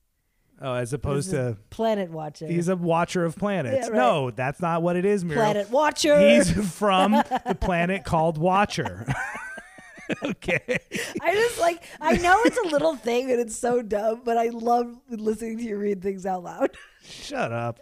oh, 0.64 0.73
as 0.73 0.94
opposed 0.94 1.31
to 1.31 1.57
Planet 1.69 2.10
Watcher. 2.10 2.48
He's 2.48 2.69
a 2.69 2.76
watcher 2.76 3.26
of 3.26 3.38
planets. 3.38 3.88
Yeah, 3.88 3.94
right. 3.94 3.98
No, 3.98 4.31
that's 4.31 4.60
not 4.61 4.81
what 4.81 4.95
it 4.95 5.06
is, 5.06 5.23
Muriel. 5.23 5.44
Planet 5.44 5.69
Watcher. 5.69 6.19
He's 6.19 6.49
from 6.73 7.11
the 7.11 7.57
planet 7.60 8.03
called 8.03 8.38
Watcher. 8.38 9.06
okay. 10.23 10.80
I 11.22 11.34
just 11.34 11.60
like 11.60 11.84
I 12.02 12.18
know 12.18 12.41
it's 12.45 12.57
a 12.57 12.68
little 12.68 12.95
thing 12.95 13.31
and 13.31 13.40
it's 13.40 13.56
so 13.56 13.81
dumb, 13.81 14.22
but 14.23 14.38
I 14.38 14.48
love 14.48 14.95
listening 15.10 15.57
to 15.57 15.64
you 15.64 15.77
read 15.77 16.02
things 16.02 16.26
out 16.26 16.44
loud. 16.44 16.72
Shut 17.05 17.51
up. 17.51 17.81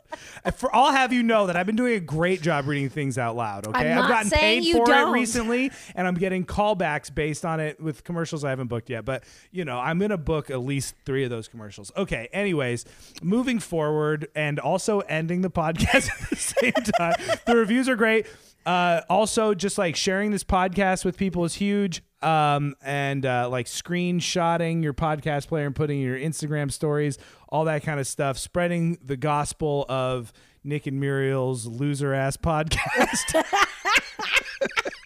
For 0.55 0.75
I'll 0.75 0.91
have 0.91 1.13
you 1.13 1.21
know 1.21 1.47
that 1.47 1.55
I've 1.55 1.65
been 1.67 1.75
doing 1.75 1.93
a 1.93 1.99
great 1.99 2.41
job 2.41 2.67
reading 2.67 2.89
things 2.89 3.17
out 3.17 3.35
loud. 3.35 3.67
Okay, 3.67 3.91
I'm 3.91 3.97
have 3.97 4.09
gotten 4.09 4.31
paid 4.31 4.71
for 4.71 4.85
don't. 4.85 5.09
it 5.09 5.11
recently, 5.11 5.71
and 5.95 6.07
I'm 6.07 6.15
getting 6.15 6.45
callbacks 6.45 7.13
based 7.13 7.45
on 7.45 7.59
it 7.59 7.79
with 7.79 8.03
commercials 8.03 8.43
I 8.43 8.49
haven't 8.49 8.67
booked 8.67 8.89
yet. 8.89 9.05
But 9.05 9.23
you 9.51 9.63
know, 9.63 9.79
I'm 9.79 9.99
gonna 9.99 10.17
book 10.17 10.49
at 10.49 10.61
least 10.61 10.95
three 11.05 11.23
of 11.23 11.29
those 11.29 11.47
commercials. 11.47 11.91
Okay. 11.95 12.29
Anyways, 12.33 12.85
moving 13.21 13.59
forward 13.59 14.27
and 14.35 14.59
also 14.59 15.01
ending 15.01 15.41
the 15.41 15.51
podcast 15.51 16.09
at 16.21 16.29
the 16.29 16.35
same 16.35 16.73
time. 16.73 17.13
the 17.45 17.55
reviews 17.55 17.87
are 17.87 17.95
great. 17.95 18.25
Uh, 18.65 19.01
also, 19.09 19.53
just 19.53 19.77
like 19.77 19.95
sharing 19.95 20.31
this 20.31 20.43
podcast 20.43 21.03
with 21.05 21.17
people 21.17 21.45
is 21.45 21.55
huge. 21.55 22.03
Um, 22.21 22.75
and 22.83 23.25
uh, 23.25 23.49
like 23.49 23.65
screenshotting 23.65 24.83
your 24.83 24.93
podcast 24.93 25.47
player 25.47 25.65
and 25.65 25.75
putting 25.75 25.99
your 25.99 26.15
Instagram 26.17 26.71
stories, 26.71 27.17
all 27.49 27.65
that 27.65 27.81
kind 27.81 27.99
of 27.99 28.05
stuff, 28.05 28.37
spreading 28.37 28.99
the 29.03 29.17
gospel 29.17 29.87
of 29.89 30.31
Nick 30.63 30.85
and 30.85 30.99
Muriel's 30.99 31.65
loser 31.65 32.13
ass 32.13 32.37
podcast. 32.43 33.43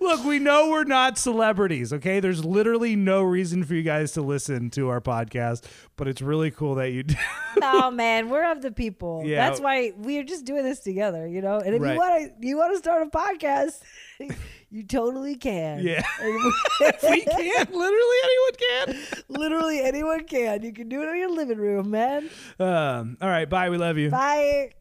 Look, 0.00 0.24
we 0.24 0.38
know 0.38 0.70
we're 0.70 0.84
not 0.84 1.18
celebrities, 1.18 1.92
okay? 1.92 2.20
There's 2.20 2.44
literally 2.44 2.96
no 2.96 3.22
reason 3.22 3.64
for 3.64 3.74
you 3.74 3.82
guys 3.82 4.12
to 4.12 4.22
listen 4.22 4.70
to 4.70 4.88
our 4.88 5.00
podcast, 5.00 5.64
but 5.96 6.08
it's 6.08 6.22
really 6.22 6.50
cool 6.50 6.74
that 6.76 6.90
you 6.90 7.02
do. 7.04 7.14
oh 7.62 7.90
man, 7.90 8.28
we're 8.30 8.50
of 8.50 8.62
the 8.62 8.70
people. 8.72 9.22
Yeah. 9.24 9.48
That's 9.48 9.60
why 9.60 9.92
we're 9.96 10.24
just 10.24 10.44
doing 10.44 10.64
this 10.64 10.80
together, 10.80 11.26
you 11.26 11.40
know. 11.42 11.58
And 11.58 11.74
if 11.74 11.82
Right. 11.82 11.92
you 11.92 11.98
want 11.98 12.40
to, 12.40 12.46
you 12.46 12.56
want 12.56 12.72
to 12.74 12.78
start 12.78 13.02
a 13.02 13.10
podcast, 13.10 13.80
You 14.70 14.82
totally 14.82 15.34
can. 15.36 15.80
Yeah. 15.80 16.02
We 16.22 17.22
can. 17.22 17.66
Literally 17.72 18.16
anyone 18.24 18.52
can. 18.58 18.96
Literally 19.28 19.80
anyone 19.80 20.24
can. 20.24 20.62
You 20.62 20.74
can 20.74 20.90
do 20.90 21.02
it 21.02 21.08
in 21.08 21.16
your 21.16 21.30
living 21.30 21.56
room, 21.56 21.90
man. 21.90 22.28
Um, 22.60 23.16
all 23.22 23.28
right. 23.30 23.48
Bye. 23.48 23.70
We 23.70 23.78
love 23.78 23.96
you. 23.96 24.10
Bye. 24.10 24.72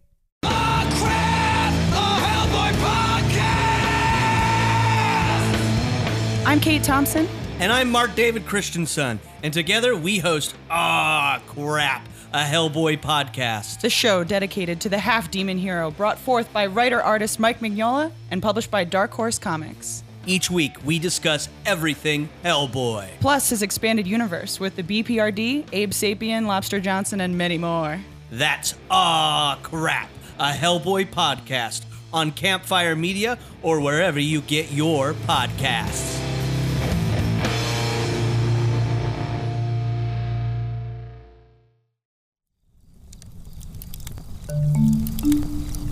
I'm 6.48 6.61
Kate 6.61 6.82
Thompson. 6.82 7.28
And 7.60 7.74
I'm 7.74 7.91
Mark 7.91 8.15
David 8.15 8.45
Christensen, 8.45 9.19
and 9.44 9.53
together 9.53 9.98
we 9.98 10.19
host 10.19 10.56
Ah 10.69 11.41
Crap, 11.45 12.07
a 12.32 12.44
Hellboy 12.44 13.02
podcast. 13.02 13.82
the 13.82 13.90
show 13.90 14.24
dedicated 14.24 14.80
to 14.80 14.88
the 14.88 14.98
half 14.98 15.30
demon 15.30 15.57
hero 15.57 15.91
brought 15.91 16.18
forth 16.18 16.53
by 16.53 16.68
writer 16.68 17.02
artist 17.02 17.38
Mike 17.38 17.60
Mignola 17.60 18.14
and 18.32 18.41
published 18.41 18.72
by 18.72 18.86
Dark 18.86 19.11
Horse 19.11 19.38
Comics. 19.38 20.06
Each 20.26 20.49
week 20.49 20.78
we 20.86 20.99
discuss 20.99 21.49
everything 21.65 22.30
Hellboy. 22.45 23.10
Plus 23.19 23.49
his 23.49 23.61
expanded 23.61 24.07
universe 24.07 24.57
with 24.57 24.78
the 24.78 24.84
BPRD, 24.84 25.65
Abe 25.74 25.91
Sapien, 25.91 26.45
Lobster 26.45 26.80
Johnson, 26.80 27.19
and 27.19 27.38
many 27.38 27.57
more. 27.57 27.99
That's 28.32 28.74
Ah 28.90 29.60
Crap, 29.64 30.07
a 30.40 30.53
Hellboy 30.53 31.10
podcast 31.10 31.84
on 32.14 32.32
Campfire 32.32 32.95
Media 32.95 33.38
or 33.61 33.82
wherever 33.82 34.18
you 34.18 34.40
get 34.40 34.72
your 34.72 35.14
podcasts. 35.14 36.36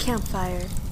Campfire. 0.05 0.84